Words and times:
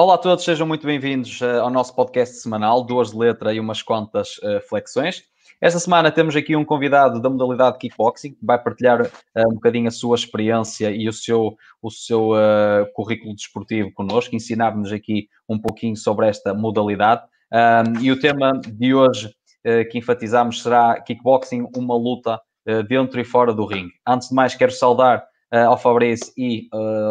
Olá 0.00 0.14
a 0.14 0.18
todos, 0.18 0.46
sejam 0.46 0.66
muito 0.66 0.86
bem-vindos 0.86 1.42
uh, 1.42 1.60
ao 1.60 1.68
nosso 1.68 1.94
podcast 1.94 2.36
semanal, 2.36 2.82
duas 2.82 3.10
de 3.10 3.18
letra 3.18 3.52
e 3.52 3.60
umas 3.60 3.82
quantas 3.82 4.38
uh, 4.38 4.58
flexões. 4.66 5.24
Esta 5.60 5.78
semana 5.78 6.10
temos 6.10 6.34
aqui 6.34 6.56
um 6.56 6.64
convidado 6.64 7.20
da 7.20 7.28
modalidade 7.28 7.76
kickboxing, 7.76 8.32
que 8.32 8.38
vai 8.42 8.58
partilhar 8.58 9.02
uh, 9.02 9.08
um 9.46 9.56
bocadinho 9.56 9.88
a 9.88 9.90
sua 9.90 10.16
experiência 10.16 10.90
e 10.90 11.06
o 11.06 11.12
seu, 11.12 11.54
o 11.82 11.90
seu 11.90 12.30
currículo 12.94 13.34
desportivo 13.34 13.92
connosco, 13.92 14.34
ensinar-nos 14.34 14.90
aqui 14.90 15.28
um 15.46 15.58
pouquinho 15.58 15.98
sobre 15.98 16.28
esta 16.28 16.54
modalidade. 16.54 17.20
Um, 17.52 18.00
e 18.00 18.10
o 18.10 18.18
tema 18.18 18.52
de 18.52 18.94
hoje 18.94 19.30
que 19.92 19.98
enfatizamos 19.98 20.62
será 20.62 20.98
kickboxing, 21.02 21.68
uma 21.76 21.94
luta 21.94 22.40
dentro 22.88 23.20
e 23.20 23.24
fora 23.24 23.52
do 23.52 23.66
ringue. 23.66 23.92
Antes 24.08 24.30
de 24.30 24.34
mais, 24.34 24.54
quero 24.54 24.72
saudar 24.72 25.26
ao 25.52 25.76
Fabrício 25.76 26.32
e 26.38 26.70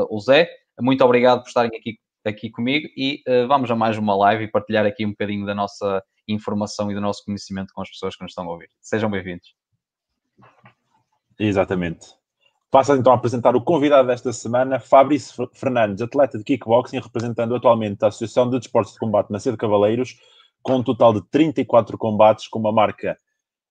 o 0.09 0.19
Zé. 0.19 0.49
Muito 0.81 1.05
obrigado 1.05 1.41
por 1.43 1.49
estarem 1.49 1.69
aqui 1.77 1.99
aqui 2.25 2.49
comigo 2.49 2.87
e 2.95 3.21
uh, 3.27 3.47
vamos 3.47 3.69
a 3.71 3.75
mais 3.75 3.97
uma 3.97 4.15
live 4.15 4.43
e 4.43 4.47
partilhar 4.47 4.85
aqui 4.85 5.05
um 5.05 5.11
bocadinho 5.11 5.45
da 5.45 5.55
nossa 5.55 6.03
informação 6.27 6.91
e 6.91 6.95
do 6.95 7.01
nosso 7.01 7.23
conhecimento 7.23 7.73
com 7.73 7.81
as 7.81 7.89
pessoas 7.89 8.15
que 8.15 8.23
nos 8.23 8.31
estão 8.31 8.45
a 8.45 8.51
ouvir. 8.51 8.69
Sejam 8.81 9.09
bem-vindos. 9.09 9.55
Exatamente. 11.39 12.07
Passo 12.69 12.93
então 12.93 13.11
a 13.11 13.15
apresentar 13.15 13.55
o 13.55 13.61
convidado 13.61 14.07
desta 14.07 14.31
semana, 14.31 14.79
Fabrício 14.79 15.49
Fernandes, 15.53 16.03
atleta 16.03 16.37
de 16.37 16.43
kickboxing, 16.43 16.99
representando 16.99 17.55
atualmente 17.55 18.03
a 18.03 18.09
Associação 18.09 18.47
de 18.47 18.59
Desportos 18.59 18.93
de 18.93 18.99
Combate 18.99 19.31
na 19.31 19.39
Sede 19.39 19.57
Cavaleiros, 19.57 20.15
com 20.61 20.75
um 20.75 20.83
total 20.83 21.13
de 21.13 21.21
34 21.31 21.97
combates, 21.97 22.47
com 22.47 22.59
uma 22.59 22.71
marca 22.71 23.17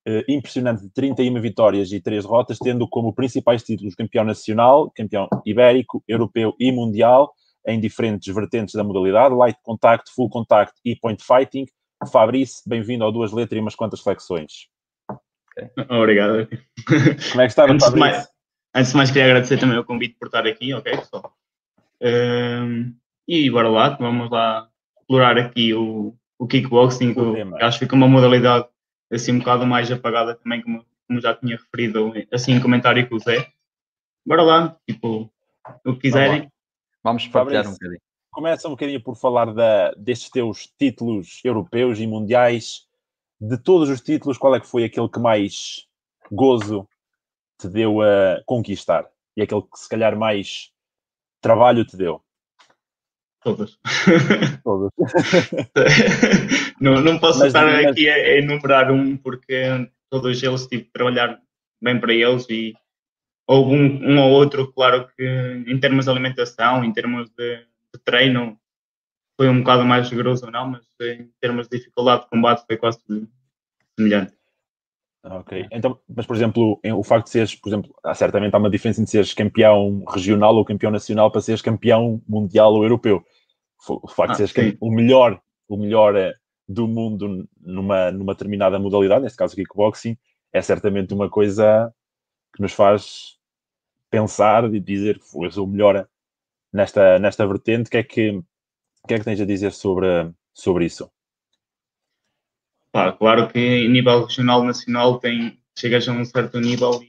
eh, 0.05 0.25
impressionante 0.29 0.83
de 0.83 0.91
31 0.91 1.41
vitórias 1.41 1.93
e 1.93 2.01
3 2.01 2.25
derrotas, 2.25 2.59
tendo 2.59 2.89
como 2.89 3.13
principais 3.13 3.63
títulos 3.63 3.95
campeão 3.95 4.25
nacional, 4.25 4.91
campeão 4.91 5.29
ibérico, 5.47 6.03
europeu 6.09 6.57
e 6.59 6.73
mundial, 6.73 7.33
em 7.69 7.79
diferentes 7.79 8.35
vertentes 8.35 8.75
da 8.75 8.83
modalidade, 8.83 9.35
light 9.35 9.59
contact, 9.63 10.11
full 10.15 10.31
contact 10.31 10.73
e 10.85 10.97
point 10.97 11.23
fighting. 11.23 11.67
Fabrício, 12.11 12.63
bem-vindo 12.67 13.05
ao 13.05 13.13
Duas 13.13 13.31
Letras 13.31 13.59
e 13.59 13.61
umas 13.61 13.75
quantas 13.75 14.01
flexões. 14.01 14.69
Okay. 15.11 15.69
Obrigado. 15.91 16.49
Como 16.87 17.43
é 17.43 17.45
que 17.45 17.53
está, 17.53 17.71
antes? 17.71 17.93
De 17.93 17.99
mais, 17.99 18.29
antes 18.75 18.93
de 18.93 18.97
mais, 18.97 19.11
queria 19.11 19.27
agradecer 19.27 19.59
também 19.59 19.77
o 19.77 19.85
convite 19.85 20.17
por 20.19 20.27
estar 20.27 20.47
aqui, 20.47 20.73
ok, 20.73 20.97
pessoal? 20.97 21.37
Um, 22.01 22.95
e 23.27 23.51
bora 23.51 23.69
lá, 23.69 23.91
vamos 23.91 24.31
lá 24.31 24.71
explorar 24.99 25.37
aqui 25.37 25.75
o, 25.75 26.17
o 26.39 26.47
kickboxing, 26.47 27.11
o 27.11 27.35
que 27.35 27.63
acho 27.65 27.79
que 27.79 27.85
fica 27.85 27.97
uma 27.97 28.09
modalidade 28.09 28.67
assim 29.13 29.33
um 29.33 29.39
bocado 29.41 29.67
mais 29.67 29.91
apagada 29.91 30.37
também, 30.37 30.63
como, 30.63 30.85
como 31.07 31.21
já 31.21 31.35
tinha 31.35 31.57
referido 31.57 32.13
assim 32.33 32.53
em 32.53 32.61
comentário 32.61 33.07
com 33.09 33.17
o 33.17 33.21
Zé. 33.21 33.51
Bora 34.27 34.43
lá, 34.43 34.77
tipo, 34.89 35.31
o 35.85 35.95
que 35.95 36.01
quiserem. 36.01 36.51
Vamos 37.03 37.27
partilhar 37.29 37.65
Fabrício, 37.65 37.71
um 37.71 37.73
bocadinho. 37.75 38.01
Começa 38.31 38.69
um 38.69 38.71
bocadinho 38.73 39.03
por 39.03 39.17
falar 39.17 39.53
da, 39.53 39.93
destes 39.93 40.31
teus 40.31 40.67
títulos 40.79 41.41
europeus 41.45 41.99
e 41.99 42.07
mundiais. 42.07 42.87
De 43.41 43.57
todos 43.57 43.89
os 43.89 44.01
títulos, 44.01 44.37
qual 44.37 44.55
é 44.55 44.61
que 44.61 44.67
foi 44.67 44.85
aquele 44.85 45.09
que 45.09 45.19
mais 45.19 45.87
gozo 46.31 46.89
te 47.61 47.69
deu 47.69 48.03
a 48.03 48.43
conquistar? 48.45 49.09
E 49.37 49.43
aquele 49.43 49.63
que 49.63 49.79
se 49.79 49.89
calhar 49.89 50.17
mais 50.17 50.73
trabalho 51.41 51.85
te 51.85 51.97
deu? 51.97 52.21
Todos. 53.43 53.79
Todos. 54.65 54.91
não, 56.81 57.01
não 57.01 57.19
posso 57.19 57.39
mas, 57.39 57.49
estar 57.49 57.65
mas... 57.65 57.87
aqui 57.87 58.09
a, 58.09 58.15
a, 58.15 58.39
enumerar 58.39 58.91
um, 58.91 59.17
porque 59.17 59.89
todos 60.11 60.43
eles 60.43 60.67
tive 60.67 60.85
de 60.85 60.91
trabalhar 60.91 61.41
bem 61.81 62.01
para 62.01 62.13
eles 62.13 62.49
e 62.51 62.75
houve 63.49 63.75
um, 63.75 64.13
um 64.13 64.21
ou 64.21 64.31
outro, 64.31 64.71
claro 64.73 65.09
que 65.17 65.25
em 65.67 65.81
termos 65.81 66.05
de 66.05 66.11
alimentação, 66.11 66.85
em 66.85 66.93
termos 66.93 67.31
de, 67.31 67.57
de 67.57 68.01
treino, 68.05 68.59
foi 69.39 69.49
um 69.49 69.61
bocado 69.61 69.85
mais 69.87 70.11
rigoroso 70.11 70.45
ou 70.45 70.53
não, 70.53 70.69
mas 70.69 70.85
em 71.01 71.31
termos 71.41 71.67
de 71.67 71.79
dificuldade 71.79 72.25
de 72.25 72.29
combate 72.29 72.65
foi 72.67 72.77
quase 72.77 72.99
semelhante. 73.99 74.35
Ok, 75.25 75.67
então, 75.73 75.99
mas 76.09 76.27
por 76.27 76.37
exemplo, 76.37 76.79
o 76.85 77.03
facto 77.03 77.27
de 77.27 77.33
seres, 77.33 77.55
por 77.55 77.69
exemplo, 77.69 77.95
há, 78.05 78.15
certamente 78.15 78.55
há 78.55 78.59
uma 78.59 78.71
diferença 78.71 79.01
entre 79.01 79.11
seres 79.11 79.35
campeão 79.35 80.05
regional 80.09 80.55
ou 80.55 80.65
campeão 80.65 80.93
nacional 80.93 81.31
para 81.31 81.41
seres 81.41 81.63
campeão 81.63 82.23
mundial 82.29 82.75
ou 82.75 82.83
europeu. 82.83 83.25
O 83.89 84.09
facto 84.09 84.31
ah, 84.31 84.33
de 84.33 84.49
seres 84.49 84.53
sim. 84.73 84.79
o 84.81 84.91
melhor, 84.91 85.41
o 85.69 85.77
melhor 85.77 86.15
eh, 86.17 86.35
do 86.69 86.87
mundo 86.87 87.49
numa, 87.61 88.11
numa 88.11 88.35
determinada 88.35 88.79
modalidade, 88.79 89.23
neste 89.23 89.39
caso 89.39 89.57
kickboxing, 89.57 90.17
é 90.53 90.61
certamente 90.61 91.15
uma 91.15 91.29
coisa 91.29 91.93
que 92.55 92.63
nos 92.63 92.73
faz 92.73 93.38
pensar 94.11 94.73
e 94.73 94.81
dizer 94.81 95.19
que 95.19 95.45
eu 95.45 95.51
sou 95.51 95.67
melhor 95.67 96.09
nesta, 96.73 97.19
nesta 97.19 97.47
vertente. 97.47 97.89
O 97.89 97.91
que 97.91 97.97
é 97.99 98.03
que, 98.03 98.43
que, 99.07 99.15
é 99.15 99.19
que 99.19 99.25
tens 99.25 99.41
a 99.41 99.45
dizer 99.45 99.73
sobre, 99.73 100.31
sobre 100.53 100.87
isso? 100.87 101.11
Pá, 102.91 103.13
claro 103.13 103.49
que 103.49 103.59
em 103.59 103.89
nível 103.89 104.25
regional, 104.25 104.65
nacional, 104.65 105.19
tem, 105.19 105.59
chegas 105.79 106.09
a 106.09 106.13
um 106.13 106.25
certo 106.25 106.59
nível 106.59 107.03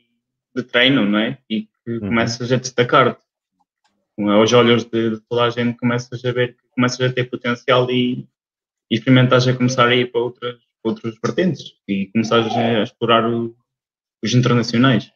de 0.55 0.63
treino, 0.63 1.05
não 1.05 1.19
é? 1.19 1.37
E 1.49 1.61
que 1.61 1.91
uhum. 1.91 1.99
começas 1.99 2.51
a 2.51 2.57
destacar-te. 2.57 3.23
Aos 4.19 4.51
olhos 4.51 4.83
de, 4.83 5.11
de, 5.11 5.21
toda 5.29 5.45
a 5.45 5.49
gente, 5.49 5.77
começas 5.77 6.25
a 6.25 6.31
ver 6.33 6.57
que 6.57 6.63
começas 6.75 6.99
a 6.99 7.13
ter 7.13 7.29
potencial 7.29 7.89
e, 7.89 8.27
e 8.91 8.95
experimentas 8.95 9.47
a 9.47 9.55
começar 9.55 9.87
a 9.87 9.95
ir 9.95 10.11
para 10.11 10.19
outras, 10.19 10.59
outros 10.83 11.17
vertentes 11.23 11.73
e 11.87 12.07
começas 12.07 12.53
a 12.53 12.83
explorar 12.83 13.25
o, 13.25 13.55
os 14.21 14.33
internacionais. 14.33 15.09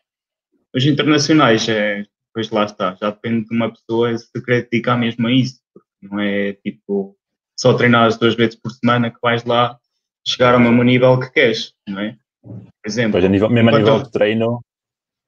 Os 0.75 0.85
internacionais, 0.85 1.67
é, 1.69 2.06
pois 2.34 2.50
lá 2.50 2.66
está, 2.66 2.95
já 2.95 3.11
depende 3.11 3.47
de 3.47 3.56
uma 3.56 3.72
pessoa 3.72 4.17
se 4.17 4.44
querer 4.44 4.67
dedicar 4.69 4.97
mesmo 4.97 5.28
a 5.28 5.31
isso, 5.31 5.61
porque 5.73 5.88
não 6.01 6.19
é 6.19 6.53
tipo 6.53 7.17
só 7.57 7.73
treinar 7.75 8.07
as 8.07 8.17
duas 8.17 8.35
vezes 8.35 8.56
por 8.56 8.72
semana 8.72 9.11
que 9.11 9.19
vais 9.22 9.44
lá 9.45 9.78
chegar 10.25 10.53
ao 10.53 10.59
mesmo 10.59 10.84
nível 10.84 11.19
que 11.19 11.29
queres, 11.29 11.73
não 11.88 12.00
é? 12.00 12.17
Por 12.41 12.72
exemplo, 12.85 13.13
pois 13.13 13.25
a 13.25 13.29
nível, 13.29 13.50
mesmo 13.50 13.69
a 13.69 13.79
nível 13.79 14.03
de 14.03 14.11
treino, 14.11 14.66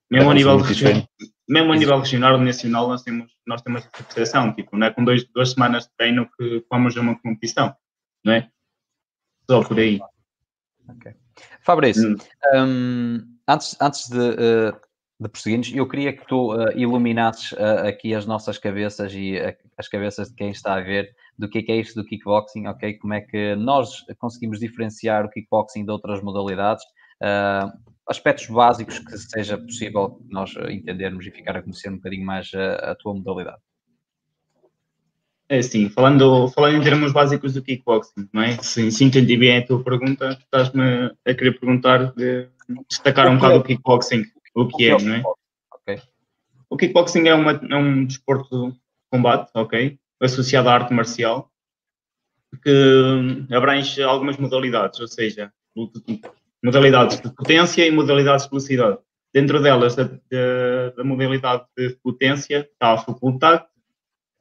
mesmo 0.09 0.31
a 0.31 0.33
nível, 0.33 0.57
regional, 0.57 1.07
mesmo 1.47 1.73
a 1.73 1.75
nível 1.75 1.99
regional 1.99 2.37
nacional, 2.39 2.87
nós 2.87 3.03
temos, 3.03 3.31
nós 3.45 3.61
temos 3.61 3.81
essa 3.81 4.03
percepção, 4.03 4.53
tipo, 4.53 4.75
não 4.75 4.87
é 4.87 4.91
com 4.91 5.03
dois, 5.03 5.25
duas 5.25 5.51
semanas 5.51 5.83
de 5.83 5.91
treino 5.97 6.29
que 6.37 6.65
vamos 6.69 6.97
a 6.97 7.01
uma 7.01 7.19
competição, 7.19 7.75
não 8.23 8.33
é? 8.33 8.49
Só 9.49 9.63
por 9.63 9.79
aí. 9.79 9.99
Okay. 10.89 11.15
Fabrício, 11.61 12.11
hum. 12.11 12.17
um, 12.55 13.37
antes, 13.47 13.75
antes 13.81 14.09
de 14.09 14.19
uh, 14.19 14.79
de 15.19 15.29
prosseguirmos, 15.29 15.71
eu 15.73 15.87
queria 15.87 16.11
que 16.11 16.27
tu 16.27 16.53
uh, 16.53 16.77
iluminasses 16.77 17.53
uh, 17.53 17.87
aqui 17.87 18.13
as 18.13 18.25
nossas 18.25 18.57
cabeças 18.57 19.13
e 19.13 19.37
uh, 19.37 19.55
as 19.77 19.87
cabeças 19.87 20.29
de 20.29 20.35
quem 20.35 20.51
está 20.51 20.75
a 20.75 20.81
ver 20.81 21.15
do 21.37 21.49
que 21.49 21.59
é, 21.59 21.61
que 21.61 21.71
é 21.71 21.77
isto 21.77 22.01
do 22.01 22.07
kickboxing, 22.07 22.67
ok? 22.67 22.97
Como 22.97 23.13
é 23.13 23.21
que 23.21 23.55
nós 23.55 24.05
conseguimos 24.17 24.59
diferenciar 24.59 25.25
o 25.25 25.29
kickboxing 25.29 25.83
de 25.83 25.91
outras 25.91 26.23
modalidades, 26.23 26.83
aspectos 28.07 28.47
básicos 28.47 28.99
que 28.99 29.17
seja 29.17 29.57
possível 29.57 30.21
nós 30.29 30.53
entendermos 30.69 31.25
e 31.25 31.31
ficar 31.31 31.57
a 31.57 31.61
conhecer 31.61 31.89
um 31.89 31.97
bocadinho 31.97 32.25
mais 32.25 32.49
a, 32.53 32.91
a 32.91 32.95
tua 32.95 33.13
modalidade. 33.13 33.57
É 35.49 35.61
sim, 35.61 35.89
falando, 35.89 36.47
falando 36.49 36.77
em 36.77 36.81
termos 36.81 37.11
básicos 37.11 37.53
do 37.53 37.61
kickboxing, 37.61 38.29
não 38.31 38.41
é? 38.41 38.57
Se, 38.63 38.89
se 38.89 39.03
entendi 39.03 39.35
bem 39.35 39.57
a 39.57 39.65
tua 39.65 39.83
pergunta, 39.83 40.37
estás-me 40.41 41.11
a 41.25 41.33
querer 41.33 41.59
perguntar 41.59 42.13
de 42.13 42.47
destacar 42.89 43.29
um 43.29 43.35
bocado 43.35 43.57
o 43.57 43.63
kickboxing 43.63 44.23
o 44.55 44.67
que 44.67 44.89
é, 44.89 44.97
não 44.97 45.15
é? 45.15 45.23
Okay. 45.81 46.01
O 46.69 46.77
kickboxing 46.77 47.27
é, 47.27 47.33
uma, 47.33 47.51
é 47.51 47.75
um 47.75 48.05
desporto 48.05 48.71
de 48.71 48.79
combate, 49.11 49.51
ok? 49.53 49.99
Associado 50.21 50.69
à 50.69 50.73
arte 50.73 50.93
marcial, 50.93 51.51
que 52.63 53.45
abrange 53.53 54.01
algumas 54.01 54.37
modalidades, 54.37 54.99
ou 54.99 55.07
seja, 55.07 55.51
modalidades 56.63 57.19
de 57.19 57.29
potência 57.29 57.85
e 57.85 57.91
modalidades 57.91 58.45
de 58.45 58.49
velocidade. 58.49 58.97
Dentro 59.33 59.61
delas, 59.61 59.95
da, 59.95 60.03
da, 60.03 60.89
da 60.95 61.03
modalidade 61.03 61.65
de 61.77 61.89
potência, 62.01 62.69
está 62.71 62.93
a 62.93 62.97
full 62.97 63.15
contact, 63.15 63.67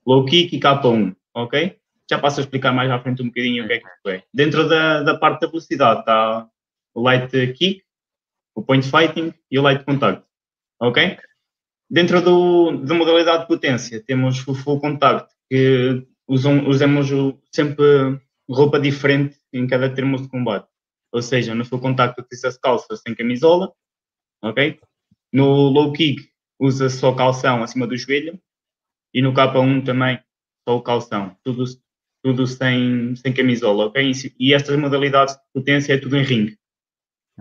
low 0.06 0.24
kick 0.24 0.54
e 0.54 0.60
K1, 0.60 1.14
ok? 1.34 1.76
Já 2.08 2.18
passo 2.18 2.40
a 2.40 2.42
explicar 2.44 2.72
mais 2.72 2.90
à 2.90 3.00
frente 3.00 3.22
um 3.22 3.26
bocadinho 3.26 3.64
o 3.64 3.66
que 3.66 3.72
é 3.74 3.78
que 3.80 4.10
é. 4.10 4.22
Dentro 4.32 4.68
da, 4.68 5.02
da 5.02 5.18
parte 5.18 5.40
da 5.40 5.48
velocidade 5.48 6.00
está 6.00 6.48
o 6.94 7.02
light 7.02 7.30
kick, 7.54 7.83
o 8.54 8.62
point 8.62 8.88
fighting 8.88 9.32
e 9.50 9.58
o 9.58 9.62
light 9.62 9.84
contact. 9.84 10.24
Ok? 10.80 11.18
Dentro 11.90 12.20
do, 12.20 12.78
da 12.78 12.94
modalidade 12.94 13.42
de 13.42 13.48
potência, 13.48 14.02
temos 14.04 14.46
o 14.46 14.54
full 14.54 14.80
contact, 14.80 15.32
que 15.48 16.06
usam, 16.26 16.66
usamos 16.68 17.08
sempre 17.52 17.84
roupa 18.48 18.80
diferente 18.80 19.36
em 19.52 19.66
cada 19.66 19.92
termo 19.92 20.20
de 20.20 20.28
combate. 20.28 20.68
Ou 21.12 21.22
seja, 21.22 21.54
no 21.54 21.64
full 21.64 21.80
contact 21.80 22.20
utiliza-se 22.20 22.60
calça 22.60 22.96
sem 22.96 23.14
camisola, 23.14 23.72
ok? 24.42 24.80
No 25.32 25.68
low 25.68 25.92
kick 25.92 26.28
usa 26.58 26.88
só 26.88 27.14
calção 27.14 27.62
acima 27.62 27.86
do 27.86 27.96
joelho 27.96 28.40
e 29.12 29.22
no 29.22 29.32
K1 29.32 29.84
também 29.84 30.18
só 30.66 30.76
o 30.76 30.82
calção, 30.82 31.36
tudo, 31.44 31.64
tudo 32.22 32.46
sem, 32.46 33.14
sem 33.16 33.32
camisola, 33.32 33.86
ok? 33.86 34.12
E 34.38 34.54
estas 34.54 34.76
modalidades 34.76 35.34
de 35.34 35.40
potência 35.52 35.92
é 35.92 35.98
tudo 35.98 36.16
em 36.16 36.22
ringue. 36.22 36.58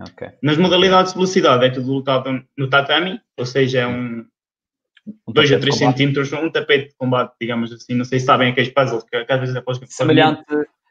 Okay. 0.00 0.30
Nas 0.42 0.56
modalidades 0.56 1.12
de 1.12 1.18
velocidade 1.18 1.64
é 1.64 1.70
tudo 1.70 1.92
lutado 1.92 2.44
no 2.56 2.68
tatami, 2.68 3.20
ou 3.36 3.46
seja, 3.46 3.80
é 3.80 3.86
um, 3.86 4.26
2 5.28 5.52
a 5.52 5.58
3 5.58 5.76
centímetros, 5.76 6.32
um 6.32 6.50
tapete 6.50 6.88
de 6.88 6.94
combate, 6.96 7.34
digamos 7.40 7.72
assim. 7.72 7.94
Não 7.94 8.04
sei 8.04 8.18
se 8.18 8.26
sabem 8.26 8.50
aqueles 8.50 8.70
puzzles 8.70 9.04
que 9.04 9.16
às 9.16 9.40
vezes 9.40 9.54
após 9.54 9.78
que 9.78 9.86
Semelhante, 9.86 10.44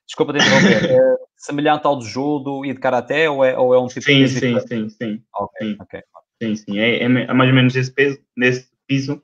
desculpa 0.06 0.34
te 0.34 0.40
interromper, 0.40 0.92
é 0.92 1.18
semelhante 1.36 1.86
ao 1.86 2.00
de 2.00 2.06
judo 2.06 2.66
e 2.66 2.74
de 2.74 2.80
karaté 2.80 3.30
ou 3.30 3.44
é, 3.44 3.58
ou 3.58 3.74
é 3.74 3.80
um 3.80 3.88
tipo 3.88 4.02
sim, 4.02 4.20
de 4.20 4.30
sim, 4.30 4.60
sim, 4.60 4.90
sim, 4.90 5.24
okay, 5.36 5.70
sim. 5.70 5.78
Okay. 5.82 6.02
Sim, 6.42 6.56
sim, 6.56 6.80
é, 6.80 7.04
é, 7.04 7.34
mais 7.34 7.50
ou 7.50 7.56
menos 7.56 7.76
esse 7.76 7.92
peso, 7.92 8.20
nesse 8.36 8.70
piso 8.88 9.22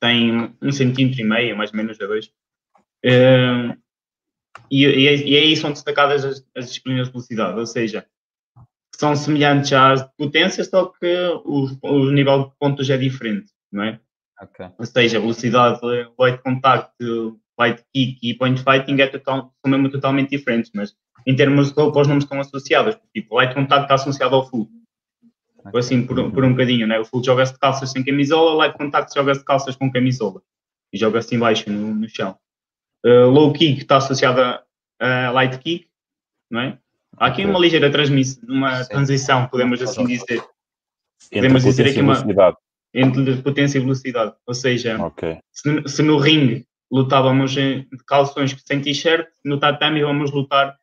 tem 0.00 0.54
um 0.60 0.72
centímetro 0.72 1.20
e 1.20 1.24
meio, 1.24 1.56
mais 1.56 1.70
ou 1.70 1.76
menos 1.76 2.00
a 2.00 2.06
dois. 2.06 2.26
Uh, 3.04 3.76
e, 4.70 4.84
e, 4.84 5.08
é, 5.08 5.16
e 5.16 5.36
aí 5.36 5.56
são 5.56 5.72
destacadas 5.72 6.24
as, 6.24 6.46
as 6.56 6.66
disciplinas 6.66 7.06
de 7.06 7.12
velocidade, 7.12 7.58
ou 7.58 7.66
seja, 7.66 8.06
são 8.94 9.16
semelhantes 9.16 9.72
às 9.72 10.02
potências, 10.16 10.68
só 10.68 10.86
que 10.86 11.16
o, 11.44 11.68
o 11.82 12.10
nível 12.10 12.44
de 12.44 12.52
pontos 12.58 12.88
é 12.90 12.96
diferente, 12.96 13.50
não 13.70 13.84
é? 13.84 14.00
Okay. 14.42 14.66
Ou 14.78 14.86
seja, 14.86 15.20
velocidade, 15.20 15.80
light 16.18 16.42
contact, 16.42 16.92
light 17.58 17.82
kick 17.94 18.18
e 18.22 18.34
point 18.34 18.62
fighting 18.62 19.00
é 19.00 19.06
total, 19.06 19.52
são 19.64 19.70
mesmo 19.70 19.90
totalmente 19.90 20.30
diferentes, 20.30 20.70
mas 20.74 20.94
em 21.26 21.36
termos 21.36 21.68
de 21.68 21.74
roupa 21.74 22.00
os 22.00 22.08
nomes 22.08 22.24
estão 22.24 22.40
associados. 22.40 22.96
Tipo, 23.14 23.36
light 23.36 23.54
contact 23.54 23.84
está 23.84 23.94
associado 23.94 24.34
ao 24.34 24.48
full. 24.48 24.68
Okay. 25.64 25.78
Assim, 25.78 26.04
por, 26.04 26.32
por 26.32 26.44
um 26.44 26.50
bocadinho, 26.50 26.86
né? 26.86 26.98
O 26.98 27.04
full 27.04 27.22
joga-se 27.22 27.52
de 27.52 27.58
calças 27.60 27.90
sem 27.90 28.04
camisola, 28.04 28.54
light 28.54 28.76
contact 28.76 29.14
joga-se 29.14 29.40
de 29.40 29.46
calças 29.46 29.76
com 29.76 29.92
camisola. 29.92 30.42
E 30.92 30.98
joga-se 30.98 31.34
embaixo 31.36 31.70
no, 31.70 31.94
no 31.94 32.08
chão. 32.08 32.36
Uh, 33.06 33.30
low 33.30 33.52
kick 33.52 33.80
está 33.80 33.96
associado 33.96 34.40
a, 34.40 34.64
a 35.00 35.30
light 35.30 35.58
kick, 35.58 35.86
não 36.50 36.60
é? 36.60 36.78
Há 37.16 37.26
aqui 37.26 37.44
uma 37.44 37.58
ligeira 37.58 37.90
transmissão, 37.90 38.42
uma 38.48 38.84
transição, 38.84 39.46
podemos 39.48 39.80
assim 39.82 40.04
dizer. 40.06 40.42
Podemos 41.30 41.62
dizer 41.62 41.88
aqui 41.88 42.00
uma 42.00 42.16
entre 42.94 43.36
potência 43.42 43.78
e 43.78 43.80
velocidade. 43.80 44.34
Ou 44.46 44.54
seja, 44.54 45.02
okay. 45.02 45.38
se, 45.50 45.88
se, 45.88 46.02
no 46.02 46.18
ringue 46.18 46.66
lutávamos 46.90 47.52
de 47.52 47.86
calções 48.06 48.54
sem 48.64 48.80
t-shirt, 48.80 49.26
no 49.44 49.58
tatami 49.58 50.02
vamos 50.02 50.30
lutar 50.30 50.76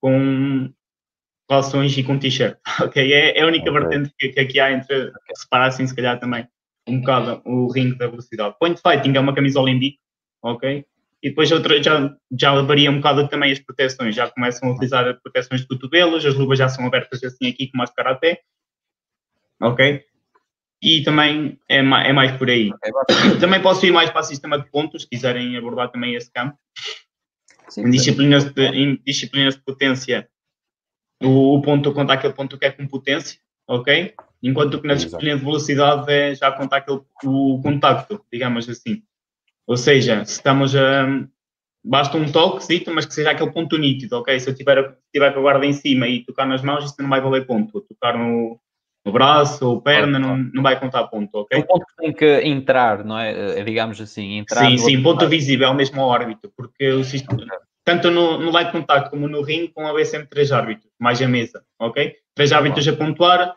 com 0.00 0.72
calções 1.48 1.96
e 1.96 2.02
com 2.02 2.18
t-shirt. 2.18 2.58
Ok? 2.82 3.12
É, 3.12 3.38
é 3.38 3.42
a 3.42 3.46
única 3.46 3.70
okay. 3.70 3.80
vertente 3.80 4.14
que, 4.18 4.28
que, 4.30 4.40
aqui 4.40 4.60
há 4.60 4.72
entre 4.72 5.08
okay. 5.08 5.36
separar 5.36 5.66
assim, 5.66 5.86
se 5.86 5.94
calhar 5.94 6.18
também 6.18 6.46
um 6.88 7.00
bocado 7.00 7.40
o 7.44 7.70
ringue 7.70 7.96
da 7.96 8.08
velocidade. 8.08 8.56
Point 8.58 8.80
fighting 8.80 9.16
é 9.16 9.20
uma 9.20 9.34
camisola 9.34 9.70
em 9.70 9.78
bico, 9.78 9.98
ok? 10.42 10.84
E 11.22 11.28
depois 11.28 11.52
outra, 11.52 11.80
já, 11.80 12.12
já 12.36 12.60
varia 12.62 12.90
um 12.90 12.96
bocado 12.96 13.28
também 13.28 13.52
as 13.52 13.60
proteções, 13.60 14.14
já 14.14 14.28
começam 14.28 14.68
a 14.68 14.72
utilizar 14.72 15.20
proteções 15.22 15.60
de 15.60 15.68
cotovelos, 15.68 16.26
as 16.26 16.34
luvas 16.34 16.58
já 16.58 16.68
são 16.68 16.84
abertas 16.84 17.22
assim 17.22 17.48
aqui 17.48 17.70
como 17.70 17.82
as 17.82 17.90
de 17.90 17.94
karaté, 17.94 18.40
ok? 19.60 20.04
E 20.82 21.04
também 21.04 21.60
é, 21.68 21.80
mais, 21.80 22.08
é 22.08 22.12
mais 22.12 22.36
por 22.36 22.50
aí. 22.50 22.72
Okay, 22.72 23.38
também 23.38 23.62
posso 23.62 23.86
ir 23.86 23.92
mais 23.92 24.10
para 24.10 24.20
o 24.20 24.24
sistema 24.24 24.58
de 24.58 24.68
pontos, 24.68 25.02
se 25.02 25.08
quiserem 25.08 25.56
abordar 25.56 25.92
também 25.92 26.16
esse 26.16 26.30
campo. 26.32 26.58
Sim, 27.68 27.82
em, 27.82 27.90
disciplinas 27.90 28.44
de, 28.52 28.66
em 28.66 29.00
disciplinas 29.06 29.54
de 29.54 29.62
potência, 29.62 30.28
o, 31.22 31.56
o 31.56 31.62
ponto 31.62 31.92
conta 31.94 32.14
aquele 32.14 32.32
ponto 32.34 32.58
que 32.58 32.66
é 32.66 32.72
com 32.72 32.88
potência, 32.88 33.38
ok? 33.68 34.12
Enquanto 34.42 34.80
que 34.80 34.88
na 34.88 34.94
disciplina 34.94 35.38
de 35.38 35.44
velocidade 35.44 36.12
é 36.12 36.34
já 36.34 36.50
conta 36.50 36.78
aquele, 36.78 37.00
o 37.24 37.60
contacto, 37.62 38.20
digamos 38.32 38.68
assim. 38.68 39.04
Ou 39.66 39.76
seja, 39.76 40.24
se 40.24 40.32
estamos 40.32 40.74
a. 40.76 41.06
Basta 41.84 42.16
um 42.16 42.30
toque, 42.30 42.64
mas 42.90 43.06
que 43.06 43.14
seja 43.14 43.32
aquele 43.32 43.50
ponto 43.50 43.76
nítido, 43.76 44.16
ok? 44.16 44.38
Se 44.38 44.48
eu 44.48 44.54
tiver, 44.54 44.96
tiver 45.12 45.32
com 45.32 45.40
a 45.40 45.42
guarda 45.42 45.66
em 45.66 45.72
cima 45.72 46.06
e 46.06 46.24
tocar 46.24 46.46
nas 46.46 46.62
mãos, 46.62 46.84
isso 46.84 46.94
não 47.00 47.08
vai 47.08 47.20
valer 47.20 47.44
ponto. 47.44 47.80
tocar 47.80 48.16
no, 48.16 48.60
no 49.04 49.12
braço 49.12 49.68
ou 49.68 49.82
perna, 49.82 50.18
não, 50.18 50.36
não 50.36 50.62
vai 50.62 50.78
contar 50.78 51.04
ponto, 51.08 51.34
ok? 51.34 51.58
O 51.58 51.66
ponto 51.66 51.84
que 51.86 51.96
tem 51.96 52.12
que 52.12 52.48
entrar, 52.48 53.04
não 53.04 53.18
é? 53.18 53.58
é 53.58 53.64
digamos 53.64 54.00
assim, 54.00 54.38
entrar. 54.38 54.64
Sim, 54.64 54.78
sim, 54.78 55.02
ponto 55.02 55.22
lado. 55.22 55.30
visível, 55.30 55.74
mesmo 55.74 56.00
ao 56.00 56.12
árbitro, 56.12 56.52
porque 56.56 56.88
o 56.90 57.02
sistema, 57.02 57.44
tanto 57.84 58.10
no, 58.10 58.38
no 58.38 58.50
light 58.50 58.70
contact 58.70 59.10
como 59.10 59.28
no 59.28 59.42
ring, 59.42 59.70
vão 59.74 59.88
haver 59.88 60.06
sempre 60.06 60.28
três 60.28 60.52
árbitros, 60.52 60.90
mais 61.00 61.20
a 61.20 61.26
mesa, 61.26 61.64
ok? 61.80 62.14
Três 62.34 62.52
árbitros 62.52 62.86
a 62.86 62.92
pontuar, 62.92 63.56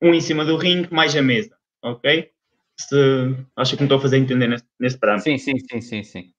um 0.00 0.14
em 0.14 0.20
cima 0.20 0.44
do 0.44 0.56
ring, 0.56 0.86
mais 0.90 1.16
a 1.16 1.22
mesa, 1.22 1.56
ok? 1.82 2.30
Se 2.80 3.34
acho 3.56 3.76
que 3.76 3.82
me 3.82 3.86
estou 3.86 3.98
a 3.98 4.00
fazer 4.00 4.18
entender 4.18 4.48
nesse, 4.48 4.64
nesse 4.78 4.98
parâmetro. 4.98 5.30
Sim, 5.30 5.38
sim, 5.38 5.58
sim, 5.58 5.80
sim, 5.80 6.02
sim. 6.04 6.32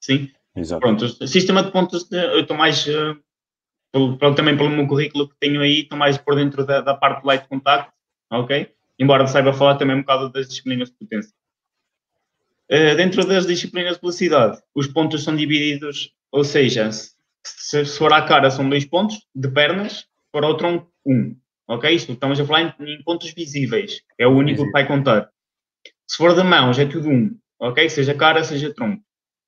Sim? 0.00 0.30
Exato. 0.54 0.80
Pronto, 0.80 1.04
o 1.04 1.26
sistema 1.26 1.62
de 1.62 1.70
pontos, 1.70 2.10
eu 2.10 2.40
estou 2.40 2.56
mais, 2.56 2.86
uh, 2.86 3.16
pelo, 3.92 4.34
também 4.34 4.56
pelo 4.56 4.70
meu 4.70 4.86
currículo 4.86 5.28
que 5.28 5.36
tenho 5.40 5.60
aí, 5.60 5.80
estou 5.80 5.96
mais 5.96 6.18
por 6.18 6.34
dentro 6.34 6.64
da, 6.66 6.80
da 6.80 6.94
parte 6.94 7.22
de 7.22 7.26
light 7.26 7.48
contact, 7.48 7.92
ok? 8.30 8.70
Embora 8.98 9.26
saiba 9.26 9.52
falar 9.52 9.76
também 9.76 9.96
um 9.96 10.00
bocado 10.00 10.30
das 10.30 10.48
disciplinas 10.48 10.90
de 10.90 10.96
potência. 10.96 11.32
Uh, 12.70 12.96
dentro 12.96 13.24
das 13.26 13.46
disciplinas 13.46 13.94
de 13.94 14.00
velocidade, 14.00 14.60
os 14.74 14.86
pontos 14.88 15.24
são 15.24 15.34
divididos, 15.34 16.12
ou 16.30 16.44
seja, 16.44 16.90
se, 16.90 17.14
se 17.44 17.98
for 17.98 18.12
à 18.12 18.22
cara 18.22 18.50
são 18.50 18.68
dois 18.68 18.84
pontos 18.84 19.26
de 19.34 19.48
pernas, 19.48 20.06
for 20.30 20.44
ao 20.44 20.56
tronco, 20.56 20.92
um. 21.06 21.34
Ok? 21.66 21.90
Isto 21.90 22.12
estamos 22.12 22.40
a 22.40 22.44
falar 22.44 22.76
em, 22.80 22.94
em 22.94 23.02
pontos 23.02 23.32
visíveis, 23.32 24.02
é 24.18 24.26
o 24.26 24.36
único 24.36 24.64
que 24.64 24.70
vai 24.70 24.86
contar. 24.86 25.30
Se 26.08 26.16
for 26.16 26.34
de 26.34 26.42
mãos, 26.42 26.78
é 26.78 26.86
tudo 26.86 27.08
um, 27.08 27.38
ok? 27.60 27.88
Seja 27.90 28.14
cara, 28.14 28.42
seja 28.42 28.72
tronco. 28.72 29.02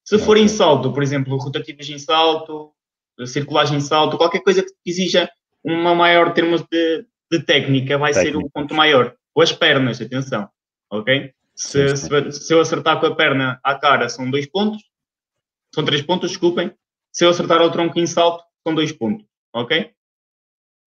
Se 0.04 0.18
for 0.18 0.36
em 0.36 0.48
salto, 0.48 0.92
por 0.92 1.02
exemplo, 1.02 1.36
rotativas 1.36 1.88
em 1.88 1.98
salto, 1.98 2.72
circulagem 3.26 3.78
em 3.78 3.80
salto, 3.80 4.18
qualquer 4.18 4.42
coisa 4.42 4.62
que 4.62 4.70
exija 4.84 5.30
uma 5.64 5.94
maior 5.94 6.32
termos 6.32 6.62
de, 6.70 7.06
de 7.30 7.42
técnica, 7.44 7.96
vai 7.96 8.12
técnica. 8.12 8.38
ser 8.38 8.44
o 8.44 8.50
ponto 8.50 8.74
maior. 8.74 9.14
Ou 9.34 9.42
as 9.42 9.52
pernas, 9.52 10.00
atenção, 10.00 10.48
ok? 10.90 11.32
Se, 11.54 11.96
se, 11.96 12.32
se, 12.32 12.52
eu 12.52 12.60
acertar 12.60 12.98
com 12.98 13.06
a 13.06 13.14
perna 13.14 13.60
à 13.62 13.74
cara, 13.74 14.08
são 14.08 14.30
dois 14.30 14.46
pontos, 14.46 14.82
são 15.74 15.84
três 15.84 16.02
pontos, 16.02 16.30
desculpem. 16.30 16.72
Se 17.12 17.24
eu 17.24 17.30
acertar 17.30 17.60
ao 17.60 17.70
tronco 17.70 17.98
em 17.98 18.06
salto, 18.06 18.42
são 18.66 18.74
dois 18.74 18.92
pontos, 18.92 19.26
ok? 19.54 19.92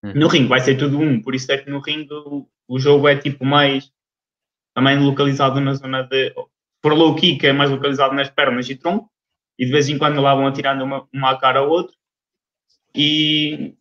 Hum. 0.03 0.13
No 0.15 0.27
ringue 0.27 0.49
vai 0.49 0.59
ser 0.59 0.75
tudo 0.75 0.99
um, 0.99 1.21
por 1.21 1.35
isso 1.35 1.51
é 1.51 1.57
que 1.57 1.69
no 1.69 1.79
ringue 1.79 2.13
o, 2.13 2.47
o 2.67 2.79
jogo 2.79 3.07
é 3.07 3.15
tipo 3.15 3.45
mais 3.45 3.91
também 4.73 4.99
localizado 4.99 5.59
na 5.59 5.73
zona 5.73 6.03
de. 6.03 6.33
Por 6.81 6.93
low 6.93 7.15
kick 7.15 7.45
é 7.45 7.53
mais 7.53 7.71
localizado 7.71 8.13
nas 8.13 8.29
pernas 8.29 8.69
e 8.69 8.75
tronco, 8.75 9.09
e 9.57 9.65
de 9.65 9.71
vez 9.71 9.87
em 9.87 9.97
quando 9.97 10.21
lá 10.21 10.35
vão 10.35 10.47
atirando 10.47 10.83
uma, 10.83 11.07
uma 11.13 11.31
à 11.31 11.37
cara 11.37 11.61
ou 11.61 11.69
outra, 11.69 11.95
e 12.93 13.73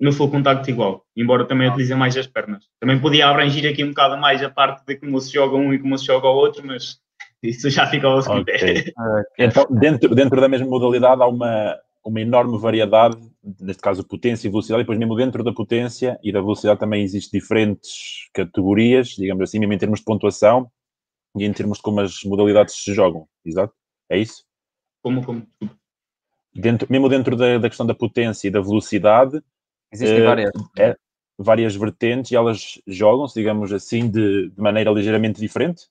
no 0.00 0.12
full 0.12 0.30
contacto 0.30 0.70
igual, 0.70 1.04
embora 1.16 1.46
também 1.46 1.68
utilize 1.68 1.94
mais 1.94 2.16
as 2.16 2.26
pernas. 2.26 2.64
Também 2.80 3.00
podia 3.00 3.28
abranger 3.28 3.70
aqui 3.70 3.84
um 3.84 3.88
bocado 3.88 4.16
mais 4.16 4.42
a 4.42 4.50
parte 4.50 4.84
de 4.86 4.96
como 4.96 5.20
se 5.20 5.32
joga 5.32 5.56
um 5.56 5.72
e 5.72 5.78
como 5.78 5.98
se 5.98 6.06
joga 6.06 6.28
o 6.28 6.34
outro, 6.34 6.66
mas 6.66 6.98
isso 7.42 7.68
já 7.70 7.86
fica 7.86 8.06
ao. 8.06 8.18
Okay. 8.18 8.92
então, 9.38 9.66
dentro, 9.70 10.14
dentro 10.14 10.40
da 10.40 10.48
mesma 10.48 10.66
modalidade 10.66 11.22
há 11.22 11.26
uma, 11.26 11.78
uma 12.06 12.20
enorme 12.20 12.56
variedade, 12.56 13.18
neste 13.60 13.82
caso 13.82 14.06
potência 14.06 14.46
e 14.46 14.50
velocidade, 14.50 14.80
e 14.80 14.84
depois 14.84 14.98
mesmo 14.98 15.16
dentro 15.16 15.42
da 15.42 15.52
potência 15.52 16.18
e 16.22 16.30
da 16.30 16.40
velocidade 16.40 16.78
também 16.78 17.02
existem 17.02 17.40
diferentes 17.40 18.28
categorias, 18.32 19.08
digamos 19.08 19.42
assim, 19.42 19.58
mesmo 19.58 19.72
em 19.72 19.78
termos 19.78 19.98
de 19.98 20.04
pontuação 20.04 20.70
e 21.36 21.44
em 21.44 21.52
termos 21.52 21.78
de 21.78 21.82
como 21.82 22.00
as 22.00 22.22
modalidades 22.22 22.76
se 22.76 22.94
jogam, 22.94 23.26
exato? 23.44 23.74
É 24.08 24.18
isso? 24.18 24.44
Como, 25.02 25.24
como? 25.24 25.46
Dentro, 26.54 26.86
mesmo 26.88 27.08
dentro 27.08 27.36
da, 27.36 27.58
da 27.58 27.68
questão 27.68 27.84
da 27.84 27.94
potência 27.94 28.46
e 28.46 28.50
da 28.52 28.60
velocidade, 28.60 29.42
existem 29.92 30.22
uh, 30.22 30.24
várias. 30.24 30.50
É, 30.78 30.96
várias 31.38 31.76
vertentes 31.76 32.30
e 32.30 32.36
elas 32.36 32.80
jogam-se, 32.86 33.34
digamos 33.34 33.72
assim, 33.72 34.08
de, 34.08 34.48
de, 34.48 34.60
maneira 34.60 34.90
ligeiramente 34.90 35.38
diferente? 35.38 35.82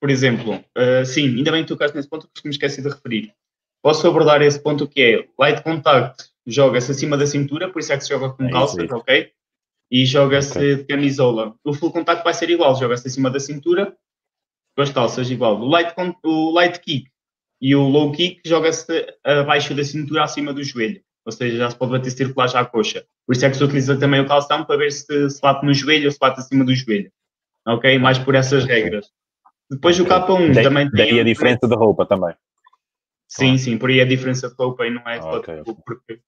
Por 0.00 0.08
exemplo, 0.08 0.54
uh, 0.54 1.04
sim, 1.04 1.26
ainda 1.36 1.52
bem 1.52 1.62
que 1.62 1.68
tu 1.68 1.74
tocaste 1.74 1.94
nesse 1.94 2.08
ponto 2.08 2.26
que 2.32 2.44
me 2.44 2.50
esqueci 2.50 2.80
de 2.80 2.88
referir 2.88 3.34
posso 3.82 4.06
abordar 4.06 4.42
esse 4.42 4.62
ponto 4.62 4.86
que 4.86 5.00
é 5.02 5.28
light 5.38 5.62
contact 5.62 6.30
joga-se 6.46 6.90
acima 6.90 7.16
da 7.16 7.26
cintura, 7.26 7.70
por 7.70 7.80
isso 7.80 7.92
é 7.92 7.96
que 7.96 8.04
se 8.04 8.10
joga 8.10 8.30
com 8.30 8.44
é 8.44 8.50
calças, 8.50 8.90
ok? 8.90 9.30
E 9.90 10.06
joga-se 10.06 10.58
okay. 10.58 10.76
de 10.76 10.84
camisola. 10.84 11.54
O 11.64 11.72
full 11.74 11.92
contact 11.92 12.22
vai 12.22 12.34
ser 12.34 12.50
igual, 12.50 12.76
joga-se 12.76 13.06
acima 13.08 13.30
da 13.30 13.40
cintura, 13.40 13.96
com 14.76 14.82
as 14.82 14.90
calças 14.90 15.30
igual. 15.30 15.60
O 15.60 15.68
light, 15.68 15.94
o 16.24 16.50
light 16.52 16.80
kick 16.80 17.08
e 17.60 17.74
o 17.74 17.82
low 17.82 18.12
kick 18.12 18.40
joga-se 18.46 19.06
abaixo 19.24 19.74
da 19.74 19.84
cintura, 19.84 20.24
acima 20.24 20.52
do 20.52 20.62
joelho. 20.62 21.02
Ou 21.26 21.32
seja, 21.32 21.58
já 21.58 21.70
se 21.70 21.76
pode 21.76 21.92
bater 21.92 22.10
circular 22.10 22.48
já 22.48 22.60
a 22.60 22.64
coxa. 22.64 23.04
Por 23.26 23.34
isso 23.34 23.44
é 23.44 23.50
que 23.50 23.56
se 23.56 23.64
utiliza 23.64 23.98
também 23.98 24.20
o 24.20 24.26
calção 24.26 24.64
para 24.64 24.76
ver 24.76 24.90
se 24.90 25.30
se 25.30 25.40
bate 25.40 25.66
no 25.66 25.74
joelho 25.74 26.06
ou 26.06 26.12
se 26.12 26.18
bate 26.18 26.40
acima 26.40 26.64
do 26.64 26.74
joelho. 26.74 27.12
Ok? 27.66 27.98
Mais 27.98 28.18
por 28.18 28.34
essas 28.34 28.64
regras. 28.64 29.10
Depois 29.70 30.00
o 30.00 30.06
K1 30.06 30.62
também 30.62 30.90
tem. 30.90 31.06
Daí 31.06 31.20
a 31.20 31.24
diferença 31.24 31.68
da 31.68 31.76
roupa 31.76 32.06
também. 32.06 32.34
Sim, 33.30 33.56
sim, 33.56 33.78
por 33.78 33.90
aí 33.90 34.00
a 34.00 34.04
diferença 34.04 34.48
de 34.48 34.54
roupa 34.56 34.84
e 34.84 34.90
não 34.90 35.02
é 35.08 35.20
ah, 35.20 35.36
okay. 35.36 35.62
porque, 35.64 36.20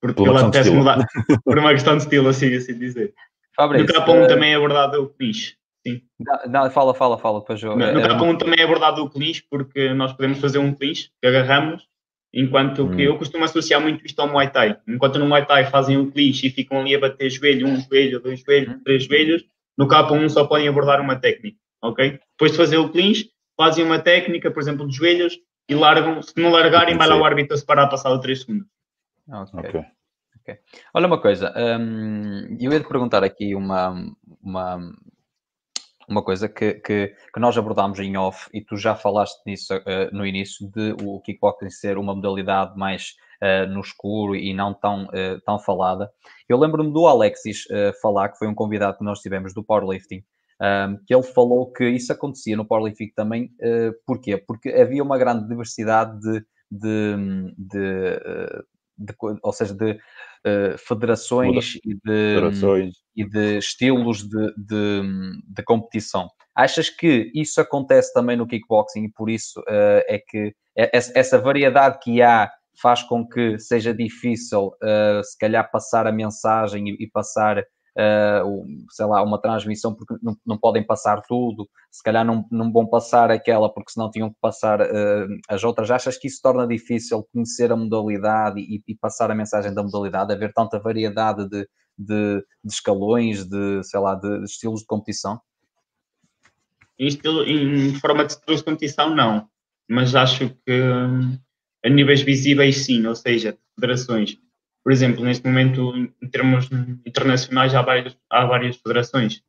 porque 0.00 0.22
ele 0.22 0.38
apetece 0.38 0.70
mudar 0.70 0.98
por 1.44 1.58
uma 1.58 1.72
questão 1.72 1.96
de 1.96 2.02
estilo, 2.02 2.28
assim, 2.28 2.54
assim 2.54 2.78
dizer. 2.78 3.14
Fabrício, 3.56 3.86
no 3.86 4.04
K1 4.04 4.24
uh... 4.24 4.28
também 4.28 4.52
é 4.52 4.56
abordado 4.56 5.02
o 5.02 5.08
clinch. 5.08 5.56
Sim. 5.86 6.02
Não, 6.20 6.64
não, 6.64 6.70
fala, 6.70 6.94
fala, 6.94 7.16
fala. 7.16 7.40
Depois 7.40 7.62
eu, 7.62 7.74
no, 7.74 7.92
no 7.92 8.00
K1 8.00 8.38
também 8.38 8.60
é 8.60 8.64
abordado 8.64 9.02
o 9.02 9.08
clinch, 9.08 9.44
porque 9.50 9.94
nós 9.94 10.12
podemos 10.12 10.38
fazer 10.40 10.58
um 10.58 10.74
clinch 10.74 11.10
que 11.20 11.26
agarramos, 11.26 11.88
enquanto 12.34 12.84
hum. 12.84 12.94
que 12.94 13.02
eu 13.02 13.16
costumo 13.16 13.44
associar 13.44 13.80
muito 13.80 14.04
isto 14.04 14.20
ao 14.20 14.28
Muay 14.28 14.50
Thai. 14.50 14.76
Enquanto 14.86 15.18
no 15.18 15.26
Muay 15.26 15.46
Thai 15.46 15.64
fazem 15.64 15.96
um 15.96 16.10
clinch 16.10 16.46
e 16.46 16.50
ficam 16.50 16.80
ali 16.80 16.94
a 16.94 17.00
bater 17.00 17.30
joelho, 17.30 17.66
um 17.66 17.80
joelho, 17.80 18.20
dois 18.20 18.40
joelhos, 18.40 18.74
hum. 18.74 18.80
três 18.84 19.04
joelhos, 19.04 19.42
no 19.78 19.88
K1 19.88 20.28
só 20.28 20.44
podem 20.44 20.68
abordar 20.68 21.00
uma 21.00 21.16
técnica. 21.16 21.56
ok? 21.80 22.20
Depois 22.32 22.52
de 22.52 22.58
fazer 22.58 22.76
o 22.76 22.90
clinch, 22.90 23.30
fazem 23.56 23.84
uma 23.84 23.98
técnica, 23.98 24.50
por 24.50 24.62
exemplo, 24.62 24.86
de 24.86 24.94
joelhos 24.94 25.38
e 25.72 25.74
largam, 25.74 26.22
se 26.22 26.34
não 26.36 26.50
largarem, 26.50 26.96
vai 26.96 27.08
lá 27.08 27.16
o 27.16 27.24
árbitro 27.24 27.56
separar 27.56 27.88
passado 27.88 28.20
3 28.20 28.40
segundos. 28.40 28.66
Ok. 29.28 29.68
okay. 29.68 29.84
okay. 30.40 30.58
Olha 30.92 31.06
uma 31.06 31.20
coisa, 31.20 31.52
hum, 31.56 32.56
eu 32.60 32.72
ia 32.72 32.80
te 32.80 32.88
perguntar 32.88 33.24
aqui 33.24 33.54
uma, 33.54 33.94
uma, 34.42 34.92
uma 36.08 36.22
coisa 36.22 36.48
que, 36.48 36.74
que, 36.74 37.08
que, 37.32 37.40
nós 37.40 37.56
abordámos 37.56 37.98
em 38.00 38.16
off 38.16 38.50
e 38.52 38.60
tu 38.60 38.76
já 38.76 38.94
falaste 38.94 39.40
nisso 39.46 39.74
uh, 39.74 40.14
no 40.14 40.26
início, 40.26 40.68
de 40.70 40.94
o 41.02 41.20
kickboxing 41.20 41.70
ser 41.70 41.96
uma 41.96 42.14
modalidade 42.14 42.76
mais 42.76 43.16
uh, 43.40 43.66
no 43.72 43.80
escuro 43.80 44.36
e 44.36 44.52
não 44.52 44.74
tão, 44.74 45.04
uh, 45.04 45.40
tão 45.46 45.58
falada. 45.58 46.10
Eu 46.48 46.58
lembro-me 46.58 46.92
do 46.92 47.06
Alexis 47.06 47.64
falar, 48.02 48.28
que 48.28 48.38
foi 48.38 48.46
um 48.46 48.54
convidado 48.54 48.98
que 48.98 49.04
nós 49.04 49.20
tivemos 49.20 49.54
do 49.54 49.64
powerlifting, 49.64 50.22
um, 50.60 50.96
que 51.06 51.14
ele 51.14 51.22
falou 51.22 51.72
que 51.72 51.88
isso 51.88 52.12
acontecia 52.12 52.56
no 52.56 52.66
powerlifting 52.66 53.12
também. 53.14 53.50
porquê? 54.06 54.36
Porque 54.36 54.70
havia 54.70 55.02
uma 55.02 55.18
grande 55.18 55.48
diversidade 55.48 56.18
de, 56.20 56.44
de, 56.70 57.54
de, 57.58 58.18
de 58.98 59.14
ou 59.42 59.52
seja, 59.52 59.74
de 59.74 59.92
uh, 59.92 60.78
federações, 60.78 61.76
e 61.84 61.94
de, 61.94 62.34
federações, 62.34 62.94
e 63.16 63.24
de, 63.24 63.58
estilos 63.58 64.22
de, 64.22 64.54
de, 64.56 65.62
competição. 65.64 66.28
Achas 66.54 66.90
que 66.90 67.30
isso 67.34 67.60
acontece 67.60 68.12
também 68.12 68.36
no 68.36 68.46
kickboxing 68.46 69.04
e 69.04 69.12
por 69.12 69.30
isso 69.30 69.60
uh, 69.60 70.02
é 70.08 70.18
que 70.26 70.54
essa 70.76 71.38
variedade 71.38 71.98
que 72.02 72.22
há 72.22 72.50
faz 72.80 73.02
com 73.02 73.26
que 73.26 73.58
seja 73.58 73.94
difícil, 73.94 74.68
uh, 74.68 75.22
se 75.22 75.36
calhar, 75.38 75.70
passar 75.70 76.06
a 76.06 76.12
mensagem 76.12 76.88
e, 76.88 77.04
e 77.04 77.10
passar 77.10 77.62
uh, 77.98 78.66
sei 78.90 79.06
lá, 79.06 79.22
uma 79.22 79.40
transmissão 79.40 79.94
porque 79.94 80.14
não, 80.22 80.36
não, 80.46 80.58
podem 80.58 80.84
passar 80.84 81.22
tudo, 81.22 81.68
se 81.90 82.02
calhar 82.02 82.24
não, 82.24 82.46
não 82.50 82.72
vão 82.72 82.86
passar 82.86 83.30
aquela 83.30 83.72
porque 83.72 83.92
senão 83.92 84.10
tinham 84.10 84.30
que 84.30 84.36
passar 84.40 84.80
uh, 84.80 85.28
as 85.48 85.64
outras. 85.64 85.90
Achas 85.90 86.16
que 86.16 86.28
isso 86.28 86.40
torna 86.42 86.66
difícil 86.66 87.26
conhecer 87.32 87.70
a 87.72 87.76
modalidade 87.76 88.60
e, 88.60 88.82
e 88.86 88.94
passar 88.94 89.30
a 89.30 89.34
mensagem 89.34 89.74
da 89.74 89.82
modalidade, 89.82 90.32
haver 90.32 90.52
tanta 90.52 90.78
variedade 90.78 91.48
de, 91.48 91.68
de, 91.98 92.44
de 92.64 92.72
escalões, 92.72 93.44
de, 93.44 93.82
sei 93.84 94.00
lá, 94.00 94.14
de, 94.14 94.38
de 94.38 94.44
estilos 94.44 94.80
de 94.80 94.86
competição? 94.86 95.40
Em, 96.98 97.06
estilo, 97.06 97.42
em 97.44 97.94
forma 97.96 98.24
de 98.24 98.32
estilos 98.32 98.60
de 98.60 98.64
competição, 98.64 99.14
não. 99.14 99.48
Mas 99.88 100.14
acho 100.14 100.48
que 100.48 100.82
hum, 100.82 101.36
a 101.84 101.88
níveis 101.88 102.22
visíveis, 102.22 102.84
sim, 102.84 103.04
ou 103.06 103.14
seja, 103.14 103.58
federações 103.74 104.38
por 104.82 104.92
exemplo, 104.92 105.24
neste 105.24 105.46
momento, 105.46 105.94
em 105.96 106.28
termos 106.28 106.68
internacionais, 107.06 107.74
há 107.74 107.82
várias, 107.82 108.16
há 108.28 108.44
várias 108.44 108.76
federações, 108.76 109.42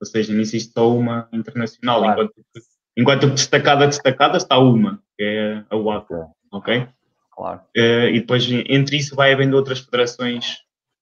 ou 0.00 0.06
seja, 0.06 0.32
não 0.32 0.40
existe 0.40 0.72
só 0.72 0.94
uma 0.94 1.28
internacional, 1.32 2.00
claro. 2.00 2.22
enquanto, 2.22 2.34
enquanto 2.96 3.30
destacada, 3.30 3.86
destacada 3.86 4.36
está 4.36 4.58
uma, 4.58 5.02
que 5.16 5.24
é 5.24 5.64
a 5.68 5.76
UACA, 5.76 6.28
ok? 6.52 6.88
Claro. 7.32 7.60
Uh, 7.76 8.08
e 8.08 8.20
depois, 8.20 8.46
entre 8.50 8.96
isso, 8.96 9.14
vai 9.14 9.32
havendo 9.32 9.56
outras 9.56 9.80
federações 9.80 10.58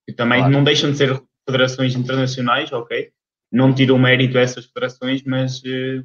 que 0.07 0.13
também 0.13 0.41
claro. 0.41 0.53
não 0.53 0.65
deixam 0.65 0.91
de 0.91 0.99
ser 0.99 1.23
federações 1.47 1.95
internacionais, 1.95 2.73
ok? 2.73 3.11
Não 3.53 3.73
tiram 3.73 3.99
mérito 3.99 4.37
a 4.39 4.41
essas 4.41 4.65
federações, 4.67 5.23
mas 5.25 5.59
uh, 5.59 6.05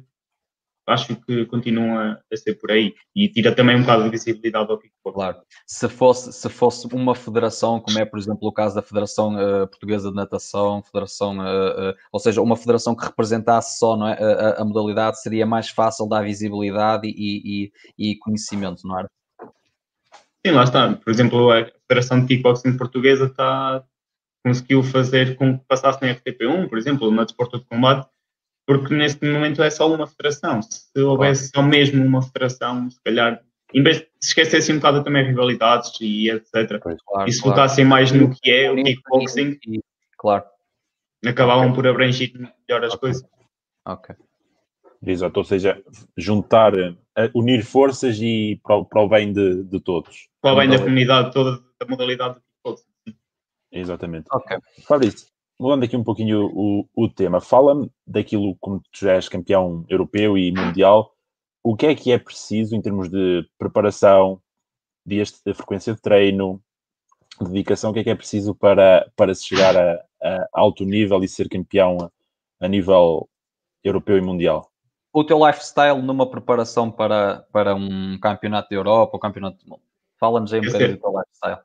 acho 0.90 1.16
que 1.16 1.46
continua 1.46 2.20
a 2.32 2.36
ser 2.36 2.54
por 2.54 2.70
aí 2.70 2.94
e 3.14 3.28
tira 3.28 3.54
também 3.54 3.76
um 3.76 3.80
bocado 3.80 4.04
de 4.04 4.10
visibilidade 4.10 4.70
ao 4.70 4.78
kickboxing. 4.78 5.14
Claro, 5.18 5.38
se 5.66 5.88
fosse, 5.88 6.32
se 6.32 6.48
fosse 6.48 6.86
uma 6.92 7.14
federação, 7.14 7.80
como 7.80 7.98
é 7.98 8.04
por 8.04 8.18
exemplo 8.18 8.48
o 8.48 8.52
caso 8.52 8.74
da 8.74 8.82
Federação 8.82 9.34
uh, 9.34 9.66
Portuguesa 9.66 10.10
de 10.10 10.16
Natação, 10.16 10.82
Federação, 10.82 11.38
uh, 11.38 11.90
uh, 11.90 11.94
ou 12.12 12.20
seja, 12.20 12.42
uma 12.42 12.56
federação 12.56 12.94
que 12.94 13.04
representasse 13.04 13.78
só 13.78 13.96
não 13.96 14.08
é, 14.08 14.14
a, 14.14 14.62
a 14.62 14.64
modalidade, 14.64 15.20
seria 15.20 15.46
mais 15.46 15.68
fácil 15.68 16.08
dar 16.08 16.22
visibilidade 16.22 17.08
e, 17.08 17.70
e, 17.98 18.12
e 18.12 18.16
conhecimento, 18.16 18.86
não 18.86 19.00
é? 19.00 19.06
Sim, 20.46 20.52
lá 20.52 20.64
está. 20.64 20.92
Por 20.94 21.10
exemplo, 21.10 21.50
a 21.50 21.66
Federação 21.86 22.20
de 22.20 22.26
Kickboxing 22.26 22.76
Portuguesa 22.76 23.26
está, 23.26 23.84
conseguiu 24.44 24.82
fazer 24.82 25.36
com 25.36 25.58
que 25.58 25.64
passasse 25.66 26.00
na 26.00 26.14
FTP1, 26.14 26.68
por 26.68 26.78
exemplo, 26.78 27.10
na 27.10 27.24
Desporto 27.24 27.58
de 27.58 27.64
Combate, 27.66 28.08
porque 28.70 28.94
neste 28.94 29.26
momento 29.26 29.64
é 29.64 29.68
só 29.68 29.92
uma 29.92 30.06
federação. 30.06 30.62
Se 30.62 31.00
houvesse 31.00 31.50
só 31.52 31.60
mesmo 31.60 32.04
uma 32.04 32.22
federação, 32.22 32.88
se 32.88 33.02
calhar, 33.02 33.42
em 33.74 33.82
vez 33.82 33.98
de 33.98 34.04
se 34.20 34.28
esquecessem 34.28 34.76
um 34.76 34.78
bocado 34.78 35.02
também 35.02 35.26
rivalidades 35.26 35.90
e 36.00 36.30
etc. 36.30 36.78
Pois, 36.80 37.02
claro, 37.04 37.28
e 37.28 37.32
se 37.32 37.42
claro. 37.42 37.56
focassem 37.56 37.84
mais 37.84 38.12
no 38.12 38.30
que 38.30 38.48
é 38.48 38.70
o 38.70 38.76
kickboxing, 38.76 39.58
claro. 40.16 40.44
acabavam 41.26 41.64
okay. 41.64 41.74
por 41.74 41.86
abranger 41.88 42.30
melhor 42.32 42.84
as 42.84 42.94
coisas. 42.94 43.28
Ok. 43.84 44.14
Exato, 45.04 45.40
ou 45.40 45.44
seja, 45.44 45.82
juntar, 46.16 46.72
eh, 46.78 47.30
unir 47.34 47.64
forças 47.64 48.18
e 48.20 48.60
para, 48.62 48.84
para 48.84 49.02
o 49.02 49.08
bem 49.08 49.32
de, 49.32 49.64
de 49.64 49.80
todos. 49.80 50.28
Para 50.40 50.52
o 50.52 50.56
bem 50.56 50.68
da 50.68 50.78
comunidade 50.78 51.32
toda, 51.32 51.58
da 51.80 51.86
modalidade 51.88 52.34
do 52.34 52.40
kickboxing. 52.40 53.16
Exatamente. 53.72 54.28
Ok. 54.30 54.56
Fabrício, 54.86 55.26
mudando 55.60 55.84
aqui 55.84 55.94
um 55.94 56.02
pouquinho 56.02 56.50
o, 56.54 56.88
o 56.96 57.08
tema, 57.08 57.38
fala-me 57.38 57.90
daquilo 58.06 58.56
como 58.58 58.80
tu 58.80 59.04
já 59.04 59.12
és 59.12 59.28
campeão 59.28 59.84
europeu 59.90 60.38
e 60.38 60.50
mundial, 60.50 61.14
o 61.62 61.76
que 61.76 61.86
é 61.86 61.94
que 61.94 62.10
é 62.10 62.18
preciso 62.18 62.74
em 62.74 62.80
termos 62.80 63.10
de 63.10 63.46
preparação, 63.58 64.40
dias 65.04 65.38
de 65.44 65.52
frequência 65.52 65.94
de 65.94 66.00
treino, 66.00 66.62
dedicação, 67.38 67.90
o 67.90 67.92
que 67.92 68.00
é 68.00 68.04
que 68.04 68.10
é 68.10 68.14
preciso 68.14 68.54
para, 68.54 69.06
para 69.14 69.34
se 69.34 69.44
chegar 69.44 69.76
a, 69.76 70.02
a 70.22 70.48
alto 70.54 70.82
nível 70.84 71.22
e 71.22 71.28
ser 71.28 71.46
campeão 71.46 71.98
a, 72.00 72.64
a 72.64 72.66
nível 72.66 73.28
europeu 73.84 74.16
e 74.16 74.22
mundial? 74.22 74.70
O 75.12 75.24
teu 75.24 75.46
lifestyle 75.46 76.00
numa 76.00 76.30
preparação 76.30 76.90
para, 76.90 77.44
para 77.52 77.74
um 77.74 78.18
campeonato 78.18 78.70
da 78.70 78.76
Europa 78.76 79.10
ou 79.14 79.20
campeonato 79.20 79.62
do 79.62 79.68
mundo? 79.68 79.82
Fala-nos 80.18 80.54
aí 80.54 80.60
um 80.60 80.64
bocadinho 80.64 80.96
do 80.96 81.00
teu 81.00 81.10
lifestyle. 81.10 81.60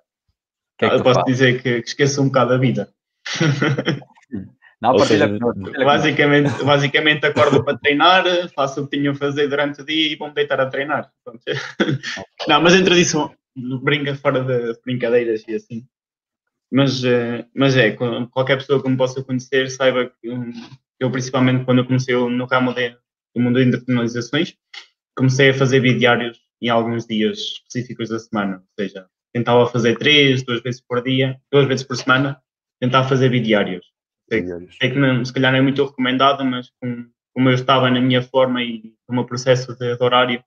Que 0.78 0.86
é 0.86 0.90
que 0.90 0.96
eu 0.96 1.04
posso 1.04 1.20
faz? 1.22 1.26
dizer 1.26 1.64
que, 1.64 1.82
que 1.82 1.88
esqueço 1.88 2.22
um 2.22 2.26
bocado 2.26 2.54
a 2.54 2.58
vida. 2.58 2.94
Não, 4.82 5.00
seja, 5.00 5.28
basicamente, 5.84 6.64
basicamente 6.64 7.26
acordo 7.26 7.64
para 7.64 7.78
treinar, 7.78 8.24
faço 8.54 8.82
o 8.82 8.88
que 8.88 8.98
tinha 8.98 9.12
a 9.12 9.16
fazer 9.16 9.48
durante 9.48 9.82
o 9.82 9.86
dia 9.86 10.14
e 10.14 10.16
vou-me 10.16 10.34
deitar 10.34 10.60
a 10.60 10.68
treinar. 10.68 11.12
Não, 12.48 12.62
mas 12.62 12.76
entre 12.76 13.00
isso, 13.00 13.32
brinca 13.82 14.14
fora 14.16 14.44
de 14.44 14.80
brincadeiras 14.86 15.44
e 15.48 15.56
assim. 15.56 15.88
Mas, 16.72 17.04
eh, 17.04 17.46
mas 17.56 17.78
é, 17.78 17.92
qualquer 18.32 18.58
pessoa 18.58 18.82
que 18.82 18.90
me 18.90 18.98
possa 18.98 19.24
conhecer 19.24 19.70
saiba 19.70 20.12
que 20.22 20.28
eu, 21.00 21.10
principalmente 21.10 21.64
quando 21.64 21.80
eu 21.80 21.86
comecei 21.86 22.16
no 22.16 22.46
ramo 22.46 22.74
de, 22.74 22.90
do 23.34 23.42
mundo 23.42 23.60
de 23.60 23.68
internacionalizações, 23.68 24.56
comecei 25.16 25.50
a 25.50 25.54
fazer 25.54 25.80
bidiários 25.80 26.38
em 26.62 26.70
alguns 26.70 27.06
dias 27.06 27.40
específicos 27.40 28.10
da 28.10 28.20
semana. 28.20 28.58
Ou 28.58 28.84
seja, 28.84 29.08
tentava 29.34 29.66
fazer 29.68 29.98
três, 29.98 30.44
duas 30.44 30.62
vezes 30.62 30.82
por 30.82 31.02
dia, 31.02 31.40
duas 31.52 31.68
vezes 31.68 31.86
por 31.86 31.96
semana, 31.96 32.42
tentar 32.80 33.04
fazer 33.06 33.30
bidiários. 33.30 33.86
Sei, 34.30 34.46
sei 34.48 34.92
que 34.92 34.98
não, 34.98 35.24
se 35.24 35.34
calhar 35.34 35.52
não 35.52 35.60
é 35.60 35.62
muito 35.62 35.86
recomendado, 35.86 36.44
mas 36.44 36.72
com, 36.82 37.10
como 37.34 37.50
eu 37.50 37.54
estava 37.54 37.90
na 37.90 38.02
minha 38.02 38.22
forma 38.22 38.64
e 38.64 38.94
no 39.08 39.16
meu 39.16 39.26
processo 39.26 39.76
de, 39.76 39.96
de 39.96 40.04
horário, 40.04 40.44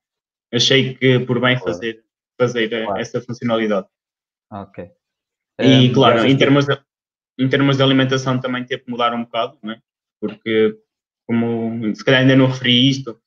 achei 0.52 0.94
que 0.94 1.20
por 1.20 1.40
bem 1.40 1.58
fazer, 1.58 2.02
fazer 2.40 2.68
claro. 2.68 3.00
essa 3.00 3.20
funcionalidade. 3.20 3.86
Ok. 4.50 4.90
E 5.60 5.90
um, 5.90 5.92
claro, 5.92 6.24
em 6.24 6.36
termos, 6.36 6.66
de, 6.66 6.78
em 7.38 7.48
termos 7.48 7.76
de 7.76 7.82
alimentação 7.82 8.40
também 8.40 8.64
teve 8.64 8.84
que 8.84 8.90
mudar 8.90 9.14
um 9.14 9.24
bocado, 9.24 9.58
né? 9.62 9.80
porque 10.20 10.76
como 11.26 11.94
se 11.94 12.04
calhar 12.04 12.22
ainda 12.22 12.36
não 12.36 12.46
referi 12.46 12.88
isto, 12.88 13.20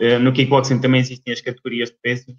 eh, 0.00 0.18
no 0.18 0.32
kickboxing 0.32 0.80
também 0.80 1.00
existem 1.00 1.32
as 1.32 1.40
categorias 1.40 1.90
de 1.90 1.96
pesos 2.00 2.34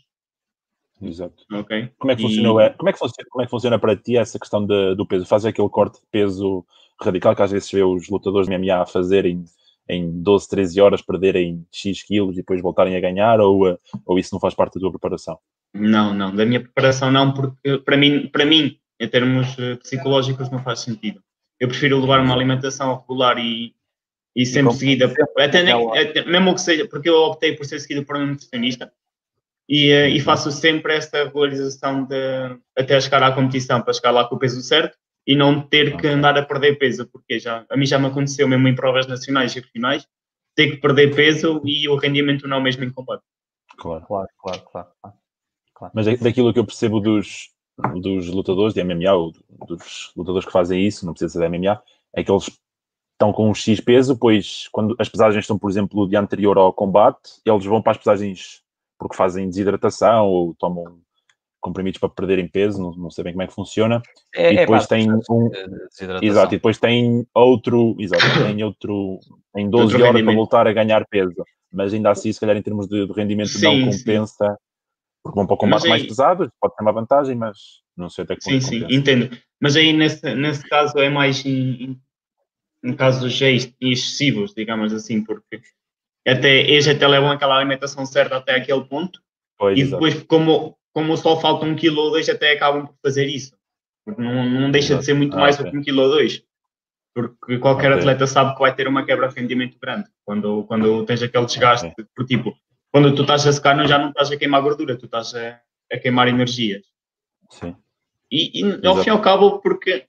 Exato. 1.02 1.44
Okay. 1.52 1.90
Como, 1.98 2.12
é 2.12 2.16
que 2.16 2.22
funciona, 2.22 2.66
e... 2.66 2.70
como, 2.74 2.90
é 2.90 2.94
que 2.94 3.00
funciona, 3.00 3.30
como 3.30 3.42
é 3.42 3.46
que 3.46 3.52
funciona 3.52 3.80
para 3.80 3.96
ti 3.96 4.18
essa 4.18 4.40
questão 4.40 4.66
de, 4.66 4.96
do 4.96 5.06
peso? 5.06 5.26
Faz 5.26 5.46
aquele 5.46 5.70
corte 5.70 6.00
de 6.00 6.08
peso 6.12 6.66
radical 7.02 7.36
que 7.36 7.42
às 7.42 7.52
vezes 7.52 7.72
vê 7.72 7.84
os 7.84 8.10
lutadores 8.10 8.48
de 8.48 8.58
MMA 8.58 8.82
a 8.82 8.86
fazerem 8.86 9.44
em 9.88 10.22
12, 10.22 10.50
13 10.50 10.82
horas, 10.82 11.02
perderem 11.02 11.66
X 11.72 12.04
quilos 12.04 12.34
e 12.34 12.38
depois 12.38 12.62
voltarem 12.62 12.96
a 12.96 13.00
ganhar, 13.00 13.40
ou, 13.40 13.68
eh, 13.68 13.78
ou 14.06 14.18
isso 14.18 14.34
não 14.34 14.40
faz 14.40 14.56
parte 14.56 14.76
da 14.76 14.80
tua 14.80 14.92
preparação? 14.92 15.38
Não, 15.74 16.14
não, 16.14 16.34
da 16.34 16.46
minha 16.46 16.62
preparação 16.62 17.12
não, 17.12 17.34
porque 17.34 17.78
para 17.80 17.98
mim, 17.98 18.28
para 18.28 18.46
mim 18.46 18.80
em 19.00 19.08
termos 19.08 19.58
eh, 19.60 19.76
psicológicos, 19.76 20.50
não 20.50 20.64
faz 20.64 20.80
sentido. 20.80 21.22
Eu 21.60 21.68
prefiro 21.68 22.00
levar 22.00 22.20
uma 22.20 22.34
alimentação 22.34 22.96
regular 23.00 23.38
e, 23.38 23.74
e 24.36 24.46
sempre 24.46 24.74
e 24.74 24.78
seguida, 24.78 25.14
até, 25.38 25.64
nem, 25.64 26.00
até, 26.00 26.26
mesmo 26.26 26.54
que 26.54 26.62
seja, 26.62 26.88
porque 26.88 27.10
eu 27.10 27.16
optei 27.16 27.56
por 27.56 27.66
ser 27.66 27.80
seguido 27.80 28.06
por 28.06 28.18
um 28.18 28.26
nutricionista, 28.26 28.92
e, 29.68 29.90
eh, 29.90 30.10
e, 30.10 30.20
faço 30.20 30.52
sempre 30.52 30.96
esta 30.96 31.24
regularização 31.24 32.06
de, 32.06 32.16
até 32.78 33.00
chegar 33.02 33.24
à 33.24 33.32
competição, 33.32 33.82
para 33.82 33.94
chegar 33.94 34.12
lá 34.12 34.28
com 34.28 34.36
o 34.36 34.40
peso 34.40 34.62
certo 34.62 34.98
e 35.26 35.36
não 35.36 35.60
ter 35.60 35.98
que 35.98 36.08
andar 36.08 36.38
a 36.38 36.46
perder 36.46 36.78
peso, 36.78 37.08
porque 37.08 37.40
já, 37.40 37.66
a 37.70 37.76
mim 37.76 37.86
já 37.86 37.98
me 37.98 38.08
aconteceu 38.08 38.48
mesmo 38.48 38.68
em 38.68 38.76
provas 38.76 39.08
nacionais 39.08 39.56
e 39.56 39.60
regionais, 39.60 40.08
ter 40.56 40.72
que 40.72 40.78
perder 40.78 41.16
peso 41.16 41.62
e 41.66 41.90
o 41.90 41.96
rendimento 41.96 42.48
não 42.48 42.58
é 42.58 42.60
o 42.60 42.64
mesmo 42.64 42.84
em 42.84 42.92
combate. 42.92 43.24
Claro, 43.78 44.06
claro, 44.06 44.30
claro, 44.38 44.62
claro. 44.72 44.88
claro. 45.74 45.92
Mas 45.96 46.06
daquilo 46.20 46.54
que 46.54 46.60
eu 46.60 46.66
percebo 46.66 47.00
dos, 47.00 47.50
dos 48.02 48.28
lutadores 48.28 48.74
de 48.74 48.84
MMA, 48.84 49.14
ou 49.14 49.34
dos 49.68 50.12
lutadores 50.16 50.46
que 50.46 50.54
fazem 50.54 50.86
isso, 50.86 51.06
não 51.06 51.14
precisa 51.14 51.34
ser 51.34 51.50
de 51.50 51.58
MMA, 51.58 51.82
é 52.14 52.24
que 52.24 52.32
eles 52.32 52.50
estão 53.14 53.34
com 53.34 53.50
um 53.50 53.54
X 53.54 53.80
peso, 53.80 54.18
pois 54.18 54.68
quando 54.72 54.96
as 55.00 55.10
pesagens 55.10 55.44
estão, 55.44 55.58
por 55.58 55.70
exemplo, 55.70 56.02
o 56.02 56.08
dia 56.08 56.20
anterior 56.20 56.58
ao 56.58 56.72
combate, 56.72 57.42
eles 57.46 57.66
vão 57.66 57.82
para 57.82 57.94
as 57.94 57.98
pesagens 57.98 58.62
porque 58.98 59.16
fazem 59.16 59.50
desidratação 59.50 60.26
ou 60.26 60.56
tomam 60.56 61.00
comprimidos 61.66 62.00
para 62.00 62.10
perderem 62.10 62.48
peso, 62.48 62.80
não, 62.80 62.92
não 62.92 63.10
sei 63.10 63.24
bem 63.24 63.34
como 63.34 63.42
é 63.42 63.48
que 63.48 63.54
funciona. 63.54 64.02
É, 64.36 64.54
e 64.54 64.58
é 64.58 64.60
depois 64.62 64.84
é 64.84 64.88
tem 64.88 65.12
um. 65.12 65.50
Exato, 66.22 66.54
e 66.54 66.58
depois 66.58 66.78
tem 66.78 67.26
outro. 67.34 67.96
Exato, 68.00 68.24
tem 68.46 68.64
outro. 68.64 69.20
Em 69.56 69.68
12 69.68 69.96
outro 69.96 70.08
horas 70.08 70.22
para 70.22 70.34
voltar 70.36 70.68
a 70.68 70.74
ganhar 70.74 71.06
peso. 71.10 71.44
Mas 71.74 71.94
ainda 71.94 72.12
assim, 72.12 72.32
se 72.32 72.40
calhar 72.40 72.56
em 72.56 72.62
termos 72.62 72.88
de, 72.88 73.08
de 73.08 73.14
rendimento, 73.14 73.50
sim, 73.50 73.82
não 73.82 73.92
compensa. 73.92 74.48
Sim. 74.48 74.56
Porque 75.24 75.36
vão 75.36 75.48
para 75.48 75.56
o 75.56 75.58
combate 75.58 75.86
aí, 75.86 75.90
mais 75.90 76.04
pesado, 76.04 76.52
pode 76.62 76.76
ter 76.76 76.84
uma 76.84 76.94
vantagem, 76.94 77.36
mas 77.36 77.58
não 77.98 78.10
sei 78.12 78.26
até 78.26 78.36
que 78.36 78.44
Sim, 78.44 78.62
sim, 78.62 78.86
entendo. 78.92 79.36
Mas 79.60 79.76
aí 79.76 79.92
nesse, 79.92 80.36
nesse 80.36 80.70
caso 80.70 81.00
é 81.00 81.10
mais 81.10 81.44
em, 81.44 81.84
em, 81.84 82.02
em 82.84 82.94
casos 82.94 83.42
excessivos, 83.42 84.54
digamos 84.54 84.94
assim, 84.94 85.24
porque 85.24 85.62
até 86.28 86.62
eles 86.62 86.88
até 86.88 87.08
levam 87.08 87.32
aquela 87.32 87.56
alimentação 87.56 88.06
certa 88.06 88.38
até 88.38 88.56
aquele 88.56 88.84
ponto. 88.86 89.20
Pois, 89.58 89.78
e 89.78 89.84
depois, 89.86 90.24
como, 90.24 90.78
como 90.94 91.16
só 91.16 91.40
falta 91.40 91.66
um 91.66 91.76
quilo 91.76 92.02
ou 92.02 92.12
dois, 92.12 92.28
até 92.28 92.54
acabam 92.54 92.88
por 92.88 92.96
fazer 93.04 93.28
isso. 93.28 93.56
Porque 94.04 94.22
não, 94.22 94.44
não 94.44 94.72
deixa 94.72 94.94
exato. 94.94 95.00
de 95.00 95.06
ser 95.06 95.14
muito 95.14 95.36
ah, 95.38 95.40
mais 95.40 95.56
okay. 95.60 95.66
do 95.66 95.72
que 95.72 95.78
um 95.78 95.84
quilo 95.84 96.02
ou 96.04 96.10
dois. 96.10 96.44
Porque 97.14 97.58
qualquer 97.60 97.92
okay. 97.92 98.00
atleta 98.00 98.28
sabe 98.28 98.54
que 98.54 98.60
vai 98.60 98.76
ter 98.76 98.88
uma 98.88 99.06
quebra 99.06 99.30
de 99.30 99.40
rendimento 99.40 99.78
grande 99.80 100.10
quando, 100.26 100.64
quando 100.66 101.06
tens 101.06 101.24
aquele 101.24 101.46
desgaste. 101.46 101.88
Okay. 101.88 102.06
Por 102.14 102.26
tipo, 102.26 102.56
quando 102.92 103.16
tu 103.16 103.22
estás 103.22 103.48
a 103.48 103.54
secar, 103.54 103.76
não, 103.76 103.88
já 103.88 103.98
não 103.98 104.10
estás 104.10 104.32
a 104.32 104.38
queimar 104.38 104.62
gordura, 104.62 104.98
tu 104.98 105.06
estás 105.06 105.34
a, 105.34 105.60
a 105.92 105.98
queimar 105.98 106.28
energias. 106.28 106.84
Sim. 107.50 107.76
E, 108.30 108.62
e 108.62 108.88
ao 108.88 108.98
fim 108.98 109.10
e 109.10 109.12
ao 109.12 109.22
cabo, 109.22 109.60
porque 109.60 110.06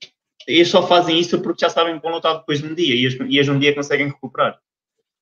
eles 0.46 0.68
só 0.68 0.86
fazem 0.86 1.18
isso 1.18 1.40
porque 1.40 1.64
já 1.64 1.70
sabem 1.70 1.96
que 1.96 2.02
vão 2.02 2.12
lutar 2.12 2.38
depois 2.38 2.60
de 2.60 2.66
um 2.66 2.74
dia 2.74 2.94
e 2.94 3.04
eles, 3.04 3.14
e 3.14 3.36
eles 3.36 3.48
um 3.48 3.58
dia 3.58 3.74
conseguem 3.74 4.08
recuperar. 4.08 4.58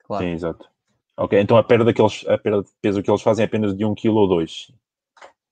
Claro. 0.05 0.25
Sim, 0.25 0.33
exato. 0.33 0.69
Ok, 1.17 1.39
então 1.41 1.57
a 1.57 1.63
perda, 1.63 1.93
que 1.93 2.03
eles, 2.03 2.27
a 2.27 2.37
perda 2.37 2.63
de 2.63 2.71
peso 2.83 3.03
que 3.03 3.11
eles 3.11 3.23
fazem 3.23 3.45
é 3.45 3.47
apenas 3.47 3.77
de 3.77 3.85
um 3.85 3.95
quilo 3.95 4.17
ou 4.17 4.29
dois. 4.29 4.73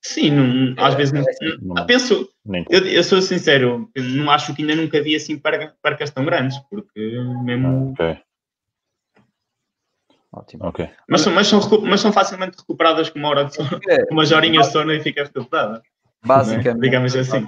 Sim, 0.05 0.33
não, 0.33 0.85
às 0.85 0.95
vezes 0.95 1.13
não, 1.13 1.23
não, 1.61 1.75
não 1.77 1.87
penso, 1.87 2.29
eu, 2.69 2.85
eu, 2.89 3.05
sou 3.05 3.23
sincero, 3.23 3.89
não 3.97 4.33
acho 4.33 4.53
que 4.53 4.63
ainda 4.63 4.75
nunca 4.75 5.01
vi 5.01 5.15
assim 5.15 5.39
percas 5.39 6.11
tão 6.11 6.25
grandes, 6.25 6.59
porque 6.69 7.01
mesmo. 7.45 7.93
Ok. 7.93 8.19
Ótimo. 10.33 10.67
Ok. 10.67 10.91
Mas 11.09 11.21
são, 11.21 11.33
mas, 11.33 11.47
são, 11.47 11.61
mas 11.83 12.01
são 12.01 12.13
facilmente 12.13 12.59
recuperadas 12.59 13.11
com 13.11 13.19
uma 13.21 13.29
hora 13.29 13.45
de 13.45 13.55
sono, 13.55 13.69
é. 13.89 14.05
umas 14.11 14.33
horinhas 14.33 14.67
de 14.67 14.73
sono 14.73 14.93
e 14.93 15.01
fica 15.01 15.23
recuperada. 15.25 15.79
É? 15.79 16.27
Basicamente, 16.27 16.81
digamos 16.81 17.15
assim. 17.15 17.47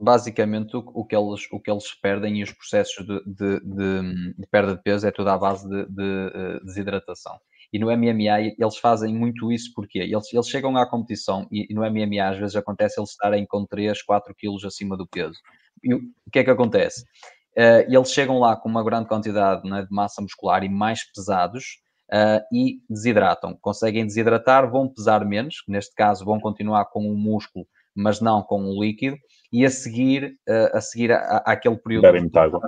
Basicamente, 0.00 0.76
o, 0.76 0.80
o, 0.80 1.04
que 1.04 1.14
eles, 1.14 1.46
o 1.52 1.60
que 1.60 1.70
eles 1.70 1.94
perdem 2.00 2.40
e 2.40 2.42
os 2.42 2.50
processos 2.50 3.06
de, 3.06 3.22
de, 3.24 3.60
de, 3.60 4.34
de 4.34 4.46
perda 4.50 4.74
de 4.74 4.82
peso 4.82 5.06
é 5.06 5.12
tudo 5.12 5.30
à 5.30 5.38
base 5.38 5.68
de, 5.68 5.86
de 5.86 6.30
eh, 6.34 6.60
desidratação. 6.64 7.38
E 7.72 7.78
no 7.78 7.86
MMA 7.86 8.54
eles 8.58 8.76
fazem 8.76 9.14
muito 9.14 9.50
isso 9.50 9.72
porque 9.74 9.98
eles, 9.98 10.32
eles 10.32 10.48
chegam 10.48 10.76
à 10.76 10.86
competição 10.88 11.46
e, 11.50 11.66
e, 11.70 11.74
no 11.74 11.80
MMA 11.82 12.28
às 12.28 12.38
vezes 12.38 12.54
acontece 12.54 13.00
eles 13.00 13.10
estarem 13.10 13.46
com 13.46 13.64
3, 13.64 14.02
4 14.02 14.34
quilos 14.34 14.64
acima 14.64 14.96
do 14.96 15.06
peso. 15.06 15.38
E 15.82 15.94
o, 15.94 16.00
que 16.30 16.40
é 16.40 16.44
que 16.44 16.50
acontece? 16.50 17.02
Uh, 17.56 17.84
eles 17.88 18.12
chegam 18.12 18.38
lá 18.38 18.56
com 18.56 18.68
uma 18.68 18.84
grande 18.84 19.08
quantidade 19.08 19.68
né, 19.68 19.82
de 19.82 19.90
massa 19.90 20.20
muscular 20.20 20.62
e 20.64 20.68
mais 20.68 21.00
pesados 21.12 21.64
uh, 22.12 22.42
e 22.52 22.78
desidratam. 22.88 23.56
Conseguem 23.60 24.06
desidratar, 24.06 24.70
vão 24.70 24.88
pesar 24.88 25.24
menos, 25.24 25.56
neste 25.66 25.94
caso 25.94 26.24
vão 26.24 26.40
continuar 26.40 26.86
com 26.86 27.00
o 27.00 27.16
músculo, 27.16 27.66
mas 27.94 28.20
não 28.20 28.42
com 28.42 28.64
o 28.64 28.82
líquido, 28.82 29.16
e 29.52 29.66
a 29.66 29.70
seguir, 29.70 30.34
a 30.72 30.80
seguir 30.80 31.12
aquele 31.12 31.76
período 31.76 32.10
de 32.30 32.38
água. 32.38 32.60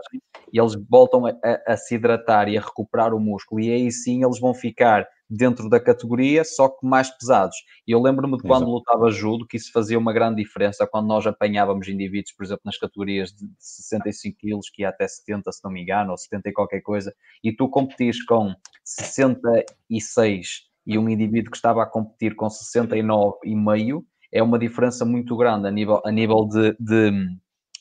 eles 0.52 0.74
voltam 0.88 1.26
a, 1.26 1.30
a, 1.30 1.72
a, 1.72 1.76
se 1.76 1.94
hidratar 1.94 2.48
e 2.48 2.58
a 2.58 2.60
recuperar 2.60 3.14
o 3.14 3.20
músculo, 3.20 3.60
e 3.60 3.70
aí 3.70 3.90
sim 3.90 4.22
eles 4.22 4.38
vão 4.38 4.52
ficar 4.52 5.06
dentro 5.28 5.68
da 5.70 5.80
categoria, 5.80 6.44
só 6.44 6.68
que 6.68 6.86
mais 6.86 7.10
pesados. 7.10 7.56
E 7.86 7.92
eu 7.92 8.00
lembro-me 8.00 8.36
de 8.36 8.42
quando 8.42 8.64
Exato. 8.64 8.70
lutava 8.70 9.10
judo, 9.10 9.46
que 9.46 9.56
isso 9.56 9.72
fazia 9.72 9.98
uma 9.98 10.12
grande 10.12 10.42
diferença 10.42 10.86
quando 10.86 11.06
nós 11.06 11.26
apanhávamos 11.26 11.88
indivíduos, 11.88 12.32
por 12.32 12.44
exemplo, 12.44 12.62
nas 12.64 12.78
categorias 12.78 13.30
de 13.30 13.48
65 13.58 14.36
quilos, 14.38 14.70
que 14.70 14.82
ia 14.82 14.90
até 14.90 15.08
70, 15.08 15.50
se 15.50 15.64
não 15.64 15.70
me 15.70 15.82
engano, 15.82 16.10
ou 16.10 16.18
70 16.18 16.48
e 16.48 16.52
qualquer 16.52 16.82
coisa, 16.82 17.14
e 17.42 17.50
tu 17.50 17.68
competires 17.68 18.22
com 18.24 18.54
66 18.84 20.74
e 20.86 20.98
um 20.98 21.08
indivíduo 21.08 21.50
que 21.50 21.56
estava 21.56 21.82
a 21.82 21.86
competir 21.86 22.36
com 22.36 22.46
69,5, 22.46 24.04
é 24.34 24.42
uma 24.42 24.58
diferença 24.58 25.04
muito 25.04 25.36
grande 25.36 25.68
a 25.68 25.70
nível, 25.70 26.02
a 26.04 26.10
nível 26.10 26.44
de, 26.44 26.76
de, 26.80 27.12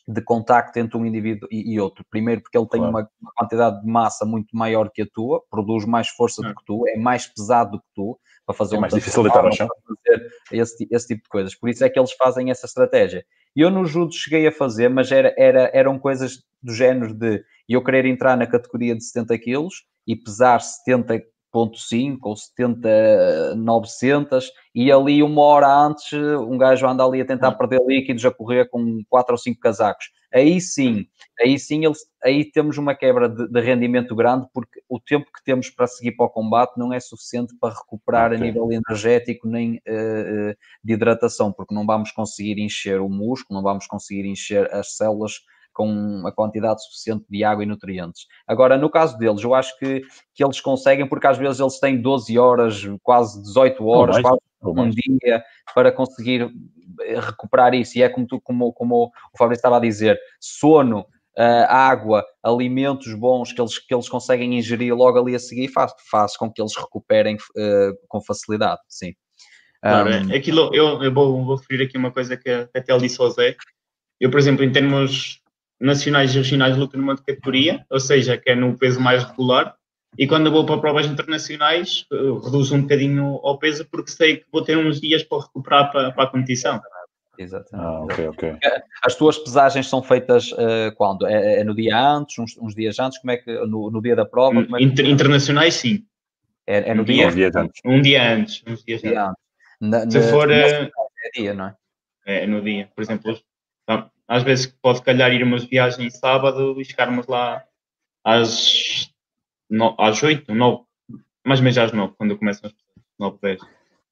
de 0.07 0.21
contacto 0.21 0.77
entre 0.77 0.95
um 0.95 1.03
indivíduo 1.03 1.49
e, 1.51 1.73
e 1.73 1.79
outro. 1.79 2.05
Primeiro, 2.11 2.41
porque 2.41 2.55
ele 2.55 2.67
tem 2.67 2.79
claro. 2.79 2.95
uma, 2.95 3.09
uma, 3.19 3.31
quantidade 3.35 3.81
de 3.81 3.87
massa 3.87 4.23
muito 4.23 4.55
maior 4.55 4.91
que 4.91 5.01
a 5.01 5.07
tua, 5.11 5.43
produz 5.49 5.83
mais 5.83 6.09
força 6.09 6.43
do 6.43 6.53
que 6.53 6.63
tu, 6.63 6.87
é 6.87 6.95
mais 6.95 7.25
pesado 7.25 7.71
do 7.71 7.79
que 7.79 7.87
tu, 7.95 8.19
para 8.45 8.55
fazer 8.55 8.75
é 8.75 8.79
mais 8.79 8.93
difícil 8.93 9.23
deitar 9.23 9.43
ao 9.43 9.51
chão. 9.51 9.67
Fazer 9.87 10.29
esse, 10.51 10.87
esse 10.91 11.07
tipo 11.07 11.23
de 11.23 11.29
coisas. 11.29 11.55
Por 11.55 11.69
isso 11.69 11.83
é 11.83 11.89
que 11.89 11.99
eles 11.99 12.11
fazem 12.11 12.51
essa 12.51 12.67
estratégia. 12.67 13.25
E 13.55 13.61
eu 13.61 13.71
no 13.71 13.83
judo 13.83 14.13
cheguei 14.13 14.45
a 14.45 14.51
fazer, 14.51 14.89
mas 14.89 15.11
era, 15.11 15.33
era, 15.35 15.71
eram 15.73 15.97
coisas 15.97 16.43
do 16.61 16.71
género 16.71 17.15
de 17.15 17.43
eu 17.67 17.83
querer 17.83 18.05
entrar 18.05 18.37
na 18.37 18.45
categoria 18.45 18.95
de 18.95 19.03
70 19.03 19.37
quilos 19.39 19.85
e 20.05 20.15
pesar 20.15 20.59
70 20.59 21.19
.5 21.53 22.17
ou 22.23 22.35
70, 22.35 23.55
900 23.55 24.51
e 24.73 24.91
ali 24.91 25.21
uma 25.21 25.41
hora 25.41 25.71
antes 25.71 26.11
um 26.13 26.57
gajo 26.57 26.87
anda 26.87 27.05
ali 27.05 27.21
a 27.21 27.25
tentar 27.25 27.49
hum. 27.49 27.57
perder 27.57 27.81
líquidos 27.85 28.25
a 28.25 28.31
correr 28.31 28.67
com 28.69 29.03
4 29.07 29.33
ou 29.33 29.37
5 29.37 29.59
casacos. 29.59 30.07
Aí 30.33 30.59
sim, 30.59 31.05
aí 31.39 31.59
sim 31.59 31.85
eles, 31.85 31.99
aí 32.23 32.43
temos 32.43 32.79
uma 32.79 32.95
quebra 32.95 33.29
de, 33.29 33.47
de, 33.47 33.61
rendimento 33.61 34.15
grande 34.15 34.47
porque 34.51 34.81
o 34.89 34.99
tempo 34.99 35.25
que 35.25 35.43
temos 35.43 35.69
para 35.69 35.85
seguir 35.85 36.13
para 36.13 36.25
o 36.25 36.29
combate 36.29 36.75
não 36.75 36.91
é 36.91 36.99
suficiente 36.99 37.53
para 37.61 37.75
recuperar 37.75 38.31
okay. 38.31 38.37
a 38.37 38.41
nível 38.41 38.67
energético 38.71 39.47
nem 39.47 39.75
uh, 39.75 40.55
de 40.83 40.93
hidratação, 40.93 41.53
porque 41.53 41.75
não 41.75 41.85
vamos 41.85 42.11
conseguir 42.11 42.59
encher 42.59 42.99
o 42.99 43.07
músculo, 43.07 43.59
não 43.59 43.63
vamos 43.63 43.85
conseguir 43.85 44.27
encher 44.27 44.73
as 44.73 44.95
células 44.97 45.33
com 45.73 46.23
a 46.25 46.31
quantidade 46.31 46.83
suficiente 46.83 47.25
de 47.29 47.43
água 47.43 47.63
e 47.63 47.67
nutrientes. 47.67 48.27
Agora, 48.47 48.77
no 48.77 48.89
caso 48.89 49.17
deles, 49.17 49.43
eu 49.43 49.53
acho 49.53 49.77
que, 49.79 50.01
que 50.33 50.43
eles 50.43 50.61
conseguem, 50.61 51.07
porque 51.07 51.27
às 51.27 51.37
vezes 51.37 51.59
eles 51.59 51.79
têm 51.79 52.01
12 52.01 52.37
horas, 52.37 52.83
quase 53.01 53.41
18 53.41 53.85
horas, 53.85 54.21
quase 54.21 54.39
um 54.61 54.89
dia, 54.89 55.43
para 55.73 55.91
conseguir 55.91 56.49
eh, 57.01 57.19
recuperar 57.19 57.73
isso. 57.73 57.97
E 57.97 58.03
é 58.03 58.09
como, 58.09 58.25
tu, 58.25 58.39
como, 58.39 58.71
como 58.71 59.05
o 59.05 59.37
Fabrício 59.37 59.59
estava 59.59 59.77
a 59.77 59.81
dizer, 59.81 60.19
sono, 60.39 61.05
Uh, 61.35 61.65
água, 61.67 62.23
alimentos 62.43 63.11
bons 63.15 63.51
que 63.51 63.59
eles, 63.59 63.79
que 63.79 63.91
eles 63.91 64.07
conseguem 64.07 64.55
ingerir 64.55 64.93
logo 64.93 65.17
ali 65.17 65.33
a 65.33 65.39
seguir 65.39 65.67
faz, 65.67 65.91
faz 66.07 66.37
com 66.37 66.47
que 66.47 66.61
eles 66.61 66.75
recuperem 66.77 67.37
uh, 67.37 67.97
com 68.07 68.21
facilidade, 68.21 68.79
sim. 68.87 69.15
Claro, 69.83 70.09
um, 70.09 70.31
é, 70.31 70.37
aquilo, 70.37 70.69
eu, 70.73 71.03
eu 71.03 71.13
vou, 71.13 71.43
vou 71.43 71.55
referir 71.55 71.83
aqui 71.83 71.97
uma 71.97 72.11
coisa 72.11 72.37
que 72.37 72.49
até 72.49 72.93
ele 72.93 73.01
disse 73.01 73.19
ao 73.19 73.29
Zé. 73.31 73.55
Eu, 74.19 74.31
por 74.31 74.39
exemplo, 74.39 74.63
em 74.63 74.71
termos 74.71 75.41
nacionais 75.83 76.33
e 76.33 76.37
regionais 76.37 76.77
luto 76.77 76.97
numa 76.97 77.15
categoria, 77.15 77.85
ou 77.89 77.99
seja, 77.99 78.37
que 78.37 78.49
é 78.49 78.55
no 78.55 78.77
peso 78.77 78.99
mais 78.99 79.23
regular, 79.23 79.75
e 80.17 80.27
quando 80.27 80.47
eu 80.47 80.51
vou 80.51 80.65
para 80.65 80.77
provas 80.77 81.05
internacionais, 81.05 82.05
reduzo 82.11 82.75
um 82.75 82.81
bocadinho 82.83 83.39
ao 83.43 83.57
peso 83.57 83.85
porque 83.89 84.11
sei 84.11 84.37
que 84.37 84.45
vou 84.51 84.63
ter 84.63 84.77
uns 84.77 85.01
dias 85.01 85.23
para 85.23 85.41
recuperar 85.41 85.91
para, 85.91 86.11
para 86.11 86.23
a 86.23 86.27
competição. 86.27 86.79
Exatamente. 87.37 87.87
Ah, 87.87 88.01
okay, 88.01 88.27
okay. 88.27 88.55
As 89.03 89.15
tuas 89.15 89.39
pesagens 89.39 89.87
são 89.87 90.03
feitas 90.03 90.51
uh, 90.51 90.95
quando? 90.95 91.25
É, 91.25 91.61
é, 91.61 91.63
no 91.63 91.73
dia 91.73 91.97
antes, 91.97 92.37
uns, 92.37 92.55
uns, 92.57 92.75
dias 92.75 92.99
antes? 92.99 93.17
Como 93.17 93.31
é 93.31 93.37
que 93.37 93.51
no, 93.65 93.89
no 93.89 94.01
dia 94.01 94.15
da 94.15 94.23
prova? 94.23 94.61
É 94.61 94.65
que... 94.65 94.83
Inter, 94.83 95.07
internacionais, 95.07 95.73
sim. 95.73 96.05
É, 96.67 96.91
é 96.91 96.93
no 96.93 97.01
um 97.01 97.05
dia? 97.05 97.31
dia 97.31 97.51
antes. 97.55 97.81
Um 97.83 98.01
dia 98.01 98.33
antes. 98.35 98.63
Uns 98.67 98.83
dias 98.83 99.01
dia 99.01 99.25
antes. 99.25 99.43
Na, 99.81 99.99
Se 100.01 100.19
na, 100.19 100.27
for. 100.27 100.47
Na, 100.47 100.55
é 100.55 100.89
dia, 101.35 101.53
não 101.55 101.65
é? 101.65 101.75
É, 102.25 102.47
no 102.47 102.61
dia. 102.61 102.87
Por 102.95 103.01
exemplo, 103.01 103.35
às 104.33 104.41
vezes 104.41 104.65
pode 104.65 105.03
calhar 105.03 105.31
ir 105.31 105.43
umas 105.43 105.63
viagens 105.63 106.17
sábado 106.17 106.81
e 106.81 106.83
chegarmos 106.83 107.27
lá 107.27 107.63
às, 108.25 109.13
no, 109.69 109.95
às 109.99 110.23
8, 110.23 110.51
9, 110.51 110.83
mais 111.45 111.59
ou 111.59 111.63
menos 111.63 111.77
às 111.77 111.91
9, 111.91 112.15
quando 112.17 112.35
começam 112.35 112.67
as 112.67 112.75
9, 113.19 113.37
10. 113.39 113.61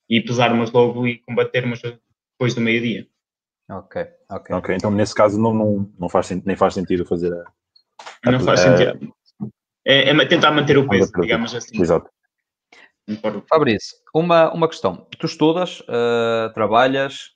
E 0.07 0.21
pesarmos 0.21 0.71
logo 0.71 1.07
e 1.07 1.17
combatermos 1.17 1.81
depois 1.81 2.53
do 2.53 2.62
meio-dia. 2.62 3.07
Ok, 3.67 4.05
ok. 4.29 4.55
Ok, 4.55 4.75
então 4.75 4.91
nesse 4.91 5.15
caso 5.15 5.41
não, 5.41 5.55
não, 5.55 5.91
não 5.97 6.07
faz, 6.07 6.29
nem 6.29 6.55
faz 6.55 6.75
sentido 6.75 7.03
fazer 7.03 7.34
a. 7.34 7.43
a 8.27 8.31
não 8.31 8.39
faz 8.41 8.60
a, 8.60 8.77
sentido. 8.77 9.12
É, 9.84 10.12
é, 10.12 10.25
tentar 10.27 10.51
manter 10.51 10.77
o 10.77 10.88
peso, 10.88 11.12
digamos 11.19 11.55
assim. 11.55 11.81
Exato. 11.81 12.07
Fabrício, 13.49 13.97
uma, 14.13 14.53
uma 14.53 14.67
questão. 14.67 15.07
Tu 15.17 15.25
estudas, 15.25 15.79
uh, 15.81 16.53
trabalhas, 16.53 17.31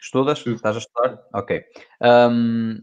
Estudas? 0.00 0.38
Sim. 0.40 0.54
Estás 0.54 0.76
a 0.76 0.78
estudar? 0.78 1.22
Ok. 1.34 1.64
Um, 2.02 2.82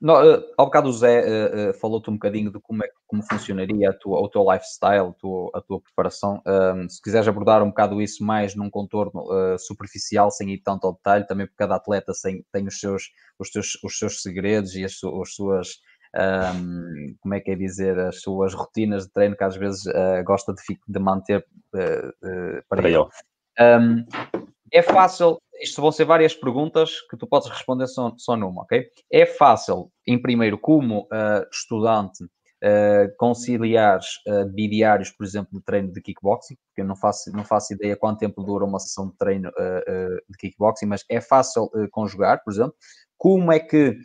no, 0.00 0.14
uh, 0.20 0.44
ao 0.58 0.66
bocado 0.66 0.88
o 0.90 0.92
Zé 0.92 1.22
uh, 1.22 1.70
uh, 1.70 1.74
falou-te 1.74 2.10
um 2.10 2.14
bocadinho 2.14 2.52
de 2.52 2.60
como, 2.60 2.84
é, 2.84 2.88
como 3.06 3.22
funcionaria 3.22 3.88
a 3.88 3.92
tua, 3.94 4.20
o 4.20 4.28
teu 4.28 4.44
lifestyle, 4.50 5.08
a 5.08 5.12
tua, 5.12 5.50
a 5.54 5.60
tua 5.62 5.80
preparação. 5.80 6.42
Um, 6.46 6.88
se 6.88 7.00
quiseres 7.00 7.26
abordar 7.26 7.62
um 7.62 7.68
bocado 7.68 8.00
isso 8.02 8.22
mais 8.22 8.54
num 8.54 8.68
contorno 8.68 9.22
uh, 9.22 9.58
superficial, 9.58 10.30
sem 10.30 10.50
ir 10.50 10.58
tanto 10.58 10.86
ao 10.86 10.92
detalhe, 10.92 11.26
também 11.26 11.46
porque 11.46 11.58
cada 11.58 11.76
atleta 11.76 12.12
tem, 12.22 12.44
tem 12.52 12.66
os, 12.66 12.78
seus, 12.78 13.04
os, 13.38 13.50
seus, 13.50 13.82
os 13.82 13.98
seus 13.98 14.22
segredos 14.22 14.74
e 14.74 14.84
as, 14.84 14.92
as 14.92 15.34
suas 15.34 15.68
um, 16.16 17.14
como 17.20 17.34
é 17.34 17.40
que 17.40 17.50
é 17.50 17.54
dizer, 17.54 17.98
as 17.98 18.20
suas 18.22 18.54
rotinas 18.54 19.04
de 19.04 19.12
treino 19.12 19.36
que 19.36 19.44
às 19.44 19.56
vezes 19.56 19.82
gosta 20.24 20.54
de, 20.54 20.78
de 20.88 20.98
manter 20.98 21.44
uh, 21.74 22.62
para 22.68 22.88
ele. 22.88 23.06
Um, 23.60 24.06
é 24.72 24.82
fácil, 24.82 25.38
isto 25.60 25.80
vão 25.80 25.92
ser 25.92 26.04
várias 26.04 26.34
perguntas 26.34 27.00
que 27.10 27.16
tu 27.16 27.26
podes 27.26 27.48
responder 27.48 27.86
só, 27.86 28.12
só 28.16 28.36
numa, 28.36 28.62
ok? 28.62 28.86
É 29.10 29.26
fácil, 29.26 29.90
em 30.06 30.20
primeiro, 30.20 30.58
como 30.58 31.08
estudante, 31.52 32.24
uh, 32.62 33.14
conciliar 33.16 34.00
uh, 34.26 34.44
bidiários, 34.46 35.10
por 35.10 35.24
exemplo, 35.24 35.58
de 35.58 35.64
treino 35.64 35.92
de 35.92 36.00
kickboxing, 36.00 36.56
porque 36.66 36.82
eu 36.82 36.86
não 36.86 36.96
faço, 36.96 37.30
não 37.32 37.44
faço 37.44 37.72
ideia 37.74 37.96
quanto 37.96 38.18
tempo 38.18 38.42
dura 38.42 38.64
uma 38.64 38.78
sessão 38.78 39.08
de 39.08 39.16
treino 39.16 39.48
uh, 39.48 40.16
de 40.28 40.38
kickboxing, 40.38 40.86
mas 40.86 41.04
é 41.08 41.20
fácil 41.20 41.70
conjugar, 41.90 42.42
por 42.44 42.52
exemplo. 42.52 42.74
Como 43.16 43.50
é 43.50 43.58
que, 43.58 43.96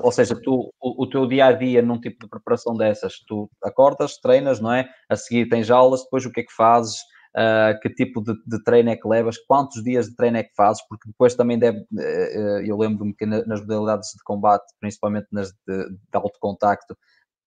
ou 0.00 0.12
seja, 0.12 0.40
tu, 0.40 0.72
o, 0.80 1.02
o, 1.02 1.10
teu 1.10 1.26
dia 1.26 1.46
a 1.46 1.52
dia 1.52 1.82
num 1.82 2.00
tipo 2.00 2.24
de 2.24 2.30
preparação 2.30 2.76
dessas, 2.76 3.14
tu 3.26 3.50
acordas, 3.64 4.16
treinas, 4.18 4.60
não 4.60 4.72
é? 4.72 4.88
A 5.08 5.16
seguir 5.16 5.48
tens 5.48 5.70
aulas, 5.70 6.04
depois 6.04 6.24
o 6.24 6.30
que 6.30 6.40
é 6.40 6.44
que 6.44 6.52
fazes? 6.52 6.98
Uh, 7.36 7.78
que 7.80 7.88
tipo 7.88 8.20
de, 8.20 8.34
de, 8.44 8.60
treino 8.64 8.90
é 8.90 8.96
que 8.96 9.06
levas, 9.06 9.38
quantos 9.38 9.84
dias 9.84 10.08
de 10.08 10.16
treino 10.16 10.38
é 10.38 10.42
que 10.42 10.52
fazes, 10.56 10.82
porque 10.88 11.08
depois 11.08 11.36
também 11.36 11.56
deve, 11.56 11.78
uh, 11.78 12.60
eu 12.64 12.76
lembro-me 12.76 13.14
que 13.14 13.24
nas 13.24 13.60
modalidades 13.60 14.08
de 14.16 14.24
combate, 14.24 14.64
principalmente 14.80 15.28
nas 15.30 15.52
de, 15.52 15.90
de 15.90 15.96
alto 16.12 16.40
contacto, 16.40 16.96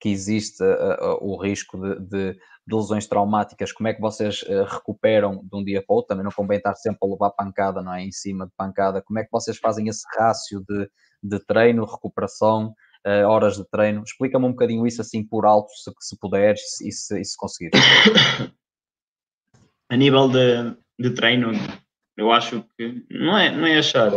que 0.04 0.10
existe 0.10 0.62
uh, 0.62 1.17
o 1.22 1.41
risco 1.41 1.78
de, 1.78 2.00
de, 2.02 2.34
de, 2.34 2.76
lesões 2.76 3.08
traumáticas, 3.08 3.72
como 3.72 3.88
é 3.88 3.93
que 3.93 4.02
vocês 4.02 4.41
uh, 4.43 4.65
recuperam 4.65 5.41
de 5.43 5.56
um 5.56 5.63
dia 5.63 5.82
para 5.82 5.93
o 5.93 5.96
outro? 5.96 6.10
Também 6.10 6.26
não 6.26 6.32
convém 6.32 6.58
estar 6.58 6.76
sempre 6.76 7.00
a 7.02 7.06
levar 7.06 7.32
pancada, 7.32 7.82
não 7.82 7.93
é? 7.93 8.04
Em 8.04 8.12
cima 8.12 8.46
de 8.46 8.52
pancada. 8.58 9.02
Como 9.02 9.17
é 9.19 9.24
que 9.24 9.32
vocês 9.32 9.58
fazem 9.58 9.88
esse 9.88 10.04
rácio 10.17 10.62
de, 10.67 10.89
de 11.24 11.39
treino, 11.46 11.86
recuperação, 11.86 12.74
uh, 13.08 13.28
horas 13.30 13.56
de 13.56 13.63
treino? 13.69 14.04
Explica-me 14.04 14.46
um 14.46 14.52
bocadinho 14.52 14.86
isso 14.86 15.00
assim 15.00 15.26
por 15.26 15.46
alto, 15.46 15.72
se, 15.72 15.89
se 16.02 16.17
puderes 16.19 16.82
e 16.82 16.91
se, 16.91 17.22
e 17.22 17.24
se 17.24 17.38
conseguires. 17.38 17.80
A 19.93 19.97
nível 19.97 20.27
de, 20.27 20.75
de 20.99 21.12
treino, 21.12 21.51
eu 22.17 22.32
acho 22.32 22.65
que 22.77 23.06
não 23.10 23.38
é, 23.38 23.51
não 23.51 23.67
é 23.67 23.77
achar. 23.77 24.12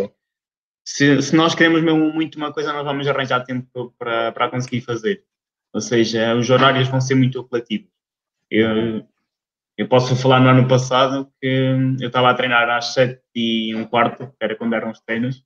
Se, 0.85 1.21
se 1.21 1.37
nós 1.37 1.55
queremos 1.55 1.83
mesmo 1.83 2.13
muito 2.13 2.37
uma 2.37 2.53
coisa, 2.53 2.73
nós 2.73 2.85
vamos 2.85 3.07
arranjar 3.07 3.45
tempo 3.45 3.95
para, 3.99 4.33
para 4.33 4.49
conseguir 4.49 4.81
fazer 4.81 5.25
ou 5.77 5.81
seja, 5.83 6.35
os 6.35 6.49
horários 6.49 6.89
vão 6.89 7.03
ser 7.03 7.15
muito 7.15 7.39
apelativos. 7.39 7.91
Eu, 8.51 9.07
eu 9.77 9.87
posso 9.87 10.17
falar 10.17 10.41
no 10.41 10.49
ano 10.49 10.67
passado 10.67 11.31
que 11.39 11.47
eu 12.01 12.07
estava 12.07 12.31
a 12.31 12.35
treinar 12.35 12.71
às 12.71 12.95
7 12.95 13.21
e 13.35 13.75
um 13.75 13.85
quarto, 13.85 14.27
que 14.27 14.37
era 14.41 14.57
quando 14.57 14.75
eram 14.75 14.91
os 14.91 15.01
treinos, 15.01 15.45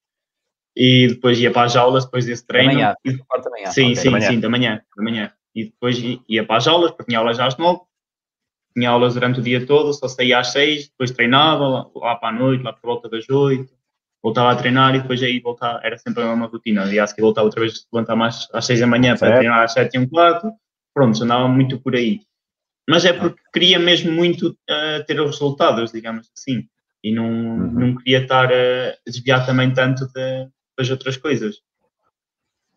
e 0.76 1.08
depois 1.08 1.40
ia 1.40 1.50
para 1.50 1.66
as 1.66 1.74
aulas 1.74 2.04
depois 2.04 2.26
desse 2.26 2.46
treino. 2.46 2.68
Da 2.68 2.74
manhã, 2.74 2.94
e, 3.04 3.16
da 3.16 3.50
manhã. 3.50 3.66
Sim, 3.72 3.82
okay, 3.82 3.96
sim, 3.96 4.04
da 4.04 4.10
manhã. 4.12 4.28
sim, 4.28 4.40
da 4.40 4.48
manhã, 4.48 4.84
da 4.96 5.02
manhã. 5.02 5.32
E 5.52 5.64
depois 5.64 5.98
ia 6.28 6.46
para 6.46 6.58
as 6.58 6.68
aulas, 6.68 6.92
porque 6.92 7.06
tinha 7.06 7.18
aulas 7.18 7.40
às 7.40 7.56
9, 7.56 7.80
tinha 8.74 8.90
aulas 8.90 9.14
durante 9.14 9.40
o 9.40 9.42
dia 9.42 9.64
todo, 9.66 9.92
só 9.92 10.08
saía 10.08 10.38
às 10.38 10.52
6, 10.52 10.88
depois 10.88 11.10
treinava 11.10 11.66
lá, 11.66 11.86
lá 11.94 12.16
para 12.16 12.28
a 12.28 12.38
noite, 12.38 12.62
lá 12.62 12.72
por 12.72 12.86
volta 12.86 13.08
das 13.08 13.28
8, 13.28 13.68
voltava 14.22 14.52
a 14.52 14.56
treinar 14.56 14.94
e 14.94 15.00
depois 15.00 15.22
aí 15.22 15.40
voltava, 15.40 15.80
era 15.82 15.98
sempre 15.98 16.22
a 16.22 16.28
mesma 16.28 16.46
rotina. 16.46 16.92
E 16.92 16.98
acho 16.98 17.14
que 17.14 17.20
voltava 17.20 17.46
outra 17.46 17.60
vez 17.60 17.86
levantar 17.92 18.16
mais 18.16 18.48
às 18.52 18.64
6 18.66 18.80
da 18.80 18.86
manhã 18.86 19.16
para 19.16 19.36
treinar 19.36 19.64
às 19.64 19.72
7 19.72 19.94
e 19.94 19.98
um 19.98 20.06
quarto. 20.06 20.50
Pronto, 20.94 21.22
andava 21.22 21.48
muito 21.48 21.80
por 21.80 21.94
aí. 21.94 22.20
Mas 22.88 23.04
é 23.04 23.12
porque 23.12 23.40
queria 23.52 23.78
mesmo 23.78 24.10
muito 24.10 24.48
uh, 24.48 25.04
ter 25.06 25.20
os 25.20 25.30
resultados, 25.30 25.92
digamos 25.92 26.28
assim. 26.36 26.66
E 27.02 27.12
não, 27.12 27.24
uhum. 27.24 27.72
não 27.72 27.96
queria 27.96 28.22
estar 28.22 28.52
a 28.52 28.96
desviar 29.06 29.46
também 29.46 29.72
tanto 29.72 30.06
de, 30.06 30.48
das 30.76 30.90
outras 30.90 31.16
coisas. 31.16 31.56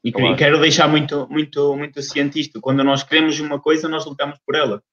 E 0.04 0.12
claro. 0.12 0.36
quero 0.36 0.60
deixar 0.60 0.88
muito, 0.88 1.28
muito, 1.30 1.76
muito 1.76 2.02
cientista. 2.02 2.60
Quando 2.60 2.84
nós 2.84 3.04
queremos 3.04 3.40
uma 3.40 3.60
coisa, 3.60 3.88
nós 3.88 4.06
lutamos 4.06 4.38
por 4.46 4.56
ela. 4.56 4.84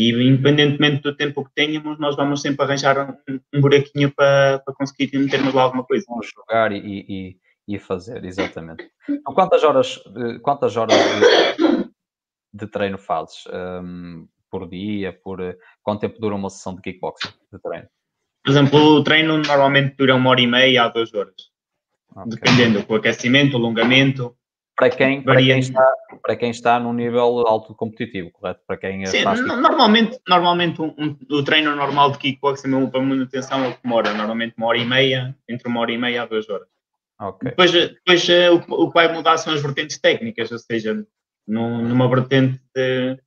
E 0.00 0.12
independentemente 0.12 1.02
do 1.02 1.14
tempo 1.14 1.44
que 1.44 1.50
tenhamos, 1.54 1.98
nós 1.98 2.16
vamos 2.16 2.40
sempre 2.40 2.64
arranjar 2.64 3.18
um, 3.28 3.38
um 3.52 3.60
buraquinho 3.60 4.10
para, 4.10 4.58
para 4.60 4.72
conseguir 4.72 5.14
metermos 5.18 5.52
lá 5.52 5.64
alguma 5.64 5.84
coisa. 5.84 6.06
Vamos 6.08 6.26
jogar 6.34 6.72
e, 6.72 6.78
e, 6.78 7.36
e 7.68 7.78
fazer, 7.78 8.24
exatamente. 8.24 8.90
Então, 9.06 9.34
quantas 9.34 9.62
horas, 9.62 10.02
quantas 10.40 10.74
horas 10.74 10.96
de, 10.96 11.90
de 12.54 12.66
treino 12.68 12.96
fazes 12.96 13.44
um, 13.52 14.26
por 14.50 14.66
dia? 14.70 15.12
Por, 15.12 15.38
quanto 15.82 16.00
tempo 16.00 16.18
dura 16.18 16.34
uma 16.34 16.48
sessão 16.48 16.74
de 16.74 16.80
kickboxing 16.80 17.34
de 17.52 17.58
treino? 17.60 17.88
Por 18.42 18.52
exemplo, 18.52 18.80
o 18.80 19.04
treino 19.04 19.36
normalmente 19.36 19.96
dura 19.98 20.14
uma 20.14 20.30
hora 20.30 20.40
e 20.40 20.46
meia 20.46 20.84
a 20.84 20.88
duas 20.88 21.12
horas. 21.12 21.50
Okay. 22.16 22.24
Dependendo 22.26 22.86
do 22.86 22.94
aquecimento, 22.94 23.58
alongamento, 23.58 24.34
para 24.76 24.88
quem, 24.88 25.22
para 25.22 25.36
quem, 25.36 25.58
está, 25.58 25.94
para 26.22 26.36
quem 26.36 26.50
está 26.50 26.80
num 26.80 26.94
nível 26.94 27.46
alto 27.46 27.74
competitivo, 27.74 28.30
correto? 28.30 28.60
Para 28.66 28.78
quem 28.78 29.04
Sim, 29.04 29.22
faz 29.22 29.44
normalmente, 29.44 30.18
normalmente 30.26 30.80
um, 30.80 30.94
um, 30.98 31.16
o 31.30 31.42
treino 31.44 31.76
normal 31.76 32.12
de 32.12 32.18
kickboxing 32.18 32.68
mesmo 32.68 32.90
para 32.90 33.00
manutenção 33.02 33.62
é 33.62 33.68
o 33.68 33.74
que 33.74 33.82
demora, 33.82 34.14
normalmente 34.14 34.54
uma 34.56 34.68
hora 34.68 34.78
e 34.78 34.84
meia, 34.86 35.36
entre 35.46 35.68
uma 35.68 35.80
hora 35.80 35.92
e 35.92 35.98
meia 35.98 36.22
a 36.22 36.26
duas 36.26 36.48
horas. 36.48 36.66
Okay. 37.20 37.50
Depois, 37.50 37.72
depois 37.72 38.28
uh, 38.28 38.54
o, 38.70 38.84
o, 38.84 38.88
que 38.88 38.94
vai 38.94 39.12
mudar 39.12 39.36
são 39.36 39.52
as 39.52 39.60
vertentes 39.60 39.98
técnicas, 39.98 40.50
ou 40.50 40.58
seja, 40.58 41.04
num, 41.46 41.86
numa 41.86 42.08
vertente 42.08 42.58
de 42.74 43.18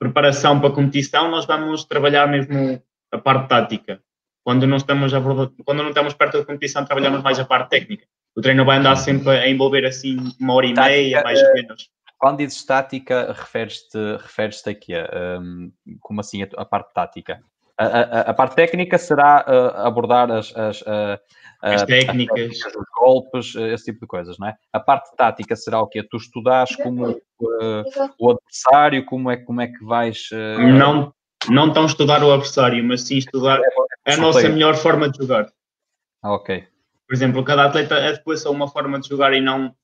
preparação 0.00 0.58
para 0.58 0.70
a 0.70 0.72
competição, 0.72 1.30
nós 1.30 1.46
vamos 1.46 1.84
trabalhar 1.84 2.26
mesmo 2.26 2.82
a 3.12 3.18
parte 3.18 3.48
tática. 3.48 4.02
Quando 4.42 4.66
não 4.66 4.78
estamos, 4.78 5.14
a, 5.14 5.20
quando 5.64 5.82
não 5.82 5.90
estamos 5.90 6.14
perto 6.14 6.38
da 6.38 6.44
competição, 6.44 6.84
trabalhamos 6.84 7.22
mais 7.22 7.38
a 7.38 7.44
parte 7.44 7.70
técnica 7.70 8.04
o 8.36 8.40
treino 8.40 8.64
vai 8.64 8.76
andar 8.76 8.96
sempre 8.96 9.30
a 9.30 9.48
envolver 9.48 9.86
assim 9.86 10.18
uma 10.38 10.54
hora 10.54 10.66
e 10.66 10.74
tática, 10.74 10.94
meia, 10.94 11.22
mais 11.22 11.42
ou 11.42 11.54
menos. 11.54 11.88
Quando 12.18 12.38
dizes 12.38 12.64
tática, 12.64 13.32
referes-te 13.32 13.98
refere 14.18 14.54
aqui 14.70 14.94
a 14.94 15.38
um, 15.40 15.72
como 16.00 16.20
assim 16.20 16.42
a, 16.42 16.48
a, 16.56 16.64
parte 16.64 16.92
tática? 16.92 17.40
A, 17.78 17.84
a, 17.84 18.20
a 18.20 18.34
parte 18.34 18.54
técnica 18.54 18.98
será 18.98 19.44
uh, 19.46 19.86
abordar 19.86 20.30
as, 20.30 20.54
as, 20.56 20.80
uh, 20.82 21.18
as 21.62 21.82
técnicas, 21.84 22.58
os 22.58 22.86
golpes, 22.98 23.54
esse 23.54 23.86
tipo 23.86 24.00
de 24.00 24.06
coisas, 24.06 24.38
não 24.38 24.48
é? 24.48 24.56
A 24.72 24.80
parte 24.80 25.14
tática 25.16 25.56
será 25.56 25.80
o 25.80 25.86
quê? 25.86 26.02
Tu 26.02 26.16
estudares 26.16 26.74
como 26.76 27.10
uh, 27.10 27.84
o 28.18 28.30
adversário, 28.30 29.04
como 29.04 29.30
é, 29.30 29.36
como 29.36 29.60
é 29.60 29.66
que 29.66 29.84
vais. 29.84 30.28
Não, 30.78 31.12
não 31.50 31.72
tão 31.72 31.86
estudar 31.86 32.22
o 32.22 32.32
adversário, 32.32 32.82
mas 32.84 33.02
sim 33.02 33.16
estudar 33.16 33.60
é, 34.06 34.14
a 34.14 34.16
nossa 34.16 34.48
melhor 34.48 34.74
forma 34.74 35.10
de 35.10 35.18
jogar. 35.18 35.50
Ok, 36.22 36.66
por 37.06 37.14
exemplo, 37.14 37.44
cada 37.44 37.64
atleta 37.64 38.12
depois 38.12 38.44
é 38.44 38.48
uma 38.48 38.68
forma 38.68 38.98
de 39.00 39.08
jogar 39.08 39.32
e 39.32 39.40
não, 39.40 39.74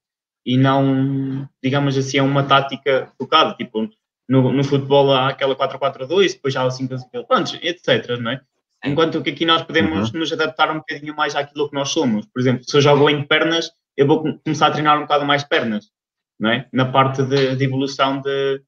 e 0.45 0.57
não 0.57 1.49
digamos 1.63 1.97
assim, 1.97 2.19
é 2.19 2.23
uma 2.23 2.45
tática 2.45 3.13
focada. 3.19 3.55
Tipo, 3.55 3.89
no, 4.29 4.53
no 4.53 4.65
futebol 4.65 5.13
há 5.13 5.29
aquela 5.29 5.55
4-4-2, 5.55 6.35
depois 6.35 6.57
há 6.57 6.65
o 6.65 6.69
5-5 6.69 7.27
pontos, 7.27 7.59
etc. 7.63 8.19
Não 8.19 8.33
é? 8.33 8.41
Enquanto 8.85 9.23
que 9.23 9.31
aqui 9.31 9.47
nós 9.47 9.63
podemos 9.63 10.13
uhum. 10.13 10.21
nos 10.21 10.33
adaptar 10.33 10.71
um 10.71 10.79
bocadinho 10.79 11.15
mais 11.15 11.37
àquilo 11.37 11.69
que 11.69 11.75
nós 11.75 11.91
somos. 11.91 12.27
Por 12.27 12.41
exemplo, 12.41 12.65
se 12.65 12.77
eu 12.77 12.81
jogo 12.81 13.09
em 13.09 13.23
pernas, 13.23 13.71
eu 13.97 14.07
vou 14.07 14.23
começar 14.39 14.69
a 14.69 14.71
treinar 14.71 14.99
um 14.99 15.03
bocado 15.03 15.25
mais 15.25 15.45
pernas, 15.45 15.91
não 16.39 16.51
é? 16.51 16.69
Na 16.73 16.87
parte 16.87 17.23
de, 17.23 17.55
de 17.55 17.65
evolução 17.65 18.21
de, 18.21 18.61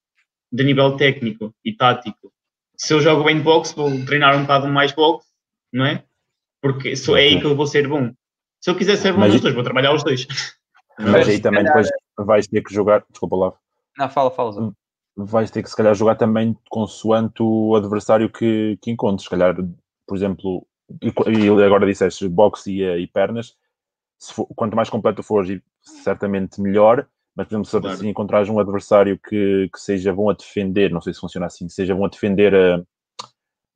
de 0.52 0.64
nível 0.64 0.96
técnico 0.96 1.52
e 1.64 1.72
tático. 1.72 2.32
Se 2.76 2.94
eu 2.94 3.00
jogo 3.00 3.28
em 3.28 3.40
boxe, 3.40 3.74
vou 3.74 3.90
treinar 4.04 4.36
um 4.36 4.42
bocado 4.42 4.68
mais 4.68 4.92
boxe, 4.92 5.26
não 5.72 5.84
é? 5.84 6.04
Porque 6.62 6.94
só 6.94 7.16
é 7.16 7.22
aí 7.22 7.40
que 7.40 7.46
eu 7.46 7.56
vou 7.56 7.66
ser 7.66 7.88
bom. 7.88 8.12
Se 8.64 8.70
eu 8.70 8.76
quiser 8.76 8.96
ser 8.96 9.12
bom 9.12 9.28
nos 9.28 9.42
dois, 9.42 9.54
vou 9.54 9.62
trabalhar 9.62 9.92
os 9.92 10.02
dois. 10.02 10.26
Mas 10.98 11.28
aí 11.28 11.38
também 11.38 11.64
depois 11.64 11.86
vais 12.16 12.46
ter 12.46 12.62
que 12.62 12.72
jogar. 12.72 13.04
Desculpa 13.10 13.36
lá. 13.36 13.52
Não, 13.98 14.08
fala, 14.08 14.30
fala. 14.30 14.72
Vais 15.14 15.50
ter 15.50 15.62
que 15.62 15.68
se 15.68 15.76
calhar 15.76 15.94
jogar 15.94 16.14
também 16.14 16.56
consoante 16.70 17.42
o 17.42 17.76
adversário 17.76 18.30
que, 18.30 18.78
que 18.80 18.90
encontres. 18.90 19.24
Se 19.24 19.30
calhar, 19.30 19.54
por 20.06 20.16
exemplo, 20.16 20.66
e, 21.02 21.12
e 21.30 21.62
agora 21.62 21.84
disseste 21.84 22.26
boxe 22.26 22.72
e, 22.72 23.02
e 23.02 23.06
pernas. 23.06 23.54
For, 24.18 24.46
quanto 24.56 24.74
mais 24.74 24.88
completo 24.88 25.22
fores, 25.22 25.60
certamente 25.82 26.58
melhor. 26.58 27.06
Mas, 27.36 27.46
por 27.46 27.56
exemplo, 27.56 27.66
se 27.66 27.78
claro. 27.78 27.94
assim 27.94 28.08
encontrares 28.08 28.48
um 28.48 28.58
adversário 28.58 29.18
que, 29.18 29.68
que 29.74 29.78
seja 29.78 30.10
bom 30.10 30.30
a 30.30 30.32
defender, 30.32 30.90
não 30.90 31.02
sei 31.02 31.12
se 31.12 31.20
funciona 31.20 31.44
assim, 31.44 31.68
seja 31.68 31.94
bom 31.94 32.06
a 32.06 32.08
defender 32.08 32.54
a 32.54 32.82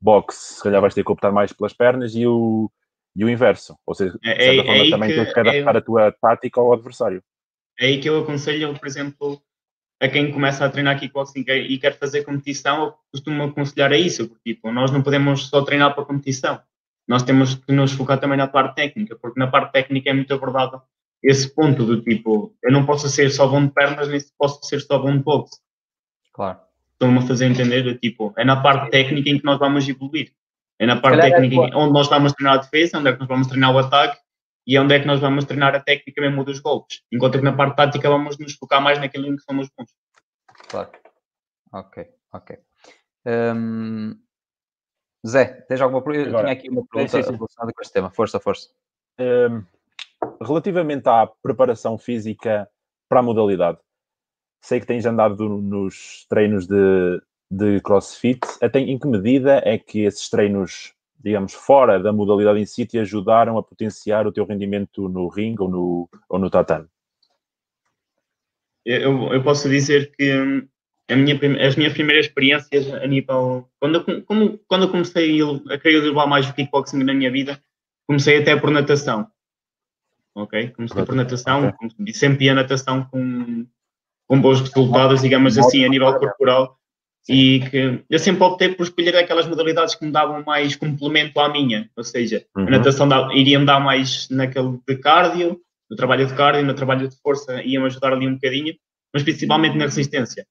boxe, 0.01 0.55
se 0.55 0.63
calhar 0.63 0.81
vais 0.81 0.95
ter 0.95 1.03
que 1.03 1.11
optar 1.11 1.31
mais 1.31 1.53
pelas 1.53 1.73
pernas 1.73 2.15
e 2.15 2.25
o, 2.25 2.71
e 3.15 3.23
o 3.25 3.29
inverso. 3.29 3.77
Ou 3.85 3.93
seja, 3.93 4.17
de 4.21 4.29
é, 4.29 4.35
certa 4.35 4.61
é, 4.61 4.65
forma, 4.65 4.83
é 4.85 4.89
também 4.89 5.09
que, 5.09 5.15
tens 5.15 5.33
que 5.33 5.39
adaptar 5.39 5.75
é, 5.75 5.77
a 5.77 5.81
tua 5.81 6.11
tática 6.11 6.59
ao 6.59 6.73
adversário. 6.73 7.23
É 7.79 7.85
aí 7.87 7.99
que 7.99 8.09
eu 8.09 8.21
aconselho, 8.21 8.73
por 8.77 8.87
exemplo, 8.87 9.41
a 10.01 10.07
quem 10.07 10.31
começa 10.31 10.65
a 10.65 10.69
treinar 10.69 10.99
kickboxing 10.99 11.43
e 11.47 11.77
quer 11.77 11.97
fazer 11.97 12.23
competição, 12.23 12.85
eu 12.85 12.93
costumo 13.11 13.43
aconselhar 13.43 13.91
a 13.91 13.97
isso, 13.97 14.27
porque 14.27 14.53
tipo, 14.53 14.71
nós 14.71 14.91
não 14.91 15.01
podemos 15.01 15.47
só 15.47 15.61
treinar 15.63 15.93
para 15.93 16.05
competição. 16.05 16.61
Nós 17.07 17.23
temos 17.23 17.55
que 17.55 17.71
nos 17.71 17.91
focar 17.91 18.19
também 18.19 18.37
na 18.37 18.47
parte 18.47 18.75
técnica, 18.75 19.15
porque 19.15 19.39
na 19.39 19.47
parte 19.47 19.71
técnica 19.71 20.09
é 20.09 20.13
muito 20.13 20.33
abordado 20.33 20.81
esse 21.21 21.53
ponto 21.53 21.85
do 21.85 22.01
tipo, 22.01 22.55
eu 22.63 22.71
não 22.71 22.85
posso 22.85 23.09
ser 23.09 23.29
só 23.29 23.47
bom 23.47 23.65
de 23.65 23.73
pernas, 23.73 24.07
nem 24.07 24.19
posso 24.37 24.63
ser 24.63 24.79
só 24.79 24.97
bom 24.97 25.17
de 25.17 25.23
boxe. 25.23 25.59
Claro. 26.33 26.59
Estão-me 26.93 27.19
a 27.19 27.21
fazer 27.21 27.45
entender, 27.45 27.97
tipo, 27.99 28.33
é 28.37 28.45
na 28.45 28.61
parte 28.61 28.89
técnica 28.91 29.29
em 29.29 29.39
que 29.39 29.45
nós 29.45 29.59
vamos 29.59 29.87
evoluir. 29.87 30.33
É 30.79 30.85
na 30.85 30.99
parte 30.99 31.19
técnica 31.19 31.55
é 31.55 31.75
onde 31.75 31.93
nós 31.93 32.07
vamos 32.07 32.31
treinar 32.33 32.55
a 32.55 32.61
defesa, 32.61 32.97
onde 32.97 33.09
é 33.09 33.13
que 33.13 33.19
nós 33.19 33.27
vamos 33.27 33.47
treinar 33.47 33.75
o 33.75 33.79
ataque 33.79 34.17
e 34.65 34.77
é 34.77 34.81
onde 34.81 34.95
é 34.95 34.99
que 34.99 35.05
nós 35.05 35.19
vamos 35.19 35.43
treinar 35.45 35.75
a 35.75 35.79
técnica 35.81 36.21
mesmo 36.21 36.43
dos 36.43 36.59
golpes. 36.59 37.01
Enquanto 37.11 37.37
que 37.37 37.43
na 37.43 37.53
parte 37.53 37.75
tática 37.75 38.09
vamos 38.09 38.37
nos 38.37 38.53
focar 38.53 38.81
mais 38.81 38.97
naquilo 38.97 39.27
em 39.27 39.35
que 39.35 39.43
somos 39.43 39.69
bons. 39.77 39.89
Claro. 40.69 40.89
Ok, 41.73 42.07
ok. 42.31 42.57
Um, 43.25 44.15
Zé, 45.27 45.45
tens 45.67 45.81
alguma 45.81 46.01
pergunta? 46.01 46.29
Eu 46.29 46.39
tinha 46.39 46.53
aqui 46.53 46.69
uma 46.69 46.85
pergunta 46.85 47.11
sim, 47.11 47.23
sim. 47.23 47.35
relacionada 47.35 47.73
com 47.73 47.81
este 47.81 47.93
tema. 47.93 48.09
Força, 48.09 48.39
força. 48.39 48.69
Um, 49.19 49.63
relativamente 50.41 51.07
à 51.09 51.27
preparação 51.27 51.97
física 51.97 52.69
para 53.09 53.19
a 53.19 53.23
modalidade, 53.23 53.79
sei 54.61 54.79
que 54.79 54.85
tens 54.85 55.05
andado 55.05 55.49
nos 55.49 56.25
treinos 56.29 56.67
de, 56.67 57.21
de 57.49 57.79
crossfit. 57.81 58.41
Até 58.61 58.79
em 58.79 58.97
que 58.97 59.07
medida 59.07 59.61
é 59.65 59.77
que 59.77 60.01
esses 60.01 60.29
treinos, 60.29 60.93
digamos, 61.19 61.53
fora 61.53 61.99
da 61.99 62.13
modalidade 62.13 62.59
em 62.59 62.65
si, 62.65 62.85
te 62.85 62.99
ajudaram 62.99 63.57
a 63.57 63.63
potenciar 63.63 64.27
o 64.27 64.31
teu 64.31 64.45
rendimento 64.45 65.09
no 65.09 65.27
ringue 65.27 65.63
ou 65.63 65.69
no, 65.69 66.09
ou 66.27 66.39
no 66.39 66.49
tatame? 66.49 66.87
Eu, 68.85 69.33
eu 69.33 69.43
posso 69.43 69.69
dizer 69.69 70.11
que 70.15 70.33
hum, 70.35 70.67
minha, 71.15 71.35
as 71.67 71.75
minhas 71.75 71.93
primeiras 71.93 72.27
experiências 72.27 72.91
a 72.93 73.05
nível. 73.07 73.67
Quando 73.79 73.95
eu, 73.95 74.23
como, 74.23 74.57
quando 74.67 74.83
eu 74.83 74.91
comecei 74.91 75.39
a 75.69 75.77
querer 75.77 76.01
levar 76.01 76.27
mais 76.27 76.49
o 76.49 76.53
kickboxing 76.53 77.03
na 77.03 77.13
minha 77.13 77.31
vida, 77.31 77.61
comecei 78.07 78.37
até 78.39 78.55
por 78.55 78.71
natação. 78.71 79.27
Ok? 80.35 80.69
Comecei 80.69 81.03
por 81.03 81.15
natação, 81.15 81.69
okay. 81.69 82.13
sempre 82.13 82.45
ia 82.45 82.53
natação 82.53 83.03
com, 83.05 83.67
com 84.27 84.41
bons 84.41 84.61
resultados, 84.61 85.21
digamos 85.21 85.57
assim, 85.57 85.83
a 85.83 85.89
nível 85.89 86.17
corporal. 86.17 86.78
E 87.29 87.59
que 87.69 88.03
eu 88.09 88.19
sempre 88.19 88.43
optei 88.43 88.69
por 88.69 88.83
escolher 88.83 89.15
aquelas 89.15 89.47
modalidades 89.47 89.93
que 89.93 90.03
me 90.03 90.11
davam 90.11 90.43
mais 90.43 90.75
complemento 90.75 91.39
à 91.39 91.47
minha. 91.47 91.89
Ou 91.95 92.03
seja, 92.03 92.43
uhum. 92.57 92.67
a 92.67 92.71
natação 92.71 93.07
iria-me 93.31 93.65
dar 93.65 93.79
mais 93.79 94.27
naquele 94.29 94.79
de 94.87 94.95
cardio, 94.97 95.59
no 95.89 95.95
trabalho 95.95 96.25
de 96.25 96.33
cardio, 96.33 96.65
no 96.65 96.73
trabalho 96.73 97.07
de 97.07 97.15
força, 97.21 97.61
ia-me 97.63 97.85
ajudar 97.85 98.13
ali 98.13 98.27
um 98.27 98.33
bocadinho, 98.33 98.73
mas 99.13 99.23
principalmente 99.23 99.77
na 99.77 99.85
resistência. 99.85 100.45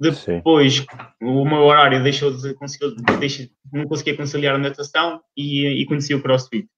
Depois, 0.00 0.76
Sim. 0.76 0.86
o 1.22 1.44
meu 1.44 1.62
horário 1.62 2.02
deixou 2.02 2.32
de 2.32 2.54
conseguir, 2.54 2.94
não 3.72 3.86
conseguia 3.86 4.16
conciliar 4.16 4.54
a 4.54 4.58
natação 4.58 5.20
e, 5.36 5.66
e 5.82 5.86
conheci 5.86 6.14
o 6.14 6.22
CrossFit. 6.22 6.68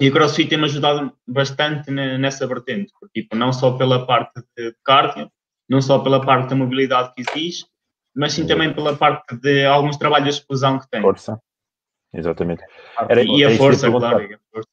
E 0.00 0.08
o 0.08 0.12
CrossFit 0.12 0.48
tem-me 0.48 0.64
ajudado 0.64 1.12
bastante 1.26 1.90
nessa 1.90 2.46
vertente, 2.46 2.92
porque, 3.00 3.22
tipo, 3.22 3.34
não 3.34 3.52
só 3.52 3.72
pela 3.72 4.06
parte 4.06 4.40
de 4.56 4.72
cardio, 4.84 5.28
não 5.68 5.82
só 5.82 5.98
pela 5.98 6.24
parte 6.24 6.50
da 6.50 6.56
mobilidade 6.56 7.12
que 7.14 7.22
existe, 7.28 7.66
mas 8.14 8.32
sim 8.32 8.46
também 8.46 8.72
pela 8.72 8.96
parte 8.96 9.36
de 9.36 9.64
alguns 9.64 9.96
trabalhos 9.96 10.28
de 10.28 10.40
explosão 10.40 10.78
que 10.78 10.88
tem. 10.88 11.00
Força, 11.00 11.40
exatamente. 12.12 12.62
Era, 13.08 13.22
e 13.22 13.44
a 13.44 13.56
força, 13.56 13.90
claro. 13.90 14.24
A 14.24 14.38
força 14.52 14.68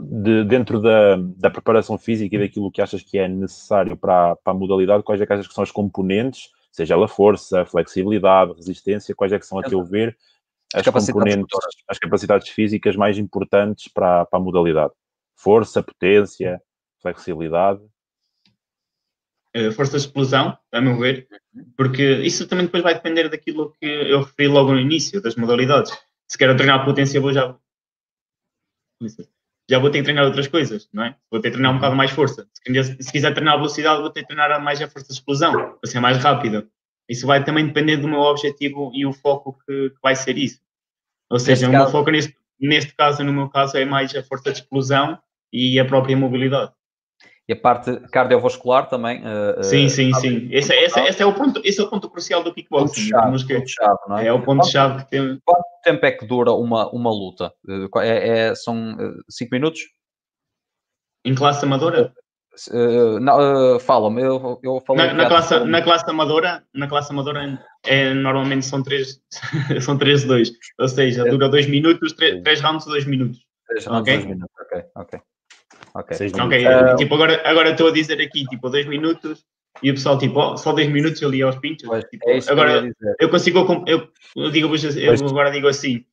de, 0.00 0.44
dentro 0.44 0.80
da, 0.80 1.16
da 1.36 1.50
preparação 1.50 1.98
física 1.98 2.34
e 2.36 2.38
daquilo 2.38 2.70
que 2.70 2.80
achas 2.80 3.02
que 3.02 3.18
é 3.18 3.28
necessário 3.28 3.96
para, 3.96 4.36
para 4.36 4.52
a 4.52 4.56
modalidade, 4.56 5.02
quais 5.02 5.20
é 5.20 5.26
que 5.26 5.32
achas 5.32 5.46
que 5.46 5.54
são 5.54 5.62
as 5.62 5.70
componentes, 5.70 6.50
seja 6.72 6.94
ela 6.94 7.08
força, 7.08 7.64
flexibilidade, 7.66 8.54
resistência, 8.54 9.14
quais 9.14 9.32
é 9.32 9.38
que 9.38 9.46
são, 9.46 9.58
a 9.58 9.62
teu 9.62 9.84
ver, 9.84 10.16
as, 10.74 10.86
as 10.86 11.06
componentes, 11.06 11.58
as 11.88 11.98
capacidades 11.98 12.48
físicas 12.48 12.96
mais 12.96 13.18
importantes 13.18 13.88
para, 13.92 14.24
para 14.24 14.38
a 14.38 14.42
modalidade? 14.42 14.92
Força, 15.36 15.82
potência, 15.82 16.60
flexibilidade? 17.00 17.80
Eh, 19.52 19.72
força 19.72 19.98
de 19.98 20.04
explosão, 20.04 20.56
a 20.70 20.80
meu 20.80 20.96
ver, 20.96 21.26
porque 21.76 22.02
isso 22.22 22.46
também 22.46 22.66
depois 22.66 22.84
vai 22.84 22.94
depender 22.94 23.28
daquilo 23.28 23.72
que 23.80 23.86
eu 23.86 24.22
referi 24.22 24.46
logo 24.46 24.72
no 24.72 24.78
início, 24.78 25.20
das 25.20 25.34
modalidades. 25.34 25.90
Se 26.28 26.38
quero 26.38 26.56
treinar 26.56 26.84
potência, 26.84 27.20
vou 27.20 27.32
já 27.32 27.56
já 29.68 29.78
vou 29.78 29.90
ter 29.90 29.98
que 29.98 30.04
treinar 30.04 30.24
outras 30.24 30.46
coisas, 30.46 30.88
não 30.92 31.04
é? 31.04 31.16
Vou 31.30 31.40
ter 31.40 31.48
que 31.48 31.52
treinar 31.54 31.72
um 31.72 31.76
bocado 31.76 31.96
mais 31.96 32.10
força. 32.10 32.46
Se, 32.52 33.02
se 33.02 33.12
quiser 33.12 33.32
treinar 33.32 33.56
velocidade, 33.56 34.00
vou 34.00 34.10
ter 34.10 34.20
que 34.20 34.26
treinar 34.26 34.62
mais 34.62 34.80
a 34.82 34.88
força 34.88 35.08
de 35.08 35.14
explosão, 35.14 35.52
para 35.52 35.90
ser 35.90 36.00
mais 36.00 36.18
rápido. 36.18 36.68
Isso 37.08 37.26
vai 37.26 37.42
também 37.44 37.66
depender 37.66 37.96
do 37.96 38.08
meu 38.08 38.20
objetivo 38.20 38.92
e 38.94 39.06
o 39.06 39.12
foco 39.12 39.58
que, 39.66 39.90
que 39.90 39.98
vai 40.02 40.14
ser 40.14 40.38
isso. 40.38 40.60
Ou 41.28 41.38
seja, 41.38 41.68
o 41.68 41.72
meu 41.72 41.88
foco 41.88 42.10
neste, 42.10 42.36
neste 42.60 42.94
caso, 42.94 43.24
no 43.24 43.32
meu 43.32 43.48
caso, 43.48 43.76
é 43.76 43.84
mais 43.84 44.14
a 44.14 44.22
força 44.22 44.52
de 44.52 44.58
explosão 44.58 45.18
e 45.52 45.78
a 45.80 45.84
própria 45.84 46.16
mobilidade. 46.16 46.72
E 47.50 47.52
a 47.52 47.56
parte 47.56 47.98
cardiovascular 48.12 48.88
também. 48.88 49.24
Uh, 49.24 49.64
sim, 49.64 49.88
sim, 49.88 50.14
sim. 50.14 50.48
Esse, 50.52 50.72
esse, 50.72 51.00
esse, 51.00 51.20
é 51.20 51.26
o 51.26 51.34
ponto, 51.34 51.60
esse 51.64 51.80
é 51.80 51.82
o 51.82 51.90
ponto 51.90 52.08
crucial 52.08 52.44
do 52.44 52.54
kickboxing. 52.54 53.10
-chave, 53.10 53.44
que, 53.44 53.66
chave, 53.66 53.98
não 54.08 54.18
é? 54.18 54.26
é 54.28 54.32
o 54.32 54.40
ponto-chave 54.40 55.02
que 55.02 55.10
tem. 55.10 55.40
Quanto 55.44 55.64
tempo 55.82 56.06
é 56.06 56.12
que 56.12 56.24
dura 56.24 56.52
uma, 56.52 56.88
uma 56.90 57.10
luta? 57.10 57.52
É, 57.96 58.50
é 58.50 58.54
são 58.54 58.96
5 59.28 59.50
minutos? 59.52 59.80
Em 61.24 61.34
classe 61.34 61.64
amadora? 61.64 62.14
Uh, 62.70 63.18
uh, 63.18 63.80
Fala-me, 63.80 64.22
eu, 64.22 64.60
eu 64.62 64.80
falei. 64.86 65.08
Na, 65.08 65.14
na 65.14 65.26
classe, 65.26 65.58
na 65.58 65.82
classe 65.82 66.08
amadora, 66.08 66.62
na 66.72 66.86
classe 66.86 67.10
amadora 67.10 67.60
é, 67.84 68.14
normalmente 68.14 68.64
são 68.64 68.80
3 68.80 69.20
são 69.82 69.98
três 69.98 70.22
2. 70.22 70.52
Ou 70.78 70.88
seja, 70.88 71.24
dura 71.24 71.48
2 71.48 71.66
minutos, 71.66 72.12
3 72.12 72.60
rounds 72.60 72.84
de 72.84 72.92
2 72.92 73.06
minutos. 73.06 73.40
3 73.66 73.86
rounds 73.86 74.04
de 74.04 74.18
2 74.18 74.24
minutos, 74.24 74.56
ok, 74.60 74.84
ok. 74.94 75.20
Ok. 75.94 76.16
okay. 76.44 76.66
Uh, 76.66 76.96
tipo, 76.96 77.14
agora, 77.14 77.40
agora 77.44 77.70
estou 77.70 77.88
a 77.88 77.92
dizer 77.92 78.20
aqui, 78.20 78.44
tipo, 78.46 78.68
dois 78.70 78.86
minutos 78.86 79.44
e 79.82 79.90
o 79.90 79.94
pessoal, 79.94 80.18
tipo, 80.18 80.38
oh, 80.38 80.56
só 80.56 80.72
10 80.72 80.90
minutos 80.90 81.22
ali 81.22 81.42
aos 81.42 81.56
pinchos. 81.56 81.88
Pois, 81.88 82.04
tipo, 82.04 82.28
é 82.28 82.38
agora, 82.48 82.86
eu, 82.86 83.14
eu, 83.20 83.30
consigo, 83.30 83.84
eu, 83.86 84.08
eu 84.36 84.50
digo, 84.50 84.68
eu 84.74 85.28
agora 85.28 85.50
digo 85.50 85.68
assim, 85.68 86.04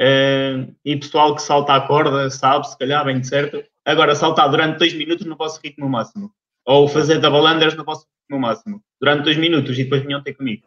uh, 0.00 0.74
e 0.84 0.96
pessoal 0.96 1.34
que 1.34 1.42
salta 1.42 1.74
a 1.74 1.80
corda, 1.80 2.28
sabe, 2.30 2.68
se 2.68 2.76
calhar, 2.76 3.04
bem 3.04 3.20
de 3.20 3.26
certo. 3.26 3.62
Agora, 3.84 4.14
saltar 4.14 4.50
durante 4.50 4.78
2 4.78 4.94
minutos 4.94 5.24
no 5.24 5.36
vosso 5.36 5.60
ritmo 5.62 5.88
máximo. 5.88 6.30
Ou 6.66 6.88
fazer 6.88 7.20
double 7.20 7.48
unders 7.48 7.76
no 7.76 7.84
vosso 7.84 8.06
ritmo 8.22 8.40
máximo. 8.40 8.82
Durante 9.00 9.24
2 9.24 9.36
minutos 9.36 9.78
e 9.78 9.84
depois 9.84 10.02
vinham 10.02 10.22
ter 10.22 10.34
comigo. 10.34 10.66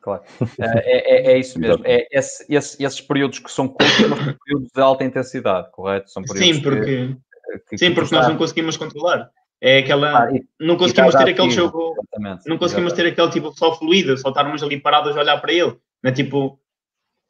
Claro, 0.00 0.22
é, 0.60 1.30
é, 1.30 1.32
é, 1.32 1.38
isso 1.38 1.58
mesmo. 1.58 1.82
É 1.86 2.06
esse, 2.10 2.44
esse, 2.52 2.82
esses 2.82 3.00
períodos 3.00 3.38
que 3.38 3.50
são 3.50 3.68
curtos, 3.68 4.00
mas 4.08 4.18
são 4.18 4.36
períodos 4.44 4.70
de 4.74 4.80
alta 4.80 5.04
intensidade, 5.04 5.70
correto? 5.70 6.10
São 6.10 6.22
períodos 6.22 6.56
Sim, 6.56 6.62
porque 6.62 7.14
que 7.29 7.29
que, 7.58 7.78
Sim, 7.78 7.94
porque 7.94 8.14
nós 8.14 8.28
não 8.28 8.36
conseguimos 8.36 8.76
controlar. 8.76 9.30
É 9.60 9.78
aquela. 9.78 10.24
Ah, 10.24 10.30
e, 10.32 10.42
não 10.58 10.76
conseguimos 10.76 11.14
ter 11.14 11.28
aquele 11.28 11.50
jogo. 11.50 11.94
Exatamente, 11.98 12.48
não 12.48 12.56
conseguimos 12.56 12.92
exatamente. 12.92 13.14
ter 13.16 13.22
aquele 13.22 13.30
tipo 13.30 13.58
só 13.58 13.74
fluido, 13.76 14.16
só 14.16 14.28
estarmos 14.30 14.62
ali 14.62 14.80
parados 14.80 15.16
a 15.16 15.20
olhar 15.20 15.38
para 15.40 15.52
ele. 15.52 15.76
Não 16.02 16.10
é 16.10 16.12
tipo. 16.12 16.58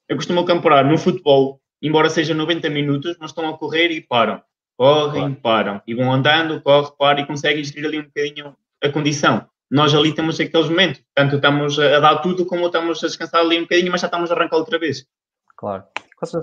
Eu 0.09 0.17
costumo 0.17 0.45
comparar 0.45 0.85
no 0.85 0.99
futebol, 0.99 1.61
embora 1.83 2.11
seja 2.11 2.35
90 2.35 2.69
minutos, 2.71 3.17
mas 3.21 3.31
estão 3.31 3.49
a 3.49 3.57
correr 3.57 3.91
e 3.91 4.01
param. 4.01 4.43
Correm, 4.77 5.35
claro. 5.35 5.37
param. 5.37 5.83
E 5.87 5.95
vão 5.95 6.13
andando, 6.13 6.61
corre, 6.63 6.91
param 6.99 7.21
e 7.21 7.27
conseguem 7.27 7.63
gerir 7.63 7.87
ali 7.87 7.99
um 7.99 8.05
bocadinho 8.05 8.57
a 8.83 8.89
condição. 8.89 9.47
Nós 9.71 9.95
ali 9.95 10.13
temos 10.13 10.41
aqueles 10.41 10.69
momentos. 10.69 11.03
Tanto 11.15 11.37
estamos 11.37 11.79
a 11.79 12.01
dar 12.01 12.17
tudo 12.19 12.45
como 12.45 12.67
estamos 12.67 13.03
a 13.05 13.07
descansar 13.07 13.41
ali 13.41 13.59
um 13.59 13.63
bocadinho, 13.63 13.93
mas 13.93 14.01
já 14.01 14.09
estamos 14.09 14.31
a 14.31 14.35
arrancar 14.35 14.57
outra 14.57 14.79
vez. 14.79 15.07
Claro. 15.57 15.85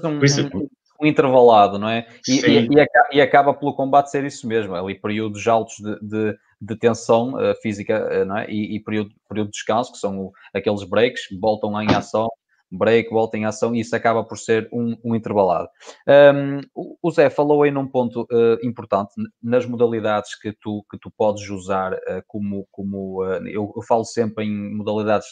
Um, 0.03 0.23
isso, 0.23 0.47
um, 0.55 0.67
um 1.01 1.05
intervalado, 1.05 1.77
não 1.77 1.89
é? 1.89 2.07
E, 2.27 2.39
e, 2.39 2.69
e, 3.13 3.21
acaba, 3.21 3.53
pelo 3.53 3.75
combate 3.75 4.11
ser 4.11 4.23
isso 4.25 4.47
mesmo, 4.47 4.75
ali 4.75 4.99
períodos 4.99 5.47
altos 5.47 5.75
de, 5.77 5.99
de, 6.01 6.37
de 6.59 6.75
tensão 6.77 7.33
uh, 7.35 7.55
física, 7.61 8.21
uh, 8.21 8.25
não 8.25 8.37
é? 8.37 8.49
E, 8.49 8.75
e, 8.75 8.79
período, 8.79 9.11
período 9.29 9.47
de 9.47 9.53
descanso, 9.53 9.91
que 9.91 9.99
são 9.99 10.19
o, 10.19 10.31
aqueles 10.53 10.83
breaks, 10.83 11.21
voltam 11.39 11.79
em 11.81 11.93
ação, 11.93 12.29
break, 12.71 13.09
volta 13.09 13.37
em 13.37 13.45
ação, 13.45 13.73
e 13.73 13.79
isso 13.79 13.95
acaba 13.95 14.23
por 14.23 14.37
ser 14.37 14.67
um, 14.71 14.97
um 15.03 15.15
intervalado. 15.15 15.69
Um, 16.07 16.61
o 17.01 17.11
Zé 17.11 17.29
falou 17.29 17.63
aí 17.63 17.71
num 17.71 17.87
ponto 17.87 18.23
uh, 18.23 18.65
importante, 18.65 19.13
nas 19.41 19.65
modalidades 19.65 20.39
que 20.39 20.51
tu, 20.53 20.85
que 20.89 20.97
tu 20.99 21.11
podes 21.15 21.49
usar 21.49 21.93
uh, 21.93 22.23
como, 22.27 22.67
como 22.71 23.23
uh, 23.23 23.47
eu, 23.47 23.71
eu, 23.75 23.81
falo 23.87 24.03
sempre 24.03 24.45
em 24.45 24.75
modalidades 24.75 25.27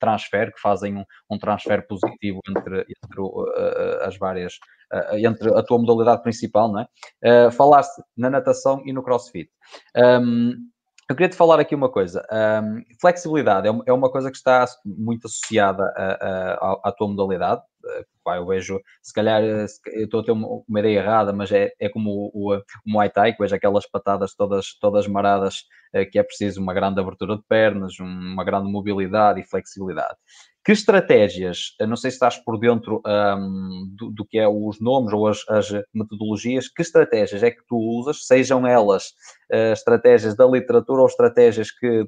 transfer, 0.00 0.52
que 0.52 0.60
fazem 0.60 0.96
um, 0.96 1.04
um 1.30 1.38
transfer 1.38 1.86
positivo 1.86 2.40
entre, 2.48 2.80
entre 2.80 4.02
as 4.02 4.16
várias, 4.16 4.54
entre 5.14 5.48
a 5.56 5.62
tua 5.62 5.78
modalidade 5.78 6.22
principal, 6.22 6.70
não 6.70 6.80
é? 6.80 7.50
falaste 7.50 8.02
na 8.16 8.30
natação 8.30 8.82
e 8.84 8.92
no 8.92 9.02
crossfit. 9.02 9.50
Um, 9.96 10.52
eu 11.12 11.16
queria 11.16 11.28
te 11.28 11.36
falar 11.36 11.60
aqui 11.60 11.74
uma 11.74 11.90
coisa. 11.90 12.24
Um, 12.32 12.82
flexibilidade 13.00 13.68
é, 13.68 13.72
é 13.86 13.92
uma 13.92 14.10
coisa 14.10 14.30
que 14.30 14.36
está 14.36 14.64
muito 14.84 15.26
associada 15.26 15.84
à 16.82 16.92
tua 16.96 17.08
modalidade. 17.08 17.60
Pá, 18.24 18.36
eu 18.36 18.46
vejo, 18.46 18.80
se 19.02 19.12
calhar, 19.12 19.42
eu 19.42 19.66
estou 20.04 20.20
a 20.20 20.24
ter 20.24 20.30
uma, 20.30 20.62
uma 20.68 20.80
ideia 20.80 21.00
errada, 21.00 21.32
mas 21.32 21.50
é, 21.50 21.72
é 21.78 21.88
como 21.88 22.10
o, 22.10 22.52
o, 22.52 22.56
o 22.56 22.62
Muay 22.86 23.10
Thai, 23.10 23.32
que 23.32 23.42
vejo 23.42 23.54
aquelas 23.54 23.84
patadas 23.86 24.34
todas, 24.34 24.78
todas 24.80 25.08
maradas, 25.08 25.64
que 26.10 26.18
é 26.18 26.22
preciso 26.22 26.62
uma 26.62 26.72
grande 26.72 27.00
abertura 27.00 27.36
de 27.36 27.42
pernas, 27.48 27.98
uma 27.98 28.44
grande 28.44 28.70
mobilidade 28.70 29.40
e 29.40 29.44
flexibilidade. 29.44 30.16
Que 30.64 30.70
estratégias, 30.70 31.74
não 31.80 31.96
sei 31.96 32.10
se 32.10 32.16
estás 32.16 32.36
por 32.38 32.56
dentro 32.56 33.02
um, 33.04 33.88
do, 33.96 34.10
do, 34.10 34.24
que 34.24 34.38
é 34.38 34.46
os 34.46 34.80
nomes 34.80 35.12
ou 35.12 35.26
as, 35.26 35.44
as, 35.48 35.72
metodologias, 35.92 36.68
que 36.68 36.82
estratégias 36.82 37.42
é 37.42 37.50
que 37.50 37.62
tu 37.66 37.76
usas, 37.76 38.26
sejam 38.26 38.64
elas 38.64 39.08
uh, 39.52 39.72
estratégias 39.72 40.36
da 40.36 40.46
literatura 40.46 41.00
ou 41.00 41.06
estratégias 41.08 41.72
que 41.72 42.06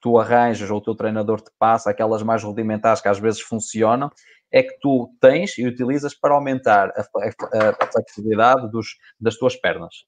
tu 0.00 0.18
arranjas 0.18 0.70
ou 0.70 0.78
o 0.78 0.80
teu 0.80 0.94
treinador 0.94 1.42
te 1.42 1.50
passa, 1.58 1.90
aquelas 1.90 2.22
mais 2.22 2.42
rudimentares 2.42 3.02
que 3.02 3.08
às 3.08 3.18
vezes 3.18 3.40
funcionam, 3.42 4.10
é 4.50 4.62
que 4.62 4.78
tu 4.80 5.14
tens 5.20 5.56
e 5.58 5.66
utilizas 5.66 6.14
para 6.14 6.34
aumentar 6.34 6.90
a, 6.90 7.00
a, 7.00 7.68
a 7.80 7.86
flexibilidade 7.86 8.70
dos, 8.70 8.96
das 9.20 9.36
tuas 9.36 9.54
pernas? 9.56 10.04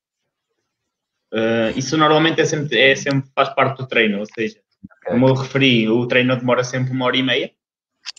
Uh, 1.33 1.77
isso 1.77 1.97
normalmente 1.97 2.41
é 2.41 2.45
sempre, 2.45 2.79
é 2.79 2.95
sempre, 2.95 3.29
faz 3.35 3.49
parte 3.55 3.79
do 3.79 3.89
treino, 3.89 4.21
ou 4.21 4.27
seja, 4.27 4.59
okay. 4.85 5.13
como 5.13 5.29
eu 5.29 5.35
referi, 5.35 5.89
o 5.89 6.07
treino 6.07 6.37
demora 6.37 6.63
sempre 6.63 6.93
uma 6.93 7.07
hora 7.07 7.17
e 7.17 7.23
meia. 7.23 7.51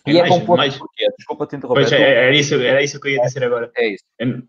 E 0.07 0.17
é, 0.17 0.21
é 0.21 0.27
composto 0.27 0.57
mais... 0.57 0.77
porquê? 0.77 1.07
Desculpa 1.17 1.47
te 1.47 1.55
interromper. 1.55 1.81
Pois, 1.81 1.91
é, 1.91 2.25
era, 2.25 2.35
isso, 2.35 2.55
era 2.55 2.83
isso 2.83 2.99
que 2.99 3.07
eu 3.07 3.11
ia 3.13 3.21
dizer 3.21 3.43
agora. 3.43 3.71
É 3.75 3.87
isso. 3.87 4.03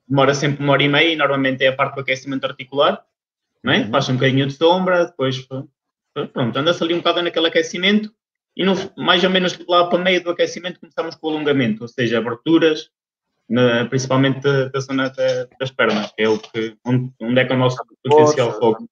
Demora 0.09 0.35
sempre 0.35 0.62
uma 0.62 0.72
hora 0.72 0.83
e 0.83 0.88
meia 0.88 1.12
e 1.12 1.16
normalmente 1.16 1.64
é 1.64 1.68
a 1.68 1.75
parte 1.75 1.94
do 1.94 2.01
aquecimento 2.03 2.44
articular, 2.44 3.03
não 3.62 3.72
é? 3.72 3.79
Uhum. 3.79 3.90
Faz 3.90 4.09
um 4.09 4.14
bocadinho 4.14 4.46
de 4.46 4.53
sombra, 4.53 5.07
depois 5.07 5.46
pronto, 6.33 6.59
anda-se 6.59 6.83
ali 6.83 6.94
um 6.94 6.99
bocado 6.99 7.22
naquele 7.22 7.49
aquecimento 7.49 8.11
e 8.57 8.64
no, 8.64 8.75
mais 8.96 9.22
ou 9.22 9.31
menos 9.31 9.59
lá 9.68 9.87
para 9.87 9.99
o 9.99 10.03
meio 10.03 10.22
do 10.22 10.31
aquecimento 10.31 10.81
começamos 10.81 11.14
com 11.14 11.27
o 11.27 11.31
alongamento, 11.31 11.83
ou 11.83 11.88
seja, 11.88 12.18
aberturas, 12.18 12.90
na, 13.49 13.85
principalmente 13.85 14.40
da, 14.40 14.68
da 14.68 14.81
zona 14.81 15.11
da, 15.11 15.46
das 15.61 15.70
pernas, 15.70 16.11
que 16.12 16.22
é 16.22 16.29
o 16.29 16.38
que, 16.38 16.77
onde, 16.85 17.12
onde 17.20 17.40
é 17.40 17.44
que 17.44 17.53
é 17.53 17.57
o 17.57 17.59
nosso 17.59 17.77
potencial 18.03 18.59
foco. 18.59 18.88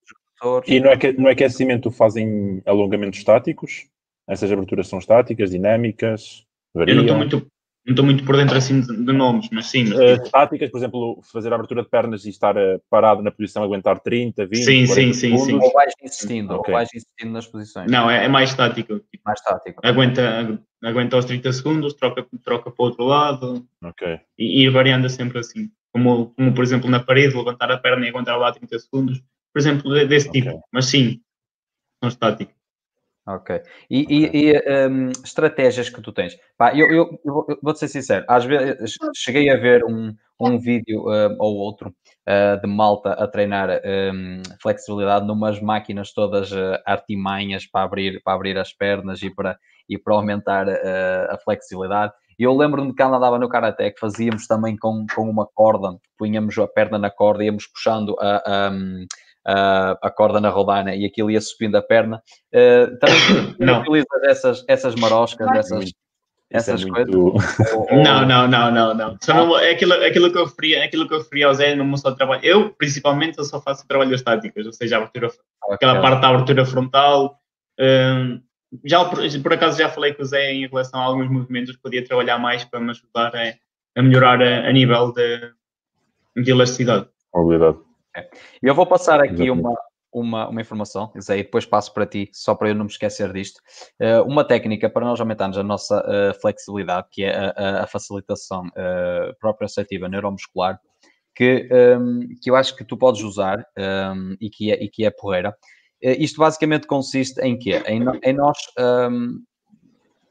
E 0.67 0.79
no 0.79 1.29
aquecimento 1.29 1.91
fazem 1.91 2.63
alongamentos 2.67 3.19
estáticos? 3.19 3.87
Essas 4.29 4.51
aberturas 4.51 4.89
são 4.89 4.99
estáticas, 4.99 5.51
dinâmicas? 5.51 6.45
Variam? 6.75 6.97
Eu 6.97 6.97
não 6.97 7.03
estou 7.03 7.17
muito, 7.19 7.53
não 7.87 7.93
estou 7.93 8.05
muito 8.05 8.25
por 8.25 8.37
dentro 8.37 8.57
assim 8.57 8.81
de, 8.81 8.97
de 8.97 9.13
nomes, 9.13 9.49
mas 9.53 9.67
sim. 9.67 9.85
Mas, 9.85 10.19
uh, 10.19 10.31
táticas, 10.31 10.71
por 10.71 10.79
exemplo, 10.79 11.21
fazer 11.31 11.53
a 11.53 11.57
abertura 11.57 11.83
de 11.83 11.91
pernas 11.91 12.25
e 12.25 12.31
estar 12.31 12.57
uh, 12.57 12.81
parado 12.89 13.23
na 13.23 13.31
posição, 13.31 13.63
aguentar 13.63 14.01
30, 14.01 14.47
20, 14.47 14.65
sim, 14.65 14.87
sim, 14.87 15.13
sim, 15.13 15.37
sim. 15.37 15.55
Ou 15.55 15.71
vais 15.71 15.93
insistindo, 16.03 16.55
okay. 16.55 16.73
ou 16.73 16.79
vais 16.79 16.89
insistindo 16.95 17.33
nas 17.33 17.47
posições. 17.47 17.91
Não, 17.91 18.11
é, 18.11 18.25
é 18.25 18.29
mais 18.29 18.55
tático. 18.55 18.99
Tipo, 19.01 19.23
mais 19.27 19.41
tático. 19.43 19.81
Aguenta, 19.85 20.59
aguenta 20.83 21.17
aos 21.17 21.27
30 21.27 21.53
segundos, 21.53 21.93
troca, 21.93 22.27
troca 22.43 22.71
para 22.71 22.83
o 22.83 22.87
outro 22.87 23.05
lado. 23.05 23.67
Ok. 23.83 24.19
E, 24.39 24.63
e 24.63 24.65
ir 24.65 24.71
variando 24.71 25.11
sempre 25.11 25.41
assim. 25.41 25.71
Como, 25.93 26.33
como, 26.35 26.55
por 26.55 26.65
exemplo, 26.65 26.91
na 26.91 27.01
parede, 27.01 27.37
levantar 27.37 27.71
a 27.71 27.77
perna 27.77 28.07
e 28.07 28.09
aguentar 28.09 28.39
lá 28.39 28.51
30 28.51 28.79
segundos. 28.79 29.23
Por 29.53 29.61
exemplo, 29.61 29.93
desse 30.09 30.31
okay. 30.31 30.41
tipo. 30.41 30.59
Mas 30.73 30.87
sim, 30.87 31.21
são 32.03 32.09
estáticos. 32.09 32.64
Ok. 33.27 33.63
E, 33.91 34.03
okay. 34.03 34.31
e, 34.33 34.51
e 34.51 34.89
um, 34.89 35.11
estratégias 35.25 35.89
que 35.89 36.03
tu 36.03 36.13
tens? 36.13 36.37
Pá, 36.59 36.75
eu, 36.75 36.91
eu, 36.91 37.21
eu 37.25 37.59
vou-te 37.63 37.79
ser 37.79 37.89
sincero, 37.89 38.25
às 38.29 38.45
vezes 38.45 38.97
cheguei 39.17 39.51
a 39.51 39.57
ver 39.57 39.83
um, 39.85 40.15
um 40.39 40.59
vídeo 40.59 41.05
uh, 41.09 41.35
ou 41.39 41.57
outro 41.57 41.89
uh, 41.89 42.61
de 42.61 42.67
malta 42.67 43.13
a 43.13 43.27
treinar 43.27 43.71
um, 44.13 44.43
flexibilidade 44.61 45.27
numas 45.27 45.59
máquinas 45.61 46.13
todas 46.13 46.53
uh, 46.53 46.79
artimanhas 46.85 47.67
para 47.67 47.85
abrir, 47.85 48.21
para 48.23 48.35
abrir 48.35 48.59
as 48.59 48.75
pernas 48.75 49.23
e 49.23 49.35
para, 49.35 49.59
e 49.89 49.97
para 49.97 50.15
aumentar 50.15 50.67
a 50.69 51.39
flexibilidade. 51.39 52.13
E 52.39 52.43
eu 52.43 52.55
lembro-me 52.55 52.89
de 52.89 52.95
que 52.95 53.03
andava 53.03 53.39
no 53.39 53.49
Karaté 53.49 53.91
que 53.91 54.01
fazíamos 54.01 54.47
também 54.47 54.77
com, 54.77 55.07
com 55.15 55.31
uma 55.31 55.47
corda, 55.47 55.97
punhamos 56.19 56.59
a 56.59 56.67
perna 56.67 56.99
na 56.99 57.11
corda 57.11 57.43
e 57.43 57.47
íamos 57.47 57.67
puxando 57.69 58.17
a, 58.19 58.67
a 58.67 58.71
uh, 59.47 59.97
a 60.01 60.11
corda 60.11 60.41
na 60.41 60.49
rodana 60.49 60.95
e 60.95 61.05
aquilo 61.05 61.31
ia 61.31 61.41
subindo 61.41 61.77
a 61.77 61.83
perna. 61.83 62.23
Uh, 62.53 62.99
também 62.99 63.57
não 63.59 63.81
utilizas 63.81 64.23
essas, 64.25 64.65
essas 64.69 64.95
maroscas, 64.95 65.47
essas, 65.53 65.93
essas 66.51 66.85
é 66.85 66.89
coisas? 66.89 67.15
Muito... 67.15 67.35
Não, 67.91 68.27
não, 68.27 68.49
não, 68.49 68.71
não, 68.71 68.95
não. 68.95 69.17
Só 69.21 69.35
não 69.35 69.59
é 69.59 69.71
aquilo, 69.71 69.93
aquilo, 69.95 70.31
que 70.31 70.39
eu 70.39 70.45
referi, 70.45 70.75
é 70.75 70.85
aquilo 70.85 71.09
que 71.09 71.15
eu 71.15 71.19
referi 71.19 71.43
ao 71.43 71.55
Zé 71.55 71.75
no 71.75 71.85
meu 71.85 71.97
só 71.97 72.13
trabalho. 72.13 72.41
Eu, 72.45 72.71
principalmente, 72.71 73.39
eu 73.39 73.45
só 73.45 73.61
faço 73.61 73.87
trabalhos 73.87 74.21
estáticos, 74.21 74.65
ou 74.67 74.73
seja, 74.73 74.99
abertura, 74.99 75.29
okay. 75.29 75.75
aquela 75.75 76.01
parte 76.01 76.21
da 76.21 76.29
abertura 76.29 76.65
frontal. 76.65 77.39
Um, 77.79 78.41
já, 78.85 79.05
por, 79.05 79.19
por, 79.43 79.53
acaso 79.53 79.79
já 79.79 79.89
falei 79.89 80.15
com 80.15 80.23
o 80.23 80.27
Zé 80.27 80.53
em 80.53 80.67
relação 80.67 81.01
a 81.01 81.05
alguns 81.05 81.29
movimentos 81.29 81.75
que 81.75 81.83
podia 81.83 82.05
trabalhar 82.05 82.39
mais 82.39 82.65
para 82.65 82.81
me 82.81 82.91
ajudar 82.91 83.35
a, 83.35 83.55
a 83.99 84.03
melhorar 84.03 84.41
a, 84.41 84.69
a 84.69 84.73
nível 84.73 85.13
de, 85.13 85.53
de 86.37 86.51
elasticidade. 86.51 87.09
Mobilidade. 87.35 87.79
É. 88.17 88.29
Eu 88.63 88.75
vou 88.75 88.87
passar 88.87 89.21
aqui 89.21 89.51
uma, 89.51 89.75
uma, 90.15 90.49
uma 90.49 90.61
informação, 90.61 91.13
Zé, 91.21 91.39
e 91.39 91.43
depois 91.43 91.67
passo 91.67 91.93
para 91.93 92.07
ti, 92.07 92.31
só 92.33 92.55
para 92.55 92.69
eu 92.69 92.75
não 92.75 92.85
me 92.85 92.91
esquecer 92.91 93.33
disto. 93.33 93.61
Uh, 94.01 94.23
uma 94.23 94.45
técnica 94.45 94.89
para 94.89 95.05
nós 95.05 95.21
aumentarmos 95.21 95.59
a 95.59 95.63
nossa 95.63 96.01
uh, 96.01 96.41
flexibilidade, 96.41 97.09
que 97.11 97.25
é 97.25 97.35
a, 97.37 97.83
a 97.83 97.87
facilitação 97.89 98.67
uh, 98.69 99.35
proprioceptiva 99.41 100.09
neuromuscular, 100.09 100.81
que, 101.35 101.69
um, 101.69 102.23
ehm, 102.23 102.29
que 102.41 102.49
eu 102.49 102.55
acho 102.55 102.77
que 102.77 102.85
tu 102.85 102.97
podes 102.97 103.23
usar 103.23 103.59
um, 103.77 103.83
ehm, 103.83 104.37
e, 104.41 104.49
que 104.49 104.71
é, 104.71 104.85
e 104.85 104.89
que 104.89 105.05
é 105.05 105.11
porreira. 105.11 105.53
isto 106.01 106.39
basicamente 106.39 106.87
consiste 106.87 107.41
em 107.41 107.59
quê? 107.59 107.83
Em, 107.89 108.05
em 108.23 108.33
nós. 108.33 108.57
Um, 108.79 108.83
ehm, 108.83 109.39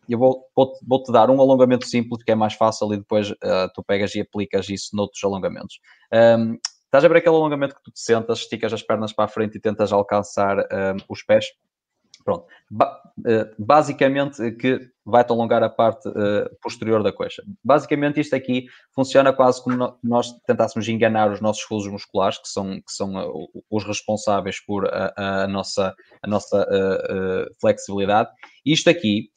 eu 0.08 0.18
vou, 0.18 0.46
vou-te, 0.56 0.80
vou-te 0.86 1.12
dar 1.12 1.30
um 1.30 1.42
alongamento 1.42 1.86
simples, 1.86 2.24
que 2.24 2.32
é 2.32 2.36
mais 2.36 2.54
fácil, 2.54 2.94
e 2.94 2.98
depois 2.98 3.34
tu 3.74 3.84
pegas 3.88 4.14
e 4.16 4.22
aplicas 4.22 4.68
isso 4.68 4.94
noutros 4.94 5.24
alongamentos. 5.24 5.80
Estás 6.94 7.06
a 7.06 7.08
ver 7.08 7.18
aquele 7.18 7.36
alongamento 7.36 7.74
que 7.74 7.82
tu 7.82 7.90
te 7.90 8.00
sentas, 8.00 8.38
esticas 8.38 8.72
as 8.72 8.84
pernas 8.84 9.12
para 9.12 9.26
a 9.26 9.28
frente 9.28 9.58
e 9.58 9.60
tentas 9.60 9.92
alcançar 9.92 10.60
um, 10.60 10.98
os 11.10 11.24
pés? 11.24 11.48
Pronto. 12.24 12.46
Ba 12.70 13.02
uh, 13.18 13.50
basicamente 13.58 14.52
que 14.52 14.92
vai-te 15.04 15.32
alongar 15.32 15.64
a 15.64 15.70
parte 15.72 16.08
uh, 16.08 16.56
posterior 16.62 17.02
da 17.02 17.12
coxa. 17.12 17.42
Basicamente 17.64 18.20
isto 18.20 18.36
aqui 18.36 18.68
funciona 18.94 19.34
quase 19.34 19.64
como 19.64 19.76
no 19.76 19.98
nós 20.04 20.34
tentássemos 20.46 20.88
enganar 20.88 21.32
os 21.32 21.42
nossos 21.42 21.64
fusos 21.64 21.92
musculares, 21.92 22.38
que 22.38 22.48
são, 22.48 22.76
que 22.76 22.92
são 22.92 23.16
uh, 23.16 23.50
os 23.72 23.84
responsáveis 23.84 24.64
por 24.64 24.86
a, 24.86 25.46
a 25.46 25.48
nossa, 25.48 25.96
a 26.22 26.28
nossa 26.28 26.64
flexibilidade. 27.60 28.30
Isto 28.64 28.92
aqui 28.92 29.32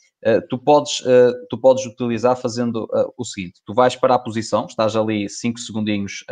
tu, 0.49 0.59
podes, 0.59 1.01
uh, 1.01 1.33
tu 1.49 1.59
podes 1.59 1.87
utilizar 1.87 2.37
fazendo 2.37 2.85
uh, 2.85 3.13
o 3.17 3.25
seguinte: 3.25 3.61
tu 3.65 3.73
vais 3.73 3.95
para 3.95 4.15
a 4.15 4.19
posição, 4.19 4.67
estás 4.67 4.97
ali 4.97 5.29
5 5.29 5.59
segundinhos, 5.61 6.25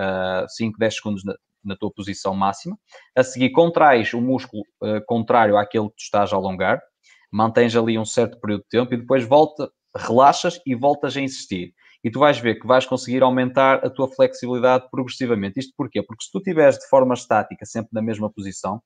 5, 0.49 0.79
10 0.79 0.95
segundos 0.97 1.25
na, 1.25 1.35
na, 1.65 1.77
tua 1.77 1.91
posição 1.93 2.35
máxima, 2.35 2.79
a 3.17 3.23
seguir 3.23 3.51
contrais 3.51 4.13
o 4.13 4.21
músculo 4.21 4.65
contrário 5.07 5.57
àquele 5.57 5.89
que 5.89 5.97
tu 5.97 6.03
estás 6.03 6.33
a 6.33 6.37
alongar, 6.37 6.81
mantens 7.33 7.75
ali 7.77 7.99
um 7.99 8.05
certo 8.05 8.39
período 8.41 8.63
de 8.63 8.69
tempo 8.69 8.95
e 8.95 8.97
depois 8.97 9.25
volta, 9.25 9.71
relaxas 9.97 10.61
e 10.67 10.75
voltas 10.75 11.17
a 11.17 11.21
insistir. 11.21 11.73
E 12.03 12.11
tu 12.11 12.19
vais 12.19 12.39
ver 12.39 12.57
que 12.57 12.67
vais 12.67 12.85
conseguir 12.85 13.23
aumentar 13.23 13.77
a 13.85 13.89
tua 13.89 14.07
flexibilidade 14.07 14.89
progressivamente. 14.91 15.59
Isto 15.59 15.73
porquê? 15.75 16.03
Porque 16.03 16.25
se 16.25 16.31
tu 16.31 16.39
estiveres 16.39 16.79
de 16.79 16.87
forma 16.89 17.15
estática, 17.15 17.65
sempre 17.65 17.91
na 17.93 18.03
mesma 18.03 18.31
posição, 18.31 18.83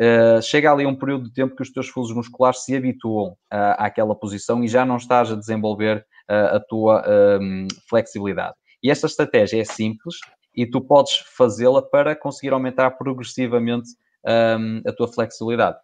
Uh, 0.00 0.40
chega 0.40 0.72
ali 0.72 0.86
um 0.86 0.96
período 0.96 1.24
de 1.24 1.34
tempo 1.34 1.54
que 1.54 1.62
os 1.62 1.70
teus 1.70 1.88
fusos 1.88 2.16
musculares 2.16 2.64
se 2.64 2.74
habituam 2.74 3.32
uh, 3.32 3.76
àquela 3.76 4.14
posição 4.14 4.64
e 4.64 4.68
já 4.68 4.86
não 4.86 4.96
estás 4.96 5.30
a 5.30 5.36
desenvolver 5.36 6.06
uh, 6.30 6.56
a 6.56 6.60
tua 6.60 7.04
um, 7.40 7.68
flexibilidade. 7.88 8.54
E 8.82 8.90
esta 8.90 9.06
estratégia 9.06 9.60
é 9.60 9.64
simples 9.64 10.16
e 10.56 10.66
tu 10.66 10.80
podes 10.80 11.18
fazê-la 11.36 11.82
para 11.82 12.16
conseguir 12.16 12.52
aumentar 12.52 12.92
progressivamente 12.92 13.90
um, 14.26 14.82
a 14.86 14.92
tua 14.92 15.08
flexibilidade. 15.08 15.78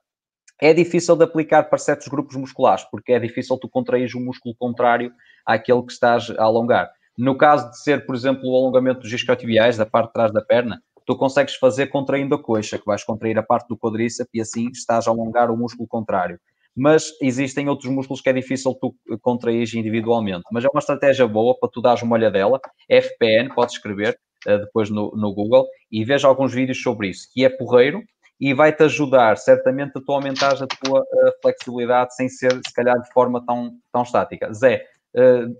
É 0.61 0.75
difícil 0.75 1.14
de 1.14 1.25
aplicar 1.25 1.64
para 1.64 1.79
certos 1.79 2.09
grupos 2.09 2.35
musculares, 2.35 2.85
porque 2.90 3.12
é 3.12 3.21
difícil 3.21 3.57
tu 3.59 3.68
contrair 3.68 4.11
o 4.16 4.21
músculo 4.21 4.55
contrário 4.59 5.12
àquele 5.47 5.83
que 5.83 5.92
estás 5.92 6.31
a 6.31 6.42
alongar. 6.42 6.90
No 7.16 7.37
caso 7.37 7.71
de 7.71 7.79
ser, 7.81 8.05
por 8.07 8.14
exemplo, 8.14 8.49
o 8.49 8.57
alongamento 8.57 9.01
dos 9.01 9.12
isquiotibiais, 9.12 9.77
da 9.77 9.87
parte 9.87 10.09
de 10.09 10.12
trás 10.14 10.33
da 10.33 10.40
perna, 10.40 10.83
tu 11.09 11.16
consegues 11.16 11.55
fazer 11.55 11.87
contraindo 11.87 12.35
a 12.35 12.42
coxa, 12.42 12.79
que 12.79 12.85
vais 12.85 13.03
contrair 13.03 13.38
a 13.38 13.42
parte 13.42 13.66
do 13.66 13.79
quadríceps 13.79 14.29
e 14.35 14.42
assim 14.42 14.68
estás 14.68 15.09
a 15.09 15.11
alongar 15.11 15.51
o 15.51 15.57
músculo 15.57 15.88
contrário. 15.88 16.38
Mas 16.77 17.11
existem 17.23 17.66
outros 17.66 17.90
músculos 17.90 18.21
que 18.21 18.29
é 18.29 18.33
difícil 18.35 18.75
tu 18.75 18.94
contrair 19.23 19.66
individualmente. 19.75 20.42
Mas 20.53 20.66
é 20.66 20.68
uma 20.71 20.81
estratégia 20.81 21.27
boa 21.27 21.59
para 21.59 21.71
tu 21.71 21.81
dares 21.81 22.03
uma 22.03 22.14
olhadela. 22.14 22.61
FPN, 22.90 23.55
podes 23.55 23.77
escrever 23.77 24.18
uh, 24.47 24.59
depois 24.59 24.90
no, 24.90 25.11
no 25.16 25.33
Google 25.33 25.66
e 25.90 26.05
veja 26.05 26.29
alguns 26.29 26.53
vídeos 26.53 26.83
sobre 26.83 27.09
isso, 27.09 27.27
que 27.33 27.42
é 27.42 27.49
porreiro 27.49 28.03
e 28.38 28.53
vai-te 28.53 28.83
ajudar 28.83 29.38
certamente 29.38 29.92
a 29.97 30.03
tu 30.03 30.12
aumentares 30.12 30.61
a 30.61 30.66
tua 30.66 31.01
uh, 31.01 31.33
flexibilidade 31.40 32.14
sem 32.14 32.29
ser, 32.29 32.53
se 32.53 32.75
calhar, 32.75 33.01
de 33.01 33.11
forma 33.14 33.42
tão, 33.47 33.71
tão 33.90 34.03
estática. 34.03 34.53
Zé, 34.53 34.85
uh, 35.16 35.57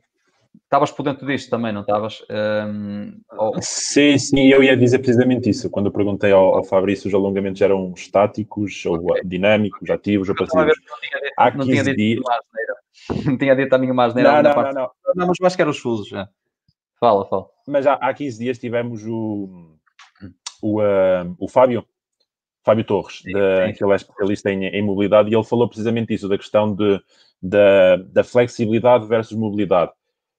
Estavas 0.69 0.93
por 0.93 1.03
dentro 1.03 1.27
disto 1.27 1.49
também, 1.49 1.73
não 1.73 1.81
estavas? 1.81 2.23
Um, 2.29 3.19
ou... 3.39 3.55
Sim, 3.59 4.19
sim, 4.19 4.49
eu 4.49 4.63
ia 4.63 4.77
dizer 4.77 4.99
precisamente 4.99 5.49
isso. 5.49 5.71
Quando 5.71 5.87
eu 5.87 5.93
perguntei 5.93 6.31
ao, 6.31 6.57
ao 6.57 6.63
Fabrício 6.63 7.05
se 7.05 7.09
os 7.09 7.15
alongamentos 7.15 7.63
eram 7.63 7.95
estáticos, 7.97 8.85
ou 8.85 8.97
okay. 8.97 9.23
dinâmicos, 9.25 9.89
ativos 9.89 10.29
ou 10.29 10.35
passivos. 10.35 10.79
15 11.53 11.71
tinha 11.71 11.85
dias. 11.97 12.21
Não 13.25 13.39
tinha 13.39 13.57
dito 13.57 13.73
a 13.73 13.79
minha 13.79 13.95
mais 13.95 14.15
Não, 14.15 14.23
não, 14.23 14.43
não, 14.43 14.73
não. 14.73 14.91
Não, 15.15 15.27
mas 15.29 15.37
eu 15.41 15.47
acho 15.47 15.57
que 15.57 15.63
eram 15.63 15.71
os 15.71 15.79
fusos 15.79 16.09
já. 16.09 16.29
Fala, 17.01 17.25
fala. 17.27 17.47
Mas 17.67 17.87
há, 17.87 17.95
há 17.95 18.13
15 18.13 18.39
dias 18.39 18.59
tivemos 18.59 19.07
o, 19.07 19.79
o, 20.61 20.83
uh, 20.83 21.35
o 21.39 21.49
Fábio, 21.49 21.87
Fábio 22.63 22.85
Torres, 22.85 23.21
sim, 23.21 23.33
de, 23.33 23.67
sim. 23.67 23.73
que 23.73 23.85
ele 23.85 23.93
é 23.93 23.97
especialista 23.97 24.51
em, 24.51 24.65
em, 24.67 24.83
mobilidade, 24.83 25.31
e 25.31 25.35
ele 25.35 25.45
falou 25.45 25.67
precisamente 25.69 26.13
isso, 26.13 26.29
da 26.29 26.37
questão 26.37 26.75
de, 26.75 27.01
da, 27.41 27.97
da 27.97 28.25
flexibilidade 28.25 29.07
versus 29.07 29.39
mobilidade. 29.39 29.93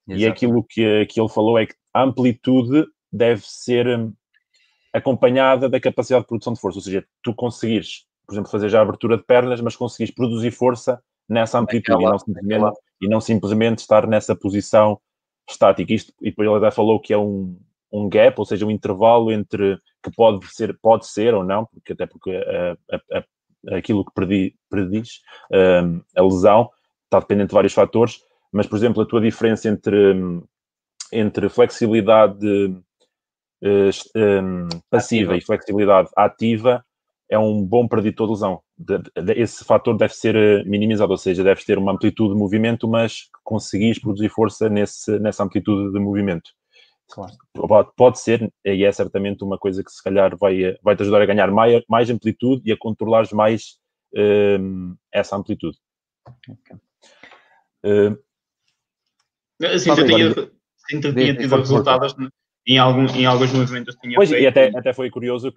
Exato. 0.08 0.22
E 0.22 0.28
aquilo 0.28 0.64
que, 0.64 1.06
que 1.06 1.20
ele 1.20 1.30
falou 1.30 1.58
é 1.58 1.66
que 1.66 1.76
a 1.94 2.04
amplitude 2.04 2.86
deve 3.12 3.42
ser 3.46 3.88
hum, 3.88 4.14
acompanhada 4.94 5.70
da 5.70 5.80
capacidade 5.80 6.24
de 6.24 6.28
produção 6.28 6.54
de 6.54 6.60
força. 6.60 6.80
Ou 6.80 6.84
seja, 6.84 7.06
tu 7.24 7.34
conseguires, 7.34 8.06
por 8.26 8.34
exemplo, 8.34 8.52
fazer 8.52 8.70
já 8.70 8.80
a 8.80 8.82
abertura 8.82 9.18
de 9.18 9.24
pernas, 9.24 9.62
mas 9.62 9.76
conseguires 9.76 10.14
produzir 10.14 10.52
força 10.52 11.02
nessa 11.28 11.60
amplitude 11.60 12.02
e, 12.02 12.06
não 12.06 12.20
simplesmente, 12.20 12.80
e 13.02 13.08
não 13.08 13.22
simplesmente 13.22 13.80
estar 13.80 14.08
nessa 14.08 14.36
posição 14.36 15.00
estática. 15.48 15.94
Isto, 15.94 16.14
e 16.22 16.30
depois 16.30 16.48
ele 16.48 16.58
até 16.58 16.72
falou 16.72 17.00
que 17.00 17.14
é 17.14 17.18
um, 17.18 17.58
um 17.92 18.10
gap, 18.10 18.40
ou 18.40 18.46
seja, 18.46 18.66
um 18.66 18.72
intervalo 18.72 19.32
entre 19.32 19.78
que 20.04 20.12
pode 20.16 20.46
ser, 20.52 20.78
pode 20.82 21.08
ser 21.08 21.34
ou 21.34 21.44
não, 21.44 21.66
porque 21.66 21.94
até 21.94 22.06
porque 22.06 22.32
a, 22.32 22.78
a, 22.96 23.18
a, 23.18 23.78
aquilo 23.78 24.06
que 24.06 24.14
predi, 24.14 24.56
prediz 24.70 25.22
um, 25.52 26.02
a 26.16 26.22
lesão 26.22 26.70
está 27.06 27.20
dependente 27.20 27.50
de 27.50 27.56
vários 27.56 27.74
fatores, 27.74 28.22
mas, 28.52 28.68
por 28.68 28.78
exemplo, 28.78 29.02
a 29.04 29.06
tua 29.06 29.22
diferença 29.22 29.70
entre, 29.70 30.14
entre 31.12 31.50
flexibilidade 31.50 32.46
uh, 33.64 33.90
um, 34.16 34.68
passiva 34.90 35.36
e 35.36 35.42
flexibilidade 35.42 36.10
ativa 36.16 36.84
é 37.30 37.38
um 37.38 37.64
bom 37.64 37.88
preditor 37.88 38.26
de 38.26 38.34
lesão. 38.34 38.62
Esse 39.36 39.64
fator 39.64 39.96
deve 39.96 40.16
ser 40.16 40.36
eh, 40.36 40.64
minimizado, 40.64 41.12
ou 41.12 41.18
seja, 41.18 41.44
deves 41.44 41.64
ter 41.64 41.78
uma 41.78 41.92
amplitude 41.92 42.34
de 42.34 42.40
movimento, 42.40 42.88
mas 42.88 43.30
conseguires 43.44 44.00
produzir 44.00 44.30
força 44.30 44.68
nesse, 44.68 45.20
nessa 45.20 45.44
amplitude 45.44 45.94
de 45.94 46.00
movimento. 46.00 46.50
Claro. 47.08 47.34
Pode, 47.54 47.90
pode 47.96 48.20
ser, 48.20 48.52
e 48.66 48.84
é 48.84 48.92
certamente 48.92 49.44
uma 49.44 49.60
coisa 49.60 49.84
que 49.84 49.92
se 49.92 50.04
calhar 50.04 50.36
vai, 50.38 50.64
eh, 50.64 50.78
vai 50.82 50.96
te 50.96 51.04
ajudar 51.04 51.22
a 51.22 51.26
ganhar 51.26 51.52
mais, 51.52 51.84
mais 51.88 52.10
amplitude 52.10 52.64
e 52.66 52.72
a 52.72 52.78
controlares 52.78 53.32
mais 53.32 53.78
um, 54.16 54.96
essa 55.14 55.36
amplitude. 55.36 55.78
Okay. 56.48 56.78
Uh, 57.86 58.18
Sim, 59.78 59.90
eu 59.90 60.06
tinha, 60.06 60.34
sim, 60.90 61.02
tinha 61.02 61.36
tido 61.36 61.56
resultados 61.56 62.16
em, 62.66 62.78
algum, 62.78 63.06
em 63.08 63.26
alguns 63.26 63.52
movimentos 63.52 63.96
tinha 63.96 64.16
pois, 64.16 64.30
feito. 64.30 64.44
E 64.44 64.48
até, 64.48 64.72
até 64.76 64.94
foi 64.94 65.10
curioso, 65.10 65.54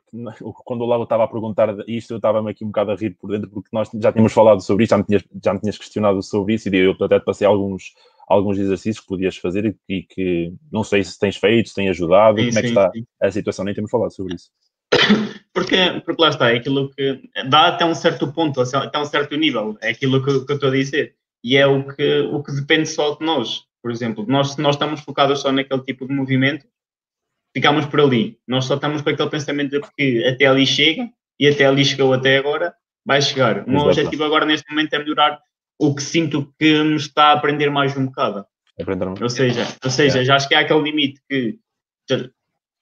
quando 0.65 0.83
o 0.83 0.87
Lavo 0.87 1.05
estava 1.05 1.25
a 1.25 1.29
perguntar 1.29 1.69
isto, 1.87 2.13
eu 2.13 2.17
estava-me 2.17 2.51
aqui 2.51 2.65
um 2.65 2.69
bocado 2.69 2.91
a 2.91 2.97
rir 2.97 3.17
por 3.21 3.31
dentro, 3.31 3.51
porque 3.51 3.69
nós 3.73 3.89
já 3.95 4.13
tínhamos 4.13 4.33
falado 4.33 4.61
sobre 4.63 4.85
isso, 4.85 4.91
já 4.91 4.99
me 4.99 5.05
tinhas, 5.05 5.25
já 5.45 5.53
me 5.53 5.61
tinhas 5.61 5.79
questionado 5.79 6.23
sobre 6.23 6.55
isso, 6.55 6.69
e 6.69 6.77
eu 6.77 6.97
até 7.01 7.21
te 7.21 7.25
passei 7.25 7.47
alguns, 7.47 7.93
alguns 8.27 8.59
exercícios 8.59 9.01
que 9.01 9.07
podias 9.07 9.37
fazer 9.37 9.67
e, 9.67 9.97
e 9.97 10.03
que 10.03 10.55
não 10.71 10.83
sei 10.83 11.05
se 11.05 11.19
tens 11.19 11.37
feito, 11.37 11.69
se 11.69 11.75
tem 11.75 11.89
ajudado, 11.89 12.41
sim, 12.41 12.47
como 12.47 12.59
é 12.59 12.63
que 12.63 12.69
está 12.69 12.91
sim. 12.91 13.05
a 13.21 13.31
situação, 13.31 13.65
nem 13.65 13.75
temos 13.75 13.91
falado 13.91 14.15
sobre 14.15 14.35
isso. 14.35 14.51
Porque, 15.55 15.77
porque 16.07 16.23
lá 16.23 16.31
está, 16.31 16.51
é 16.51 16.57
aquilo 16.57 16.89
que 16.89 17.21
dá 17.51 17.69
até 17.69 17.85
um 17.85 17.95
certo 17.95 18.33
ponto, 18.33 18.59
até 18.59 18.99
um 18.99 19.05
certo 19.05 19.37
nível, 19.37 19.77
é 19.83 19.91
aquilo 19.91 20.25
que, 20.25 20.47
que 20.47 20.53
eu 20.53 20.55
estou 20.55 20.71
a 20.71 20.73
dizer, 20.73 21.15
e 21.45 21.59
é 21.59 21.67
o 21.67 21.87
que, 21.87 22.21
o 22.21 22.43
que 22.43 22.53
depende 22.53 22.89
só 22.89 23.15
de 23.17 23.27
nós. 23.27 23.67
Por 23.83 23.91
exemplo, 23.91 24.25
nós, 24.29 24.57
nós 24.57 24.77
estamos 24.77 25.01
focados 25.01 25.41
só 25.41 25.51
naquele 25.51 25.83
tipo 25.83 26.07
de 26.07 26.15
movimento, 26.15 26.67
ficamos 27.55 27.87
por 27.87 28.01
ali. 28.01 28.39
Nós 28.47 28.65
só 28.65 28.77
estamos 28.77 29.03
com 29.03 29.11
aquele 29.11 29.31
pensamento 29.31 29.71
de 29.71 29.89
que 29.97 30.25
até 30.27 30.47
ali 30.47 30.67
chega 30.67 31.09
e 31.39 31.49
até 31.49 31.67
ali 31.67 31.85
chegou 31.85 32.13
até 32.13 32.39
agora, 32.39 32.75
vai 33.05 33.21
chegar. 33.21 33.65
O 33.67 33.71
meu 33.71 33.83
objetivo 33.83 34.25
agora 34.25 34.47
neste 34.47 34.71
momento 34.71 34.95
é 34.95 34.99
melhorar 34.99 35.41
o 35.79 35.95
que 35.95 36.03
sinto 36.03 36.55
que 36.59 36.83
me 36.85 36.97
está 36.97 37.27
a 37.27 37.33
aprender 37.33 37.71
mais 37.71 37.97
um 37.97 38.07
bocado. 38.07 38.47
Aprender 38.81 39.09
ou 39.21 39.29
seja, 39.29 39.67
ou 39.85 39.91
seja 39.91 40.21
é. 40.21 40.25
já 40.25 40.37
acho 40.37 40.49
que 40.49 40.55
há 40.55 40.61
aquele 40.61 40.83
limite 40.83 41.21
que 41.29 41.59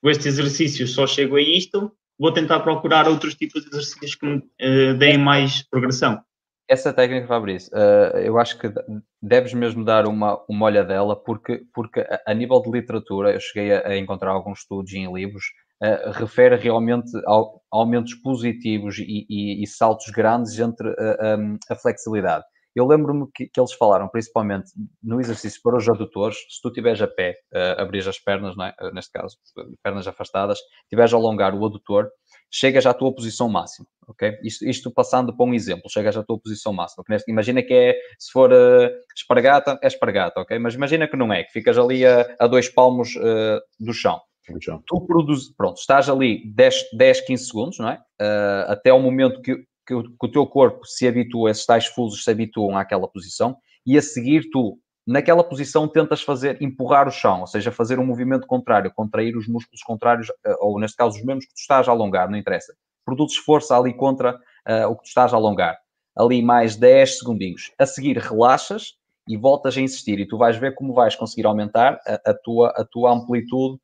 com 0.02 0.10
este 0.10 0.28
exercício 0.28 0.86
só 0.86 1.06
chego 1.06 1.36
a 1.36 1.42
isto, 1.42 1.92
vou 2.18 2.32
tentar 2.32 2.60
procurar 2.60 3.08
outros 3.08 3.34
tipos 3.34 3.62
de 3.62 3.68
exercícios 3.68 4.14
que 4.14 4.26
me 4.26 4.36
uh, 4.36 4.94
deem 4.98 5.18
mais 5.18 5.62
progressão. 5.62 6.22
Essa 6.70 6.92
técnica, 6.92 7.26
Fabrício, 7.26 7.68
uh, 7.74 8.16
eu 8.18 8.38
acho 8.38 8.56
que 8.56 8.72
deves 9.20 9.52
mesmo 9.52 9.84
dar 9.84 10.06
uma, 10.06 10.40
uma 10.48 10.66
olhadela, 10.66 11.16
porque, 11.16 11.62
porque 11.74 11.98
a, 11.98 12.20
a 12.28 12.32
nível 12.32 12.62
de 12.62 12.70
literatura, 12.70 13.32
eu 13.32 13.40
cheguei 13.40 13.74
a, 13.74 13.88
a 13.88 13.98
encontrar 13.98 14.30
alguns 14.30 14.60
estudos 14.60 14.92
em 14.92 15.12
livros, 15.12 15.46
uh, 15.82 16.12
refere 16.12 16.54
realmente 16.54 17.10
a 17.26 17.42
aumentos 17.72 18.14
positivos 18.14 18.98
e, 19.00 19.26
e, 19.28 19.64
e 19.64 19.66
saltos 19.66 20.12
grandes 20.12 20.56
entre 20.60 20.88
a, 20.90 21.72
a 21.72 21.74
flexibilidade. 21.74 22.44
Eu 22.76 22.86
lembro-me 22.86 23.26
que, 23.34 23.48
que, 23.48 23.60
eles 23.60 23.72
falaram, 23.72 24.08
principalmente 24.08 24.70
no 25.02 25.20
exercício 25.20 25.60
para 25.64 25.76
os 25.76 25.88
adutores, 25.88 26.36
se 26.48 26.62
tu 26.62 26.68
estiveres 26.68 27.02
a 27.02 27.08
pé, 27.08 27.34
uh, 27.52 27.82
abrir 27.82 28.08
as 28.08 28.20
pernas, 28.20 28.54
é? 28.56 28.92
neste 28.92 29.10
caso, 29.10 29.36
pernas 29.82 30.06
afastadas, 30.06 30.60
estiveres 30.84 31.12
a 31.12 31.16
alongar 31.16 31.52
o 31.52 31.66
adutor, 31.66 32.08
chegas 32.50 32.84
à 32.84 32.92
tua 32.92 33.14
posição 33.14 33.48
máxima, 33.48 33.86
ok? 34.08 34.38
Isto, 34.42 34.64
isto 34.66 34.90
passando 34.90 35.34
para 35.36 35.46
um 35.46 35.54
exemplo, 35.54 35.88
chegas 35.88 36.16
à 36.16 36.22
tua 36.22 36.38
posição 36.38 36.72
máxima. 36.72 37.04
Imagina 37.28 37.62
que 37.62 37.72
é, 37.72 37.96
se 38.18 38.32
for 38.32 38.50
uh, 38.52 38.90
espargata, 39.16 39.78
é 39.82 39.86
espargata, 39.86 40.40
ok? 40.40 40.58
Mas 40.58 40.74
imagina 40.74 41.06
que 41.06 41.16
não 41.16 41.32
é, 41.32 41.44
que 41.44 41.52
ficas 41.52 41.78
ali 41.78 42.04
a, 42.04 42.34
a 42.38 42.46
dois 42.46 42.68
palmos 42.68 43.14
uh, 43.16 43.60
do 43.78 43.92
chão. 43.92 44.20
chão. 44.60 44.82
Tu 44.86 45.00
produzes, 45.06 45.54
pronto, 45.54 45.78
estás 45.78 46.08
ali 46.08 46.42
10, 46.52 46.90
10 46.92 47.20
15 47.20 47.46
segundos, 47.46 47.78
não 47.78 47.88
é? 47.88 48.02
Uh, 48.20 48.72
até 48.72 48.92
o 48.92 49.00
momento 49.00 49.40
que, 49.40 49.64
que, 49.86 49.94
o, 49.94 50.02
que 50.02 50.26
o 50.26 50.30
teu 50.30 50.46
corpo 50.46 50.84
se 50.84 51.06
habitua, 51.06 51.50
esses 51.50 51.64
tais 51.64 51.86
fusos 51.86 52.24
se 52.24 52.30
habituam 52.30 52.76
àquela 52.76 53.06
posição, 53.06 53.56
e 53.86 53.96
a 53.96 54.02
seguir 54.02 54.50
tu 54.50 54.78
naquela 55.06 55.42
posição 55.42 55.88
tentas 55.88 56.22
fazer, 56.22 56.60
empurrar 56.62 57.08
o 57.08 57.10
chão, 57.10 57.40
ou 57.40 57.46
seja, 57.46 57.72
fazer 57.72 57.98
um 57.98 58.04
movimento 58.04 58.46
contrário, 58.46 58.92
contrair 58.94 59.36
os 59.36 59.48
músculos 59.48 59.82
contrários, 59.82 60.28
eh, 60.44 60.56
ou 60.60 60.78
neste 60.78 60.96
caso 60.96 61.16
os 61.16 61.24
mesmos 61.24 61.46
que 61.46 61.54
tu 61.54 61.58
estás 61.58 61.88
a 61.88 61.92
alongar, 61.92 62.30
não 62.30 62.38
interessa. 62.38 62.74
Produzes 63.04 63.36
força 63.38 63.76
ali 63.76 63.94
contra 63.94 64.34
uh, 64.34 64.86
o 64.88 64.96
que 64.96 65.04
tu 65.04 65.08
estás 65.08 65.32
a 65.32 65.36
alongar. 65.36 65.78
Ali 66.16 66.42
mais 66.42 66.76
10 66.76 67.18
segundinhos. 67.18 67.72
A 67.78 67.86
seguir 67.86 68.18
relaxas 68.18 68.94
e 69.26 69.36
voltas 69.36 69.76
a 69.76 69.80
insistir 69.80 70.20
e 70.20 70.26
tu 70.26 70.36
vais 70.36 70.56
ver 70.56 70.74
como 70.74 70.92
vais 70.92 71.16
conseguir 71.16 71.46
aumentar 71.46 71.98
a, 72.06 72.30
a 72.30 72.34
tua, 72.34 72.68
a 72.76 72.84
tua 72.84 73.12
amplitude 73.12 73.80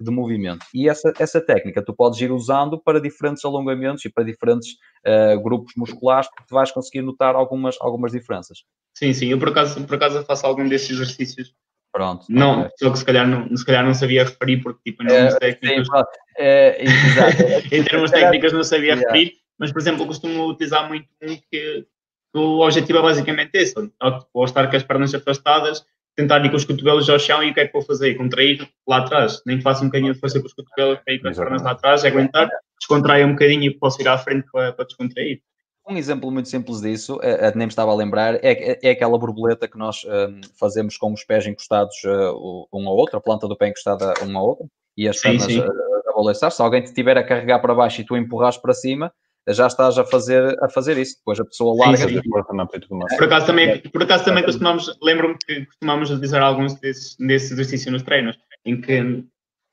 de 0.00 0.10
movimento. 0.10 0.64
E 0.72 0.88
essa, 0.88 1.12
essa 1.18 1.40
técnica 1.40 1.84
tu 1.84 1.92
podes 1.92 2.20
ir 2.20 2.30
usando 2.30 2.78
para 2.78 3.00
diferentes 3.00 3.44
alongamentos 3.44 4.04
e 4.04 4.08
para 4.08 4.24
diferentes 4.24 4.70
uh, 5.06 5.40
grupos 5.42 5.74
musculares, 5.76 6.28
porque 6.28 6.44
tu 6.48 6.54
vais 6.54 6.70
conseguir 6.70 7.02
notar 7.02 7.34
algumas, 7.34 7.76
algumas 7.80 8.12
diferenças. 8.12 8.64
Sim, 8.94 9.12
sim, 9.12 9.26
eu 9.26 9.38
por 9.38 9.48
acaso, 9.48 9.84
por 9.84 9.96
acaso 9.96 10.24
faço 10.24 10.46
algum 10.46 10.68
desses 10.68 10.90
exercícios. 10.90 11.54
Pronto. 11.92 12.24
Não, 12.30 12.70
só 12.78 12.90
que 12.90 12.98
se 12.98 13.04
calhar 13.04 13.28
não, 13.28 13.54
se 13.54 13.66
calhar 13.66 13.84
não 13.84 13.92
sabia 13.92 14.24
referir, 14.24 14.62
porque 14.62 14.90
tipo, 14.90 15.02
em 15.02 15.06
termos 15.06 15.34
é, 15.34 15.38
técnicos. 15.38 15.88
Sim, 15.88 16.04
é, 16.38 16.84
em 17.70 17.84
termos 17.84 18.10
técnicos 18.10 18.52
não 18.52 18.64
sabia 18.64 18.94
yeah. 18.94 19.12
referir, 19.12 19.34
mas 19.58 19.72
por 19.72 19.80
exemplo, 19.80 20.02
eu 20.02 20.06
costumo 20.06 20.48
utilizar 20.48 20.88
muito 20.88 21.06
um 21.22 21.36
que, 21.36 21.86
que 22.32 22.38
o 22.38 22.60
objetivo 22.60 23.00
é 23.00 23.02
basicamente 23.02 23.50
esse, 23.54 23.74
ao, 24.00 24.26
ao 24.34 24.44
estar 24.44 24.70
com 24.70 24.76
as 24.76 24.82
pernas 24.82 25.14
afastadas, 25.14 25.84
tentar 26.16 26.44
ir 26.44 26.50
com 26.50 26.56
os 26.56 26.64
cotovelos 26.64 27.08
ao 27.08 27.18
chão 27.18 27.42
e 27.42 27.50
o 27.50 27.54
que 27.54 27.60
é 27.60 27.66
que 27.66 27.72
vou 27.72 27.82
fazer? 27.82 28.14
Contrair 28.14 28.68
lá 28.86 28.98
atrás, 28.98 29.40
nem 29.46 29.58
que 29.58 29.62
faça 29.62 29.82
um 29.82 29.86
bocadinho 29.86 30.12
de 30.12 30.20
força 30.20 30.40
com 30.40 30.46
os 30.46 30.52
cotovelos 30.52 31.00
para 31.04 31.14
ir 31.14 31.20
com 31.20 31.28
as 31.28 31.36
pernas 31.36 31.62
lá 31.62 31.70
atrás, 31.72 32.04
aguentar, 32.04 32.48
descontrair 32.78 33.26
um 33.26 33.32
bocadinho 33.32 33.64
e 33.64 33.70
posso 33.70 34.00
ir 34.00 34.08
à 34.08 34.18
frente 34.18 34.46
para, 34.52 34.72
para 34.72 34.84
descontrair. 34.84 35.40
Um 35.88 35.96
exemplo 35.96 36.30
muito 36.30 36.48
simples 36.48 36.80
disso, 36.80 37.18
é, 37.22 37.50
nem 37.56 37.66
me 37.66 37.70
estava 37.72 37.90
a 37.90 37.94
lembrar, 37.94 38.36
é, 38.36 38.78
é 38.82 38.90
aquela 38.90 39.18
borboleta 39.18 39.66
que 39.66 39.76
nós 39.76 40.04
um, 40.04 40.40
fazemos 40.56 40.96
com 40.96 41.12
os 41.12 41.24
pés 41.24 41.44
encostados 41.44 41.96
uh, 42.04 42.68
um 42.72 42.88
ao 42.88 42.96
outro, 42.96 43.16
a 43.16 43.20
planta 43.20 43.48
do 43.48 43.56
pé 43.56 43.68
encostada 43.68 44.14
um 44.24 44.38
ao 44.38 44.46
outro, 44.46 44.66
e 44.96 45.08
as 45.08 45.20
pernas 45.20 45.42
sim. 45.42 45.60
a, 45.60 45.64
a 45.64 46.14
balançar. 46.14 46.52
Se 46.52 46.62
alguém 46.62 46.82
te 46.82 46.94
tiver 46.94 47.18
a 47.18 47.24
carregar 47.24 47.58
para 47.58 47.74
baixo 47.74 48.00
e 48.00 48.04
tu 48.04 48.16
empurras 48.16 48.56
para 48.56 48.72
cima, 48.72 49.12
já 49.48 49.66
estás 49.66 49.98
a 49.98 50.04
fazer, 50.04 50.56
a 50.62 50.68
fazer 50.68 50.96
isso. 50.98 51.16
Depois 51.18 51.40
a 51.40 51.44
pessoa 51.44 51.76
larga. 51.84 52.08
Sim, 52.08 52.20
sim. 52.20 52.30
Por 53.16 53.24
acaso 53.24 53.46
também, 53.46 53.80
por 53.80 54.02
acaso 54.02 54.24
também 54.24 54.44
costumamos, 54.44 54.98
lembro-me 55.02 55.36
que 55.44 55.66
costumamos 55.66 56.20
dizer 56.20 56.40
alguns 56.40 56.74
desses, 56.74 57.16
desses 57.16 57.50
exercícios 57.52 57.92
nos 57.92 58.02
treinos, 58.02 58.38
em 58.64 58.80
que 58.80 59.24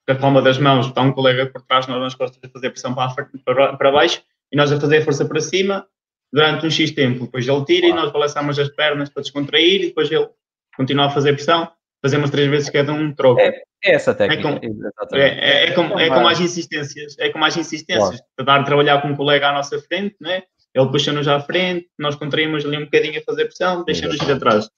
a 0.07 0.15
palma 0.15 0.41
das 0.41 0.57
mãos 0.57 0.87
está 0.87 1.01
um 1.01 1.11
colega 1.11 1.45
por 1.45 1.61
trás, 1.61 1.87
nós 1.87 1.99
nas 2.01 2.15
costas 2.15 2.39
a 2.43 2.49
fazer 2.49 2.71
pressão 2.71 2.95
para, 2.95 3.29
para, 3.45 3.77
para 3.77 3.91
baixo 3.91 4.23
e 4.51 4.57
nós 4.57 4.71
a 4.71 4.79
fazer 4.79 5.03
força 5.03 5.25
para 5.25 5.39
cima 5.39 5.85
durante 6.33 6.65
um 6.65 6.71
X 6.71 6.91
tempo. 6.91 7.25
Depois 7.25 7.47
ele 7.47 7.65
tira 7.65 7.87
e 7.87 7.93
nós 7.93 8.11
balançamos 8.11 8.57
as 8.57 8.69
pernas 8.69 9.09
para 9.09 9.21
descontrair 9.21 9.83
e 9.83 9.87
depois 9.87 10.11
ele 10.11 10.27
continua 10.75 11.05
a 11.05 11.09
fazer 11.09 11.33
pressão. 11.33 11.71
Fazemos 12.01 12.29
três 12.29 12.49
vezes 12.49 12.69
cada 12.69 12.93
um, 12.93 13.13
troca. 13.13 13.41
É, 13.41 13.61
é 13.83 13.95
essa 13.95 14.13
técnica. 14.15 14.49
É 14.49 14.51
com, 14.51 15.15
é, 15.15 15.19
é, 15.19 15.65
é, 15.65 15.71
com, 15.71 15.99
é 15.99 16.07
com 16.07 16.21
mais 16.21 16.39
insistências. 16.39 17.17
É 17.19 17.29
com 17.29 17.39
mais 17.39 17.57
insistências. 17.57 18.21
Claro. 18.37 18.45
Dar 18.45 18.63
trabalhar 18.63 19.01
com 19.01 19.09
um 19.09 19.15
colega 19.15 19.49
à 19.49 19.53
nossa 19.53 19.79
frente, 19.79 20.15
né? 20.21 20.43
ele 20.73 20.89
puxa-nos 20.91 21.27
à 21.27 21.39
frente, 21.39 21.89
nós 21.97 22.15
contraímos 22.15 22.65
ali 22.65 22.77
um 22.77 22.85
bocadinho 22.85 23.19
a 23.19 23.23
fazer 23.23 23.45
pressão, 23.45 23.83
deixamos 23.83 24.17
ir 24.17 24.31
atrás. 24.31 24.69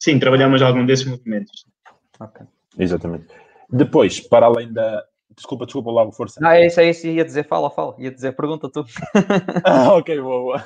Sim, 0.00 0.18
trabalhamos 0.18 0.62
algum 0.62 0.86
desses 0.86 1.04
movimentos. 1.04 1.66
Ok. 2.18 2.46
Exatamente. 2.78 3.26
Depois, 3.70 4.20
para 4.20 4.46
além 4.46 4.72
da, 4.72 5.04
Desculpa, 5.38 5.66
desculpa, 5.66 5.90
logo, 5.90 6.10
força. 6.10 6.40
Não, 6.40 6.50
é 6.50 6.66
isso, 6.66 6.80
é 6.80 6.90
isso, 6.90 7.06
ia 7.06 7.24
dizer, 7.24 7.46
fala, 7.46 7.70
fala, 7.70 7.94
ia 7.96 8.10
dizer, 8.10 8.32
pergunta 8.32 8.68
tu. 8.68 8.84
ah, 9.64 9.94
ok, 9.94 10.20
boa, 10.20 10.40
boa. 10.40 10.64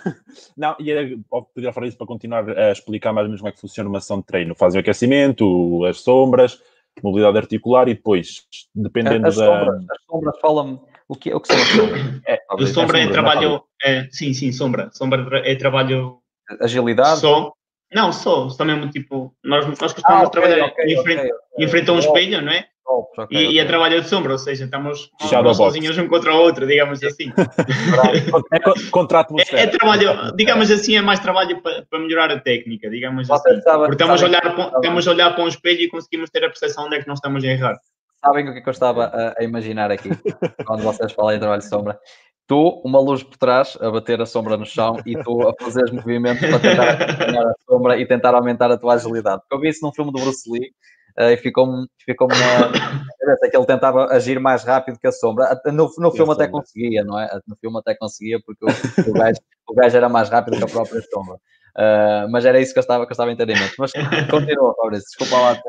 Não, 0.56 0.74
ia 0.80 1.18
pedir 1.54 1.68
a 1.68 1.72
falar 1.74 1.88
isso 1.88 1.98
para 1.98 2.06
continuar 2.06 2.48
a 2.48 2.72
explicar 2.72 3.12
mais 3.12 3.26
ou 3.26 3.28
menos 3.28 3.42
como 3.42 3.50
é 3.50 3.52
que 3.52 3.60
funciona 3.60 3.88
uma 3.90 3.98
ação 3.98 4.20
de 4.20 4.24
treino. 4.24 4.54
Fazem 4.54 4.78
o 4.78 4.80
aquecimento, 4.80 5.84
as 5.84 6.00
sombras, 6.00 6.58
mobilidade 7.02 7.36
articular 7.36 7.86
e 7.86 7.94
depois, 7.94 8.46
dependendo 8.74 9.26
as 9.26 9.36
da... 9.36 9.46
Sombras, 9.46 9.84
as 9.90 10.02
sombras, 10.10 10.40
fala-me 10.40 10.80
o 11.06 11.14
que, 11.14 11.34
o 11.34 11.40
que 11.40 11.48
são 11.48 11.56
as 11.56 11.68
sombras. 11.68 12.20
É, 12.26 12.38
a 12.48 12.66
sombra 12.66 12.98
é, 12.98 13.04
é 13.04 13.08
trabalho, 13.10 13.64
é, 13.84 14.08
sim, 14.10 14.32
sim, 14.32 14.52
sombra. 14.52 14.88
Sombra 14.92 15.42
é 15.46 15.54
trabalho... 15.54 16.18
Agilidade? 16.60 17.20
Só, 17.20 17.52
não, 17.94 18.10
só, 18.10 18.48
só 18.48 18.64
mesmo 18.64 18.90
tipo, 18.90 19.34
nós, 19.44 19.66
nós 19.66 19.92
costumamos 19.92 20.24
ah, 20.24 20.28
okay, 20.28 20.40
trabalhar 20.40 20.66
okay, 20.66 20.94
em 20.94 21.02
frente, 21.02 21.20
okay. 21.20 21.32
Enfrenta 21.58 21.92
um 21.92 21.98
espelho, 21.98 22.40
não 22.42 22.52
é? 22.52 22.66
Okay, 22.84 23.38
e, 23.38 23.44
okay. 23.44 23.52
e 23.52 23.60
a 23.60 23.66
trabalho 23.66 24.00
de 24.00 24.08
sombra, 24.08 24.32
ou 24.32 24.38
seja, 24.38 24.64
estamos 24.64 25.10
sozinhos 25.54 25.96
um 25.96 26.08
contra 26.08 26.34
o 26.34 26.38
outro, 26.38 26.66
digamos 26.66 27.02
assim. 27.02 27.32
é 28.52 28.90
contra 28.90 29.18
a 29.18 29.20
atmosfera. 29.22 29.60
É, 29.60 29.64
é, 29.64 29.66
trabalho, 29.66 30.36
digamos 30.36 30.70
assim, 30.70 30.96
é 30.96 31.00
mais 31.00 31.20
trabalho 31.20 31.62
para, 31.62 31.84
para 31.88 31.98
melhorar 32.00 32.30
a 32.32 32.40
técnica, 32.40 32.90
digamos 32.90 33.28
Você 33.28 33.48
assim. 33.50 33.60
Sabe, 33.62 33.86
Porque 33.86 34.02
estamos 34.02 34.22
a, 34.22 34.26
olhar, 34.26 34.40
para, 34.40 34.64
estamos 34.76 35.08
a 35.08 35.10
olhar 35.10 35.34
para 35.34 35.44
um 35.44 35.48
espelho 35.48 35.80
e 35.80 35.88
conseguimos 35.88 36.28
ter 36.30 36.44
a 36.44 36.48
percepção 36.48 36.86
onde 36.86 36.96
é 36.96 37.02
que 37.02 37.08
nós 37.08 37.18
estamos 37.18 37.42
a 37.44 37.46
errar. 37.46 37.76
Sabem 38.24 38.48
o 38.48 38.52
que, 38.52 38.58
é 38.58 38.62
que 38.62 38.68
eu 38.68 38.72
estava 38.72 39.04
a, 39.04 39.40
a 39.40 39.44
imaginar 39.44 39.90
aqui, 39.90 40.10
quando 40.66 40.82
vocês 40.82 41.12
falam 41.12 41.34
em 41.34 41.38
trabalho 41.38 41.62
de 41.62 41.68
sombra? 41.68 41.98
tu, 42.46 42.82
uma 42.84 43.00
luz 43.00 43.22
por 43.22 43.38
trás, 43.38 43.78
a 43.80 43.90
bater 43.90 44.20
a 44.20 44.26
sombra 44.26 44.58
no 44.58 44.66
chão 44.66 44.98
e 45.06 45.16
tu 45.22 45.48
a 45.48 45.54
fazer 45.58 45.90
movimentos 45.90 46.46
para 46.46 46.58
tentar 46.58 47.00
a 47.48 47.54
sombra 47.66 47.98
e 47.98 48.06
tentar 48.06 48.34
aumentar 48.34 48.70
a 48.70 48.76
tua 48.76 48.94
agilidade. 48.94 49.40
Porque 49.40 49.54
eu 49.54 49.60
vi 49.60 49.68
isso 49.70 49.82
num 49.82 49.92
filme 49.92 50.12
do 50.12 50.20
Bruce 50.20 50.50
Lee 50.50 50.70
e 51.18 51.36
ficou-me 51.36 51.86
ficou 52.04 52.26
uma 52.26 52.72
que 53.50 53.56
ele 53.56 53.66
tentava 53.66 54.06
agir 54.06 54.40
mais 54.40 54.64
rápido 54.64 54.98
que 54.98 55.06
a 55.06 55.12
sombra. 55.12 55.60
No, 55.66 55.90
no 55.98 56.10
filme 56.10 56.32
até 56.32 56.48
conseguia, 56.48 57.04
não 57.04 57.18
é? 57.18 57.28
No 57.46 57.56
filme 57.56 57.78
até 57.78 57.94
conseguia 57.94 58.40
porque 58.44 58.64
o, 58.64 59.10
o, 59.10 59.12
gajo, 59.12 59.38
o 59.68 59.74
gajo 59.74 59.96
era 59.96 60.08
mais 60.08 60.28
rápido 60.28 60.56
que 60.56 60.64
a 60.64 60.68
própria 60.68 61.02
sombra. 61.02 61.34
Uh, 61.76 62.28
mas 62.30 62.44
era 62.44 62.60
isso 62.60 62.72
que 62.72 62.78
eu 62.78 62.82
estava, 62.82 63.06
que 63.06 63.12
eu 63.12 63.14
estava 63.14 63.30
a 63.30 63.32
entender. 63.32 63.56
Mas 63.78 63.92
continua, 64.30 64.74
Fabrício, 64.74 65.06
desculpa 65.06 65.36
lá. 65.42 65.62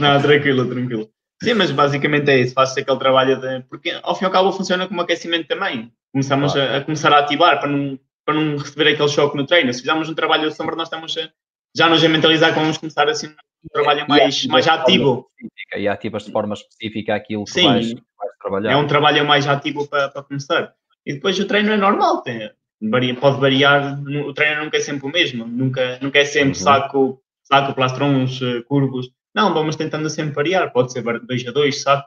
Não, 0.00 0.22
tranquilo, 0.22 0.68
tranquilo. 0.68 1.10
Sim, 1.42 1.54
mas 1.54 1.70
basicamente 1.70 2.30
é 2.30 2.38
isso, 2.38 2.52
faz 2.52 2.76
aquele 2.76 2.98
trabalho 2.98 3.40
de. 3.40 3.62
Porque 3.68 3.98
ao 4.02 4.14
fim 4.14 4.24
e 4.24 4.26
ao 4.26 4.32
cabo 4.32 4.52
funciona 4.52 4.86
como 4.86 5.00
aquecimento 5.00 5.48
também. 5.48 5.90
Começamos 6.12 6.52
claro. 6.52 6.72
a, 6.72 6.76
a, 6.76 6.84
começar 6.84 7.12
a 7.12 7.20
ativar 7.20 7.58
para 7.60 7.68
não, 7.68 7.98
para 8.24 8.34
não 8.34 8.56
receber 8.58 8.88
aquele 8.88 9.08
choque 9.08 9.36
no 9.36 9.46
treino. 9.46 9.72
Se 9.72 9.80
fizermos 9.80 10.08
um 10.08 10.14
trabalho 10.14 10.48
de 10.48 10.54
sombra, 10.54 10.76
nós 10.76 10.88
estamos 10.88 11.16
a, 11.16 11.30
já 11.74 11.88
nos 11.88 12.04
a 12.04 12.08
mentalizar 12.08 12.52
que 12.52 12.58
vamos 12.58 12.76
começar 12.76 13.08
assim 13.08 13.32
um 13.64 13.68
trabalho 13.72 14.06
mais, 14.08 14.46
mais 14.46 14.68
ativo. 14.68 15.30
E 15.76 15.88
ativas 15.88 16.24
de 16.24 16.32
forma 16.32 16.54
específica 16.54 17.14
aquilo 17.14 17.44
que 17.44 17.52
Sim, 17.52 17.66
vais, 17.66 17.92
vais, 17.92 18.32
trabalhar. 18.40 18.72
É 18.72 18.76
um 18.76 18.86
trabalho 18.86 19.24
mais 19.26 19.46
ativo 19.46 19.86
para, 19.86 20.08
para 20.08 20.22
começar. 20.22 20.74
E 21.06 21.14
depois 21.14 21.38
o 21.38 21.46
treino 21.46 21.72
é 21.72 21.76
normal, 21.76 22.22
tem, 22.22 22.50
varia, 22.82 23.14
pode 23.14 23.40
variar, 23.40 24.00
o 24.02 24.34
treino 24.34 24.64
nunca 24.64 24.76
é 24.76 24.80
sempre 24.80 25.06
o 25.06 25.10
mesmo, 25.10 25.46
nunca, 25.46 25.98
nunca 26.00 26.18
é 26.18 26.24
sempre 26.24 26.48
uhum. 26.48 26.54
saco, 26.54 27.22
saco, 27.42 27.74
plastrons, 27.74 28.42
eh, 28.42 28.62
curvos 28.62 29.10
não, 29.34 29.54
vamos 29.54 29.76
tentando 29.76 30.10
sempre 30.10 30.34
variar. 30.34 30.72
Pode 30.72 30.92
ser 30.92 31.02
2 31.02 31.46
a 31.46 31.50
2, 31.52 31.82
sabe? 31.82 32.04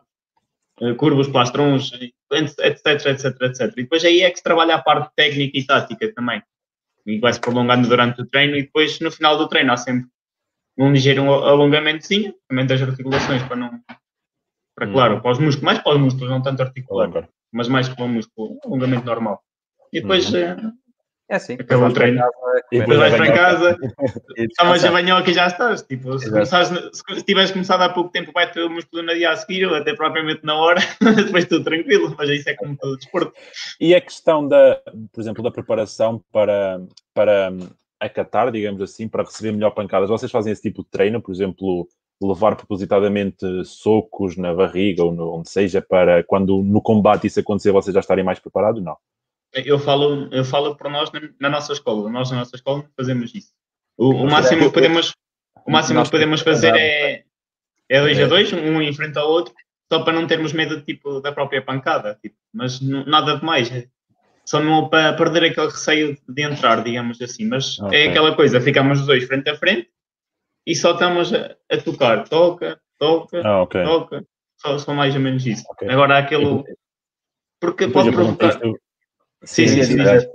Eh, 0.81 0.93
curvos, 0.95 1.27
plastrons, 1.27 1.91
etc, 2.31 3.05
etc, 3.05 3.41
etc. 3.41 3.61
E 3.77 3.83
depois 3.83 4.03
aí 4.03 4.21
é 4.21 4.29
que 4.29 4.37
se 4.37 4.43
trabalha 4.43 4.75
a 4.75 4.81
parte 4.81 5.13
técnica 5.15 5.57
e 5.57 5.65
tática 5.65 6.13
também. 6.13 6.41
E 7.05 7.19
vai-se 7.19 7.39
prolongando 7.39 7.87
durante 7.87 8.21
o 8.21 8.25
treino 8.25 8.55
e 8.55 8.63
depois 8.63 8.99
no 8.99 9.11
final 9.11 9.37
do 9.37 9.47
treino 9.47 9.73
há 9.73 9.77
sempre 9.77 10.07
um 10.77 10.91
ligeiro 10.91 11.31
alongamentozinho, 11.31 12.33
também 12.47 12.65
das 12.65 12.81
articulações 12.81 13.43
para 13.43 13.55
não... 13.55 13.79
Para, 14.75 14.91
claro, 14.91 15.21
para 15.21 15.31
os 15.31 15.39
músculos, 15.39 15.63
mais 15.63 15.79
para 15.79 15.93
os 15.93 15.99
músculos, 15.99 16.29
não 16.29 16.41
tanto 16.41 16.63
articular, 16.63 17.29
mas 17.51 17.67
mais 17.67 17.87
para 17.87 18.05
o 18.05 18.07
músculo, 18.07 18.57
alongamento 18.65 19.05
normal. 19.05 19.39
E 19.91 20.01
depois 20.01 20.33
uhum. 20.33 20.73
É 21.29 21.35
assim. 21.37 21.53
Acabou 21.53 21.87
o 21.87 21.93
treino. 21.93 22.21
E 22.71 22.79
depois 22.79 22.99
vais 22.99 23.15
para 23.15 23.33
casa, 23.33 23.77
tomas 24.57 24.83
a 24.83 24.91
banhoca 24.91 25.31
e 25.31 25.33
já 25.33 25.47
estás. 25.47 25.81
Tipo, 25.81 26.17
se, 26.19 26.29
começares, 26.29 26.69
se 26.93 27.23
tiveres 27.23 27.51
começado 27.51 27.81
há 27.81 27.89
pouco 27.89 28.11
tempo, 28.11 28.31
vai 28.31 28.51
ter 28.51 28.61
o 28.61 28.69
músculo 28.69 29.03
no 29.03 29.13
dia 29.13 29.31
a 29.31 29.35
seguir, 29.35 29.65
ou 29.65 29.75
até 29.75 29.95
propriamente 29.95 30.41
na 30.43 30.55
hora, 30.55 30.79
depois 31.25 31.45
tudo 31.45 31.63
tranquilo, 31.63 32.13
mas 32.17 32.29
isso 32.29 32.49
é 32.49 32.53
como 32.55 32.77
todo 32.77 32.97
desporto. 32.97 33.33
E 33.79 33.95
a 33.95 34.01
questão 34.01 34.47
da, 34.47 34.79
por 35.11 35.21
exemplo, 35.21 35.43
da 35.43 35.51
preparação 35.51 36.21
para, 36.31 36.81
para 37.13 37.51
acatar, 38.05 38.51
digamos 38.51 38.81
assim, 38.81 39.07
para 39.07 39.23
receber 39.23 39.51
melhor 39.51 39.71
pancadas, 39.71 40.09
vocês 40.09 40.31
fazem 40.31 40.51
esse 40.51 40.61
tipo 40.61 40.83
de 40.83 40.89
treino, 40.89 41.21
por 41.21 41.31
exemplo, 41.31 41.87
levar 42.21 42.55
propositadamente 42.55 43.45
socos 43.65 44.37
na 44.37 44.53
barriga 44.53 45.03
ou 45.03 45.11
no, 45.11 45.39
onde 45.39 45.49
seja, 45.49 45.81
para 45.81 46.23
quando 46.23 46.63
no 46.63 46.81
combate 46.81 47.27
isso 47.27 47.39
acontecer, 47.39 47.71
vocês 47.71 47.93
já 47.93 47.99
estarem 47.99 48.23
mais 48.23 48.39
preparados? 48.39 48.83
Não 48.83 48.97
eu 49.53 49.77
falo, 49.77 50.27
eu 50.31 50.43
falo 50.43 50.75
por 50.75 50.89
nós 50.89 51.11
na, 51.11 51.21
na, 51.39 51.49
nossa 51.49 51.73
escola. 51.73 52.09
Nós 52.09 52.31
na 52.31 52.37
nossa 52.37 52.55
escola 52.55 52.89
fazemos 52.97 53.33
isso. 53.35 53.53
O, 53.97 54.09
o 54.09 54.29
máximo 54.29 54.65
que 54.67 54.73
podemos, 54.73 55.13
o 55.65 55.71
máximo 55.71 56.03
que 56.03 56.09
podemos 56.09 56.41
fazer 56.41 56.73
é, 56.75 57.23
é 57.87 58.01
dois 58.01 58.19
a 58.19 58.27
dois, 58.27 58.51
um 58.51 58.81
em 58.81 58.93
frente 58.93 59.17
ao 59.17 59.29
outro, 59.29 59.53
só 59.91 60.03
para 60.03 60.13
não 60.13 60.25
termos 60.25 60.53
medo 60.53 60.81
tipo, 60.81 61.21
da 61.21 61.31
própria 61.31 61.61
pancada. 61.61 62.17
Tipo, 62.21 62.35
mas 62.51 62.81
nada 62.81 63.37
de 63.37 63.45
mais. 63.45 63.69
Só 64.45 64.59
não 64.59 64.89
para 64.89 65.13
perder 65.13 65.45
aquele 65.45 65.67
receio 65.67 66.17
de 66.27 66.43
entrar, 66.43 66.83
digamos 66.83 67.21
assim. 67.21 67.45
Mas 67.45 67.77
é 67.79 67.85
okay. 67.85 68.05
é 68.05 68.09
aquela 68.09 68.35
coisa, 68.35 68.59
ficamos 68.59 68.99
os 68.99 69.07
dois 69.07 69.23
frente 69.25 69.49
a 69.49 69.55
frente 69.55 69.89
e 70.65 70.75
só 70.75 70.93
estamos 70.93 71.33
a, 71.33 71.55
a 71.71 71.77
tocar. 71.77 72.27
Toca, 72.27 72.79
toca, 72.99 73.41
ah, 73.45 73.61
okay. 73.61 73.83
toca. 73.83 74.25
Só, 74.57 74.77
só, 74.77 74.93
mais 74.93 75.13
ou 75.13 75.21
menos 75.21 75.45
isso. 75.45 75.63
Okay. 75.71 75.89
Agora 75.89 76.17
aquele. 76.17 76.63
Porque 77.59 77.87
pode 77.87 78.11
provocar. 78.11 78.59
Sim, 79.43 79.67
sim, 79.67 79.83
sim. 79.83 79.97
sim. 79.97 80.27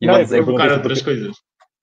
E 0.00 0.06
não, 0.06 0.22
dizer 0.22 0.44
provocar 0.44 0.72
outras 0.72 1.02
coisas. 1.02 1.36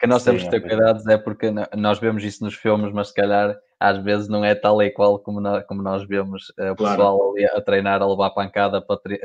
Que 0.04 0.10
nós 0.10 0.22
temos 0.22 0.42
sim, 0.42 0.50
que 0.50 0.60
ter 0.60 0.68
cuidados 0.68 1.08
é 1.08 1.18
porque 1.18 1.50
nós 1.78 1.98
vemos 1.98 2.26
isso 2.26 2.44
nos 2.44 2.56
filmes, 2.56 2.92
mas 2.92 3.08
se 3.08 3.14
calhar 3.14 3.58
às 3.80 3.98
vezes 4.04 4.28
não 4.28 4.44
é 4.44 4.54
tal 4.54 4.84
e 4.84 4.92
qual 4.92 5.18
como 5.18 5.40
nós, 5.40 5.66
como 5.66 5.82
nós 5.82 6.06
vemos 6.06 6.50
uh, 6.60 6.74
o 6.74 6.76
pessoal 6.76 7.34
claro. 7.34 7.58
a 7.58 7.62
treinar, 7.62 8.02
a 8.02 8.06
levar 8.06 8.32
pancada 8.32 8.82
para 8.82 8.98
tre... 8.98 9.22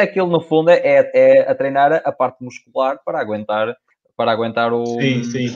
aquilo 0.00 0.26
no 0.26 0.40
fundo 0.40 0.70
é, 0.70 1.08
é 1.14 1.48
a 1.48 1.54
treinar 1.54 2.02
a 2.04 2.10
parte 2.10 2.42
muscular 2.42 2.98
para 3.04 3.20
aguentar 3.20 3.76
para 4.16 4.32
aguentar 4.32 4.72
o 4.72 4.84
sim, 4.84 5.22
sim. 5.22 5.54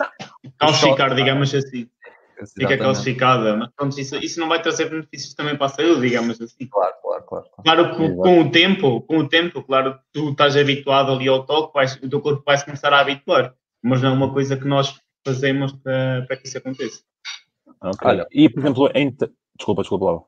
calcificar, 0.57 1.13
digamos 1.17 1.53
assim 1.53 1.89
fica 2.57 2.79
calcificada, 2.79 3.57
mas 3.57 3.71
pronto, 3.75 3.99
isso, 3.99 4.15
isso 4.17 4.39
não 4.39 4.49
vai 4.49 4.63
trazer 4.63 4.91
benefícios 4.91 5.35
também 5.35 5.57
para 5.57 5.67
a 5.67 5.71
saúde, 5.71 6.03
digamos 6.03 6.41
assim. 6.41 6.67
Claro, 6.67 6.95
claro, 7.03 7.25
claro. 7.25 7.47
Claro 7.65 7.97
que 7.97 8.15
com 8.15 8.41
o 8.43 8.51
tempo, 8.51 9.01
com 9.03 9.19
o 9.19 9.29
tempo, 9.29 9.63
claro, 9.63 9.99
tu 10.13 10.31
estás 10.31 10.57
habituado 10.57 11.13
ali 11.13 11.29
ao 11.29 11.45
toque, 11.47 11.73
vais, 11.75 11.97
o 11.97 12.09
teu 12.09 12.21
corpo 12.21 12.43
vai 12.45 12.59
se 12.59 12.65
começar 12.65 12.93
a 12.93 13.01
habituar, 13.01 13.55
mas 13.83 14.03
não 14.03 14.11
é 14.11 14.13
uma 14.13 14.33
coisa 14.33 14.57
que 14.57 14.67
nós 14.67 15.01
fazemos 15.25 15.73
para, 15.73 16.25
para 16.27 16.37
que 16.37 16.47
isso 16.47 16.59
aconteça. 16.59 17.01
Okay. 17.81 18.09
Olha, 18.09 18.27
e 18.31 18.49
por 18.49 18.61
exemplo, 18.61 18.91
em... 18.95 19.15
desculpa, 19.57 19.83
desculpa, 19.83 20.05
Laura. 20.05 20.23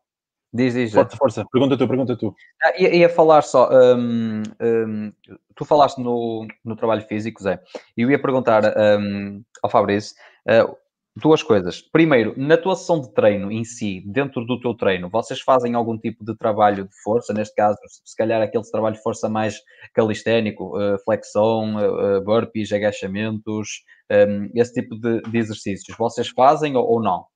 Diz, 0.52 0.74
diz. 0.74 0.92
Força, 0.92 1.16
força. 1.16 1.46
Pergunta 1.52 1.76
tu, 1.76 1.86
pergunta 1.86 2.16
tu. 2.16 2.34
Ah, 2.62 2.72
ia, 2.80 2.94
ia 2.94 3.08
falar 3.08 3.42
só. 3.42 3.68
Um, 3.70 4.42
um, 4.60 5.12
tu 5.54 5.64
falaste 5.64 5.98
no, 5.98 6.46
no 6.64 6.74
trabalho 6.74 7.02
físico, 7.02 7.42
Zé, 7.42 7.60
e 7.96 8.02
eu 8.02 8.10
ia 8.10 8.20
perguntar 8.20 8.62
um, 8.98 9.42
ao 9.62 9.70
Fabrício. 9.70 10.16
Uh, 10.46 10.74
duas 11.18 11.42
coisas. 11.42 11.80
Primeiro, 11.80 12.34
na 12.36 12.56
tua 12.56 12.76
sessão 12.76 13.00
de 13.00 13.12
treino 13.12 13.50
em 13.50 13.64
si, 13.64 14.02
dentro 14.06 14.44
do 14.44 14.60
teu 14.60 14.74
treino, 14.74 15.08
vocês 15.08 15.40
fazem 15.40 15.74
algum 15.74 15.98
tipo 15.98 16.24
de 16.24 16.36
trabalho 16.36 16.84
de 16.84 17.02
força? 17.02 17.32
Neste 17.32 17.54
caso, 17.54 17.78
se 18.04 18.16
calhar 18.16 18.40
aquele 18.40 18.64
trabalho 18.70 18.96
de 18.96 19.02
força 19.02 19.28
mais 19.28 19.60
calisténico, 19.92 20.78
uh, 20.78 20.98
flexão, 21.04 21.76
uh, 21.76 22.20
burpees, 22.22 22.72
agachamentos, 22.72 23.82
um, 24.10 24.50
esse 24.54 24.74
tipo 24.74 24.96
de, 24.96 25.20
de, 25.22 25.38
exercícios, 25.38 25.96
vocês 25.96 26.28
fazem 26.28 26.76
ou, 26.76 27.02
não? 27.02 27.26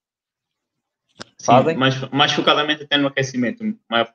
Fazem? 1.45 1.75
Sim, 1.75 1.81
mais, 1.81 2.01
mais 2.11 2.33
focadamente 2.33 2.85
até 2.85 2.97
no 2.97 3.09
aquecimento, 3.09 3.65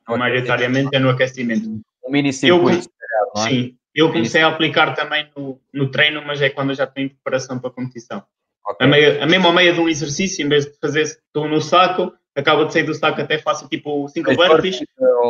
maioritariamente 0.07 0.95
é 0.95 0.99
no 0.99 1.09
aquecimento. 1.09 1.69
Um 2.05 2.11
mini 2.11 2.33
circuito, 2.33 2.89
eu, 3.35 3.41
é? 3.41 3.49
Sim, 3.49 3.77
eu 3.93 4.11
comecei 4.11 4.41
a 4.41 4.47
aplicar 4.47 4.95
também 4.95 5.29
no, 5.35 5.61
no 5.73 5.91
treino, 5.91 6.23
mas 6.25 6.41
é 6.41 6.49
quando 6.49 6.69
eu 6.69 6.75
já 6.75 6.85
estou 6.85 7.03
em 7.03 7.09
preparação 7.09 7.59
para 7.59 7.69
a 7.69 7.73
competição. 7.73 8.23
Okay. 8.69 8.85
A, 8.85 8.89
meia, 8.89 9.23
a 9.23 9.25
mesma 9.25 9.53
meia 9.53 9.73
de 9.73 9.79
um 9.79 9.87
exercício, 9.87 10.45
em 10.45 10.49
vez 10.49 10.65
de 10.65 10.77
fazer 10.79 11.03
estou 11.03 11.47
no 11.47 11.61
saco, 11.61 12.11
acaba 12.35 12.65
de 12.65 12.73
sair 12.73 12.83
do 12.83 12.93
saco, 12.93 13.21
até 13.21 13.37
faço 13.37 13.67
tipo 13.67 14.07
5 14.09 14.35
burpees, 14.35 14.83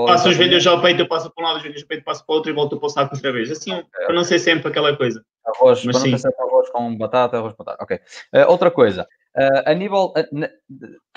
passo 0.05 0.29
os 0.29 0.35
joelhos 0.35 0.65
ao 0.67 0.81
peito, 0.81 1.01
eu 1.01 1.07
passo 1.07 1.31
para 1.33 1.43
um 1.43 1.47
lado, 1.47 1.57
os 1.57 1.61
joelhos 1.61 1.81
ao 1.83 1.87
peito, 1.87 2.03
passo 2.03 2.25
para 2.25 2.33
o 2.33 2.35
outro 2.35 2.51
e 2.51 2.55
volto 2.55 2.77
para 2.77 2.87
o 2.87 2.89
saco 2.89 3.15
outra 3.15 3.31
vez. 3.31 3.51
Assim, 3.51 3.71
okay. 3.71 4.05
para 4.05 4.15
não 4.15 4.23
ser 4.23 4.39
sempre 4.39 4.67
aquela 4.67 4.95
coisa. 4.97 5.23
Arroz, 5.45 5.85
Mas, 5.85 5.97
para 5.97 6.11
não 6.11 6.17
ser 6.17 6.33
arroz 6.39 6.69
com 6.69 6.97
batata, 6.97 7.37
arroz 7.37 7.53
com 7.53 7.63
batata. 7.63 7.83
Ok. 7.83 7.97
Uh, 8.33 8.49
outra 8.49 8.69
coisa, 8.69 9.07
Uh, 9.37 9.61
a 9.67 9.73
nível, 9.75 10.13
uh, 10.17 10.25
na, 10.31 10.49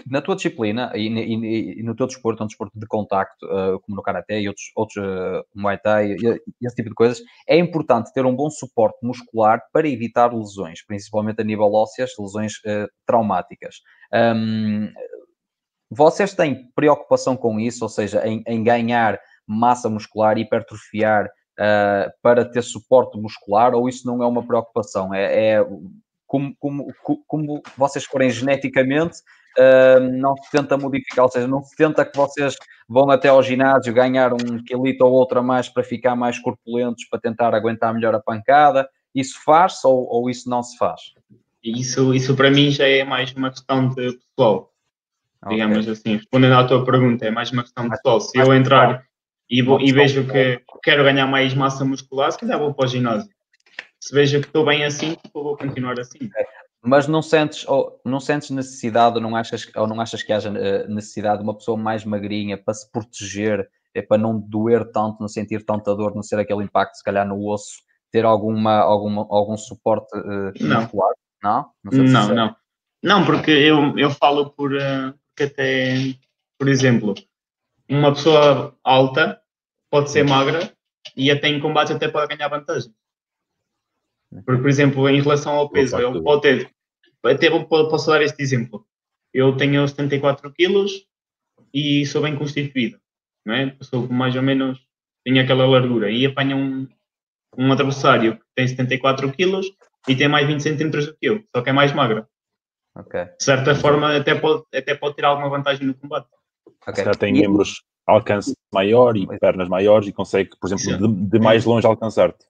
na, 0.06 0.20
tua 0.20 0.36
disciplina 0.36 0.92
e, 0.94 1.08
e, 1.08 1.80
e, 1.80 1.82
no 1.82 1.96
teu 1.96 2.06
desporto, 2.06 2.44
um 2.44 2.46
desporto 2.46 2.78
de 2.78 2.86
contacto, 2.86 3.46
uh, 3.46 3.80
como 3.80 3.96
no 3.96 4.02
Karaté 4.02 4.38
e 4.42 4.46
outros, 4.46 4.70
outros 4.76 5.02
Muay 5.54 5.78
Thai 5.78 6.12
e, 6.12 6.16
e, 6.16 6.66
esse 6.66 6.76
tipo 6.76 6.90
de 6.90 6.94
coisas, 6.94 7.22
é 7.48 7.56
importante 7.56 8.12
ter 8.12 8.26
um 8.26 8.36
bom 8.36 8.50
suporte 8.50 8.98
muscular 9.02 9.62
para 9.72 9.88
evitar 9.88 10.34
lesões, 10.34 10.84
principalmente 10.84 11.40
a 11.40 11.44
nível 11.44 11.72
ósseas, 11.72 12.10
lesões 12.18 12.52
traumáticas. 13.06 13.76
Um, 14.12 14.92
vocês 15.90 16.34
têm 16.34 16.70
preocupação 16.74 17.38
com 17.38 17.58
isso, 17.58 17.82
ou 17.84 17.88
seja, 17.88 18.26
em, 18.26 18.42
em 18.46 18.62
ganhar 18.62 19.18
massa 19.46 19.88
muscular, 19.88 20.36
hipertrofiar 20.36 21.30
para 22.22 22.44
ter 22.44 22.62
suporte 22.62 23.18
muscular, 23.18 23.74
ou 23.74 23.88
isso 23.88 24.06
não 24.06 24.22
é 24.22 24.26
uma 24.26 24.46
preocupação? 24.46 25.12
É, 25.14 25.54
é 25.54 25.66
como, 26.30 26.54
como, 26.60 26.94
como 27.26 27.60
vocês 27.76 28.04
forem 28.04 28.30
geneticamente, 28.30 29.18
uh, 29.58 30.00
não 30.12 30.36
se 30.36 30.48
tenta 30.52 30.78
modificar, 30.78 31.24
ou 31.24 31.30
seja, 31.30 31.48
não 31.48 31.60
se 31.60 31.74
tenta 31.74 32.04
que 32.04 32.16
vocês 32.16 32.54
vão 32.88 33.10
até 33.10 33.28
ao 33.28 33.42
ginásio 33.42 33.92
ganhar 33.92 34.32
um 34.32 34.62
quilito 34.64 35.04
ou 35.04 35.12
outro 35.12 35.40
a 35.40 35.42
mais 35.42 35.68
para 35.68 35.82
ficar 35.82 36.14
mais 36.14 36.38
corpulentos, 36.38 37.04
para 37.06 37.18
tentar 37.18 37.52
aguentar 37.52 37.92
melhor 37.92 38.14
a 38.14 38.20
pancada. 38.20 38.88
Isso 39.12 39.42
faz-se 39.44 39.84
ou, 39.84 40.06
ou 40.08 40.30
isso 40.30 40.48
não 40.48 40.62
se 40.62 40.78
faz? 40.78 41.00
Isso, 41.64 42.14
isso 42.14 42.36
para 42.36 42.48
mim 42.48 42.70
já 42.70 42.86
é 42.86 43.02
mais 43.02 43.32
uma 43.32 43.50
questão 43.50 43.88
de 43.88 44.16
pessoal. 44.16 44.70
digamos 45.48 45.78
okay. 45.78 45.92
assim. 45.92 46.16
Respondendo 46.16 46.54
à 46.54 46.64
tua 46.64 46.84
pergunta, 46.84 47.26
é 47.26 47.30
mais 47.32 47.50
uma 47.50 47.64
questão 47.64 47.84
de 47.84 47.90
pessoal. 47.90 48.20
Se 48.20 48.38
eu 48.38 48.54
entrar 48.54 49.04
e, 49.50 49.62
vou, 49.62 49.80
e 49.80 49.90
vejo 49.90 50.24
que 50.28 50.62
quero 50.80 51.02
ganhar 51.02 51.26
mais 51.26 51.54
massa 51.54 51.84
muscular, 51.84 52.30
se 52.30 52.38
calhar 52.38 52.56
vou 52.56 52.72
para 52.72 52.84
o 52.84 52.88
ginásio. 52.88 53.28
Se 54.00 54.14
vejo 54.14 54.40
que 54.40 54.46
estou 54.46 54.64
bem 54.64 54.84
assim, 54.84 55.16
vou 55.32 55.56
continuar 55.56 55.98
assim. 56.00 56.30
É. 56.36 56.44
Mas 56.82 57.06
não 57.06 57.20
sentes, 57.20 57.68
ou 57.68 58.00
não 58.04 58.18
sentes 58.18 58.50
necessidade, 58.50 59.16
ou 59.16 59.20
não 59.20 59.36
achas, 59.36 59.70
ou 59.76 59.86
não 59.86 60.00
achas 60.00 60.22
que 60.22 60.32
haja 60.32 60.48
eh, 60.48 60.88
necessidade 60.88 61.38
de 61.38 61.44
uma 61.44 61.54
pessoa 61.54 61.76
mais 61.76 62.04
magrinha 62.06 62.56
para 62.56 62.72
se 62.72 62.90
proteger, 62.90 63.68
é 63.94 64.00
para 64.00 64.16
não 64.16 64.40
doer 64.40 64.90
tanto, 64.90 65.20
não 65.20 65.28
sentir 65.28 65.64
tanta 65.64 65.94
dor, 65.94 66.14
não 66.14 66.22
ser 66.22 66.38
aquele 66.38 66.64
impacto, 66.64 66.96
se 66.96 67.04
calhar, 67.04 67.26
no 67.26 67.46
osso, 67.46 67.82
ter 68.10 68.24
alguma, 68.24 68.78
alguma 68.78 69.26
algum 69.28 69.58
suporte 69.58 70.16
uh, 70.16 70.52
não. 70.58 70.80
muscular? 70.80 71.14
Não? 71.42 71.70
Não, 71.84 72.04
não, 72.04 72.34
não. 72.34 72.56
Não, 73.02 73.26
porque 73.26 73.50
eu, 73.50 73.98
eu 73.98 74.10
falo 74.10 74.50
por, 74.50 74.72
uh, 74.72 75.12
porque 75.28 75.52
até, 75.52 76.14
por 76.58 76.68
exemplo, 76.68 77.14
uma 77.88 78.12
pessoa 78.12 78.74
alta 78.82 79.40
pode 79.90 80.10
ser 80.10 80.24
magra 80.24 80.72
e 81.16 81.30
até 81.30 81.48
em 81.48 81.60
combate 81.60 81.92
até 81.92 82.08
pode 82.08 82.34
ganhar 82.34 82.48
vantagem. 82.48 82.92
Porque, 84.44 84.62
por 84.62 84.68
exemplo, 84.68 85.08
em 85.08 85.20
relação 85.20 85.54
ao 85.54 85.68
peso, 85.68 85.98
ele 85.98 86.22
pode 86.22 86.42
ter, 86.42 86.70
até 87.24 87.50
posso 87.64 88.10
dar 88.10 88.22
este 88.22 88.42
exemplo. 88.42 88.86
Eu 89.34 89.56
tenho 89.56 89.86
74 89.86 90.52
quilos 90.52 91.06
e 91.74 92.06
sou 92.06 92.22
bem 92.22 92.36
constituído, 92.36 92.98
não 93.44 93.54
é? 93.54 93.76
Sou 93.80 94.08
mais 94.08 94.34
ou 94.36 94.42
menos, 94.42 94.80
tenho 95.24 95.40
aquela 95.40 95.66
largura 95.66 96.10
e 96.10 96.26
apanho 96.26 96.56
um, 96.56 96.88
um 97.56 97.72
adversário 97.72 98.36
que 98.36 98.44
tem 98.54 98.68
74 98.68 99.30
quilos 99.32 99.66
e 100.08 100.16
tem 100.16 100.28
mais 100.28 100.46
20 100.46 100.60
centímetros 100.60 101.06
do 101.06 101.16
que 101.16 101.28
eu, 101.28 101.44
só 101.54 101.62
que 101.62 101.70
é 101.70 101.72
mais 101.72 101.92
magra. 101.92 102.28
Okay. 102.96 103.24
De 103.24 103.44
certa 103.44 103.74
forma, 103.74 104.16
até 104.16 104.34
pode, 104.34 104.64
até 104.74 104.94
pode 104.94 105.16
ter 105.16 105.24
alguma 105.24 105.48
vantagem 105.48 105.86
no 105.86 105.94
combate. 105.94 106.28
Okay. 106.86 107.04
Já 107.04 107.12
tem 107.12 107.32
membros 107.32 107.82
alcance 108.06 108.52
maior 108.72 109.16
e 109.16 109.26
pernas 109.38 109.68
maiores 109.68 110.08
e 110.08 110.12
consegue, 110.12 110.50
por 110.60 110.72
exemplo, 110.72 111.08
de, 111.08 111.30
de, 111.30 111.38
mais 111.38 111.64
longe 111.64 111.86
alcançar-te. 111.86 112.44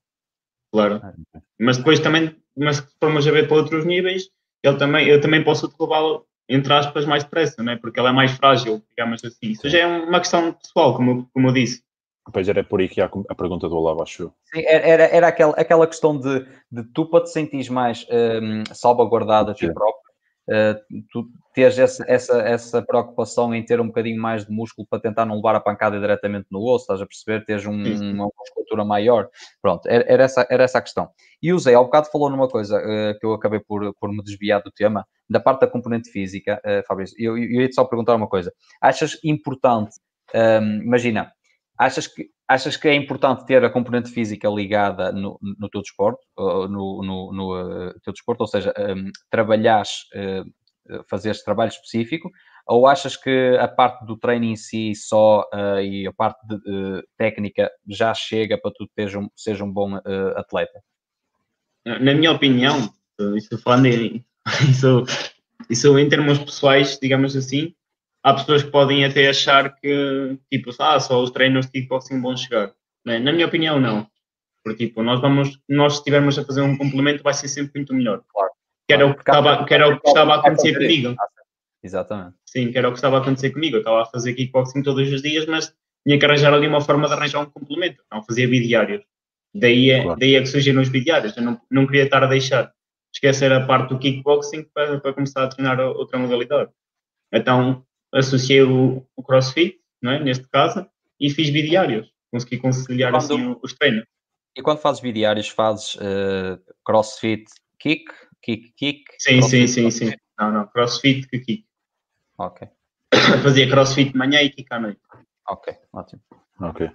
Claro. 0.72 1.00
Ah, 1.02 1.40
mas 1.58 1.78
depois 1.78 2.00
também, 2.00 2.36
mas 2.56 2.76
se 2.76 2.96
formos 3.00 3.26
a 3.26 3.30
ver 3.30 3.48
para 3.48 3.56
outros 3.56 3.84
níveis, 3.84 4.30
ele 4.62 4.76
também, 4.76 5.08
eu 5.08 5.20
também 5.20 5.42
posso 5.42 5.68
derrubá-lo, 5.68 6.26
entre 6.48 6.72
aspas, 6.72 7.04
mais 7.04 7.24
depressa, 7.24 7.62
não 7.62 7.72
é? 7.72 7.76
Porque 7.76 7.98
ele 7.98 8.08
é 8.08 8.12
mais 8.12 8.32
frágil, 8.32 8.82
digamos 8.90 9.24
assim. 9.24 9.50
Isso 9.50 9.68
já 9.68 9.80
é 9.80 9.86
uma 9.86 10.20
questão 10.20 10.52
pessoal, 10.52 10.96
como, 10.96 11.28
como 11.32 11.48
eu 11.48 11.52
disse. 11.52 11.82
Pois 12.32 12.48
era 12.48 12.62
por 12.62 12.80
aí 12.80 12.88
que 12.88 13.00
a, 13.00 13.10
a 13.28 13.34
pergunta 13.34 13.68
do 13.68 13.76
Olavo, 13.76 14.02
acho 14.02 14.24
eu. 14.24 14.32
Sim, 14.52 14.62
era, 14.66 15.04
era 15.04 15.28
aquela, 15.28 15.52
aquela 15.54 15.86
questão 15.86 16.18
de, 16.18 16.46
de 16.70 16.84
tu 16.92 17.06
para 17.06 17.24
te 17.24 17.30
sentires 17.30 17.68
mais 17.68 18.06
um, 18.10 18.62
salvaguardado 18.72 19.50
a 19.50 19.54
ti 19.54 19.72
próprio, 19.72 20.12
uh, 20.48 21.02
tu 21.10 21.28
teres 21.52 21.78
essa, 21.78 22.04
essa, 22.06 22.40
essa 22.42 22.82
preocupação 22.82 23.54
em 23.54 23.64
ter 23.64 23.80
um 23.80 23.86
bocadinho 23.86 24.20
mais 24.20 24.44
de 24.44 24.52
músculo 24.52 24.86
para 24.88 25.00
tentar 25.00 25.24
não 25.24 25.36
levar 25.36 25.54
a 25.54 25.60
pancada 25.60 25.98
diretamente 25.98 26.46
no 26.50 26.62
osso, 26.62 26.84
estás 26.84 27.00
a 27.00 27.06
perceber? 27.06 27.44
Teres 27.44 27.66
um, 27.66 27.72
uma 27.72 28.30
musculatura 28.38 28.84
maior. 28.84 29.28
Pronto, 29.60 29.86
era, 29.88 30.04
era, 30.06 30.24
essa, 30.24 30.46
era 30.50 30.64
essa 30.64 30.78
a 30.78 30.82
questão. 30.82 31.08
E 31.42 31.52
o 31.52 31.58
Zé, 31.58 31.74
ao 31.74 31.84
bocado 31.84 32.08
falou 32.10 32.30
numa 32.30 32.48
coisa 32.48 32.78
uh, 32.78 33.18
que 33.18 33.26
eu 33.26 33.32
acabei 33.32 33.60
por, 33.60 33.94
por 33.94 34.10
me 34.10 34.22
desviar 34.22 34.62
do 34.62 34.70
tema, 34.70 35.06
da 35.28 35.40
parte 35.40 35.60
da 35.60 35.66
componente 35.66 36.10
física, 36.10 36.60
uh, 36.64 36.86
Fabrício, 36.86 37.16
eu, 37.18 37.36
eu, 37.36 37.62
ia-te 37.62 37.74
só 37.74 37.84
perguntar 37.84 38.14
uma 38.14 38.28
coisa. 38.28 38.52
Achas 38.80 39.18
importante, 39.24 39.96
um, 40.34 40.82
imagina, 40.82 41.32
Achas 41.80 42.06
que, 42.06 42.28
achas 42.46 42.76
que 42.76 42.88
é 42.88 42.94
importante 42.94 43.46
ter 43.46 43.64
a 43.64 43.70
componente 43.70 44.10
física 44.10 44.46
ligada 44.50 45.10
no, 45.12 45.38
no 45.40 45.66
teu 45.70 45.80
desporto, 45.80 46.20
no, 46.36 47.02
no, 47.02 47.32
no 47.32 47.88
uh, 47.88 48.00
teu 48.02 48.12
desporto, 48.12 48.42
ou 48.42 48.46
seja, 48.46 48.70
um, 48.78 49.10
trabalhares, 49.30 50.02
uh, 50.14 50.44
fazeres 51.08 51.42
trabalho 51.42 51.68
específico, 51.68 52.30
ou 52.66 52.86
achas 52.86 53.16
que 53.16 53.56
a 53.58 53.66
parte 53.66 54.04
do 54.06 54.16
treino 54.16 54.44
em 54.44 54.56
si 54.56 54.94
só 54.94 55.48
uh, 55.52 55.80
e 55.80 56.06
a 56.06 56.12
parte 56.12 56.38
de, 56.46 56.54
uh, 56.54 57.02
técnica 57.16 57.70
já 57.88 58.14
chega 58.14 58.58
para 58.58 58.70
tu 58.70 58.88
teres 58.94 59.14
um, 59.14 59.28
seja 59.34 59.64
um 59.64 59.72
bom 59.72 59.96
uh, 59.96 60.36
atleta? 60.36 60.80
Na 61.84 62.14
minha 62.14 62.30
opinião, 62.30 62.92
isso 63.36 63.58
falando 63.58 63.86
em, 63.86 64.24
isso, 64.70 65.04
isso 65.68 65.98
em 65.98 66.08
termos 66.08 66.38
pessoais, 66.38 66.98
digamos 67.00 67.34
assim, 67.34 67.74
há 68.22 68.34
pessoas 68.34 68.62
que 68.62 68.70
podem 68.70 69.04
até 69.04 69.28
achar 69.28 69.74
que, 69.76 70.38
tipo, 70.52 70.70
ah, 70.78 71.00
só 71.00 71.22
os 71.22 71.30
treinos 71.30 71.66
de 71.66 71.72
kickboxing 71.72 72.20
vão 72.20 72.36
chegar. 72.36 72.72
É? 73.06 73.18
Na 73.18 73.32
minha 73.32 73.46
opinião, 73.46 73.80
não. 73.80 74.06
Porque, 74.62 74.86
tipo, 74.86 75.02
nós 75.02 75.20
vamos, 75.20 75.58
nós 75.68 75.94
estivermos 75.94 76.38
a 76.38 76.44
fazer 76.44 76.60
um 76.60 76.76
complemento, 76.76 77.22
vai 77.22 77.32
ser 77.32 77.48
sempre 77.48 77.72
muito 77.76 77.94
melhor. 77.94 78.22
Claro. 78.28 78.52
Que 78.90 78.94
era 78.94 79.06
o 79.06 79.14
que 79.14 79.20
estava, 79.20 79.64
que 79.64 79.74
era 79.74 79.88
o 79.88 80.00
que 80.00 80.08
estava 80.08 80.34
a 80.34 80.36
acontecer 80.38 80.74
comigo. 80.74 81.14
Exatamente. 81.82 82.36
Sim, 82.44 82.72
que 82.72 82.78
era 82.78 82.88
o 82.88 82.92
que 82.92 82.98
estava 82.98 83.18
a 83.18 83.20
acontecer 83.20 83.50
comigo. 83.50 83.76
Eu 83.76 83.80
estava 83.80 84.02
a 84.02 84.06
fazer 84.06 84.34
kickboxing 84.34 84.82
todos 84.82 85.12
os 85.12 85.22
dias, 85.22 85.46
mas 85.46 85.72
tinha 86.04 86.18
que 86.18 86.24
arranjar 86.24 86.52
ali 86.52 86.66
uma 86.66 86.80
forma 86.80 87.06
de 87.06 87.14
arranjar 87.14 87.40
um 87.40 87.46
complemento. 87.46 88.02
Não 88.12 88.22
fazia 88.24 88.48
bidiários. 88.48 89.02
Daí 89.54 89.90
é, 89.90 90.02
claro. 90.02 90.18
daí 90.18 90.34
é 90.34 90.40
que 90.40 90.46
surgiram 90.46 90.82
os 90.82 90.88
bidiários. 90.88 91.36
Eu 91.36 91.44
não, 91.44 91.60
não 91.70 91.86
queria 91.86 92.04
estar 92.04 92.22
a 92.24 92.26
deixar 92.26 92.72
esquecer 93.14 93.52
a 93.52 93.64
parte 93.64 93.90
do 93.90 93.98
kickboxing 93.98 94.64
para, 94.74 95.00
para 95.00 95.12
começar 95.12 95.44
a 95.44 95.48
treinar 95.48 95.78
outra 95.80 96.18
modalidade. 96.18 96.70
Então, 97.32 97.84
associei 98.12 98.62
o, 98.62 99.06
o 99.16 99.22
CrossFit, 99.22 99.78
não 100.02 100.12
é? 100.12 100.20
neste 100.20 100.48
caso, 100.48 100.84
e 101.20 101.30
fiz 101.30 101.50
bidiários. 101.50 102.10
Consegui 102.32 102.58
conciliar 102.58 103.12
quando, 103.12 103.22
assim 103.22 103.56
os 103.62 103.72
treinos. 103.74 104.04
E 104.56 104.62
quando 104.62 104.78
fazes 104.78 105.00
bidiários, 105.00 105.48
fazes 105.48 105.94
uh, 105.94 106.60
CrossFit 106.84 107.44
kick, 107.78 108.04
kick, 108.42 108.72
kick? 108.76 109.04
Sim, 109.18 109.42
sim, 109.42 109.66
sim, 109.66 109.90
sim. 109.90 110.12
Não, 110.38 110.52
não, 110.52 110.66
CrossFit 110.66 111.28
que 111.28 111.38
kick. 111.38 111.64
Ok. 112.38 112.68
Fazia 113.42 113.68
CrossFit 113.68 114.12
de 114.12 114.18
manhã 114.18 114.40
e 114.42 114.50
kick 114.50 114.72
à 114.72 114.78
noite. 114.78 115.00
Ok, 115.48 115.74
ótimo. 115.92 116.22
Ok. 116.60 116.90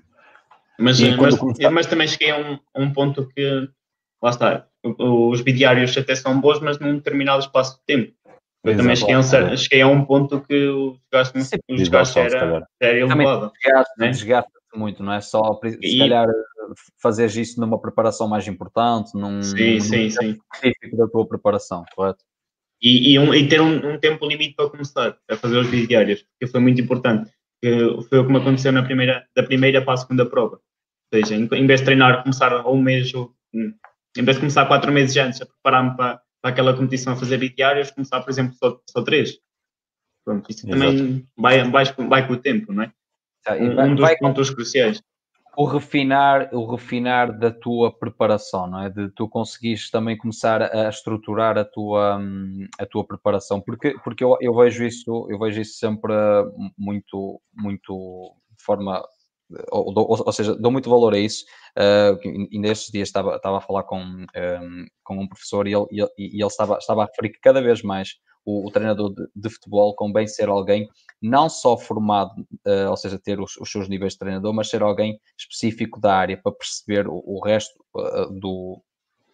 Mas, 0.79 0.99
mas, 0.99 1.35
mas, 1.71 1.87
também 1.87 2.07
cheguei 2.07 2.31
a 2.31 2.37
um, 2.37 2.59
a 2.73 2.81
um 2.81 2.91
ponto 2.91 3.27
que, 3.29 3.69
lá 4.21 4.29
está, 4.29 4.67
os 4.83 5.41
bidiários 5.41 5.97
até 5.97 6.15
são 6.15 6.39
bons, 6.39 6.59
mas 6.59 6.79
num 6.79 6.95
determinado 6.95 7.39
espaço 7.39 7.77
de 7.79 7.85
tempo. 7.85 8.13
Eu 8.63 8.75
também 8.75 8.95
cheguei 8.95 9.13
a, 9.13 9.19
um, 9.19 9.57
cheguei 9.57 9.81
a 9.81 9.87
um 9.87 10.03
ponto 10.03 10.41
que 10.41 10.67
o 10.67 10.97
desgaste, 11.11 11.59
o 11.69 11.75
desgaste 11.75 12.19
era, 12.19 12.67
era 12.81 12.99
elevado. 12.99 13.51
Desgaste, 13.61 13.93
né? 13.97 14.09
desgaste 14.09 14.51
muito, 14.77 15.03
não 15.03 15.13
é 15.13 15.21
só 15.21 15.59
se 15.63 15.77
e... 15.81 15.99
calhar 15.99 16.27
fazeres 17.01 17.35
isso 17.35 17.59
numa 17.59 17.79
preparação 17.79 18.27
mais 18.27 18.47
importante, 18.47 19.11
num, 19.13 19.41
sim, 19.41 19.79
sim, 19.79 20.09
sim. 20.09 20.39
específico 20.53 20.97
da 20.97 21.07
tua 21.07 21.27
preparação, 21.27 21.83
correto? 21.95 22.23
E, 22.81 23.13
e, 23.13 23.19
um, 23.19 23.33
e 23.33 23.47
ter 23.47 23.61
um, 23.61 23.93
um, 23.93 23.99
tempo 23.99 24.27
limite 24.27 24.55
para 24.55 24.69
começar 24.69 25.17
a 25.29 25.35
fazer 25.35 25.57
os 25.57 25.67
vídeos 25.67 25.87
diários, 25.87 26.25
que 26.39 26.47
foi 26.47 26.59
muito 26.59 26.81
importante. 26.81 27.31
Que 27.61 27.87
foi 28.09 28.19
o 28.19 28.25
que 28.25 28.31
me 28.31 28.37
aconteceu 28.37 28.71
na 28.71 28.83
primeira, 28.83 29.25
da 29.35 29.41
primeira 29.41 29.81
para 29.81 29.93
a 29.93 29.97
segunda 29.97 30.25
prova. 30.25 30.57
Ou 30.57 31.19
seja, 31.19 31.35
em, 31.35 31.47
em 31.51 31.67
vez 31.67 31.79
de 31.79 31.85
treinar, 31.85 32.21
começar 32.21 32.65
um 32.67 32.81
mês, 32.81 33.13
ou, 33.13 33.33
hum, 33.53 33.73
em 34.17 34.23
vez 34.23 34.35
de 34.35 34.41
começar 34.41 34.65
quatro 34.65 34.91
meses 34.91 35.15
antes 35.17 35.41
a 35.41 35.45
preparar-me 35.45 35.95
para 35.95 36.21
para 36.45 36.51
aquela 36.51 36.77
competição 36.77 37.13
a 37.13 37.15
fazer 37.15 37.39
diários, 37.55 37.89
começar, 37.89 38.21
por 38.21 38.29
exemplo, 38.29 38.53
só, 38.53 38.79
só 38.87 39.01
três. 39.01 39.39
Pronto, 40.23 40.47
isso 40.47 40.67
Exato. 40.67 40.79
também 40.79 41.27
vai, 41.35 41.71
vai, 41.71 41.85
vai 42.07 42.27
com 42.27 42.33
o 42.33 42.37
tempo, 42.37 42.71
não 42.71 42.83
é? 42.83 42.93
Tá, 43.45 43.53
um, 43.55 43.75
vai, 43.75 43.89
um, 43.89 43.95
dos 43.95 44.01
vai 44.01 44.17
pontos 44.17 44.49
cruciais. 44.49 45.01
O 45.55 45.65
refinar, 45.65 46.49
o 46.51 46.65
refinar 46.65 47.37
da 47.37 47.49
tua 47.49 47.95
preparação, 47.97 48.67
não 48.67 48.81
é? 48.81 48.89
De 48.89 49.09
tu 49.11 49.29
conseguires 49.29 49.89
também 49.89 50.17
começar 50.17 50.61
a 50.61 50.89
estruturar 50.89 51.57
a 51.57 51.63
tua, 51.63 52.19
a 52.77 52.85
tua 52.85 53.05
preparação, 53.05 53.61
porque, 53.61 53.95
porque 54.03 54.23
eu, 54.23 54.35
eu 54.41 54.53
vejo 54.53 54.83
isso, 54.83 55.27
eu 55.29 55.39
vejo 55.39 55.61
isso 55.61 55.77
sempre 55.77 56.11
muito, 56.77 57.39
muito 57.53 58.33
de 58.57 58.63
forma 58.63 59.01
ou, 59.71 59.93
ou, 59.95 60.23
ou, 60.25 60.31
seja, 60.31 60.55
dou 60.55 60.71
muito 60.71 60.89
valor 60.89 61.13
a 61.13 61.19
isso. 61.19 61.45
Uh, 61.77 62.47
ainda 62.51 62.67
estes 62.67 62.91
dias 62.91 63.07
estava, 63.07 63.35
estava 63.35 63.59
a 63.59 63.61
falar 63.61 63.83
com, 63.83 63.99
um, 64.01 64.25
com 65.03 65.19
um 65.19 65.27
professor 65.27 65.67
e 65.67 65.73
ele, 65.73 65.85
e 65.91 66.01
ele, 66.01 66.09
e 66.17 66.41
ele 66.41 66.47
estava, 66.47 66.77
estava 66.77 67.03
a 67.03 67.05
referir 67.05 67.29
que 67.29 67.39
cada 67.39 67.61
vez 67.61 67.81
mais 67.81 68.15
o, 68.45 68.67
o 68.67 68.71
treinador 68.71 69.13
de, 69.13 69.27
de, 69.35 69.49
futebol 69.49 69.95
convém 69.95 70.27
ser 70.27 70.47
alguém 70.47 70.87
não 71.21 71.49
só 71.49 71.75
formado, 71.77 72.41
uh, 72.65 72.89
ou 72.89 72.95
seja, 72.95 73.19
ter 73.19 73.39
os, 73.39 73.57
os, 73.57 73.71
seus 73.71 73.89
níveis 73.89 74.13
de 74.13 74.19
treinador, 74.19 74.53
mas 74.53 74.69
ser 74.69 74.83
alguém 74.83 75.19
específico 75.37 75.99
da 75.99 76.15
área 76.15 76.37
para 76.37 76.51
perceber 76.51 77.07
o, 77.07 77.23
o 77.25 77.43
resto 77.43 77.73
uh, 77.95 78.29
do, 78.31 78.81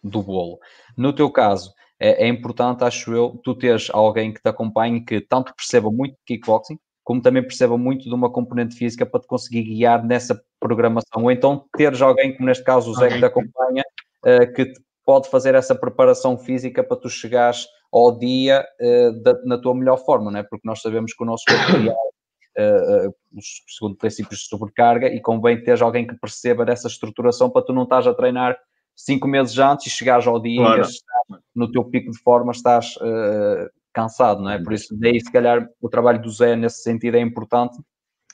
do 0.02 0.22
bolo. 0.22 0.58
No 0.96 1.12
teu 1.12 1.30
caso, 1.30 1.72
é, 2.00 2.24
é, 2.24 2.28
importante, 2.28 2.82
acho 2.82 3.12
eu, 3.12 3.40
tu 3.44 3.54
teres 3.54 3.88
alguém 3.92 4.32
que 4.32 4.42
te 4.42 4.48
acompanhe 4.48 5.04
que 5.04 5.20
tanto 5.20 5.54
perceba 5.54 5.90
muito 5.90 6.14
de 6.14 6.24
kickboxing, 6.26 6.78
como 7.04 7.20
também 7.20 7.42
perceba 7.42 7.76
muito 7.76 8.04
de 8.04 8.14
uma 8.14 8.30
componente 8.30 8.74
física 8.74 9.04
para 9.04 9.20
te 9.20 9.26
conseguir 9.26 9.62
guiar 9.62 10.04
nessa 10.04 10.40
programação. 10.58 11.24
Ou 11.24 11.30
então 11.30 11.64
teres 11.76 12.00
alguém, 12.00 12.34
como 12.34 12.46
neste 12.46 12.64
caso 12.64 12.90
o 12.90 12.94
Zé, 12.94 13.08
que 13.08 13.18
te 13.18 13.24
acompanha, 13.24 13.84
uh, 14.24 14.52
que 14.54 14.66
te 14.66 14.80
pode 15.04 15.28
fazer 15.28 15.54
essa 15.54 15.74
preparação 15.74 16.38
física 16.38 16.82
para 16.82 16.96
tu 16.96 17.08
chegares 17.08 17.66
ao 17.92 18.18
dia 18.18 18.64
uh, 18.80 19.22
da, 19.22 19.34
na 19.44 19.58
tua 19.58 19.74
melhor 19.74 19.98
forma, 19.98 20.30
não 20.30 20.38
é? 20.38 20.42
Porque 20.42 20.66
nós 20.66 20.80
sabemos 20.80 21.12
que 21.12 21.22
o 21.22 21.26
nosso 21.26 21.44
corpo 21.44 21.90
uh, 22.58 23.08
uh, 23.08 23.14
segundo 23.68 23.96
princípios 23.96 24.40
de 24.40 24.46
sobrecarga 24.46 25.08
e 25.08 25.20
convém 25.20 25.62
teres 25.62 25.82
alguém 25.82 26.06
que 26.06 26.16
perceba 26.16 26.64
dessa 26.64 26.88
estruturação 26.88 27.50
para 27.50 27.62
tu 27.62 27.72
não 27.72 27.82
estás 27.82 28.06
a 28.06 28.14
treinar 28.14 28.56
cinco 28.94 29.26
meses 29.26 29.58
antes 29.58 29.86
e 29.86 29.90
chegares 29.90 30.26
ao 30.26 30.40
dia 30.40 30.60
claro. 30.60 30.82
e 30.82 31.36
no 31.54 31.70
teu 31.70 31.84
pico 31.84 32.10
de 32.10 32.18
forma 32.18 32.52
estás 32.52 32.96
uh, 32.96 33.68
cansado, 33.92 34.42
não 34.42 34.50
é? 34.50 34.62
Por 34.62 34.72
isso, 34.72 34.96
daí, 34.98 35.20
se 35.20 35.30
calhar, 35.30 35.66
o 35.80 35.88
trabalho 35.88 36.20
do 36.20 36.30
Zé 36.30 36.56
nesse 36.56 36.82
sentido 36.82 37.16
é 37.16 37.20
importante, 37.20 37.76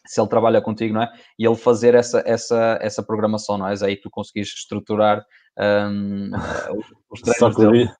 se 0.06 0.20
ele 0.20 0.28
trabalha 0.28 0.60
contigo, 0.60 0.94
não 0.94 1.02
é? 1.02 1.12
E 1.38 1.46
ele 1.46 1.56
fazer 1.56 1.94
essa, 1.94 2.22
essa, 2.24 2.78
essa 2.80 3.02
programação, 3.02 3.58
não 3.58 3.68
é? 3.68 3.74
Aí 3.82 3.96
tu 3.96 4.08
conseguires 4.10 4.50
estruturar 4.50 5.24
um, 5.58 6.30
os 7.10 7.20
treinos 7.20 7.56
dele. 7.56 7.90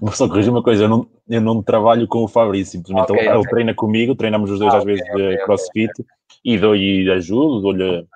Vou 0.00 0.12
só 0.12 0.26
corrigir 0.26 0.50
uma 0.50 0.62
coisa, 0.62 0.84
eu 0.84 0.88
não, 0.88 1.06
eu 1.28 1.40
não 1.40 1.62
trabalho 1.62 2.08
com 2.08 2.24
o 2.24 2.28
Fabrício, 2.28 2.72
simplesmente 2.72 3.12
okay, 3.12 3.28
ele, 3.28 3.36
okay. 3.36 3.50
treina 3.50 3.74
comigo, 3.74 4.14
treinamos 4.14 4.50
os 4.50 4.58
dois 4.58 4.72
ah, 4.72 4.78
às 4.78 4.84
vezes 4.84 5.04
de 5.14 5.44
crossfit 5.44 5.92
e 6.44 6.58
dou-lhe 6.58 7.10
ajuda, 7.10 7.60
dou-lhe 7.60 8.06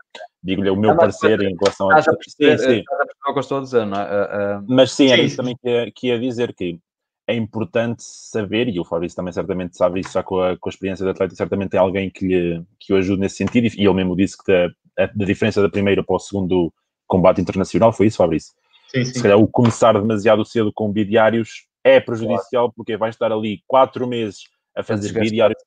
digo-lhe 0.43 0.71
o 0.71 0.77
meu 0.77 0.97
parecer 0.97 1.41
em 1.43 1.55
relação 1.55 1.91
a. 1.91 2.01
Sim, 2.03 2.59
sim. 2.59 2.83
A 3.25 3.33
que 3.33 3.39
eu 3.39 3.41
estou 3.41 3.59
a 3.59 3.61
dizer, 3.61 3.85
não 3.85 4.01
é? 4.01 4.05
Uh, 4.05 4.61
uh, 4.61 4.65
Mas 4.67 4.93
sim, 4.93 5.09
era 5.09 5.21
isso 5.23 5.37
também 5.37 5.55
que 5.61 5.69
ia, 5.69 5.93
que 5.95 6.07
ia 6.09 6.19
dizer 6.19 6.55
que 6.55 6.79
é 7.27 7.35
importante 7.35 8.03
saber, 8.03 8.69
e 8.69 8.81
o 8.81 8.85
Fabrício 8.85 9.15
também 9.15 9.33
certamente 9.33 9.77
sabe 9.77 10.01
isso 10.01 10.13
já 10.13 10.23
com 10.23 10.41
a, 10.41 10.57
com 10.57 10.69
a 10.69 10.73
experiência 10.73 11.05
de 11.05 11.11
atleta, 11.11 11.35
certamente 11.35 11.71
tem 11.71 11.79
alguém 11.79 12.11
que, 12.11 12.27
lhe, 12.27 12.65
que 12.79 12.93
o 12.93 12.97
ajude 12.97 13.21
nesse 13.21 13.37
sentido, 13.37 13.67
e 13.77 13.85
ele 13.87 13.95
mesmo 13.95 14.17
disse 14.17 14.37
que 14.43 14.51
a, 14.51 15.05
a 15.05 15.07
diferença 15.15 15.63
da 15.63 15.69
primeira 15.69 16.03
para 16.03 16.17
o 16.17 16.19
segundo 16.19 16.73
combate 17.07 17.41
internacional 17.41 17.93
foi 17.93 18.07
isso, 18.07 18.17
Fabrício? 18.17 18.53
Sim, 18.91 19.05
sim. 19.05 19.14
Se 19.14 19.22
calhar 19.22 19.38
o 19.38 19.47
começar 19.47 19.93
demasiado 19.93 20.45
cedo 20.45 20.72
com 20.72 20.91
bidiários 20.91 21.66
é 21.84 22.01
prejudicial, 22.01 22.64
claro. 22.64 22.72
porque 22.76 22.97
vai 22.97 23.11
estar 23.11 23.32
ali 23.32 23.62
quatro 23.66 24.07
meses 24.07 24.43
a 24.76 24.82
fazer 24.82 25.12
bidiários 25.12 25.62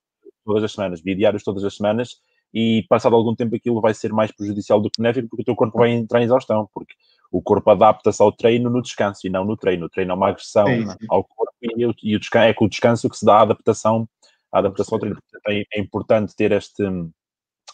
todas 0.46 0.64
as 0.64 0.72
semanas, 0.72 1.02
bidiários 1.02 1.44
todas 1.44 1.64
as 1.64 1.76
semanas, 1.76 2.18
e 2.54 2.86
passado 2.88 3.16
algum 3.16 3.34
tempo 3.34 3.56
aquilo 3.56 3.82
vai 3.82 3.94
ser 3.94 4.14
mais 4.14 4.32
prejudicial 4.32 4.80
do 4.80 4.90
que 4.90 5.02
benéfico, 5.02 5.28
porque 5.30 5.42
o 5.42 5.46
teu 5.46 5.56
corpo 5.56 5.78
vai 5.78 5.92
entrar 5.92 6.22
em 6.22 6.26
exaustão, 6.26 6.70
porque 6.74 6.94
o 7.32 7.42
corpo 7.42 7.70
adapta-se 7.72 8.22
ao 8.22 8.32
treino 8.32 8.70
no 8.70 8.82
descanso 8.82 9.26
e 9.26 9.30
não 9.30 9.44
no 9.44 9.58
treino. 9.58 9.88
O 9.88 9.90
treino 9.90 10.12
é 10.12 10.16
uma 10.16 10.30
agressão 10.30 10.68
sim, 10.68 10.86
sim. 10.86 11.08
ao 11.10 11.24
corpo 11.24 11.54
e, 11.62 11.86
o, 11.86 11.96
e 12.04 12.16
o 12.16 12.20
descanso, 12.20 12.46
é 12.46 12.54
com 12.54 12.66
o 12.66 12.70
descanso 12.70 13.10
que 13.10 13.18
se 13.18 13.26
dá 13.26 13.38
a 13.38 13.42
adaptação, 13.42 14.08
a 14.52 14.60
adaptação 14.60 14.98
ao 14.98 15.00
treino. 15.00 15.18
É, 15.48 15.64
é 15.74 15.80
importante 15.80 16.36
ter 16.36 16.52
este 16.52 16.84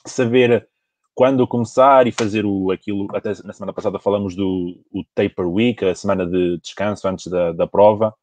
saber 0.05 0.67
quando 1.19 1.45
começar 1.45 2.07
e 2.07 2.13
fazer 2.13 2.45
o, 2.45 2.71
aquilo, 2.71 3.05
até 3.13 3.31
na 3.43 3.51
semana 3.51 3.73
passada 3.73 3.99
falamos 3.99 4.37
do 4.37 4.81
o 4.89 5.03
taper 5.13 5.45
week, 5.45 5.83
a 5.83 5.93
semana 5.93 6.25
de 6.25 6.57
descanso 6.59 7.05
antes 7.09 7.27
da, 7.27 7.51
da 7.51 7.67
prova, 7.67 8.15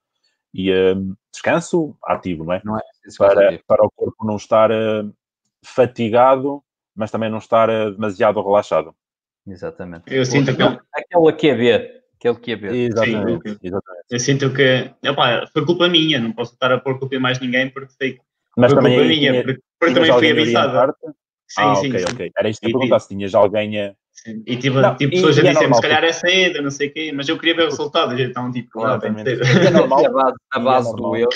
e 0.55 0.72
um, 0.72 1.14
descanso 1.30 1.94
ativo, 2.03 2.42
não 2.42 2.55
é? 2.55 2.62
Não 2.64 2.78
é 2.78 2.80
para, 3.18 3.61
para 3.66 3.84
o 3.84 3.90
corpo 3.94 4.24
não 4.24 4.36
estar 4.36 4.70
uh, 4.70 5.14
fatigado, 5.62 6.62
mas 6.94 7.11
também 7.11 7.28
não 7.28 7.36
estar 7.36 7.68
uh, 7.68 7.92
demasiado 7.92 8.42
relaxado. 8.42 8.94
Exatamente. 9.47 10.05
Eu 10.07 10.24
sinto 10.24 10.57
que 10.57 10.62
aquele 10.62 11.32
QB, 11.34 12.01
aquele 12.18 12.57
QB. 12.57 12.78
Exatamente, 12.78 13.51
Sim, 13.51 13.59
exatamente. 13.62 14.07
Eu 14.11 14.18
sinto 14.18 14.55
que 14.55 14.90
opa, 15.07 15.47
foi 15.53 15.66
culpa 15.66 15.86
minha, 15.86 16.18
não 16.18 16.32
posso 16.32 16.55
estar 16.55 16.72
a 16.72 16.80
pôr 16.80 16.99
culpa 16.99 17.14
em 17.14 17.20
mais 17.20 17.38
ninguém 17.40 17.68
porque 17.68 17.92
sei 17.92 18.18
mas 18.57 18.72
foi 18.72 18.80
também 18.80 18.97
culpa 18.97 19.07
minha, 19.07 19.32
tinha, 19.32 19.44
porque, 19.44 19.61
porque 19.78 19.94
também 19.94 20.12
fui 20.14 20.30
avisado. 20.30 20.94
Sim, 21.49 21.62
ah, 21.62 21.74
sim, 21.76 21.88
ok, 21.88 21.99
sim. 22.01 22.07
ok. 22.12 22.32
Era 22.36 22.49
isto 22.49 22.61
que 22.61 22.66
eu 22.66 22.72
perguntar 22.72 22.99
se 23.01 23.09
tinhas 23.09 23.34
alguém 23.34 23.80
a. 23.80 23.94
Sim. 24.12 24.42
E 24.47 24.57
tipo, 24.57 24.80
não, 24.80 24.97
tipo 24.97 25.12
pessoas 25.12 25.36
e, 25.36 25.40
a 25.40 25.53
dizer, 25.53 25.70
é 25.70 25.74
se 25.74 25.80
calhar 25.80 26.05
é 26.05 26.12
cedo, 26.12 26.62
não 26.62 26.70
sei 26.70 26.88
o 26.88 26.92
quê, 26.92 27.12
mas 27.14 27.28
eu 27.28 27.38
queria 27.38 27.55
ver 27.55 27.62
o 27.64 27.70
resultado, 27.70 28.20
então 28.20 28.51
tipo, 28.51 28.80
lá 28.80 28.99
tem 28.99 29.14
que 29.14 29.24
ter. 29.24 29.40
É 29.42 29.70
normal, 29.70 30.07
a 30.07 30.11
base, 30.11 30.36
a 30.53 30.59
base 30.59 30.90
é 30.90 30.92
do 30.97 31.16
eu 31.16 31.28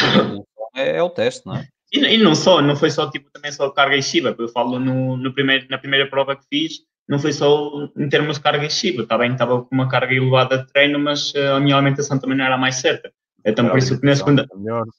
é, 0.74 0.96
é 0.96 1.02
o 1.02 1.10
teste, 1.10 1.46
não 1.46 1.56
é? 1.56 1.66
E, 1.92 1.98
e, 1.98 2.18
não 2.18 2.34
só, 2.34 2.62
não 2.62 2.76
foi 2.76 2.90
só 2.90 3.10
tipo 3.10 3.30
também 3.32 3.52
só 3.52 3.68
carga 3.70 3.96
excessiva, 3.96 4.34
eu 4.38 4.48
falo 4.48 4.78
no, 4.78 5.16
no 5.16 5.32
primeiro, 5.32 5.66
na 5.68 5.78
primeira 5.78 6.08
prova 6.08 6.36
que 6.36 6.44
fiz, 6.48 6.80
não 7.08 7.18
foi 7.18 7.32
só 7.32 7.88
em 7.96 8.08
termos 8.08 8.36
de 8.36 8.42
carga 8.42 8.64
excessiva, 8.64 9.02
está 9.02 9.18
bem, 9.18 9.32
estava 9.32 9.62
com 9.62 9.74
uma 9.74 9.88
carga 9.88 10.14
elevada 10.14 10.58
de 10.58 10.72
treino, 10.72 10.98
mas 10.98 11.32
uh, 11.34 11.56
a 11.56 11.60
minha 11.60 11.76
alimentação 11.76 12.18
também 12.18 12.38
não 12.38 12.44
era 12.44 12.56
mais 12.56 12.76
certa. 12.76 13.12
Então, 13.44 13.68
por 13.68 13.78
isso, 13.78 13.98
que 13.98 14.06
na 14.06 14.14
segunda, 14.14 14.46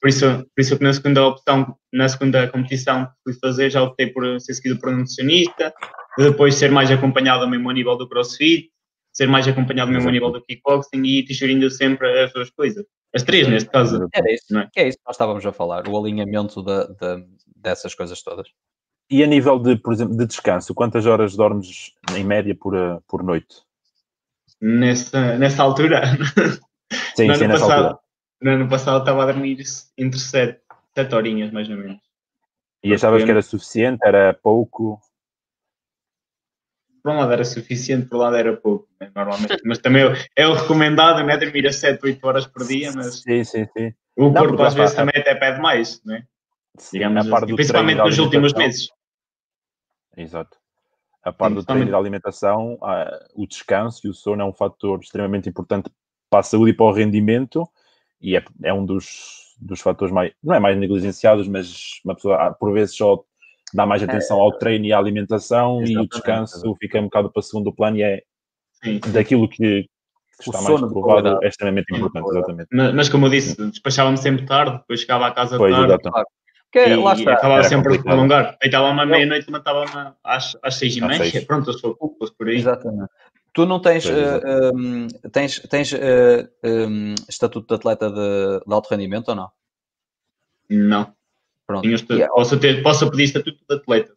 por, 0.00 0.08
isso, 0.08 0.26
por 0.26 0.60
isso 0.60 0.76
que 0.76 0.82
na 0.82 0.92
segunda 0.92 1.26
opção, 1.26 1.76
na 1.92 2.08
segunda 2.08 2.48
competição 2.48 3.06
que 3.06 3.12
fui 3.24 3.34
fazer, 3.34 3.70
já 3.70 3.82
optei 3.82 4.08
por 4.08 4.40
ser 4.40 4.54
seguido 4.54 4.80
por 4.80 4.88
um 4.88 4.96
nutricionista, 4.98 5.72
depois 6.18 6.54
ser 6.56 6.70
mais 6.70 6.90
acompanhado 6.90 7.44
ao 7.44 7.50
mesmo 7.50 7.70
nível 7.70 7.96
do 7.96 8.08
crossfit, 8.08 8.70
ser 9.12 9.28
mais 9.28 9.46
acompanhado 9.46 9.90
ao 9.90 9.94
mesmo 9.94 10.10
nível 10.10 10.30
do 10.30 10.42
kickboxing 10.42 11.02
e 11.04 11.20
ir 11.20 11.26
gerindo 11.32 11.70
sempre 11.70 12.24
as 12.24 12.32
duas 12.32 12.50
coisas. 12.50 12.84
As 13.14 13.22
três, 13.22 13.46
neste 13.46 13.68
caso. 13.68 14.08
Era 14.12 14.32
isso, 14.32 14.46
não 14.50 14.62
é? 14.62 14.68
é 14.76 14.88
isso 14.88 14.98
que 14.98 15.04
nós 15.06 15.14
estávamos 15.14 15.44
a 15.44 15.52
falar, 15.52 15.86
o 15.86 15.98
alinhamento 15.98 16.62
de, 16.62 16.86
de, 16.94 17.26
dessas 17.56 17.94
coisas 17.94 18.22
todas. 18.22 18.48
E 19.10 19.22
a 19.22 19.26
nível 19.26 19.58
de, 19.58 19.76
por 19.76 19.92
exemplo, 19.92 20.16
de 20.16 20.26
descanso, 20.26 20.74
quantas 20.74 21.04
horas 21.04 21.36
dormes 21.36 21.92
em 22.16 22.24
média 22.24 22.56
por, 22.58 22.74
eh, 22.74 22.98
por 23.06 23.22
noite? 23.22 23.56
Nessa, 24.60 25.36
nessa 25.36 25.62
altura? 25.62 26.02
Sim, 27.14 27.34
sim, 27.34 27.46
nessa 27.46 27.48
passado, 27.48 27.84
altura. 27.84 28.01
No 28.42 28.50
ano 28.50 28.68
passado 28.68 28.98
estava 28.98 29.22
a 29.22 29.26
dormir 29.26 29.62
entre 29.96 30.18
7, 30.18 30.60
7 30.96 31.14
horinhas, 31.14 31.52
mais 31.52 31.70
ou 31.70 31.76
menos. 31.76 32.00
E 32.82 32.92
achavas 32.92 33.22
que 33.22 33.30
era 33.30 33.40
suficiente? 33.40 34.00
Era 34.04 34.34
pouco? 34.34 35.00
Por 37.02 37.12
um 37.12 37.18
lado 37.18 37.32
era 37.32 37.44
suficiente, 37.44 38.08
por 38.08 38.16
um 38.16 38.20
lado 38.20 38.36
era 38.36 38.56
pouco, 38.56 38.88
né, 39.00 39.10
normalmente. 39.14 39.60
mas 39.64 39.78
também 39.78 40.02
é 40.36 40.46
o 40.46 40.54
recomendado, 40.54 41.24
né? 41.24 41.36
Dormir 41.36 41.66
a 41.68 41.72
7, 41.72 42.04
8 42.04 42.26
horas 42.26 42.46
por 42.46 42.66
dia, 42.66 42.92
mas 42.92 43.22
sim, 43.22 43.44
sim, 43.44 43.66
sim. 43.76 43.94
o 44.16 44.30
não, 44.30 44.34
corpo 44.34 44.62
às 44.62 44.74
vezes 44.74 44.94
também 44.94 45.20
até 45.20 45.34
pede 45.36 45.60
mais, 45.60 46.02
né? 46.04 46.24
Digamos, 46.92 47.26
assim, 47.26 47.54
principalmente 47.54 47.98
nos 47.98 48.18
últimos 48.18 48.52
meses. 48.54 48.88
Exato. 50.16 50.56
A 51.22 51.32
parte 51.32 51.54
do 51.54 51.64
treino 51.64 51.86
e 51.86 51.90
da 51.90 51.98
alimentação, 51.98 52.78
ah, 52.82 53.24
o 53.34 53.46
descanso 53.46 54.04
e 54.04 54.10
o 54.10 54.14
sono 54.14 54.42
é 54.42 54.44
um 54.44 54.52
fator 54.52 54.98
extremamente 55.00 55.48
importante 55.48 55.90
para 56.28 56.40
a 56.40 56.42
saúde 56.42 56.72
e 56.72 56.74
para 56.74 56.86
o 56.86 56.92
rendimento 56.92 57.68
e 58.22 58.36
é, 58.36 58.44
é 58.62 58.72
um 58.72 58.86
dos, 58.86 59.56
dos 59.60 59.80
fatores 59.80 60.12
mais, 60.12 60.32
não 60.42 60.54
é 60.54 60.60
mais 60.60 60.78
negligenciados, 60.78 61.48
mas 61.48 62.00
uma 62.04 62.14
pessoa 62.14 62.36
ah, 62.36 62.52
por 62.52 62.72
vezes 62.72 62.96
só 62.96 63.22
dá 63.74 63.84
mais 63.84 64.02
atenção 64.02 64.40
ao 64.40 64.52
treino 64.52 64.84
e 64.84 64.92
à 64.92 64.98
alimentação 64.98 65.82
e 65.84 65.96
o 65.96 66.06
descanso 66.06 66.76
fica 66.78 67.00
um 67.00 67.04
bocado 67.04 67.30
para 67.30 67.42
segundo 67.42 67.72
plano 67.72 67.96
e 67.96 68.02
é 68.02 68.22
Sim. 68.82 69.00
daquilo 69.12 69.48
que, 69.48 69.88
está 70.40 70.60
mais 70.60 70.80
provado 70.80 71.38
é 71.42 71.48
extremamente 71.48 71.94
importante, 71.94 72.28
exatamente. 72.28 72.68
Mas, 72.72 72.94
mas 72.94 73.08
como 73.08 73.26
eu 73.26 73.30
disse, 73.30 73.56
despachava-me 73.70 74.16
sempre 74.18 74.46
tarde, 74.46 74.78
depois 74.78 75.00
chegava 75.00 75.26
à 75.26 75.30
casa 75.30 75.56
pois, 75.56 75.74
tarde. 75.74 75.92
Exatamente. 75.92 76.28
Que, 76.72 76.88
e, 76.88 76.96
lá 76.96 77.12
está. 77.12 77.34
acabava 77.34 77.62
sempre 77.64 77.96
a 77.96 78.02
prolongar. 78.02 78.56
Deitava-me 78.60 78.98
à 78.98 79.04
meia-noite 79.04 79.46
e 79.46 79.52
matava-me 79.52 80.14
às, 80.24 80.56
às 80.62 80.76
seis 80.76 80.96
e 80.96 81.02
meia. 81.02 81.46
Pronto, 81.46 81.68
eu 81.68 81.74
sou 81.74 81.94
por 81.96 82.48
aí. 82.48 82.56
Exatamente. 82.56 83.10
Tu 83.52 83.66
não 83.66 83.80
tens, 83.80 84.06
uh, 84.06 84.10
eh, 84.10 84.70
um, 84.74 85.08
tens, 85.30 85.58
tens 85.60 85.92
uh, 85.92 86.48
um, 86.64 87.14
estatuto 87.28 87.68
de 87.68 87.74
atleta 87.74 88.08
de, 88.08 88.64
de, 88.66 88.72
alto 88.72 88.88
rendimento 88.88 89.28
ou 89.28 89.34
não? 89.34 89.50
Não. 90.70 91.14
Pronto. 91.66 91.86
yeah. 91.86 92.32
posso, 92.34 92.58
ter, 92.58 92.82
posso 92.82 93.10
pedir 93.10 93.24
estatuto 93.24 93.58
de 93.68 93.76
atleta. 93.76 94.14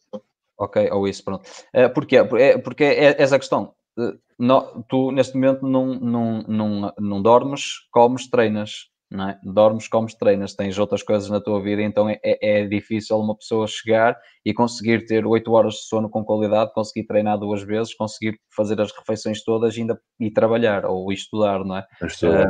Ok, 0.57 0.89
ou 0.89 1.05
isso, 1.07 1.23
pronto. 1.23 1.45
Uh, 1.73 1.93
porquê? 1.93 2.23
Porque 2.63 2.83
é, 2.83 3.05
é 3.07 3.21
essa 3.21 3.35
a 3.35 3.39
questão. 3.39 3.73
Uh, 3.97 4.17
no, 4.39 4.83
tu, 4.87 5.11
neste 5.11 5.35
momento, 5.35 5.67
não, 5.67 5.95
não, 5.95 6.41
não, 6.43 6.93
não 6.97 7.21
dormes, 7.21 7.87
comes, 7.91 8.29
treinas 8.29 8.89
não 9.15 9.29
é? 9.29 9.39
Dormes, 9.43 9.87
comes, 9.87 10.13
treinas, 10.13 10.53
tens 10.53 10.77
outras 10.77 11.01
coisas 11.01 11.29
na 11.29 11.41
tua 11.41 11.61
vida, 11.61 11.81
então 11.81 12.09
é, 12.09 12.19
é, 12.23 12.61
é 12.61 12.67
difícil 12.67 13.17
uma 13.17 13.35
pessoa 13.35 13.67
chegar 13.67 14.17
e 14.45 14.53
conseguir 14.53 15.05
ter 15.05 15.25
8 15.25 15.51
horas 15.51 15.75
de 15.75 15.87
sono 15.87 16.09
com 16.09 16.23
qualidade, 16.23 16.73
conseguir 16.73 17.07
treinar 17.07 17.39
duas 17.39 17.63
vezes, 17.63 17.95
conseguir 17.95 18.39
fazer 18.55 18.79
as 18.79 18.91
refeições 18.91 19.43
todas 19.43 19.75
e 19.75 19.81
ainda 19.81 19.99
e 20.19 20.31
trabalhar 20.31 20.85
ou 20.85 21.11
estudar, 21.11 21.63
não 21.63 21.77
é? 21.77 21.85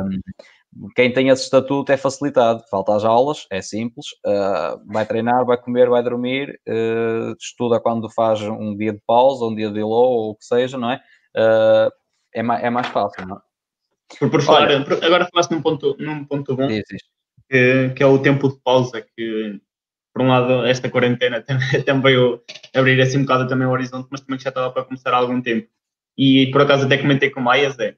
Um, 0.02 0.90
quem 0.94 1.12
tem 1.12 1.28
esse 1.28 1.44
estatuto 1.44 1.90
é 1.90 1.96
facilitado, 1.96 2.62
falta 2.70 2.94
as 2.94 3.04
aulas, 3.04 3.46
é 3.50 3.62
simples, 3.62 4.06
uh, 4.26 4.78
vai 4.92 5.06
treinar, 5.06 5.44
vai 5.46 5.56
comer, 5.56 5.88
vai 5.88 6.02
dormir, 6.02 6.60
uh, 6.68 7.34
estuda 7.40 7.80
quando 7.80 8.10
faz 8.10 8.42
um 8.42 8.76
dia 8.76 8.92
de 8.92 9.00
pausa, 9.06 9.46
um 9.46 9.54
dia 9.54 9.70
de 9.70 9.80
low 9.80 10.12
ou 10.12 10.30
o 10.30 10.36
que 10.36 10.44
seja, 10.44 10.76
não 10.76 10.90
é? 10.90 11.00
Uh, 11.36 11.90
é, 12.34 12.42
mais, 12.42 12.62
é 12.64 12.70
mais 12.70 12.86
fácil, 12.88 13.26
não 13.26 13.36
é? 13.36 13.40
Por, 14.18 14.30
por 14.30 14.42
falar, 14.42 14.68
Olha, 14.68 14.86
agora 15.02 15.28
falaste 15.30 15.50
num 15.50 15.62
ponto, 15.62 15.96
num 15.98 16.24
ponto 16.24 16.56
bom, 16.56 16.68
que, 16.68 17.90
que, 17.90 18.02
é 18.02 18.06
o 18.06 18.18
tempo 18.18 18.48
de 18.48 18.58
pausa, 18.62 19.02
que 19.02 19.60
por 20.14 20.22
um 20.22 20.28
lado 20.28 20.64
esta 20.64 20.88
quarentena 20.88 21.42
também 21.84 22.02
veio 22.02 22.42
abrir 22.74 23.00
assim 23.00 23.18
um 23.18 23.22
bocado 23.22 23.48
também 23.48 23.66
o 23.66 23.70
horizonte, 23.70 24.08
mas 24.10 24.20
também 24.20 24.38
já 24.38 24.48
estava 24.48 24.70
para 24.70 24.84
começar 24.84 25.12
há 25.12 25.16
algum 25.16 25.42
tempo. 25.42 25.68
E 26.16 26.50
por 26.50 26.62
acaso 26.62 26.86
até 26.86 26.96
comentei 26.96 27.30
com 27.30 27.40
o 27.40 27.42
Maias, 27.42 27.78
é 27.78 27.94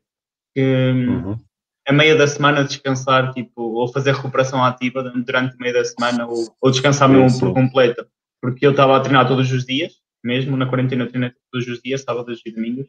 que 0.55 0.61
uhum. 0.63 1.39
a 1.87 1.93
meia 1.93 2.17
da 2.17 2.27
semana 2.27 2.65
descansar, 2.65 3.33
tipo, 3.33 3.63
ou 3.63 3.93
fazer 3.93 4.15
recuperação 4.15 4.65
ativa 4.65 5.03
durante 5.03 5.55
a 5.55 5.59
meia 5.59 5.75
da 5.75 5.85
semana, 5.85 6.27
ou, 6.27 6.57
ou 6.61 6.71
descansar 6.71 7.09
mesmo 7.09 7.39
por 7.39 7.55
completo. 7.55 8.05
Porque 8.41 8.67
eu 8.67 8.73
estava 8.73 8.97
a 8.97 9.01
treinar 9.01 9.29
todos 9.29 9.51
os 9.53 9.65
dias, 9.65 9.95
mesmo 10.25 10.57
na 10.57 10.67
quarentena 10.67 11.05
eu 11.05 11.09
treinei 11.09 11.33
todos 11.53 11.69
os 11.69 11.81
dias, 11.81 12.03
sábados 12.03 12.41
e 12.45 12.51
domingos. 12.51 12.89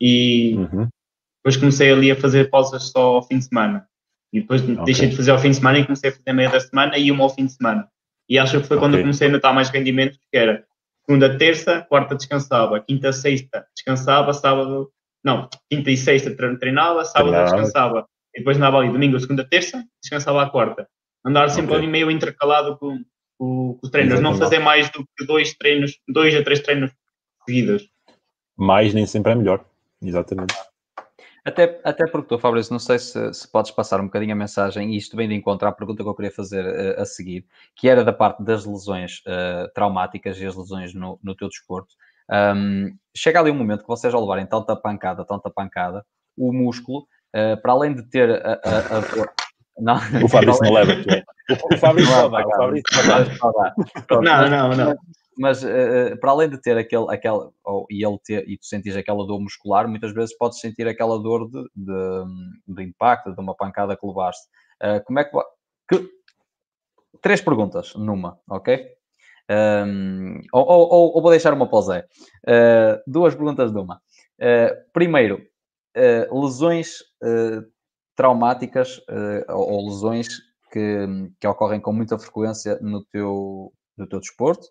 E 0.00 0.54
uhum. 0.54 0.88
Depois 1.46 1.58
comecei 1.58 1.92
ali 1.92 2.10
a 2.10 2.16
fazer 2.16 2.50
pausas 2.50 2.90
só 2.90 3.14
ao 3.14 3.22
fim 3.22 3.38
de 3.38 3.44
semana. 3.44 3.86
E 4.32 4.40
depois 4.40 4.60
okay. 4.62 4.84
deixei 4.84 5.08
de 5.10 5.16
fazer 5.16 5.30
ao 5.30 5.38
fim 5.38 5.50
de 5.50 5.56
semana 5.58 5.78
e 5.78 5.84
comecei 5.84 6.10
a 6.10 6.12
fazer 6.12 6.32
meia 6.32 6.50
da 6.50 6.58
semana 6.58 6.98
e 6.98 7.08
uma 7.12 7.22
ao 7.22 7.30
fim 7.30 7.46
de 7.46 7.52
semana. 7.52 7.88
E 8.28 8.36
acho 8.36 8.60
que 8.60 8.66
foi 8.66 8.76
quando 8.78 8.94
okay. 8.94 9.02
eu 9.02 9.04
comecei 9.04 9.28
a 9.28 9.30
notar 9.30 9.54
mais 9.54 9.68
rendimento, 9.68 10.18
que 10.18 10.36
era 10.36 10.64
segunda, 11.06 11.38
terça, 11.38 11.86
quarta 11.88 12.16
descansava, 12.16 12.80
quinta, 12.80 13.12
sexta 13.12 13.64
descansava, 13.76 14.32
sábado, 14.32 14.90
não, 15.22 15.48
quinta 15.70 15.88
e 15.88 15.96
sexta 15.96 16.34
treinava, 16.58 17.04
sábado 17.04 17.30
descansava. 17.44 18.08
E 18.34 18.40
depois 18.40 18.56
andava 18.56 18.78
ali 18.78 18.90
domingo, 18.90 19.20
segunda, 19.20 19.48
terça, 19.48 19.84
descansava 20.02 20.42
a 20.42 20.50
quarta. 20.50 20.88
Andar 21.24 21.48
sempre 21.50 21.74
Ok. 21.74 21.76
ali 21.76 21.86
meio 21.86 22.10
intercalado 22.10 22.76
com, 22.76 22.98
com, 23.38 23.74
com 23.74 23.80
os 23.84 23.90
treinos. 23.90 24.14
Não 24.14 24.32
Exatamente. 24.32 24.40
fazer 24.40 24.58
mais 24.58 24.90
do 24.90 25.06
que 25.16 25.24
dois 25.24 25.54
treinos, 25.54 25.96
dois 26.08 26.34
a 26.34 26.42
três 26.42 26.58
treinos 26.58 26.90
seguidos. 27.46 27.88
Mais 28.58 28.92
nem 28.92 29.06
sempre 29.06 29.30
é 29.30 29.36
melhor. 29.36 29.64
Exatamente. 30.02 30.52
Até, 31.46 31.80
até 31.84 32.04
porque 32.10 32.26
tu, 32.28 32.38
Fabrício, 32.40 32.72
não 32.72 32.80
sei 32.80 32.98
se, 32.98 33.32
se 33.32 33.48
podes 33.50 33.70
passar 33.70 34.00
um 34.00 34.06
bocadinho 34.06 34.32
a 34.32 34.36
mensagem, 34.36 34.90
e 34.92 34.96
isto 34.96 35.16
vem 35.16 35.28
de 35.28 35.34
encontro 35.36 35.68
à 35.68 35.70
pergunta 35.72 36.02
que 36.02 36.08
eu 36.08 36.14
queria 36.14 36.32
fazer 36.32 36.64
eh, 36.66 37.00
a 37.00 37.04
seguir, 37.04 37.46
que 37.76 37.88
era 37.88 38.02
da 38.04 38.12
parte 38.12 38.42
das 38.42 38.64
lesões 38.66 39.22
eh, 39.26 39.70
traumáticas 39.72 40.36
e 40.40 40.44
as 40.46 40.56
lesões 40.56 40.92
no, 40.92 41.20
no 41.22 41.36
teu 41.36 41.48
desporto. 41.48 41.94
Ahm, 42.28 42.96
chega 43.16 43.38
ali 43.38 43.52
um 43.52 43.54
momento 43.54 43.82
que 43.82 43.88
vocês 43.88 44.12
ao 44.12 44.20
levarem 44.20 44.44
tanta 44.44 44.74
pancada, 44.74 45.24
tanta 45.24 45.48
pancada, 45.48 46.04
o 46.36 46.52
músculo, 46.52 47.06
eh, 47.32 47.54
para 47.54 47.72
além 47.72 47.94
de 47.94 48.02
ter 48.10 48.28
a, 48.44 48.52
a- 48.64 48.96
a 48.96 49.00
dor- 49.00 49.30
Não, 49.78 49.94
O 50.24 50.28
Fabrício 50.28 50.62
não 50.64 50.72
leva. 50.72 50.92
tu. 50.96 51.08
O- 51.70 51.76
Fabrício 51.78 52.10
Não 53.40 53.52
dá. 53.52 53.74
Pronto, 54.08 54.24
Não, 54.24 54.50
não, 54.50 54.68
não. 54.76 54.96
Mas 55.38 55.62
eh, 55.64 56.16
para 56.16 56.30
além 56.30 56.48
de 56.50 56.60
ter 56.60 56.76
aquele, 56.78 57.06
aquela, 57.10 57.50
ou, 57.64 57.86
e 57.90 58.04
ele 58.06 58.18
ter, 58.24 58.48
e 58.48 58.56
tu 58.58 58.66
sentires 58.66 58.96
aquela 58.96 59.26
dor 59.26 59.40
muscular, 59.40 59.88
muitas 59.88 60.12
vezes 60.14 60.36
podes 60.36 60.60
sentir 60.60 60.86
aquela 60.88 61.18
dor 61.18 61.48
de, 61.50 61.62
de, 61.74 62.24
de 62.68 62.82
impacto, 62.84 63.34
de 63.34 63.40
uma 63.40 63.54
pancada 63.54 63.96
que 63.96 64.06
levaste. 64.06 64.46
Eh, 64.82 65.00
como 65.00 65.18
é 65.20 65.24
que, 65.24 65.30
que- 65.88 66.10
Três 67.22 67.40
perguntas 67.40 67.94
numa, 67.94 68.38
ok? 68.48 68.68
Ahm, 69.48 70.40
ou, 70.52 70.64
ou- 70.66 70.88
ou- 70.92 71.16
ou 71.16 71.22
vou 71.22 71.30
deixar 71.30 71.52
uma 71.54 71.68
Zé. 71.82 72.06
Eh, 72.46 73.02
duas 73.06 73.34
perguntas 73.34 73.72
numa. 73.72 74.00
Primeiro, 74.92 75.40
lesões 76.30 76.98
traumáticas 78.14 79.00
ou, 79.48 79.70
ou 79.72 79.88
lesões 79.88 80.28
que, 80.72 81.06
que 81.40 81.46
ocorrem 81.46 81.80
com 81.80 81.92
muita 81.92 82.18
frequência 82.18 82.78
no 82.82 83.04
teu, 83.06 83.72
no 83.96 84.06
teu 84.06 84.20
desporto 84.20 84.66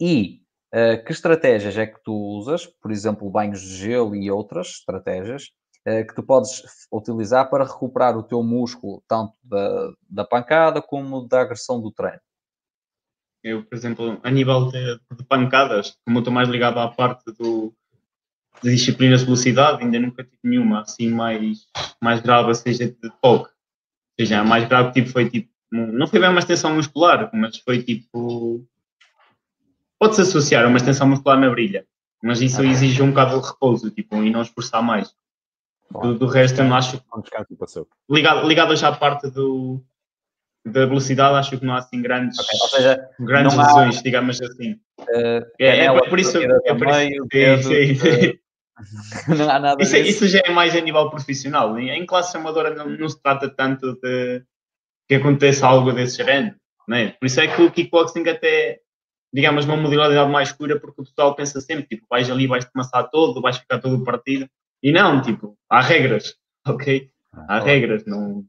e 0.00 0.40
eh, 0.72 0.98
que 0.98 1.12
estratégias 1.12 1.76
é 1.76 1.86
que 1.86 2.02
tu 2.02 2.12
usas, 2.12 2.66
por 2.66 2.90
exemplo, 2.90 3.30
banhos 3.30 3.60
de 3.60 3.76
gelo 3.76 4.14
e 4.14 4.30
outras 4.30 4.68
estratégias, 4.68 5.50
eh, 5.84 6.04
que 6.04 6.14
tu 6.14 6.22
podes 6.22 6.62
utilizar 6.92 7.48
para 7.48 7.64
recuperar 7.64 8.16
o 8.16 8.22
teu 8.22 8.42
músculo, 8.42 9.02
tanto 9.08 9.34
da, 9.42 9.92
da 10.08 10.24
pancada 10.24 10.82
como 10.82 11.26
da 11.26 11.40
agressão 11.40 11.80
do 11.80 11.90
treino. 11.90 12.20
Eu, 13.42 13.64
por 13.64 13.74
exemplo, 13.76 14.20
a 14.22 14.30
nível 14.30 14.68
de, 14.68 15.00
de 15.16 15.24
pancadas, 15.24 15.96
como 16.04 16.18
eu 16.18 16.20
estou 16.20 16.34
mais 16.34 16.48
ligado 16.48 16.78
à 16.80 16.88
parte 16.88 17.24
do, 17.32 17.72
de 18.62 18.70
disciplinas 18.70 19.20
de 19.20 19.26
velocidade, 19.26 19.82
ainda 19.82 19.98
nunca 19.98 20.24
tive 20.24 20.38
nenhuma 20.44 20.82
assim 20.82 21.08
mais, 21.08 21.66
mais 22.02 22.20
grave, 22.20 22.54
seja 22.54 22.86
de 22.86 23.10
toque. 23.22 23.50
Ou 23.50 24.20
seja, 24.20 24.40
a 24.40 24.44
mais 24.44 24.68
grave 24.68 24.92
tive 24.92 25.08
foi 25.08 25.30
tipo, 25.30 25.48
não 25.70 26.06
foi 26.06 26.18
bem 26.18 26.30
uma 26.30 26.40
extensão 26.40 26.74
muscular, 26.74 27.30
mas 27.32 27.58
foi 27.58 27.82
tipo. 27.82 28.66
Pode-se 29.98 30.22
associar 30.22 30.64
a 30.64 30.68
uma 30.68 30.76
extensão 30.76 31.08
muscular 31.08 31.38
na 31.38 31.50
brilha, 31.50 31.84
mas 32.22 32.40
isso 32.40 32.58
Ok. 32.60 32.70
exige 32.70 33.02
um 33.02 33.10
bocado 33.10 33.40
de 33.40 33.46
repouso 33.48 33.90
tipo, 33.90 34.16
e 34.22 34.30
não 34.30 34.42
esforçar 34.42 34.82
mais. 34.82 35.12
Do, 35.90 36.14
do 36.14 36.26
resto, 36.26 36.60
eu 36.60 36.64
não 36.66 36.76
acho 36.76 37.02
passou. 37.58 37.88
ligado, 38.10 38.46
ligado 38.46 38.76
já 38.76 38.88
à 38.88 38.92
parte 38.92 39.30
do, 39.30 39.82
da 40.64 40.84
velocidade, 40.84 41.34
acho 41.36 41.58
que 41.58 41.64
não 41.64 41.74
há 41.74 41.78
assim 41.78 42.02
grandes, 42.02 42.38
Ok, 42.38 42.58
Ou 42.60 42.68
seja, 42.68 43.08
grandes 43.20 43.58
há- 43.58 43.62
lesões, 43.66 44.02
digamos 44.02 44.40
assim. 44.42 44.78
eh, 45.08 45.46
É, 45.58 45.84
é 45.86 46.08
por 46.10 46.18
isso, 46.20 46.36
é 46.38 46.74
por 46.74 46.86
isso- 46.88 47.68
sim, 47.68 47.94
sim, 47.94 48.06
eh, 48.08 48.38
não 49.36 49.50
há 49.50 49.58
nada 49.58 49.82
Isso, 49.82 49.96
é- 49.96 50.00
isso 50.00 50.28
já 50.28 50.40
é 50.44 50.50
mais 50.50 50.76
a 50.76 50.80
nível 50.80 51.08
profissional. 51.10 51.76
Em 51.78 51.88
em 51.90 52.04
classe 52.06 52.36
amadora 52.36 52.74
não, 52.74 52.86
não 52.90 53.08
se 53.08 53.20
trata 53.22 53.48
tanto 53.48 53.94
de 54.02 54.42
que 55.08 55.14
aconteça 55.14 55.66
algo 55.66 55.90
desse 55.90 56.18
género. 56.22 56.54
Né? 56.86 57.12
Por 57.18 57.26
isso 57.26 57.40
é 57.40 57.48
que 57.48 57.62
o 57.62 57.70
kickboxing 57.70 58.28
até, 58.28 58.80
digamos, 59.32 59.64
uma 59.64 59.76
modalidade 59.76 60.30
mais 60.30 60.48
escura, 60.48 60.78
porque 60.80 61.00
o 61.02 61.04
pessoal 61.04 61.34
pensa 61.34 61.60
sempre, 61.60 61.86
tipo, 61.86 62.06
vais 62.08 62.30
ali, 62.30 62.46
vais-te 62.46 62.70
amassar 62.74 63.08
todo, 63.10 63.40
vais 63.40 63.58
ficar 63.58 63.78
todo 63.78 64.02
partido. 64.04 64.48
E 64.82 64.92
não, 64.92 65.20
tipo, 65.22 65.56
há 65.68 65.80
regras, 65.80 66.34
ok? 66.66 67.10
Há 67.32 67.46
Claro, 67.46 67.64
regras, 67.64 68.04
não, 68.06 68.44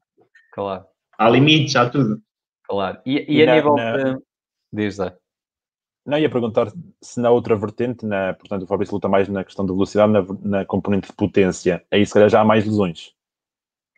Claro, 0.53 0.85
há 1.17 1.29
limites, 1.29 1.75
há 1.75 1.89
tudo. 1.89 2.21
claro. 2.63 2.99
E, 3.05 3.17
e 3.31 3.37
E 3.39 3.43
a 3.43 3.45
na- 3.45 3.55
nível 3.55 3.75
na- 3.75 3.97
de... 4.13 4.19
Diz, 4.71 4.95
Zé. 4.95 5.15
Não, 6.05 6.17
ia 6.17 6.29
perguntar 6.29 6.71
se 7.01 7.19
na 7.19 7.29
outra 7.29 7.55
vertente, 7.55 8.05
na, 8.05 8.33
portanto, 8.33 8.63
o 8.63 8.67
Fabrício 8.67 8.93
luta 8.95 9.07
mais 9.09 9.27
na 9.27 9.43
questão 9.43 9.65
de 9.65 9.71
velocidade, 9.71 10.11
na, 10.11 10.25
na 10.59 10.65
componente 10.65 11.07
de 11.07 11.13
potência. 11.13 11.83
Aí 11.91 12.05
se 12.05 12.13
calhar 12.13 12.29
já 12.29 12.41
há 12.41 12.45
mais 12.45 12.65
lesões 12.65 13.13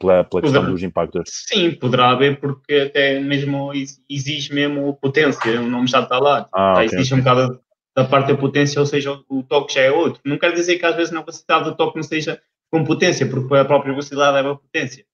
pela, 0.02 0.24
pela 0.24 0.42
questão 0.42 0.62
Poderá. 0.62 0.72
dos 0.74 0.84
impactos. 0.84 1.24
Sim, 1.48 1.72
poderá 1.72 2.10
haver, 2.10 2.40
porque 2.40 2.74
até 2.74 3.20
mesmo 3.20 3.74
ex- 3.74 4.02
exige 4.10 4.54
mesmo 4.54 4.94
potência, 5.02 5.62
o 5.62 5.68
nome 5.68 5.88
já 5.88 6.02
está 6.02 6.20
lá. 6.20 6.50
Ah, 6.54 6.74
Tá, 6.74 6.84
ok, 6.84 6.86
exige 6.86 7.14
um 7.16 7.20
bocado 7.20 7.60
da 7.96 8.04
parte 8.06 8.28
da 8.32 8.38
potência, 8.38 8.80
ou 8.80 8.86
seja, 8.86 9.12
o, 9.14 9.40
o 9.40 9.44
toque 9.44 9.74
já 9.76 9.82
é 9.82 9.92
outro. 9.92 10.22
Não 10.26 10.38
quer 10.38 10.54
dizer 10.54 10.78
que 10.80 10.86
às 10.86 10.96
vezes 10.96 11.12
na 11.12 11.22
velocidade 11.22 11.66
do 11.66 11.76
toque 11.76 11.96
não 11.98 12.04
seja 12.04 12.42
com 12.70 12.84
potência, 12.84 13.26
porque 13.30 13.54
a 13.56 13.66
própria 13.66 13.92
velocidade 13.92 14.34
leva 14.34 14.56
potência. 14.56 15.06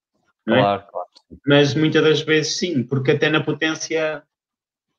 Não 0.45 0.55
é? 0.55 0.59
Claro, 0.61 0.83
claro. 0.91 1.07
Mas 1.45 1.73
muitas 1.75 2.03
das 2.03 2.21
vezes 2.21 2.57
sim, 2.57 2.83
porque 2.83 3.11
até 3.11 3.29
na 3.29 3.41
potência 3.43 4.23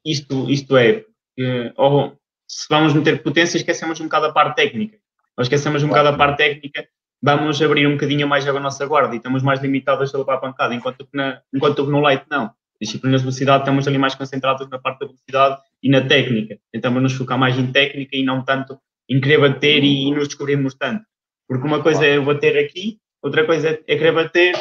isto, 0.05 0.49
isto 0.51 0.77
é, 0.77 1.05
eh, 1.39 1.73
ou 1.77 2.17
se 2.47 2.67
vamos 2.69 2.95
meter 2.95 3.23
potência, 3.23 3.57
esquecemos 3.59 4.01
um 4.01 4.05
bocado 4.05 4.27
a 4.27 4.33
parte 4.33 4.57
técnica. 4.57 4.97
Ou 5.37 5.43
esquecemos 5.43 5.83
um 5.83 5.89
bocado 5.89 6.09
a 6.09 6.13
parte 6.17 6.39
técnica, 6.39 6.87
vamos 7.23 7.61
abrir 7.63 7.87
um 7.87 7.93
bocadinho 7.93 8.27
mais 8.29 8.47
a 8.47 8.53
nossa 8.61 8.87
guarda 8.87 9.15
e 9.15 9.19
estamos 9.19 9.43
mais 9.43 9.61
limitados 9.61 10.15
a 10.15 10.19
levar 10.19 10.35
a 10.35 10.39
pancada, 10.39 10.75
enquanto 10.75 11.05
que, 11.07 11.17
na, 11.17 11.41
enquanto 11.53 11.85
que 11.85 11.91
no 11.91 12.01
light 12.01 12.25
não. 12.31 12.51
Disciplinas 12.81 13.21
de 13.21 13.25
velocidade 13.25 13.63
estamos 13.65 13.89
ali 13.89 13.99
mais 13.99 14.15
concentrados 14.15 14.69
na 14.69 14.79
parte 14.79 15.01
da 15.01 15.07
velocidade 15.07 15.61
e 15.83 15.91
na 15.91 16.07
técnica. 16.07 16.59
Tentamos 16.71 17.03
nos 17.03 17.13
focar 17.13 17.37
mais 17.37 17.59
em 17.59 17.73
técnica 17.73 18.17
e 18.17 18.23
não 18.23 18.45
tanto 18.45 18.79
em 19.09 19.21
querer 19.21 19.41
bater 19.41 19.83
e, 19.83 20.11
nos 20.13 20.29
descobrirmos 20.29 20.75
tanto. 20.75 21.05
Porque 21.49 21.67
uma 21.67 21.83
coisa 21.83 22.07
é 22.07 22.21
bater 22.21 22.57
aqui, 22.65 23.01
outra 23.23 23.45
coisa 23.45 23.71
é 23.71 23.75
querer 23.97 24.13
bater, 24.13 24.55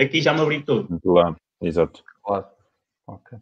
aqui 0.00 0.20
já 0.20 0.32
me 0.32 0.40
abri 0.40 0.62
todo. 0.64 0.88
Muito 0.90 1.12
lá. 1.12 1.36
Exato. 1.62 2.02
claro. 2.22 2.46
Ok. 3.06 3.38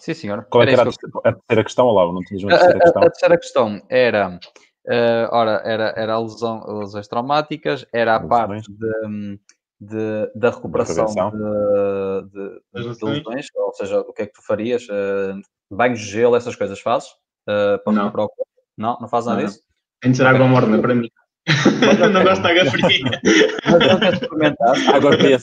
Sim, 0.00 0.14
senhor. 0.14 0.44
Qual 0.50 0.62
é 0.62 0.66
que 0.66 0.72
Era 0.72 0.80
era 0.82 0.90
isso 0.90 0.98
que 0.98 1.06
eu- 1.06 1.20
a 1.24 1.32
terceira 1.32 1.62
questão, 1.64 1.86
Olavo? 1.86 2.12
Não 2.12 2.22
tinhas 2.22 2.42
uma 2.42 2.54
A, 2.54 2.58
terceira 2.58 2.78
a- 2.78 2.82
questão? 2.82 3.02
a 3.02 3.04
terceira 3.10 3.38
questão 3.38 3.82
era, 3.88 4.40
eh, 4.88 5.28
ora, 5.30 5.62
era, 5.64 5.92
era 5.96 6.14
a 6.14 6.20
lesão, 6.20 6.62
lesões 6.80 7.06
traumáticas, 7.08 7.86
era 7.92 8.16
a 8.16 8.20
parte 8.20 8.70
de, 8.72 9.38
de- 9.80 10.30
da 10.34 10.50
recuperação 10.50 11.06
de, 11.06 12.30
de- 12.30 12.60
de 12.74 12.88
lesões. 12.88 13.46
ou 13.54 13.72
seja, 13.74 14.00
o 14.00 14.12
que 14.12 14.22
é 14.22 14.26
que 14.26 14.32
tu 14.34 14.42
farias? 14.42 14.86
Eh, 14.90 15.34
banhos 15.70 16.00
de 16.00 16.06
gelo, 16.06 16.36
essas 16.36 16.56
coisas 16.56 16.80
fazes? 16.80 17.10
Eh, 17.48 17.78
para 17.78 17.92
Não. 17.92 18.04
recuperar 18.04 18.26
o? 18.26 18.30
Não, 18.76 18.98
não 19.00 19.08
faz 19.08 19.26
nada 19.26 19.40
Não. 19.40 19.46
disso? 19.46 19.60
Tem 20.00 20.10
de 20.12 20.16
ser 20.16 20.26
água 20.26 20.46
morna 20.46 20.78
para 20.80 20.94
mim. 20.94 21.08
não 22.12 22.22
gosto 22.24 22.42
de 22.42 22.48
água 22.48 22.70
fria. 22.70 23.20
Mas 23.66 23.92
nunca 23.92 24.08
experimentaste? 24.10 24.88
Água 24.92 25.12
fria, 25.12 25.38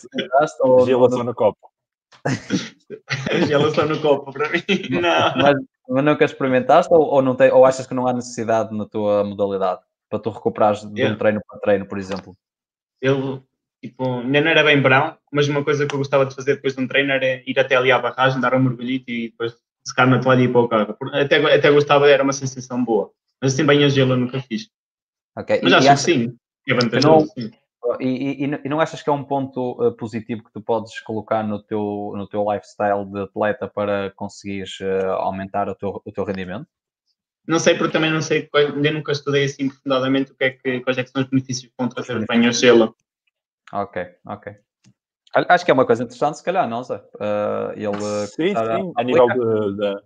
gelo 0.85 1.09
só 1.11 1.23
no 1.23 1.33
copo. 1.35 1.69
Gela 3.47 3.71
só 3.73 3.85
no 3.85 3.99
copo 4.01 4.31
para 4.33 4.49
mim. 4.49 4.63
Não. 4.89 5.33
mas, 5.41 5.57
mas 5.89 6.03
nunca 6.03 6.25
experimentaste 6.25 6.93
ou, 6.93 7.01
ou, 7.01 7.21
não 7.21 7.35
tem, 7.35 7.51
ou 7.51 7.65
achas 7.65 7.85
que 7.87 7.93
não 7.93 8.07
há 8.07 8.13
necessidade 8.13 8.75
na 8.75 8.85
tua 8.85 9.23
modalidade 9.23 9.81
para 10.09 10.19
tu 10.19 10.29
recuperares 10.29 10.81
de 10.81 11.03
um 11.03 11.07
Eu- 11.09 11.17
treino 11.17 11.41
para 11.47 11.59
treino, 11.59 11.85
por 11.85 11.97
exemplo? 11.97 12.35
Eu, 13.01 13.43
tipo, 13.81 14.03
ainda 14.19 14.41
não 14.41 14.49
era 14.51 14.63
bem 14.63 14.81
verão, 14.81 15.17
mas 15.31 15.47
uma 15.47 15.63
coisa 15.63 15.85
que 15.85 15.93
eu 15.93 15.99
gostava 15.99 16.25
de 16.25 16.33
fazer 16.35 16.55
depois 16.55 16.75
de 16.75 16.81
um 16.81 16.87
treino 16.87 17.11
era 17.11 17.41
ir 17.49 17.59
até 17.59 17.75
ali 17.75 17.91
à 17.91 17.99
barragem, 17.99 18.39
dar 18.41 18.53
um 18.53 18.59
mergulhito 18.59 19.09
e 19.11 19.29
depois 19.29 19.55
secar 19.85 20.07
na 20.07 20.19
toalha 20.19 20.41
e 20.41 20.45
ir 20.45 20.51
para 20.51 20.61
o 20.61 20.67
carro. 20.67 20.97
Até, 21.13 21.37
até 21.55 21.71
gostava, 21.71 22.09
era 22.09 22.23
uma 22.23 22.33
sensação 22.33 22.83
boa. 22.83 23.11
Mas 23.41 23.53
assim, 23.53 23.65
bem 23.65 23.83
a 23.83 23.89
gelo 23.89 24.13
eu 24.13 24.17
nunca 24.17 24.41
fiz. 24.41 24.69
Ok. 25.37 25.59
Mas 25.63 25.71
E- 25.71 25.75
e 25.75 25.77
acho 25.77 25.87
achas- 25.89 26.05
que 26.05 26.11
sim, 26.13 26.37
é 26.67 26.73
vantajoso. 26.73 27.31
sim. 27.37 27.51
E, 27.99 28.43
e- 28.45 28.61
e 28.65 28.69
não- 28.69 28.79
achas 28.79 29.01
que 29.01 29.09
é 29.09 29.13
um 29.13 29.23
ponto 29.23 29.71
uh, 29.81 29.91
positivo 29.93 30.43
que 30.43 30.51
tu 30.51 30.61
podes 30.61 30.99
colocar 31.01 31.43
no 31.43 31.61
teu, 31.61 32.13
no 32.15 32.27
teu 32.27 32.43
lifestyle 32.51 33.05
de 33.05 33.21
atleta 33.21 33.67
para 33.67 34.11
conseguires 34.15 34.79
uh, 34.81 35.11
aumentar 35.19 35.69
o 35.69 35.75
teu, 35.75 36.01
o 36.03 36.11
teu 36.11 36.23
rendimento? 36.23 36.67
Não 37.47 37.59
sei, 37.59 37.75
porque 37.77 37.93
também 37.93 38.11
não 38.11 38.21
sei, 38.21 38.49
ainda 38.53 38.91
nunca 38.91 39.13
estudei 39.13 39.45
assim 39.45 39.69
profundamente 39.69 40.33
o 40.33 40.35
que 40.35 40.43
é 40.43 40.49
que, 40.49 40.79
quais 40.81 40.97
é 40.97 41.03
que 41.03 41.09
são 41.09 41.21
os 41.21 41.29
benefícios 41.29 41.67
que 41.69 41.73
vão 41.77 41.87
trazer 41.87 42.25
bem 42.27 42.45
a 42.45 42.51
gelo. 42.51 42.93
Ok, 43.71 44.05
ok. 44.25 44.53
Acho 45.33 45.63
que 45.63 45.71
é 45.71 45.73
uma 45.73 45.85
coisa 45.85 46.03
interessante, 46.03 46.37
se 46.37 46.43
calhar, 46.43 46.67
não, 46.67 46.83
Zé? 46.83 46.95
Uh, 47.15 47.71
ele 47.75 48.27
Sim, 48.27 48.35
começar 48.35 48.69
a 48.69 48.77
sim. 48.79 48.93
A 48.95 49.03
nível 49.03 49.27
de- 49.29 49.77
da- 49.77 50.01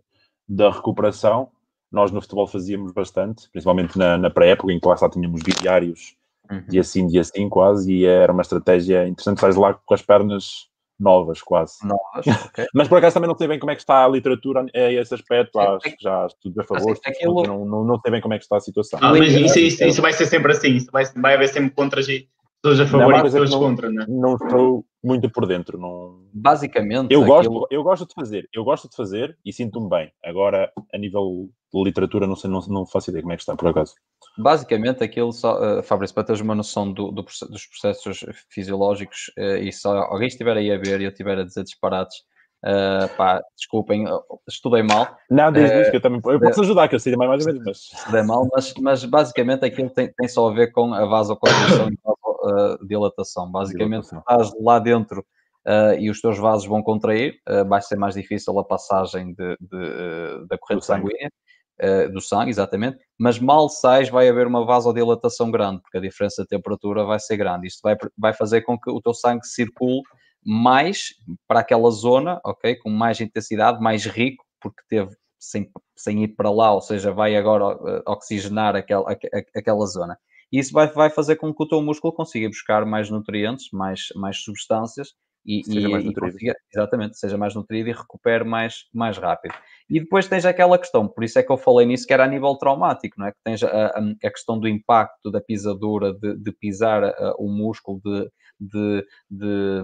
da 0.48 0.72
recuperação, 0.72 1.52
nós 1.92 2.12
no 2.12 2.22
futebol 2.22 2.46
fazíamos 2.48 2.92
bastante, 2.92 3.50
principalmente 3.50 3.98
na, 3.98 4.18
na 4.18 4.30
pré-época, 4.30 4.72
em 4.72 4.80
que 4.80 4.88
lá 4.88 4.98
só 4.98 5.10
tínhamos 5.10 5.42
diários, 5.42 6.16
Uhum. 6.52 6.64
dia 6.68 6.84
sim, 6.84 7.08
dia 7.08 7.24
sim, 7.24 7.47
quase, 7.47 7.91
e 7.93 8.06
era 8.06 8.32
uma 8.34 8.41
estratégia 8.41 9.08
interessante, 9.08 9.39
sais 9.39 9.56
lá 9.56 9.74
com 9.74 9.93
as 9.93 10.02
pernas 10.02 10.70
novas, 10.99 11.41
quase. 11.41 11.76
Novas, 11.84 12.26
ok. 12.54 12.68
Mas 12.76 12.88
por 12.88 12.97
acaso 12.97 13.14
também 13.16 13.28
não 13.30 13.38
sei 13.38 13.47
bem 13.47 13.58
como 13.58 13.72
é 13.72 13.76
que 13.76 13.82
está 13.82 14.06
a 14.06 14.08
literatura 14.08 14.66
a 14.74 14.91
esse 14.91 15.14
aspecto, 15.14 15.60
É, 15.60 15.68
acho 15.76 15.88
é- 15.88 15.91
que 15.91 16.04
já 16.04 16.24
há 16.24 16.28
estudos 16.28 16.60
a 16.60 16.64
favor, 16.64 16.91
Assim, 16.91 17.02
aquilo- 17.06 17.43
não, 17.43 17.66
não, 17.66 17.84
não 17.84 17.99
sei 17.99 18.12
bem 18.12 18.22
como 18.22 18.34
é 18.34 18.38
que 18.38 18.43
está 18.43 18.58
a 18.58 18.60
situação. 18.60 18.99
Ah, 19.02 19.12
mas 19.12 19.34
isso, 19.34 19.58
isso, 19.60 19.84
isso 19.84 20.02
vai 20.02 20.14
ser 20.14 20.26
sempre 20.28 20.52
assim, 20.52 20.76
isso 20.76 20.91
vai, 20.91 21.06
vai 21.16 21.34
haver 21.36 21.47
sempre 21.49 21.72
contras 21.72 22.08
e 22.08 22.28
pessoas 22.62 22.80
a 22.82 22.86
favor 22.86 23.08
uma 23.08 23.18
e 23.18 23.22
coisa 23.22 23.38
que 23.39 23.43
pessoas 23.43 23.62
não- 23.62 23.70
contra, 23.70 23.89
né? 23.89 24.06
Não 24.08 24.36
estou 24.36 24.86
muito 25.04 25.30
por 25.32 25.47
dentro. 25.47 25.80
Não... 25.80 26.22
Basicamente, 26.34 27.12
eu, 27.12 27.26
gosto, 27.26 27.47
aquilo... 27.49 27.68
eu 27.72 27.84
gosto 27.84 28.08
de 28.08 28.14
fazer, 28.14 28.47
eu 28.54 28.64
gosto 28.64 28.88
de 28.89 28.95
fazer 28.95 29.36
e 29.43 29.52
sinto-me 29.52 29.89
bem. 29.89 30.12
Agora, 30.24 30.72
a 30.93 30.97
nível 30.97 31.49
de 31.74 31.84
literatura, 31.84 32.28
não 32.28 32.36
sei, 32.36 32.49
não, 32.52 32.60
não 32.68 32.86
faço 32.86 33.10
ideia 33.10 33.24
como 33.24 33.34
é 33.34 33.36
que 33.38 33.41
está, 33.41 33.56
por 33.56 33.70
acaso. 33.70 33.95
Basicamente, 34.38 35.04
aquilo 35.04 35.32
só, 35.32 35.80
uh, 35.80 35.84
Fabrício, 35.84 36.14
para 36.14 36.24
teres 36.24 36.42
uma 36.42 36.56
noção 36.56 36.92
do, 36.92 37.12
do, 37.12 37.22
dos 37.24 37.66
processos 37.68 38.26
fisiológicos, 38.50 39.32
uh, 39.38 39.58
e 39.58 39.72
se 39.72 39.88
alguém 39.88 40.28
estiver 40.28 40.56
aí 40.56 40.72
a 40.72 40.78
ver 40.78 41.02
e 41.02 41.06
eu 41.06 41.10
estiver 41.10 41.38
a 41.38 41.44
dizer 41.44 41.64
disparates, 41.64 42.24
Uh, 42.64 43.10
pá, 43.18 43.44
desculpem, 43.58 44.06
estudei 44.48 44.84
mal. 44.84 45.18
Não, 45.32 45.52
diz, 45.52 45.68
uh, 45.68 45.90
que 45.90 45.98
eu 45.98 46.02
também 46.02 46.22
eu 46.24 46.40
posso 46.40 46.62
ajudar, 46.62 46.88
que 46.88 46.94
eu 46.94 47.00
sei 47.00 47.16
mais 47.16 47.44
ou 47.44 47.52
menos, 47.52 47.66
mas... 47.66 47.78
Estudei 47.92 48.22
mal, 48.22 48.48
mas, 48.54 48.74
mas 48.76 49.04
basicamente 49.04 49.66
aquilo 49.66 49.90
tem, 49.90 50.14
tem 50.14 50.28
só 50.28 50.48
a 50.48 50.54
ver 50.54 50.72
com 50.72 50.94
a 50.94 51.04
vasoconstrição 51.06 51.90
e 51.90 51.98
a 52.06 52.12
uh, 52.12 52.88
dilatação. 52.88 53.52
Basicamente, 53.52 54.08
dilatação. 54.08 54.20
estás 54.20 54.52
lá 54.62 54.78
dentro 54.78 55.26
uh, 55.68 55.96
e 55.98 56.12
os 56.12 56.22
teus 56.22 56.38
vasos 56.38 56.68
vão 56.68 56.84
contrair, 56.84 57.40
vai 57.68 57.82
ser 57.82 57.96
mais 57.96 58.14
difícil 58.14 58.58
a 58.60 58.64
passagem 58.64 59.34
de, 59.34 59.58
de 59.60 60.48
da 60.48 60.56
corrente 60.60 60.86
sanguínea. 60.86 61.32
Do 62.10 62.22
sangue, 62.22 62.52
exatamente, 62.52 63.00
mas 63.20 63.40
mal 63.40 63.68
sais 63.68 64.10
vai 64.10 64.30
haver 64.30 64.46
uma 64.46 64.66
vasodilatação 64.66 65.50
grande, 65.50 65.82
porque 65.82 65.98
a 65.98 66.02
diferença 66.02 66.44
de 66.44 66.48
temperatura 66.48 67.04
vai 67.04 67.20
ser 67.20 67.38
grande. 67.38 67.68
Isto 67.68 67.82
vai, 67.84 67.98
vai 68.18 68.34
fazer 68.34 68.62
com 68.62 68.80
que 68.80 68.92
o 68.92 69.02
teu 69.02 69.14
sangue 69.14 69.46
circule 69.46 70.02
mais 70.46 71.10
para 71.48 71.60
aquela 71.60 71.90
zona, 71.92 72.40
ok? 72.44 72.76
Com 72.78 72.90
mais 72.90 73.20
intensidade, 73.20 73.82
mais 73.82 74.06
rico, 74.06 74.44
porque 74.60 74.82
teve 74.90 75.16
sem, 75.40 75.70
sem 75.96 76.24
ir 76.24 76.30
para 76.30 76.52
lá, 76.52 76.74
ou 76.74 76.82
seja, 76.82 77.12
vai 77.12 77.36
agora 77.36 77.76
uh, 77.76 78.04
oxigenar 78.08 78.76
aquela, 78.76 79.12
aquela 79.56 79.86
zona. 79.88 80.18
Isso 80.52 80.72
vai, 80.74 80.88
vai 80.88 81.10
fazer 81.10 81.38
com 81.38 81.54
que 81.54 81.64
o 81.64 81.68
teu 81.68 81.82
músculo 81.82 82.14
consiga 82.14 82.48
buscar 82.48 82.86
mais 82.86 83.10
nutrientes, 83.10 83.70
mais, 83.72 84.08
mais 84.16 84.38
substâncias 84.44 85.14
e, 85.46 85.64
seja 85.64 85.88
e, 85.88 85.92
mais 85.92 86.04
nutrido. 86.04 86.28
E 86.28 86.32
consiga, 86.32 86.56
exatamente, 86.74 87.18
seja 87.18 87.38
mais 87.38 87.56
nutrido 87.56 87.89
e 87.89 87.94
recupere 87.94 88.44
mais, 88.44 88.86
mais 88.94 89.18
rápido. 89.18 89.54
E 89.89 90.00
depois 90.00 90.28
tens 90.28 90.46
aquela 90.46 90.78
questão, 90.78 91.08
por 91.08 91.24
isso 91.24 91.39
é 91.39 91.44
que 91.44 91.52
eu 91.52 91.58
falei 91.58 91.86
nisso, 91.86 92.06
que 92.06 92.14
era 92.14 92.24
a 92.24 92.28
nível 92.28 92.56
traumático, 92.56 93.20
não 93.20 93.28
é? 93.28 93.32
Que 93.32 93.39
tens 93.44 93.64
a, 93.64 93.88
a, 93.88 94.00
a 94.00 94.32
questão 94.32 94.60
do 94.60 94.68
impacto 94.68 95.32
da 95.32 95.42
pisadura, 95.42 96.14
de, 96.14 96.38
de 96.38 96.52
pisar 96.52 97.04
uh, 97.04 97.36
o 97.38 97.50
músculo, 97.50 98.00
de, 98.04 98.32
de, 98.60 99.06
de, 99.30 99.84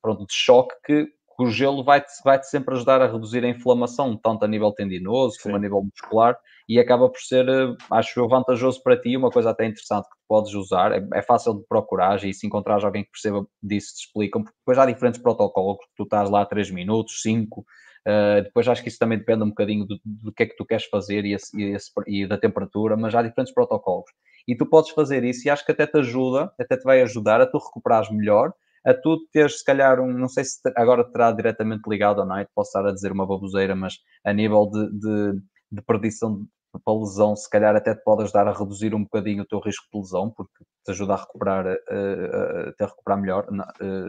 pronto, 0.00 0.26
de 0.26 0.32
choque 0.34 0.74
que, 0.84 1.08
que 1.36 1.42
o 1.44 1.50
gelo 1.50 1.82
vai-te 1.84 2.10
vai 2.24 2.38
-te 2.38 2.48
sempre 2.48 2.74
ajudar 2.74 3.00
a 3.02 3.06
reduzir 3.06 3.44
a 3.44 3.48
inflamação, 3.48 4.16
tanto 4.16 4.44
a 4.44 4.48
nível 4.48 4.72
tendinoso 4.72 5.36
Sim. 5.36 5.42
como 5.44 5.56
a 5.56 5.58
nível 5.58 5.82
muscular, 5.82 6.38
e 6.68 6.78
acaba 6.78 7.08
por 7.08 7.20
ser, 7.20 7.48
eh, 7.48 7.74
acho 7.90 8.20
eu, 8.20 8.28
vantajoso 8.28 8.82
para 8.82 9.00
ti, 9.00 9.16
uma 9.16 9.30
coisa 9.30 9.50
até 9.50 9.66
interessante 9.66 10.04
que 10.04 10.16
podes 10.28 10.54
usar, 10.54 10.92
é, 10.92 11.06
é 11.14 11.22
fácil 11.22 11.54
de 11.54 11.64
procurar 11.68 12.22
e 12.24 12.32
se 12.32 12.46
encontrares 12.46 12.84
alguém 12.84 13.04
que 13.04 13.10
perceba 13.10 13.46
disso, 13.62 13.94
te 13.94 14.06
explicam, 14.06 14.42
porque 14.42 14.56
depois 14.58 14.78
há 14.78 14.86
diferentes 14.86 15.20
protocolos, 15.20 15.78
tu 15.96 16.04
estás 16.04 16.30
lá 16.30 16.44
3 16.44 16.70
minutos, 16.70 17.20
5, 17.22 17.64
Uh, 18.02 18.42
depois 18.42 18.66
acho 18.66 18.82
que 18.82 18.88
isso 18.88 18.98
também 18.98 19.16
depende 19.16 19.44
um 19.44 19.50
bocadinho 19.50 19.86
do, 19.86 19.96
do 20.04 20.32
que 20.32 20.42
é 20.42 20.46
que 20.46 20.56
tu 20.56 20.64
queres 20.66 20.86
fazer 20.86 21.24
e, 21.24 21.34
esse, 21.34 21.56
e, 21.56 21.72
esse, 21.72 21.88
e, 22.08 22.26
da 22.26 22.36
temperatura, 22.36 22.96
mas 22.96 23.14
há 23.14 23.22
diferentes 23.22 23.54
protocolos. 23.54 24.10
E 24.46 24.56
tu 24.56 24.66
podes 24.66 24.90
fazer 24.90 25.22
isso 25.22 25.46
e 25.46 25.50
acho 25.50 25.64
que 25.64 25.70
até 25.70 25.86
te 25.86 25.98
ajuda, 25.98 26.52
até 26.58 26.76
te 26.76 26.82
vai 26.82 27.00
ajudar 27.02 27.40
a 27.40 27.46
tu 27.46 27.58
recuperares 27.58 28.10
melhor 28.10 28.52
a 28.84 28.94
tu 28.94 29.26
teres, 29.32 29.58
se 29.58 29.64
calhar, 29.64 30.00
um, 30.00 30.12
não 30.12 30.28
sei 30.28 30.44
se 30.44 30.60
agora 30.76 31.04
terá 31.04 31.30
diretamente 31.32 31.88
ligado 31.88 32.20
ou 32.20 32.26
não, 32.26 32.36
é? 32.36 32.46
posso 32.54 32.68
estar 32.68 32.88
a 32.88 32.92
dizer 32.92 33.12
uma 33.12 33.26
baboseira, 33.26 33.74
mas 33.74 33.94
a 34.24 34.32
nível 34.32 34.68
de, 34.70 34.90
de, 34.98 35.40
de 35.70 35.82
perdição 35.82 36.46
para 36.84 36.98
lesão, 36.98 37.36
se 37.36 37.48
calhar 37.50 37.76
até 37.76 37.94
te 37.94 38.02
pode 38.02 38.22
ajudar 38.22 38.48
a 38.48 38.52
reduzir 38.52 38.94
um 38.94 39.02
bocadinho 39.02 39.42
o 39.42 39.46
teu 39.46 39.60
risco 39.60 39.86
de 39.92 39.98
lesão, 39.98 40.30
porque 40.30 40.64
te 40.84 40.90
ajuda 40.90 41.14
a 41.14 41.16
recuperar, 41.16 41.66
a, 41.66 41.70
a, 41.70 42.84
a 42.84 42.86
recuperar 42.86 43.20
melhor, 43.20 43.46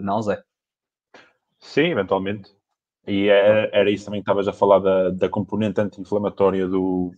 não, 0.02 0.22
Zé? 0.22 0.42
Sim, 1.60 1.92
eventualmente. 1.92 2.56
E 3.06 3.28
era, 3.28 3.70
era 3.74 3.92
isso 3.92 4.06
também 4.06 4.22
que 4.22 4.24
estavas 4.24 4.48
a 4.48 4.54
falar 4.54 4.80
da, 4.80 5.10
da 5.10 5.30
componente 5.30 5.82
anti-inflamatória 5.82 6.68
do, 6.68 7.12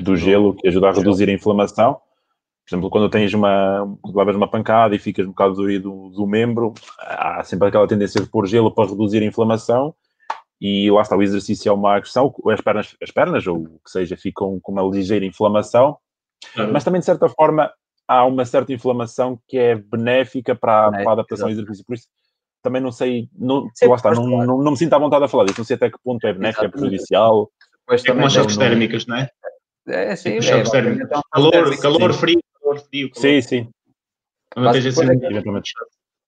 do 0.00 0.16
gelo, 0.16 0.54
que 0.54 0.68
ajuda 0.68 0.88
a 0.88 0.92
reduzir 0.92 1.28
a 1.28 1.32
inflamação. 1.32 2.00
Por 2.64 2.74
exemplo, 2.74 2.90
quando 2.90 3.10
tens 3.10 3.34
uma, 3.34 3.84
levas 4.14 4.36
uma 4.36 4.48
pancada 4.48 4.94
e 4.94 4.98
ficas 4.98 5.26
um 5.26 5.30
bocado 5.30 5.54
doído 5.54 6.10
do, 6.10 6.26
membro, 6.26 6.72
há 6.98 7.42
sempre 7.44 7.68
aquela 7.68 7.88
tendência 7.88 8.20
de 8.20 8.28
pôr 8.28 8.46
gelo 8.46 8.72
para 8.72 8.88
reduzir 8.88 9.22
a 9.22 9.26
inflamação 9.26 9.94
e 10.60 10.88
lá 10.92 11.02
está, 11.02 11.16
o 11.16 11.22
exercício 11.22 11.68
é 11.68 11.72
uma 11.72 11.96
agressão, 11.96 12.32
as 12.48 12.60
pernas, 12.60 12.96
as 13.02 13.10
pernas 13.10 13.46
ou 13.48 13.58
o 13.58 13.80
que 13.84 13.90
seja, 13.90 14.16
ficam 14.16 14.60
com 14.60 14.70
uma 14.70 14.82
ligeira 14.82 15.24
inflamação, 15.24 15.98
uhum. 16.56 16.70
mas 16.72 16.84
também 16.84 17.00
de 17.00 17.04
certa 17.04 17.28
forma 17.28 17.68
há 18.06 18.24
uma 18.24 18.44
certa 18.44 18.72
inflamação 18.72 19.40
que 19.48 19.58
é 19.58 19.74
benéfica 19.74 20.54
para, 20.54 20.90
para 20.92 21.10
a 21.10 21.12
adaptação 21.14 21.46
ao 21.46 21.52
exercício, 21.52 21.84
por 21.84 21.94
isso 21.94 22.06
também 22.62 22.80
não 22.80 22.92
sei, 22.92 23.28
não, 23.36 23.68
Sim, 23.74 23.88
lá 23.88 23.96
está, 23.96 24.12
não, 24.12 24.24
não, 24.24 24.62
não, 24.62 24.70
me 24.70 24.76
sinto 24.76 24.92
à 24.92 24.98
vontade 25.00 25.24
a 25.24 25.28
falar 25.28 25.46
disso, 25.46 25.58
não 25.58 25.64
sei 25.64 25.74
até 25.74 25.90
que 25.90 25.98
ponto 26.02 26.24
é 26.24 26.32
benéfico, 26.32 26.64
é 26.64 26.68
prejudicial. 26.68 27.50
É 27.90 27.96
como 28.06 28.24
as 28.24 28.32
choques 28.32 28.56
térmicas, 28.56 29.04
não 29.06 29.16
é? 29.16 29.28
É, 29.88 30.14
sim, 30.14 30.34
é, 30.34 30.36
é, 30.36 30.62
térmicos. 30.62 31.20
Calor, 31.32 31.80
calor, 31.80 32.12
frio, 32.14 32.38
calor 32.72 32.88
frio. 32.88 33.10
Calor. 33.10 33.22
Sim, 33.22 33.40
sim. 33.40 33.70
Depois, 34.54 35.08
aquilo, 35.08 35.62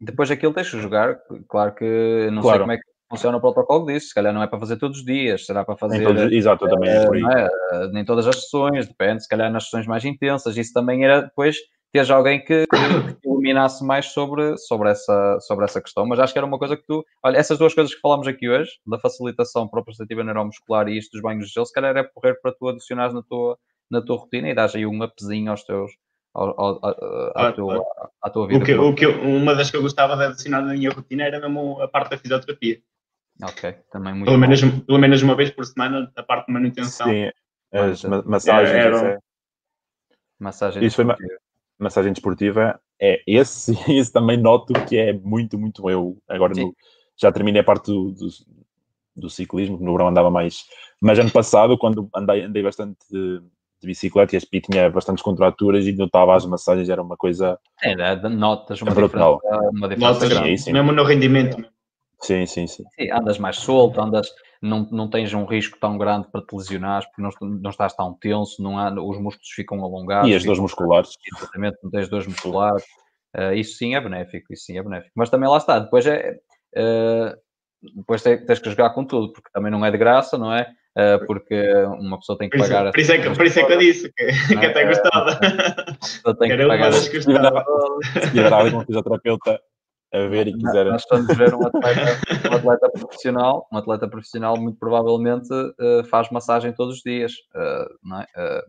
depois 0.00 0.30
aquilo 0.30 0.54
tens 0.54 0.70
que 0.70 0.80
jogar, 0.80 1.18
claro 1.48 1.74
que 1.74 2.30
não 2.32 2.40
claro. 2.40 2.56
sei 2.56 2.60
como 2.60 2.72
é 2.72 2.76
que 2.78 2.84
funciona 3.10 3.36
o 3.36 3.40
protocolo 3.40 3.86
disso, 3.86 4.08
se 4.08 4.14
calhar 4.14 4.32
não 4.32 4.42
é 4.42 4.46
para 4.46 4.58
fazer 4.58 4.76
todos 4.76 4.98
os 4.98 5.04
dias, 5.04 5.44
será 5.44 5.64
para 5.64 5.76
fazer. 5.76 6.02
Todos, 6.02 6.32
exato, 6.32 6.66
também 6.66 6.90
é, 6.90 7.48
é, 7.72 7.88
nem 7.88 8.04
todas 8.04 8.26
as 8.26 8.36
sessões, 8.36 8.88
depende, 8.88 9.22
se 9.22 9.28
calhar 9.28 9.52
nas 9.52 9.64
sessões 9.64 9.86
mais 9.86 10.04
intensas, 10.04 10.56
isso 10.56 10.72
também 10.72 11.04
era 11.04 11.20
depois 11.20 11.56
teres 11.92 12.10
alguém 12.10 12.40
que, 12.40 12.64
que, 12.66 13.28
iluminasse 13.28 13.84
mais 13.84 14.06
sobre, 14.06 14.56
sobre, 14.58 14.90
essa, 14.90 15.38
sobre 15.40 15.64
essa 15.64 15.80
questão, 15.80 16.04
mas 16.04 16.18
acho 16.18 16.32
que 16.32 16.38
era 16.38 16.46
uma 16.46 16.58
coisa 16.58 16.76
que 16.76 16.84
tu. 16.84 17.04
Olha, 17.22 17.36
essas 17.36 17.56
duas 17.56 17.72
coisas 17.72 17.94
que 17.94 18.00
falamos 18.00 18.26
aqui 18.26 18.48
hoje, 18.48 18.70
da 18.84 18.98
facilitação 18.98 19.68
proprioceptiva 19.68 20.24
neuromuscular 20.24 20.88
e 20.88 20.98
isto 20.98 21.12
dos 21.12 21.22
banhos 21.22 21.46
de 21.46 21.52
gelo, 21.52 21.66
se 21.66 21.72
calhar 21.72 21.96
é 21.96 22.02
porrer 22.02 22.40
para 22.42 22.52
tu 22.52 22.68
adicionares 22.68 23.14
na 23.14 23.22
tua, 23.22 23.56
na 23.88 24.02
tua 24.02 24.16
rotina 24.16 24.48
e 24.48 24.54
dás 24.54 24.74
aí 24.74 24.84
um 24.84 25.04
upzinho 25.04 25.52
aos 25.52 25.62
teus, 25.62 25.92
ao, 26.34 26.60
ao, 26.60 26.80
à, 27.34 27.52
tua, 27.52 27.84
à 28.20 28.30
tua 28.30 28.48
vida. 28.48 28.60
O 28.60 28.66
que, 28.66 28.74
o 28.74 28.94
que 28.94 29.06
eu, 29.06 29.22
uma 29.22 29.54
das 29.54 29.70
que 29.70 29.76
eu 29.76 29.82
gostava 29.82 30.16
de 30.16 30.24
adicionar 30.24 30.62
na 30.62 30.74
minha 30.74 30.90
rotina 30.90 31.24
era 31.24 31.40
mesmo 31.40 31.80
a 31.80 31.86
parte 31.86 32.10
da 32.10 32.18
fisioterapia. 32.18 32.80
Ok, 33.42 33.72
também 33.90 34.14
muito 34.14 34.26
pelo 34.26 34.38
menos, 34.38 34.60
pelo 34.60 34.98
menos 34.98 35.22
uma 35.22 35.34
vez 35.34 35.50
por 35.50 35.64
semana, 35.64 36.10
a 36.16 36.22
parte 36.22 36.46
de 36.46 36.52
manutenção. 36.52 37.06
Sim, 37.06 37.30
as 37.72 38.02
massagens. 38.24 38.74
Era, 38.74 39.08
é... 39.08 39.18
Massagem 40.38 40.84
Isso 40.84 40.96
desportiva. 40.96 41.28
foi 41.28 41.38
massagem 41.78 42.12
desportiva. 42.12 42.80
É 43.00 43.22
esse, 43.26 43.72
esse 43.90 44.12
também 44.12 44.36
noto 44.36 44.72
que 44.86 44.96
é 44.96 45.12
muito, 45.12 45.58
muito 45.58 45.88
eu. 45.88 46.18
Agora 46.28 46.52
no, 46.54 46.74
já 47.16 47.30
terminei 47.32 47.60
a 47.60 47.64
parte 47.64 47.86
do, 47.86 48.12
do, 48.12 48.28
do, 49.16 49.30
ciclismo, 49.30 49.78
no 49.78 49.92
verão 49.92 50.08
andava 50.08 50.30
mais. 50.30 50.64
Mas 51.00 51.18
ano 51.18 51.30
passado, 51.30 51.78
quando 51.78 52.08
andei, 52.14 52.42
andei 52.42 52.62
bastante 52.62 52.98
de 53.84 53.88
bicicleta 53.88 54.34
e 54.34 54.38
as 54.38 54.44
pi 54.44 54.60
tinha 54.60 54.90
bastantes 54.90 55.22
contraturas 55.22 55.86
e 55.86 55.92
notava 55.92 56.34
as 56.34 56.44
massagens, 56.44 56.88
era 56.88 57.02
uma 57.02 57.16
coisa. 57.16 57.58
Era, 57.82 58.16
notas 58.28 58.80
uma 58.82 58.92
brutal. 58.92 59.36
diferença, 59.36 59.70
uma 59.70 59.88
diferença 59.88 60.28
grande. 60.28 60.58
Sim, 60.58 60.72
mesmo 60.72 60.92
no 60.92 61.04
rendimento. 61.04 61.64
Sim, 62.20 62.46
sim, 62.46 62.66
sim, 62.66 62.84
sim. 62.96 63.10
andas 63.12 63.38
mais 63.38 63.56
solto, 63.56 64.00
andas, 64.00 64.28
não, 64.62 64.88
não 64.90 65.08
tens 65.10 65.34
um 65.34 65.44
risco 65.44 65.78
tão 65.78 65.98
grande 65.98 66.26
para 66.32 66.40
te 66.40 66.56
lesionar, 66.56 67.04
porque 67.04 67.20
não, 67.20 67.58
não 67.60 67.70
estás 67.70 67.94
tão 67.94 68.14
tenso, 68.14 68.62
não 68.62 68.78
há, 68.78 68.90
os 68.90 69.18
músculos 69.20 69.50
ficam 69.50 69.84
alongados. 69.84 70.30
E 70.30 70.34
as 70.34 70.42
dores 70.42 70.58
musculares. 70.58 71.10
Exatamente, 71.36 71.78
não 71.82 71.90
tens 71.90 72.08
dores 72.08 72.26
musculares. 72.26 72.84
Uh, 73.36 73.52
isso 73.54 73.76
sim 73.76 73.94
é 73.94 74.00
benéfico, 74.00 74.52
isso 74.52 74.64
sim 74.64 74.78
é 74.78 74.82
benéfico. 74.82 75.12
Mas 75.14 75.28
também 75.28 75.48
lá 75.48 75.58
está, 75.58 75.78
depois 75.78 76.06
é. 76.06 76.38
Uh, 76.76 77.36
depois 77.94 78.22
tens 78.22 78.58
que 78.58 78.70
jogar 78.70 78.90
com 78.90 79.04
tudo, 79.04 79.32
porque 79.32 79.50
também 79.52 79.70
não 79.70 79.84
é 79.84 79.90
de 79.90 79.98
graça, 79.98 80.38
não 80.38 80.52
é? 80.52 80.66
Uh, 80.96 81.26
porque 81.26 81.72
uma 82.00 82.18
pessoa 82.18 82.38
tem 82.38 82.48
que 82.48 82.56
por 82.56 82.68
pagar. 82.68 82.86
Isso, 82.86 82.92
por, 82.92 83.00
isso 83.00 83.12
é 83.12 83.18
que, 83.18 83.36
por 83.36 83.46
isso 83.46 83.60
é 83.60 83.64
que 83.64 83.72
eu 83.72 83.78
disse 83.78 84.12
que, 84.12 84.22
é? 84.54 84.56
que 84.58 84.66
até 84.66 84.86
gostava. 84.86 85.38
Tem 86.38 86.56
que 86.56 86.66
pagar. 86.66 86.92
Se 86.92 87.10
tiver 88.30 88.52
algum 88.52 88.80
fisioterapeuta 88.84 89.60
a 90.14 90.28
ver 90.28 90.46
e 90.46 90.52
quiser. 90.52 90.86
Nós 90.86 91.02
estamos 91.02 91.36
ver 91.36 91.52
um 91.54 91.66
atleta, 91.66 92.50
um 92.50 92.56
atleta 92.56 92.90
profissional, 92.90 93.66
um 93.72 93.76
atleta 93.76 94.08
profissional 94.08 94.56
muito 94.56 94.78
provavelmente 94.78 95.52
uh, 95.52 96.04
faz 96.08 96.30
massagem 96.30 96.72
todos 96.72 96.96
os 96.96 97.02
dias, 97.02 97.32
uh, 97.54 97.92
não 98.02 98.20
é? 98.20 98.26
Uh, 98.36 98.62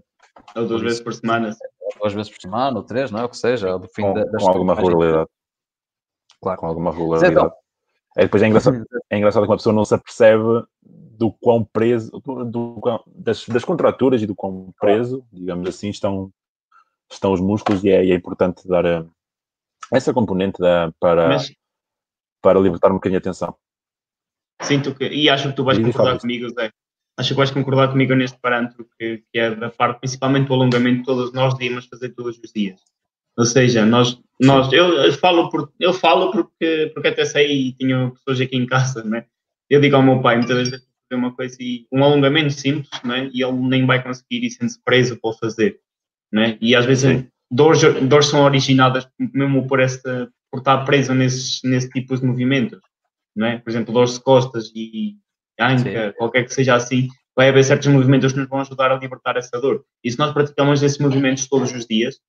ou 0.56 0.68
duas 0.68 0.82
vezes 0.82 1.02
por 1.02 1.14
semana. 1.14 1.56
Duas 2.00 2.14
vezes 2.14 2.32
por 2.32 2.42
semana, 2.42 2.78
ou 2.78 2.84
três, 2.84 3.12
não 3.12 3.20
é? 3.20 3.24
O 3.26 3.30
que 3.30 3.38
seja, 3.38 3.78
do 3.78 3.88
fim 3.88 4.02
com, 4.02 4.14
da, 4.14 4.26
com 4.26 4.50
alguma 4.50 4.76
regularidade. 4.76 5.30
Claro. 6.42 6.60
Com 6.60 6.66
alguma 6.68 6.92
regularidade. 6.92 7.34
Então, 7.34 7.46
é, 7.48 7.65
depois 8.24 8.42
é 8.42 8.48
engraçado, 8.48 8.86
é 9.10 9.18
engraçado 9.18 9.44
que 9.44 9.50
uma 9.50 9.58
pessoa 9.58 9.76
não 9.76 9.84
se 9.84 9.94
apercebe 9.94 10.64
do 10.82 11.32
quão 11.32 11.64
preso, 11.64 12.12
do, 12.24 12.46
do 12.46 13.04
das, 13.14 13.46
das, 13.46 13.66
contraturas 13.66 14.22
e 14.22 14.28
do 14.28 14.36
quão 14.36 14.74
preso, 14.80 15.26
digamos 15.32 15.68
assim, 15.68 15.90
estão, 15.90 16.32
estão 17.12 17.34
os 17.34 17.42
músculos 17.42 17.84
e 17.84 17.90
é, 17.90 18.06
e 18.06 18.12
é 18.12 18.16
importante 18.16 18.68
dar 18.68 18.86
a, 18.86 19.06
essa 19.92 20.14
componente 20.14 20.60
da, 20.60 20.92
para, 21.00 21.30
Mas, 21.30 21.52
para 22.42 22.60
libertar 22.60 22.92
um 22.92 22.96
bocadinho 22.96 23.18
a 23.18 23.20
atenção. 23.20 23.56
Sinto 24.62 24.96
que, 24.96 25.08
e 25.08 25.30
acho 25.30 25.50
que 25.50 25.56
tu 25.56 25.64
vais 25.64 25.78
concordar 25.78 26.20
comigo, 26.20 26.50
Zé. 26.50 26.72
Acho 27.18 27.30
que 27.30 27.36
vais 27.36 27.52
concordar 27.52 27.90
comigo 27.90 28.14
neste 28.14 28.38
parâmetro 28.40 28.88
que, 28.98 29.24
que, 29.32 29.40
é 29.40 29.56
da 29.56 29.70
parte, 29.70 30.00
principalmente 30.00 30.48
do 30.48 30.54
alongamento, 30.54 31.04
todos 31.04 31.32
nós 31.34 31.54
devíamos 31.54 31.86
fazer 31.86 32.10
todos 32.10 32.38
os 32.38 32.52
dias. 32.52 32.82
Ou 33.38 33.46
seja, 33.46 33.86
nós, 33.86 34.20
nós 34.40 34.72
eu, 34.72 35.12
falo 35.14 35.50
por, 35.50 35.72
eu 35.80 35.94
falo 35.94 36.32
porque, 36.32 36.92
porque 36.94 37.08
até 37.10 37.26
sei 37.26 37.52
e 37.52 37.74
tinha 37.74 38.12
pessoas 38.12 38.40
aqui 38.42 38.56
em 38.56 38.66
casa, 38.66 39.04
né? 39.04 39.26
Eu 39.70 39.82
digo 39.82 39.96
ao 39.96 40.04
meu 40.04 40.22
pai 40.22 40.38
muitas 40.38 40.58
vezes 40.58 40.88
fazer 41.10 41.20
uma 41.20 41.36
coisa 41.36 41.56
e 41.60 41.86
um 41.92 42.04
alongamento 42.04 42.54
simples, 42.54 42.90
né? 43.04 43.30
E 43.34 43.44
ele 43.44 43.58
nem 43.58 43.86
vai 43.86 44.02
conseguir 44.02 44.46
e 44.46 44.50
sendo 44.50 44.72
preso 44.84 45.20
para 45.20 45.34
fazer, 45.34 45.80
né? 46.32 46.58
E 46.62 46.76
às 46.76 46.86
vezes 46.86 47.26
dores, 47.52 47.82
dores 48.04 48.28
são 48.28 48.44
originadas 48.44 49.08
mesmo 49.20 49.68
por 49.68 49.80
esta 49.80 50.30
por 50.56 50.60
estar 50.60 50.86
preso 50.86 51.14
nesses, 51.14 51.60
nesse 51.66 51.90
tipo 51.90 52.16
de 52.16 52.26
movimentos, 52.26 52.80
não 53.36 53.48
é? 53.48 53.58
Por 53.58 53.70
exemplo, 53.70 53.94
dores 53.94 54.14
de 54.14 54.22
costas 54.22 54.72
e 54.74 55.18
anca, 55.60 56.12
Sim. 56.12 56.14
qualquer 56.18 56.46
que 56.46 56.54
seja 56.54 56.76
assim, 56.76 57.10
vai 57.36 57.50
haver 57.50 57.64
certos 57.66 57.88
movimentos 57.88 58.32
que 58.32 58.40
nos 58.40 58.48
vão 58.48 58.62
ajudar 58.62 58.90
a 58.90 58.98
libertar 58.98 59.36
essa 59.36 59.60
dor. 59.60 59.84
E 60.02 60.10
se 60.10 60.18
nós 60.18 60.34
praticamos 60.34 60.82
esses 60.82 60.98
movimentos 60.98 61.48
todos 61.48 61.74
os 61.74 61.86
dias, 61.86 62.20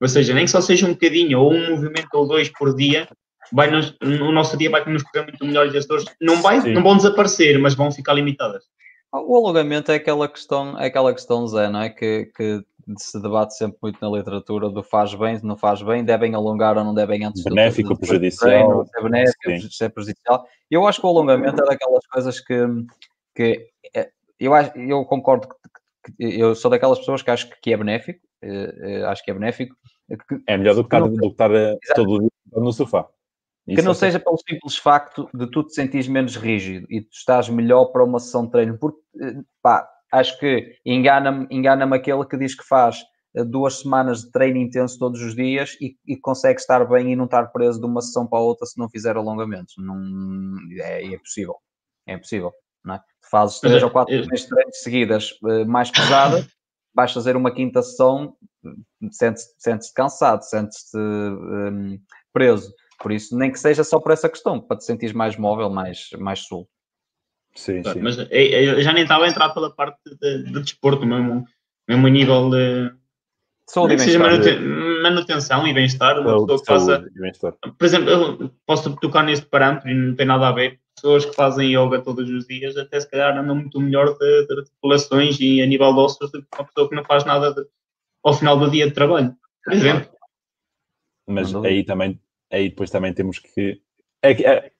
ou 0.00 0.08
seja, 0.08 0.34
nem 0.34 0.44
que 0.44 0.50
só 0.50 0.60
seja 0.60 0.86
um 0.86 0.92
bocadinho, 0.92 1.40
ou 1.40 1.52
um 1.52 1.70
movimento 1.70 2.08
ou 2.14 2.26
dois 2.26 2.48
por 2.48 2.74
dia, 2.74 3.08
vai 3.52 3.70
nos, 3.70 3.96
o 4.00 4.32
nosso 4.32 4.56
dia 4.56 4.70
vai 4.70 4.84
nos 4.86 5.02
correr 5.02 5.24
muito 5.24 5.44
melhor 5.44 5.72
e 5.72 5.76
as 5.76 5.86
dores 5.86 6.04
não, 6.20 6.40
vai, 6.42 6.60
não 6.72 6.82
vão 6.82 6.96
desaparecer, 6.96 7.58
mas 7.58 7.74
vão 7.74 7.90
ficar 7.90 8.14
limitadas. 8.14 8.64
O 9.12 9.36
alongamento 9.36 9.90
é 9.90 9.94
aquela 9.94 10.28
questão, 10.28 10.78
é 10.78 10.86
aquela 10.86 11.12
questão, 11.14 11.46
Zé, 11.46 11.70
não 11.70 11.80
é? 11.80 11.88
Que, 11.88 12.30
que 12.36 12.62
se 12.98 13.20
debate 13.20 13.56
sempre 13.56 13.78
muito 13.82 13.98
na 14.00 14.16
literatura 14.16 14.68
do 14.68 14.82
faz 14.82 15.14
bem, 15.14 15.38
não 15.42 15.56
faz 15.56 15.82
bem, 15.82 16.04
devem 16.04 16.34
alongar 16.34 16.76
ou 16.76 16.84
não 16.84 16.94
devem 16.94 17.24
antes 17.24 17.42
benéfico, 17.42 17.94
do, 17.94 18.00
prejudicial. 18.00 18.50
Treino, 18.50 18.86
se 18.86 18.98
é 18.98 19.02
benéfico, 19.02 19.72
se 19.72 19.84
é 19.84 19.88
prejudicial. 19.88 20.46
Eu 20.70 20.86
acho 20.86 21.00
que 21.00 21.06
o 21.06 21.10
alongamento 21.10 21.62
é 21.62 21.66
daquelas 21.66 22.06
coisas 22.06 22.40
que, 22.40 22.66
que 23.34 23.66
é, 23.94 24.10
eu, 24.38 24.54
acho, 24.54 24.76
eu 24.78 25.04
concordo 25.04 25.48
que, 25.48 25.54
eu 26.18 26.54
sou 26.54 26.70
daquelas 26.70 26.98
pessoas 26.98 27.22
que 27.22 27.30
acho 27.30 27.50
que 27.60 27.72
é 27.72 27.76
benéfico, 27.76 28.20
eh, 28.42 28.74
eh, 28.80 29.04
acho 29.04 29.24
que 29.24 29.30
é 29.30 29.34
benéfico. 29.34 29.74
Que, 30.08 30.40
é 30.46 30.56
melhor 30.56 30.74
do 30.74 30.82
que, 30.82 30.96
estar, 30.96 31.08
do 31.08 31.16
que 31.16 31.26
estar 31.26 31.54
eh, 31.54 31.76
todo 31.94 32.20
dia 32.20 32.30
no 32.52 32.72
sofá. 32.72 33.06
Isso 33.66 33.76
que 33.76 33.82
não 33.82 33.92
é 33.92 33.94
seja 33.94 34.18
pelo 34.18 34.38
simples 34.38 34.76
facto 34.76 35.28
de 35.34 35.50
tu 35.50 35.62
te 35.62 35.74
sentires 35.74 36.08
menos 36.08 36.36
rígido 36.36 36.86
e 36.88 37.02
tu 37.02 37.12
estás 37.12 37.48
melhor 37.50 37.86
para 37.86 38.04
uma 38.04 38.18
sessão 38.18 38.46
de 38.46 38.52
treino, 38.52 38.78
porque 38.78 38.98
pá, 39.62 39.86
acho 40.12 40.38
que 40.38 40.76
engana-me 40.86 41.46
engana 41.50 41.94
aquele 41.94 42.24
que 42.24 42.38
diz 42.38 42.56
que 42.56 42.66
faz 42.66 43.02
eh, 43.34 43.44
duas 43.44 43.80
semanas 43.80 44.22
de 44.22 44.30
treino 44.30 44.58
intenso 44.58 44.98
todos 44.98 45.20
os 45.20 45.34
dias 45.34 45.76
e, 45.80 45.96
e, 46.06 46.16
consegue 46.16 46.58
estar 46.60 46.84
bem 46.88 47.12
e 47.12 47.16
não 47.16 47.26
estar 47.26 47.46
preso 47.48 47.80
de 47.80 47.86
uma 47.86 48.00
sessão 48.00 48.26
para 48.26 48.38
a 48.38 48.42
outra 48.42 48.66
se 48.66 48.78
não 48.78 48.88
fizer 48.88 49.16
alongamentos. 49.16 49.74
Não, 49.78 49.96
é, 50.80 51.02
é 51.02 51.14
impossível. 51.14 51.56
É 52.06 52.14
impossível. 52.14 52.52
Não 52.88 52.94
é? 52.94 53.00
Fazes 53.30 53.60
três 53.60 53.82
ou 53.82 53.90
quatro 53.90 54.14
treinos 54.26 54.82
seguidas 54.82 55.34
eh, 55.46 55.64
mais 55.66 55.90
pesadas, 55.90 56.48
vais 56.94 57.12
fazer 57.12 57.36
uma 57.36 57.54
quinta 57.54 57.82
sessão, 57.82 58.34
sentes-te 59.12 59.52
sentes 59.58 59.92
cansado, 59.92 60.42
sentes-te 60.42 60.96
um, 60.96 62.00
preso. 62.32 62.72
Por 63.00 63.12
isso, 63.12 63.36
nem 63.36 63.52
que 63.52 63.60
seja 63.60 63.84
só 63.84 64.00
por 64.00 64.12
essa 64.12 64.28
questão, 64.28 64.60
para 64.60 64.78
te 64.78 64.84
sentir 64.84 65.14
mais 65.14 65.36
móvel, 65.36 65.70
mais, 65.70 66.08
mais 66.18 66.40
solto. 66.40 66.70
Sim, 67.54 67.82
sim. 67.84 68.00
Mas 68.00 68.18
eu 68.18 68.26
é, 68.30 68.64
é, 68.64 68.82
já 68.82 68.92
nem 68.92 69.02
estava 69.02 69.24
a 69.24 69.28
entrar 69.28 69.50
pela 69.50 69.72
parte 69.74 69.98
de, 70.20 70.44
de 70.44 70.60
desporto, 70.60 71.04
mesmo, 71.04 71.44
mesmo 71.86 72.06
a 72.06 72.10
nível 72.10 72.50
de. 72.50 72.92
Saúde 73.68 73.94
e 73.94 73.96
bem-estar. 73.98 74.60
Manutenção 75.02 75.66
e 75.66 75.74
bem-estar. 75.74 76.18
Uma 76.18 76.46
pessoa 76.46 76.58
que 76.58 76.66
faça. 76.66 77.04
Por 77.78 77.84
exemplo, 77.84 78.10
eu 78.10 78.50
posso 78.66 78.96
tocar 78.96 79.22
neste 79.22 79.44
parâmetro 79.46 79.90
e 79.90 79.94
não 79.94 80.16
tem 80.16 80.26
nada 80.26 80.48
a 80.48 80.52
ver. 80.52 80.80
Pessoas 80.96 81.26
que 81.26 81.34
fazem 81.34 81.76
yoga 81.76 82.00
todos 82.00 82.28
os 82.28 82.46
dias, 82.46 82.76
até 82.76 82.98
se 82.98 83.08
calhar 83.08 83.36
andam 83.36 83.54
muito 83.54 83.78
melhor 83.78 84.16
de, 84.18 84.46
de 84.46 84.58
articulações 84.58 85.38
e 85.38 85.62
a 85.62 85.66
nível 85.66 85.92
de 85.92 86.00
ossos 86.00 86.32
do 86.32 86.40
que 86.40 86.48
uma 86.58 86.64
pessoa 86.64 86.88
que 86.88 86.96
não 86.96 87.04
faz 87.04 87.24
nada 87.24 87.54
de, 87.54 87.62
ao 88.24 88.34
final 88.34 88.58
do 88.58 88.70
dia 88.70 88.86
de 88.86 88.94
trabalho, 88.94 89.32
por 89.62 89.74
exemplo. 89.74 90.10
Mas 91.28 91.54
aí 91.54 91.84
também, 91.84 92.18
aí 92.50 92.70
depois 92.70 92.90
também 92.90 93.12
temos 93.12 93.38
que. 93.38 93.80
É, 94.22 94.32
é, 94.32 94.72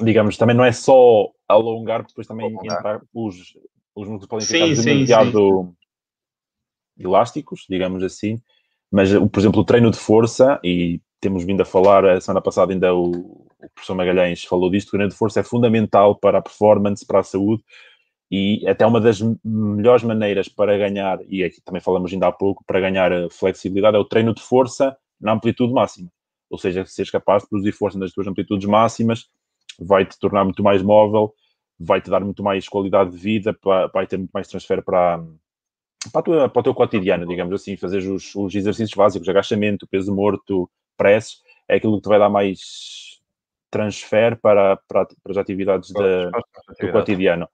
digamos, 0.00 0.38
também 0.38 0.56
não 0.56 0.64
é 0.64 0.72
só 0.72 1.28
alongar, 1.48 1.98
porque 1.98 2.12
depois 2.12 2.26
também 2.26 2.56
entrar, 2.64 3.02
os, 3.12 3.58
os 3.94 4.08
músculos 4.08 4.26
podem 4.26 4.46
ficar 4.46 4.80
sim, 4.80 4.90
demasiado 4.90 5.30
sim, 5.30 5.66
sim. 5.66 5.76
Elásticos, 6.98 7.66
digamos 7.68 8.02
assim. 8.02 8.40
Mas, 8.90 9.10
por 9.12 9.40
exemplo, 9.40 9.60
o 9.60 9.64
treino 9.64 9.90
de 9.90 9.98
força, 9.98 10.60
e 10.62 11.00
temos 11.20 11.44
vindo 11.44 11.62
a 11.62 11.64
falar, 11.64 12.04
a 12.04 12.20
semana 12.20 12.42
passada 12.42 12.72
ainda 12.72 12.94
o, 12.94 13.10
o 13.10 13.70
professor 13.74 13.94
Magalhães 13.94 14.44
falou 14.44 14.70
disto, 14.70 14.88
o 14.88 14.90
treino 14.92 15.08
de 15.08 15.16
força 15.16 15.40
é 15.40 15.42
fundamental 15.42 16.16
para 16.16 16.38
a 16.38 16.42
performance, 16.42 17.06
para 17.06 17.20
a 17.20 17.22
saúde, 17.22 17.62
e 18.30 18.66
até 18.66 18.86
uma 18.86 19.00
das 19.00 19.20
melhores 19.44 20.02
maneiras 20.02 20.48
para 20.48 20.76
ganhar, 20.78 21.18
e 21.28 21.44
aqui 21.44 21.60
também 21.62 21.80
falamos 21.80 22.12
ainda 22.12 22.28
há 22.28 22.32
pouco, 22.32 22.64
para 22.66 22.80
ganhar 22.80 23.10
flexibilidade 23.30 23.96
é 23.96 24.00
o 24.00 24.04
treino 24.04 24.34
de 24.34 24.42
força 24.42 24.96
na 25.20 25.32
amplitude 25.32 25.72
máxima. 25.72 26.10
Ou 26.50 26.58
seja, 26.58 26.84
seres 26.86 27.10
capaz 27.10 27.42
de 27.42 27.48
produzir 27.48 27.72
força 27.72 27.98
nas 27.98 28.12
tuas 28.12 28.26
amplitudes 28.26 28.66
máximas, 28.68 29.26
vai 29.78 30.04
te 30.04 30.18
tornar 30.18 30.44
muito 30.44 30.62
mais 30.62 30.82
móvel, 30.82 31.32
vai 31.78 32.00
te 32.00 32.10
dar 32.10 32.20
muito 32.20 32.42
mais 32.42 32.68
qualidade 32.68 33.10
de 33.10 33.16
vida, 33.16 33.56
vai 33.92 34.06
ter 34.06 34.16
muito 34.16 34.30
mais 34.32 34.48
transfer 34.48 34.82
para, 34.82 35.22
para, 36.10 36.22
tua, 36.22 36.48
para 36.48 36.60
o 36.60 36.62
teu 36.62 36.74
cotidiano, 36.74 37.26
digamos 37.26 37.54
assim, 37.54 37.76
fazer 37.76 37.98
os, 37.98 38.34
os 38.34 38.54
exercícios 38.54 38.94
básicos, 38.94 39.28
agachamento, 39.28 39.86
peso 39.86 40.14
morto, 40.14 40.70
press, 40.96 41.42
é 41.68 41.76
aquilo 41.76 41.96
que 41.96 42.02
te 42.02 42.08
vai 42.08 42.18
dar 42.18 42.30
mais 42.30 43.20
transfer 43.70 44.38
para, 44.40 44.76
para, 44.88 45.06
para 45.06 45.32
as 45.32 45.36
atividades 45.36 45.88
de, 45.90 46.30
do 46.80 46.92
cotidiano. 46.92 47.48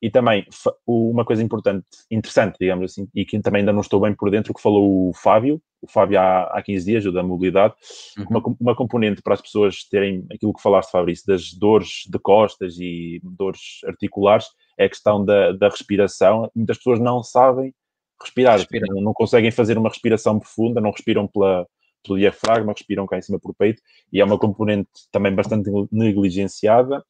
E 0.00 0.10
também, 0.10 0.46
uma 0.86 1.24
coisa 1.24 1.42
importante, 1.42 1.84
interessante, 2.08 2.56
digamos 2.60 2.92
assim, 2.92 3.08
e 3.12 3.24
que 3.24 3.40
também 3.40 3.60
ainda 3.60 3.72
não 3.72 3.80
estou 3.80 4.00
bem 4.00 4.14
por 4.14 4.30
dentro, 4.30 4.54
que 4.54 4.62
falou 4.62 5.08
o 5.08 5.12
Fábio, 5.12 5.60
o 5.82 5.90
Fábio 5.90 6.20
há, 6.20 6.44
há 6.44 6.62
15 6.62 6.84
dias, 6.84 7.06
o 7.06 7.12
da 7.12 7.22
mobilidade, 7.22 7.74
uhum. 8.16 8.26
uma, 8.30 8.56
uma 8.60 8.76
componente 8.76 9.20
para 9.22 9.34
as 9.34 9.40
pessoas 9.40 9.82
terem 9.88 10.24
aquilo 10.32 10.54
que 10.54 10.62
falaste, 10.62 10.92
Fabrício, 10.92 11.26
das 11.26 11.52
dores 11.52 12.04
de 12.08 12.18
costas 12.18 12.78
e 12.78 13.20
dores 13.24 13.80
articulares, 13.86 14.46
é 14.78 14.84
a 14.84 14.88
questão 14.88 15.24
da, 15.24 15.52
da 15.52 15.68
respiração. 15.68 16.50
Muitas 16.54 16.78
pessoas 16.78 17.00
não 17.00 17.22
sabem 17.22 17.74
respirar, 18.22 18.58
tipo, 18.60 18.86
não, 18.86 19.02
não 19.02 19.12
conseguem 19.12 19.50
fazer 19.50 19.76
uma 19.76 19.88
respiração 19.88 20.38
profunda, 20.38 20.80
não 20.80 20.90
respiram 20.90 21.26
pela, 21.26 21.66
pelo 22.02 22.18
diafragma, 22.18 22.72
respiram 22.72 23.06
cá 23.06 23.18
em 23.18 23.22
cima 23.22 23.38
por 23.38 23.54
peito, 23.54 23.82
e 24.12 24.20
é 24.20 24.24
uma 24.24 24.38
componente 24.38 24.88
também 25.12 25.34
bastante 25.34 25.70
negligenciada 25.92 27.04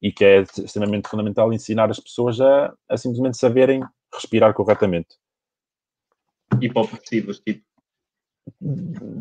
e 0.00 0.10
que 0.10 0.24
é 0.24 0.40
extremamente 0.42 1.08
fundamental 1.08 1.52
ensinar 1.52 1.90
as 1.90 2.00
pessoas 2.00 2.40
a, 2.40 2.74
a 2.88 2.96
simplesmente 2.96 3.36
saberem 3.36 3.82
respirar 4.12 4.52
corretamente. 4.52 5.16
Hipopressivos, 6.60 7.40
tipo. 7.40 7.62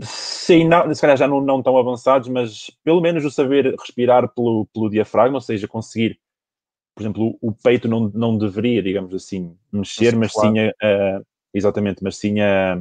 Sim, 0.02 0.68
não, 0.68 0.94
se 0.94 1.00
calhar 1.00 1.16
já 1.16 1.28
não, 1.28 1.40
não 1.40 1.62
tão 1.62 1.78
avançados, 1.78 2.28
mas 2.28 2.72
pelo 2.84 3.00
menos 3.00 3.24
o 3.24 3.30
saber 3.30 3.76
respirar 3.80 4.28
pelo, 4.34 4.66
pelo 4.74 4.90
diafragma, 4.90 5.38
ou 5.38 5.42
seja, 5.42 5.68
conseguir, 5.68 6.20
por 6.96 7.02
exemplo, 7.04 7.38
o 7.42 7.52
peito 7.52 7.88
não, 7.88 8.10
não 8.14 8.38
deveria, 8.38 8.84
digamos 8.84 9.14
assim, 9.14 9.58
mexer, 9.72 10.16
mas 10.16 10.34
sim 10.34 10.60
a, 10.60 10.74
a, 10.82 11.22
exatamente, 11.54 12.04
mas 12.04 12.18
sim 12.18 12.40
a, 12.40 12.74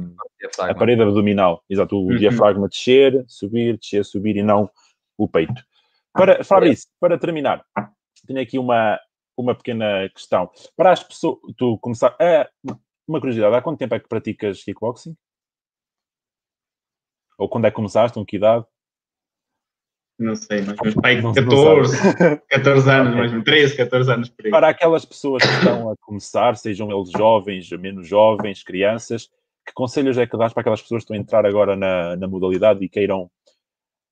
a 0.59 0.75
parede 0.75 1.01
abdominal, 1.01 1.63
exato, 1.69 1.95
o 1.95 2.09
uhum. 2.09 2.17
diafragma 2.17 2.67
descer, 2.67 3.23
subir, 3.27 3.77
descer, 3.77 4.03
subir 4.03 4.35
e 4.35 4.43
não 4.43 4.69
o 5.17 5.27
peito. 5.27 5.63
Para, 6.13 6.43
Fabrício, 6.43 6.89
para 6.99 7.17
terminar, 7.17 7.65
tenho 8.27 8.41
aqui 8.41 8.59
uma, 8.59 8.99
uma 9.37 9.55
pequena 9.55 10.09
questão. 10.09 10.49
Para 10.75 10.91
as 10.91 11.03
pessoas, 11.03 11.37
tu 11.57 11.77
começar, 11.79 12.15
é, 12.19 12.49
uma 13.07 13.19
curiosidade, 13.19 13.55
há 13.55 13.61
quanto 13.61 13.79
tempo 13.79 13.95
é 13.95 13.99
que 13.99 14.09
praticas 14.09 14.63
kickboxing? 14.63 15.15
Ou 17.37 17.49
quando 17.49 17.65
é 17.65 17.71
que 17.71 17.75
começaste, 17.75 18.15
com 18.15 18.25
que 18.25 18.35
idade? 18.35 18.65
Não 20.21 20.35
sei, 20.35 20.61
mas 20.61 20.77
meus 20.79 20.93
pai 20.93 21.19
14, 21.19 21.97
14 22.47 22.91
anos, 22.91 23.15
mesmo, 23.15 23.43
13, 23.43 23.75
14 23.75 24.11
anos 24.11 24.29
por 24.29 24.45
aí. 24.45 24.51
Para 24.51 24.69
aquelas 24.69 25.03
pessoas 25.03 25.41
que 25.41 25.49
estão 25.49 25.89
a 25.89 25.95
começar, 25.99 26.55
sejam 26.57 26.91
eles 26.91 27.09
jovens, 27.09 27.71
menos 27.71 28.07
jovens, 28.07 28.63
crianças, 28.63 29.27
que 29.65 29.73
conselhos 29.73 30.19
é 30.19 30.27
que 30.27 30.37
dás 30.37 30.53
para 30.53 30.61
aquelas 30.61 30.79
pessoas 30.79 30.99
que 30.99 31.05
estão 31.05 31.17
a 31.17 31.19
entrar 31.19 31.43
agora 31.43 31.75
na, 31.75 32.15
na 32.15 32.27
modalidade 32.27 32.85
e 32.85 32.87
queiram, 32.87 33.31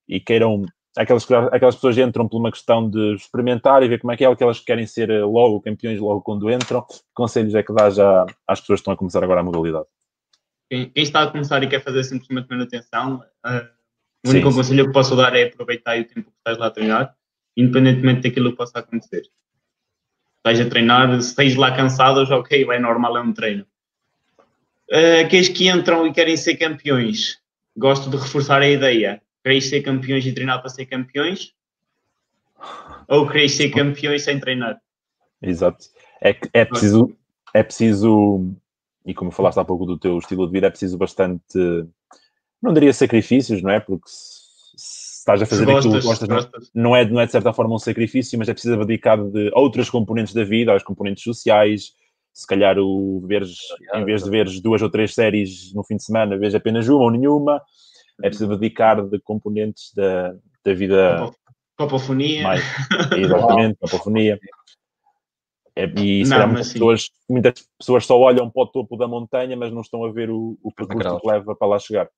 e 0.07 0.19
queiram 0.19 0.65
aquelas, 0.97 1.29
aquelas 1.51 1.75
pessoas 1.75 1.95
entram 1.99 2.27
por 2.27 2.39
uma 2.39 2.51
questão 2.51 2.89
de 2.89 3.13
experimentar 3.13 3.83
e 3.83 3.87
ver 3.87 3.99
como 3.99 4.11
é 4.11 4.17
que 4.17 4.25
é, 4.25 4.35
que 4.35 4.43
elas 4.43 4.59
querem 4.59 4.87
ser 4.87 5.11
eh, 5.11 5.23
logo 5.23 5.61
campeões 5.61 5.99
logo 5.99 6.21
quando 6.21 6.49
entram. 6.49 6.81
Que 6.81 6.95
conselhos 7.13 7.53
é 7.53 7.61
que 7.61 7.71
dá 7.71 7.91
já 7.91 8.25
às 8.47 8.59
pessoas 8.59 8.79
que 8.79 8.81
estão 8.81 8.93
a 8.93 8.97
começar 8.97 9.23
agora 9.23 9.41
a 9.41 9.43
modalidade? 9.43 9.85
Quem, 10.71 10.89
quem 10.89 11.03
está 11.03 11.21
a 11.21 11.31
começar 11.31 11.61
e 11.61 11.69
quer 11.69 11.83
fazer 11.83 12.03
simplesmente 12.03 12.49
manutenção, 12.49 13.23
uh, 13.45 13.78
o 14.25 14.29
único 14.29 14.49
sim, 14.49 14.57
conselho 14.57 14.83
sim. 14.83 14.87
que 14.87 14.93
posso 14.93 15.15
dar 15.15 15.35
é 15.35 15.43
aproveitar 15.43 15.99
o 15.99 16.03
tempo 16.03 16.29
que 16.31 16.37
estás 16.37 16.57
lá 16.57 16.67
a 16.67 16.71
treinar, 16.71 17.15
independentemente 17.55 18.27
daquilo 18.27 18.51
que 18.51 18.57
possa 18.57 18.79
acontecer. 18.79 19.23
Estás 20.37 20.59
a 20.59 20.69
treinar, 20.69 21.21
se 21.21 21.29
estás 21.29 21.55
lá 21.55 21.75
cansados, 21.75 22.31
ok, 22.31 22.65
vai 22.65 22.79
normal, 22.79 23.17
é 23.17 23.21
um 23.21 23.33
treino. 23.33 23.65
Uh, 24.91 25.25
aqueles 25.25 25.49
que 25.49 25.69
entram 25.69 26.07
e 26.07 26.13
querem 26.13 26.35
ser 26.35 26.55
campeões, 26.55 27.37
gosto 27.77 28.09
de 28.09 28.17
reforçar 28.17 28.61
a 28.61 28.67
ideia 28.67 29.21
quereis 29.43 29.69
ser 29.69 29.81
campeões 29.81 30.25
e 30.25 30.33
treinar 30.33 30.59
para 30.59 30.69
ser 30.69 30.85
campeões? 30.85 31.53
Ou 33.07 33.27
quereis 33.27 33.53
ser 33.53 33.69
campeões 33.71 34.23
sem 34.23 34.39
treinar? 34.39 34.79
Exato. 35.41 35.85
É, 36.21 36.35
é, 36.53 36.65
preciso, 36.65 37.15
é 37.53 37.63
preciso, 37.63 38.53
e 39.05 39.13
como 39.13 39.31
falaste 39.31 39.57
há 39.57 39.65
pouco 39.65 39.85
do 39.85 39.97
teu 39.97 40.17
estilo 40.19 40.45
de 40.45 40.51
vida, 40.51 40.67
é 40.67 40.69
preciso 40.69 40.97
bastante 40.97 41.87
não 42.61 42.73
diria 42.73 42.93
sacrifícios, 42.93 43.61
não 43.61 43.71
é? 43.71 43.79
Porque 43.79 44.07
se, 44.07 44.39
se 44.75 45.19
estás 45.19 45.41
a 45.41 45.45
fazer 45.45 45.65
gostas, 45.65 45.85
aquilo 45.85 46.01
que 46.01 46.07
gostas, 46.07 46.27
gostas. 46.27 46.71
Não, 46.73 46.95
é, 46.95 47.05
não 47.05 47.19
é 47.19 47.25
de 47.25 47.31
certa 47.31 47.53
forma 47.53 47.75
um 47.75 47.79
sacrifício, 47.79 48.37
mas 48.37 48.49
é 48.49 48.53
preciso 48.53 48.75
abdicar 48.75 49.17
de 49.23 49.51
outras 49.53 49.89
componentes 49.89 50.33
da 50.33 50.43
vida, 50.43 50.71
aos 50.71 50.83
componentes 50.83 51.23
sociais. 51.23 51.93
Se 52.33 52.47
calhar 52.47 52.77
o 52.77 53.21
veres, 53.27 53.57
em 53.95 54.05
vez 54.05 54.23
de 54.23 54.29
veres 54.29 54.61
duas 54.61 54.81
ou 54.81 54.89
três 54.89 55.13
séries 55.13 55.73
no 55.73 55.83
fim 55.83 55.97
de 55.97 56.03
semana, 56.03 56.37
veres 56.37 56.55
apenas 56.55 56.87
uma 56.87 57.03
ou 57.03 57.11
nenhuma. 57.11 57.61
É 58.21 58.27
preciso 58.27 58.51
abdicar 58.51 59.01
de 59.07 59.19
componentes 59.19 59.93
da, 59.95 60.35
da 60.63 60.73
vida 60.73 61.31
Copofonia. 61.79 62.43
mais. 62.43 62.61
Exatamente, 63.17 63.77
copofonia. 63.79 64.37
É, 65.73 65.85
e 65.85 66.25
se 66.25 66.31
Não, 66.31 66.47
muitas 66.47 66.73
pessoas, 66.73 67.09
muitas 67.29 67.53
pessoas 67.79 68.05
só 68.05 68.19
olham 68.19 68.49
para 68.49 68.63
o 68.63 68.67
topo 68.67 68.97
da 68.97 69.07
montanha, 69.07 69.55
mas 69.55 69.71
não 69.71 69.79
estão 69.79 70.03
a 70.03 70.11
ver 70.11 70.29
o, 70.29 70.57
o 70.61 70.73
percurso 70.73 71.21
que 71.21 71.27
leva 71.27 71.55
para 71.55 71.67
lá 71.67 71.79
chegar. 71.79 72.09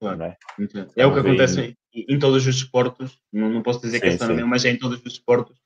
Claro. 0.00 0.18
Não 0.18 0.26
é? 0.26 0.36
É 0.96 1.06
o 1.06 1.12
que 1.12 1.20
acontece 1.20 1.76
em, 1.94 2.06
em 2.08 2.18
todos 2.18 2.46
os 2.46 2.56
desportos, 2.56 3.20
não, 3.32 3.50
não 3.50 3.62
posso 3.62 3.80
dizer 3.80 4.00
que 4.00 4.08
Sim, 4.08 4.14
é 4.14 4.18
só 4.18 4.24
no 4.24 4.30
sim. 4.30 4.36
meu, 4.36 4.46
mas 4.46 4.64
é 4.64 4.70
em 4.70 4.78
todos 4.78 4.96
os 4.98 5.04
desportos. 5.04 5.56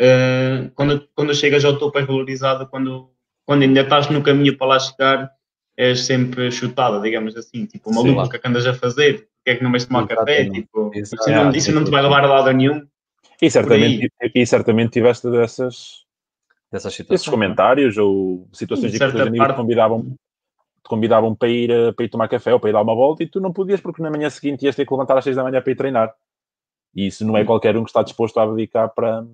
Uh, 0.00 0.70
quando, 0.74 1.08
quando 1.14 1.34
chegas 1.34 1.64
ao 1.64 1.78
topo 1.78 1.98
és 1.98 2.06
valorizado, 2.06 2.66
quando, 2.68 3.10
quando 3.44 3.62
ainda 3.62 3.82
estás 3.82 4.08
no 4.08 4.22
caminho 4.22 4.56
para 4.56 4.66
lá 4.66 4.78
chegar, 4.78 5.30
és 5.76 6.00
sempre 6.00 6.50
chutado, 6.50 7.00
digamos 7.02 7.36
assim. 7.36 7.66
Tipo, 7.66 7.94
maluco, 7.94 8.22
o 8.22 8.28
que 8.30 8.36
é 8.36 8.38
que 8.38 8.48
andas 8.48 8.66
a 8.66 8.74
fazer? 8.74 9.28
Porque 9.36 9.50
é 9.50 9.56
que 9.56 9.64
não 9.64 9.70
vais 9.70 9.84
tomar 9.84 10.06
café? 10.06 10.48
Tipo, 10.48 10.90
isso, 10.94 11.14
não, 11.28 11.50
isso 11.50 11.72
não 11.72 11.84
te 11.84 11.90
vai 11.90 12.02
levar 12.02 12.24
a 12.24 12.28
lado 12.28 12.50
nenhum. 12.52 12.86
E 13.40 13.50
certamente, 13.50 14.10
e 14.34 14.46
certamente 14.46 14.92
tiveste 14.92 15.30
dessas, 15.30 16.06
Dessas 16.72 16.92
esses 16.92 16.96
situações. 16.96 17.28
comentários 17.28 17.96
ou 17.96 18.48
situações 18.52 18.92
Em 18.92 18.96
em 18.96 18.98
que 18.98 19.04
os 19.04 19.20
amigos 19.20 19.54
convidavam, 19.54 20.16
te 20.86 20.88
convidavam 20.88 21.34
para 21.34 21.48
ir, 21.48 21.70
eh, 21.70 21.92
para 21.92 22.04
ir 22.04 22.08
tomar 22.08 22.28
café 22.28 22.54
ou 22.54 22.60
para 22.60 22.70
ir 22.70 22.72
dar 22.72 22.82
uma 22.82 22.94
volta 22.94 23.22
e 23.22 23.26
tu 23.26 23.40
não 23.40 23.52
podias 23.52 23.80
porque 23.80 24.00
na 24.00 24.10
manhã 24.10 24.30
seguinte 24.30 24.64
ias 24.64 24.76
ter 24.76 24.86
que 24.86 24.92
levantar 24.94 25.18
às 25.18 25.24
seis 25.24 25.34
da 25.36 25.42
manhã 25.42 25.60
para 25.60 25.72
ir 25.72 25.76
treinar. 25.76 26.14
E 26.94 27.08
isso 27.08 27.26
não 27.26 27.36
é 27.36 27.44
qualquer 27.44 27.76
um 27.76 27.82
que 27.82 27.90
está 27.90 28.02
disposto 28.02 28.38
a 28.38 28.44
abdicar 28.44 28.94
para, 28.94 29.26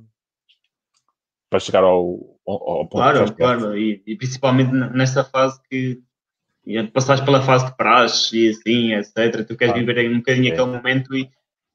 para 1.48 1.60
chegar 1.60 1.84
ao, 1.84 2.18
ao, 2.46 2.70
ao 2.70 2.86
ponto 2.86 2.90
Claro, 2.90 3.34
claro. 3.34 3.78
E, 3.78 4.02
e 4.06 4.16
principalmente 4.16 4.72
n- 4.72 4.90
nessa 4.90 5.22
fase 5.22 5.60
que 5.68 6.02
e 6.66 6.80
passares 6.84 7.22
pela 7.24 7.42
fase 7.42 7.66
de 7.66 7.76
praxe 7.76 8.36
e 8.38 8.48
assim, 8.48 8.94
etc. 8.94 9.44
Tu 9.46 9.56
queres 9.56 9.74
Claro. 9.74 9.86
viver 9.86 10.10
um 10.10 10.18
bocadinho 10.18 10.46
Sim. 10.46 10.52
aquele 10.52 10.66
momento 10.66 11.14
e, 11.14 11.28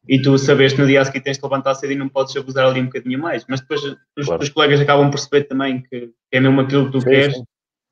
e 0.08 0.22
tu 0.22 0.38
sabes 0.38 0.74
que 0.74 0.80
no 0.82 0.88
dia 0.88 1.02
a 1.02 1.06
seguir 1.06 1.22
tens 1.22 1.38
de 1.38 1.44
levantar 1.44 1.76
cedo 1.76 1.92
e 1.92 1.96
não 1.96 2.08
podes 2.10 2.36
abusar 2.36 2.66
ali 2.68 2.82
um 2.82 2.86
bocadinho 2.86 3.20
mais. 3.20 3.46
Mas 3.48 3.60
depois 3.60 3.84
os, 3.84 4.26
Claro. 4.26 4.42
os 4.42 4.50
colegas 4.50 4.80
acabam 4.80 5.08
por 5.08 5.12
perceber 5.12 5.44
também 5.44 5.82
que, 5.82 6.08
que 6.08 6.14
é 6.32 6.40
mesmo 6.40 6.62
aquilo 6.62 6.86
que 6.86 6.92
tu 6.94 7.02
Sim, 7.02 7.10
queres 7.10 7.36
sim. 7.36 7.44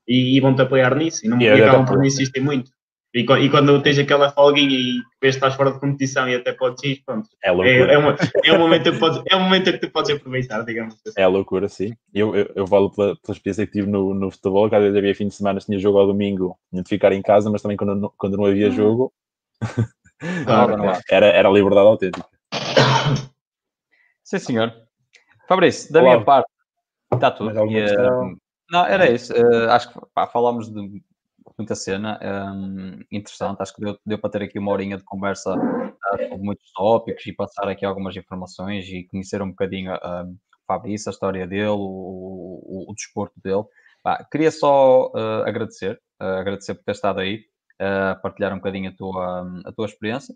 E, 0.06 0.36
e 0.36 0.40
vão-te 0.40 0.62
apoiar 0.62 0.94
nisso 0.94 1.24
e, 1.24 1.28
não, 1.28 1.40
E 1.40 1.44
e 1.44 1.48
é 1.48 1.62
acabam 1.64 1.84
por 1.84 1.96
não 1.98 2.04
insistir 2.04 2.40
muito. 2.40 2.70
E, 3.14 3.20
e 3.20 3.48
quando 3.50 3.80
tens 3.80 3.98
aquela 3.98 4.30
folguinha 4.30 4.76
e 4.76 5.00
vês 5.22 5.36
que 5.36 5.38
estás 5.38 5.54
fora 5.54 5.72
de 5.72 5.80
competição 5.80 6.28
e 6.28 6.34
até 6.34 6.52
podes 6.52 6.82
ir, 6.84 7.02
pronto. 7.06 7.26
É 7.42 7.48
É, 7.48 7.52
loucura. 7.52 7.92
é, 7.92 7.98
uma- 7.98 8.16
é 8.44 8.52
um 8.52 8.58
momento 8.58 8.92
que 8.92 8.98
podes, 8.98 9.22
é 9.30 9.36
um 9.36 9.40
momento 9.40 9.72
que 9.72 9.78
tu 9.78 9.90
podes 9.90 10.10
aproveitar, 10.10 10.62
digamos 10.64 10.94
assim. 10.94 11.14
É 11.16 11.26
loucura, 11.26 11.66
sim. 11.68 11.94
Eu, 12.12 12.36
eu, 12.36 12.52
eu 12.54 12.66
falo 12.66 12.90
pela, 12.90 13.16
pela 13.16 13.34
experiência 13.34 13.66
que 13.66 13.72
tive 13.72 13.88
no, 13.88 14.12
no 14.12 14.30
futebol, 14.30 14.68
que 14.68 14.74
às 14.74 14.82
vezes 14.82 14.98
havia 14.98 15.14
fim 15.14 15.28
de 15.28 15.34
semana, 15.34 15.58
tinha 15.60 15.78
jogo 15.78 15.98
ao 15.98 16.06
domingo, 16.06 16.58
tinha 16.70 16.82
de 16.82 16.88
ficar 16.90 17.10
em 17.12 17.22
casa, 17.22 17.48
mas 17.50 17.62
também 17.62 17.76
quando, 17.78 17.94
não- 17.94 18.12
quando 18.18 18.36
não 18.36 18.44
havia 18.44 18.70
jogo, 18.70 19.10
Claro, 20.44 20.76
não 20.76 20.90
há. 20.90 21.00
era, 21.10 21.26
era 21.26 21.48
liberdade 21.48 21.86
autêntica. 21.86 22.26
Sim, 24.24 24.38
senhor. 24.38 24.74
Fabrício, 25.48 25.90
da 25.92 26.00
Olá. 26.02 26.12
minha 26.14 26.24
parte, 26.24 26.48
está 27.14 27.30
tudo. 27.30 27.50
E? 27.70 28.36
Não, 28.70 28.84
era 28.86 29.10
isso. 29.10 29.32
Eh, 29.32 29.70
acho 29.70 29.92
que 29.92 30.00
pá, 30.14 30.26
falámos 30.26 30.68
de 30.72 31.02
muita 31.58 31.74
cena 31.74 32.18
eh, 32.22 33.04
interessante. 33.12 33.60
Acho 33.62 33.74
que 33.74 33.80
deu, 33.80 33.98
deu 34.04 34.18
para 34.18 34.30
ter 34.30 34.42
aqui 34.42 34.58
uma 34.58 34.72
horinha 34.72 34.96
de 34.98 35.04
conversa 35.04 35.54
eh, 36.18 36.28
sobre 36.28 36.44
muitos 36.44 36.70
tópicos 36.72 37.26
e 37.26 37.32
passar 37.32 37.68
aqui 37.68 37.84
algumas 37.84 38.16
informações 38.16 38.86
e 38.88 39.04
conhecer 39.04 39.42
um 39.42 39.50
bocadinho 39.50 39.92
eh, 39.92 39.98
o 40.24 40.66
Fabrício, 40.66 41.08
a 41.10 41.12
história 41.12 41.46
dele, 41.46 41.68
o, 41.68 41.76
o- 41.78 42.90
o 42.90 42.94
desporto 42.94 43.34
dele. 43.42 43.64
Pá, 44.02 44.24
queria 44.30 44.50
só 44.50 45.10
eh, 45.16 45.48
agradecer, 45.48 46.00
agradecer 46.18 46.74
por 46.74 46.84
ter 46.84 46.92
estado 46.92 47.20
aí, 47.20 47.44
partilhar 48.22 48.52
um 48.52 48.56
bocadinho 48.56 48.90
a 48.90 48.94
tua, 48.96 49.62
a 49.66 49.72
tua 49.72 49.86
experiência. 49.86 50.34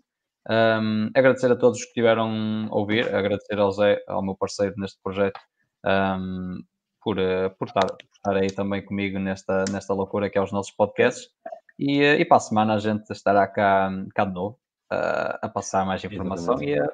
Um, 0.49 1.09
agradecer 1.15 1.51
a 1.51 1.55
todos 1.55 1.79
que 1.81 1.87
estiveram 1.89 2.67
a 2.71 2.75
ouvir, 2.75 3.13
agradecer 3.13 3.59
ao 3.59 3.71
Zé, 3.71 4.03
ao 4.07 4.23
meu 4.23 4.35
parceiro 4.35 4.73
neste 4.77 4.99
projeto, 5.03 5.39
um, 5.85 6.61
por, 7.01 7.17
eh, 7.19 7.49
por, 7.49 7.67
estar, 7.67 7.85
por 7.85 8.07
estar 8.15 8.35
aí 8.35 8.51
também 8.51 8.83
comigo 8.83 9.19
nesta, 9.19 9.65
nesta 9.71 9.93
loucura 9.93 10.29
que 10.29 10.37
é 10.37 10.41
os 10.41 10.51
nossos 10.51 10.71
podcasts. 10.71 11.29
E, 11.77 12.01
eh, 12.01 12.19
e 12.19 12.25
para 12.25 12.37
a 12.37 12.41
semana 12.41 12.75
a 12.75 12.79
gente 12.79 13.11
estará 13.11 13.47
cá, 13.47 13.91
cá 14.13 14.25
de 14.25 14.33
novo 14.33 14.59
eh, 14.91 15.39
a 15.41 15.49
passar 15.49 15.85
mais 15.85 16.03
informação 16.03 16.61
e, 16.61 16.77
a, 16.77 16.85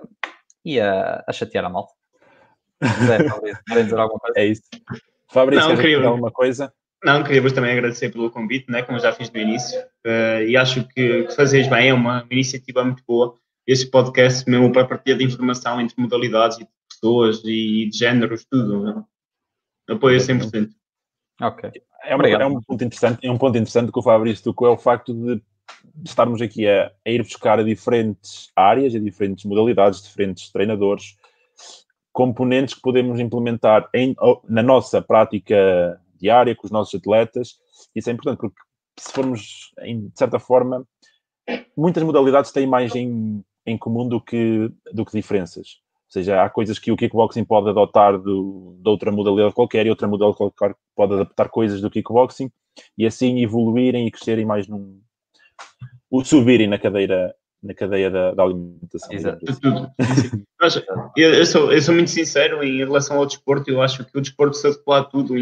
e 0.64 0.80
a, 0.80 1.24
a 1.28 1.32
chatear 1.34 1.66
a 1.66 1.70
malta. 1.70 1.94
Zé, 3.06 3.28
Fabrício, 3.30 3.64
querem 3.68 3.84
dizer 3.84 4.00
alguma 4.00 4.20
coisa? 4.20 4.40
É 4.40 4.46
isso. 4.46 4.64
Fabrício, 5.30 5.70
Não, 5.70 5.76
queria- 5.76 5.98
dizer 5.98 6.08
alguma 6.08 6.32
coisa? 6.32 6.74
Não, 7.04 7.24
queria-vos 7.24 7.54
também 7.54 7.72
agradecer 7.72 8.10
pelo 8.10 8.32
convite, 8.32 8.72
né, 8.72 8.82
como 8.82 8.98
já 8.98 9.12
fiz 9.12 9.32
no 9.32 9.40
início, 9.40 9.80
eh, 10.04 10.46
e 10.48 10.58
acho 10.58 10.88
que, 10.88 11.26
que 11.26 11.70
bem, 11.70 11.90
é 11.90 11.94
uma 11.94 12.26
iniciativa 12.32 12.84
muito 12.84 13.04
boa, 13.08 13.36
este 13.68 13.88
podcast 13.88 14.50
mesmo 14.50 14.72
para 14.72 14.88
partilha 14.88 15.18
de 15.18 15.24
informação 15.24 15.80
entre 15.80 15.96
modalidades 16.02 16.58
e 16.58 16.64
de 16.64 16.70
pessoas 16.90 17.42
e 17.44 17.90
de 17.90 17.98
géneros, 17.98 18.46
tudo. 18.50 18.84
né? 18.84 19.04
Apoio 19.90 20.18
a 20.18 20.20
100%. 20.20 20.70
Ok. 21.42 21.72
É, 22.04 22.16
uma- 22.16 22.24
é 22.44 22.46
um 22.46 22.62
ponto 22.62 22.84
interessante, 22.84 23.26
é 23.28 23.32
um 23.32 23.38
ponto 23.38 23.58
interessante 23.58 23.92
que 23.92 24.00
o 24.00 24.04
Fabrício 24.04 24.44
tocou, 24.44 24.68
é 24.68 24.72
o 24.72 24.78
facto 24.78 25.14
de 25.14 25.42
estarmos 26.06 26.42
aqui 26.42 26.68
a, 26.68 26.92
a 27.06 27.10
ir 27.10 27.22
buscar 27.24 27.60
a 27.60 27.64
diferentes 27.64 28.52
áreas, 28.56 28.96
a 28.96 29.00
diferentes 29.00 29.44
modalidades, 29.46 30.02
diferentes 30.02 30.52
treinadores, 30.52 31.18
componentes 32.12 32.74
que 32.76 32.82
podemos 32.82 33.20
implementar 33.20 33.90
em- 33.94 34.16
na 34.48 34.64
nossa 34.64 35.02
prática 35.02 36.00
diária 36.20 36.56
com 36.56 36.66
os 36.66 36.72
nossos 36.72 37.00
atletas. 37.00 37.58
Isso 37.96 38.10
é 38.10 38.14
importante 38.14 38.40
porque 38.40 38.60
se 39.00 39.12
formos, 39.12 39.72
em, 39.82 40.08
de 40.08 40.18
certa 40.18 40.40
forma, 40.40 40.88
muitas 41.76 42.04
modalidades 42.04 42.52
têm 42.52 42.66
mais 42.66 42.96
em, 42.96 43.44
em 43.66 43.78
comum 43.78 44.08
do 44.08 44.20
que, 44.20 44.72
do 44.94 45.06
que 45.06 45.12
diferenças. 45.12 45.80
Ou 46.08 46.12
seja, 46.12 46.42
há 46.42 46.50
coisas 46.50 46.80
que 46.80 46.92
o 46.92 46.96
kickboxing 46.96 47.44
pode 47.44 47.70
adotar 47.70 48.18
do, 48.18 48.78
de 48.80 48.90
outra 48.90 49.12
modalidade 49.12 49.54
qualquer 49.54 49.86
e 49.86 49.90
outra 49.90 50.08
modalidade 50.08 50.38
qualquer 50.38 50.76
pode 50.96 51.14
adaptar 51.14 51.50
coisas 51.50 51.82
do 51.82 51.90
kickboxing 51.90 52.50
e 52.98 53.06
assim 53.06 53.44
evoluírem 53.44 54.08
e 54.08 54.12
crescerem 54.12 54.46
mais 54.46 54.68
num... 54.68 55.02
subirem 56.24 56.68
na 56.68 56.80
cadeira 56.80 57.36
na 57.62 57.74
cadeia 57.74 58.10
da, 58.10 58.34
da 58.34 58.44
alimentação. 58.44 59.12
Exato. 59.12 59.40
assim. 59.50 60.46
Mas 60.60 60.76
eu, 61.18 61.34
eu 61.34 61.46
sou, 61.46 61.74
eu 61.74 61.82
sou 61.82 61.94
muito 61.94 62.10
sincero 62.10 62.64
em 62.64 62.78
relação 62.78 63.18
ao 63.18 63.26
desporto, 63.26 63.70
eu 63.70 63.82
acho 63.82 64.06
que 64.06 64.18
o 64.18 64.22
desporto 64.22 64.56
se 64.56 64.68
adequa 64.68 65.00
a 65.00 65.04
tudo, 65.04 65.34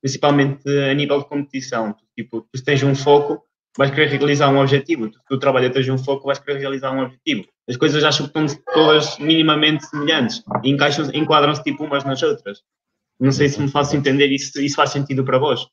principalmente 0.00 0.68
a 0.68 0.94
nível 0.94 1.18
de 1.18 1.28
competição. 1.28 1.96
Tipo, 2.14 2.46
tu 2.52 2.62
tens 2.62 2.82
um 2.82 2.94
foco, 2.94 3.42
vais 3.76 3.90
querer 3.90 4.08
realizar 4.08 4.50
um 4.50 4.60
objetivo. 4.60 5.10
Tu, 5.10 5.18
tu 5.28 5.38
trabalhas, 5.38 5.72
tens 5.72 5.88
um 5.88 5.98
foco, 5.98 6.26
vais 6.26 6.38
querer 6.38 6.58
realizar 6.58 6.92
um 6.92 7.02
objetivo. 7.02 7.46
As 7.68 7.76
coisas 7.76 8.04
acho 8.04 8.28
que 8.28 8.38
estão 8.38 8.46
todas 8.72 9.18
minimamente 9.18 9.84
semelhantes 9.86 10.42
e 10.62 10.70
encaixam, 10.70 11.10
enquadram-se 11.12 11.62
tipo 11.64 11.84
umas 11.84 12.04
nas 12.04 12.22
outras. 12.22 12.62
Não 13.18 13.32
sei 13.32 13.48
se 13.48 13.60
me 13.60 13.68
faço 13.68 13.96
entender 13.96 14.26
isso, 14.28 14.60
isso 14.60 14.76
faz 14.76 14.90
sentido 14.90 15.24
para 15.24 15.38
vós. 15.38 15.66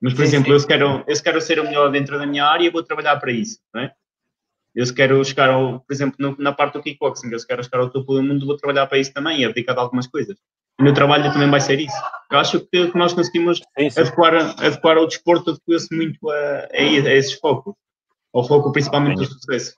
Mas, 0.00 0.12
por 0.14 0.20
Sim, 0.20 0.24
exemplo, 0.28 0.46
sim. 0.48 0.52
eu 0.52 0.60
se, 0.60 0.66
quero, 0.66 1.04
eu 1.06 1.16
se 1.16 1.22
quero 1.22 1.40
ser 1.40 1.58
o 1.60 1.64
melhor 1.64 1.90
dentro 1.90 2.18
da 2.18 2.26
minha 2.26 2.44
área, 2.44 2.70
vou 2.70 2.82
trabalhar 2.82 3.16
para 3.18 3.32
isso, 3.32 3.58
não 3.74 3.82
é? 3.82 3.92
Eu 4.74 4.84
se 4.86 4.92
quero 4.94 5.22
chegar 5.24 5.50
ao, 5.50 5.80
por 5.80 5.92
exemplo, 5.92 6.16
no- 6.18 6.36
na 6.38 6.52
parte 6.52 6.74
do 6.74 6.82
kickboxing, 6.82 7.30
eu 7.30 7.38
se 7.38 7.46
quero 7.46 7.62
chegar 7.62 7.78
ao 7.78 7.90
topo 7.90 8.14
do 8.14 8.22
mundo, 8.22 8.44
vou 8.46 8.56
trabalhar 8.56 8.86
para 8.86 8.98
isso 8.98 9.12
também 9.12 9.40
e 9.40 9.44
abdicar 9.44 9.74
de 9.74 9.80
algumas 9.80 10.06
coisas. 10.06 10.36
E 10.80 10.82
no 10.82 10.92
trabalho 10.92 11.32
também 11.32 11.48
vai 11.48 11.60
ser 11.60 11.78
isso. 11.78 11.94
Eu 12.30 12.38
acho 12.38 12.60
que, 12.60 12.88
que 12.90 12.98
nós 12.98 13.12
conseguimos 13.12 13.60
Sim, 13.78 13.90
sim. 13.90 14.00
adequar, 14.00 14.34
adequar 14.34 14.98
o 14.98 15.06
desporto, 15.06 15.50
adequa-se 15.50 15.94
muito 15.94 16.28
a, 16.28 16.34
a, 16.34 16.68
a 16.72 17.14
esses 17.14 17.34
focos. 17.34 17.74
Ao 18.34 18.42
foco 18.46 18.72
principalmente 18.72 19.18
do 19.18 19.26
sucesso. 19.26 19.74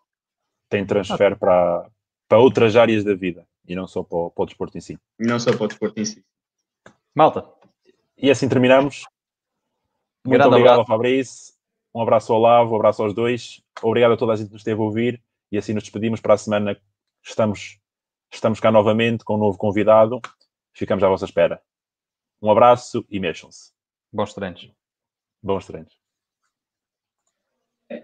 Tem 0.69 0.85
transfer 0.85 1.37
para, 1.39 1.89
para 2.29 2.39
outras 2.39 2.75
áreas 2.77 3.05
da 3.05 3.15
vida 3.15 3.47
e 3.69 3.75
não 3.75 3.87
só 3.87 4.03
para, 4.03 4.19
o- 4.19 4.31
para 4.31 4.43
o 4.43 4.47
desporto 4.47 4.77
em 4.77 4.81
si. 4.81 4.99
E 5.19 5.27
não 5.27 5.39
só 5.39 5.53
para 5.53 5.65
o 5.65 5.69
desporto 5.69 6.01
em 6.01 6.05
si. 6.05 6.25
Malta, 7.15 7.47
E 8.17 8.31
assim 8.31 8.49
terminamos. 8.49 9.05
Muito 10.25 10.39
Grande 10.39 10.49
obrigado 10.49 10.73
abraço. 10.75 10.81
ao 10.93 10.97
Fabrício, 10.97 11.55
um 11.95 12.03
abraço 12.03 12.33
ao 12.33 12.41
Lavo, 12.41 12.73
um 12.73 12.77
abraço 12.77 13.03
aos 13.03 13.15
dois. 13.15 13.63
Obrigado 13.83 14.13
a 14.13 14.17
toda 14.17 14.33
a 14.33 14.37
gente 14.37 14.49
que 14.49 14.53
nos 14.55 14.61
esteve 14.63 14.81
a 14.81 14.85
ouvir 14.85 15.23
e 15.53 15.57
assim 15.59 15.73
nos 15.73 15.85
despedimos 15.85 16.21
para 16.21 16.35
a 16.35 16.39
semana. 16.39 16.77
Estamos, 17.23 17.79
estamos 18.33 18.59
cá 18.61 18.71
novamente 18.73 19.25
com 19.25 19.35
um 19.37 19.39
novo 19.39 19.57
convidado. 19.59 20.21
Ficamos 20.73 21.05
à 21.05 21.09
vossa 21.09 21.25
espera. 21.27 21.63
Um 22.43 22.51
abraço 22.51 23.05
e 23.09 23.19
mexam-se. 23.21 23.73
bons 24.13 24.35
treinos. 24.35 24.71
Bons 25.43 25.67
treinos. 25.67 25.97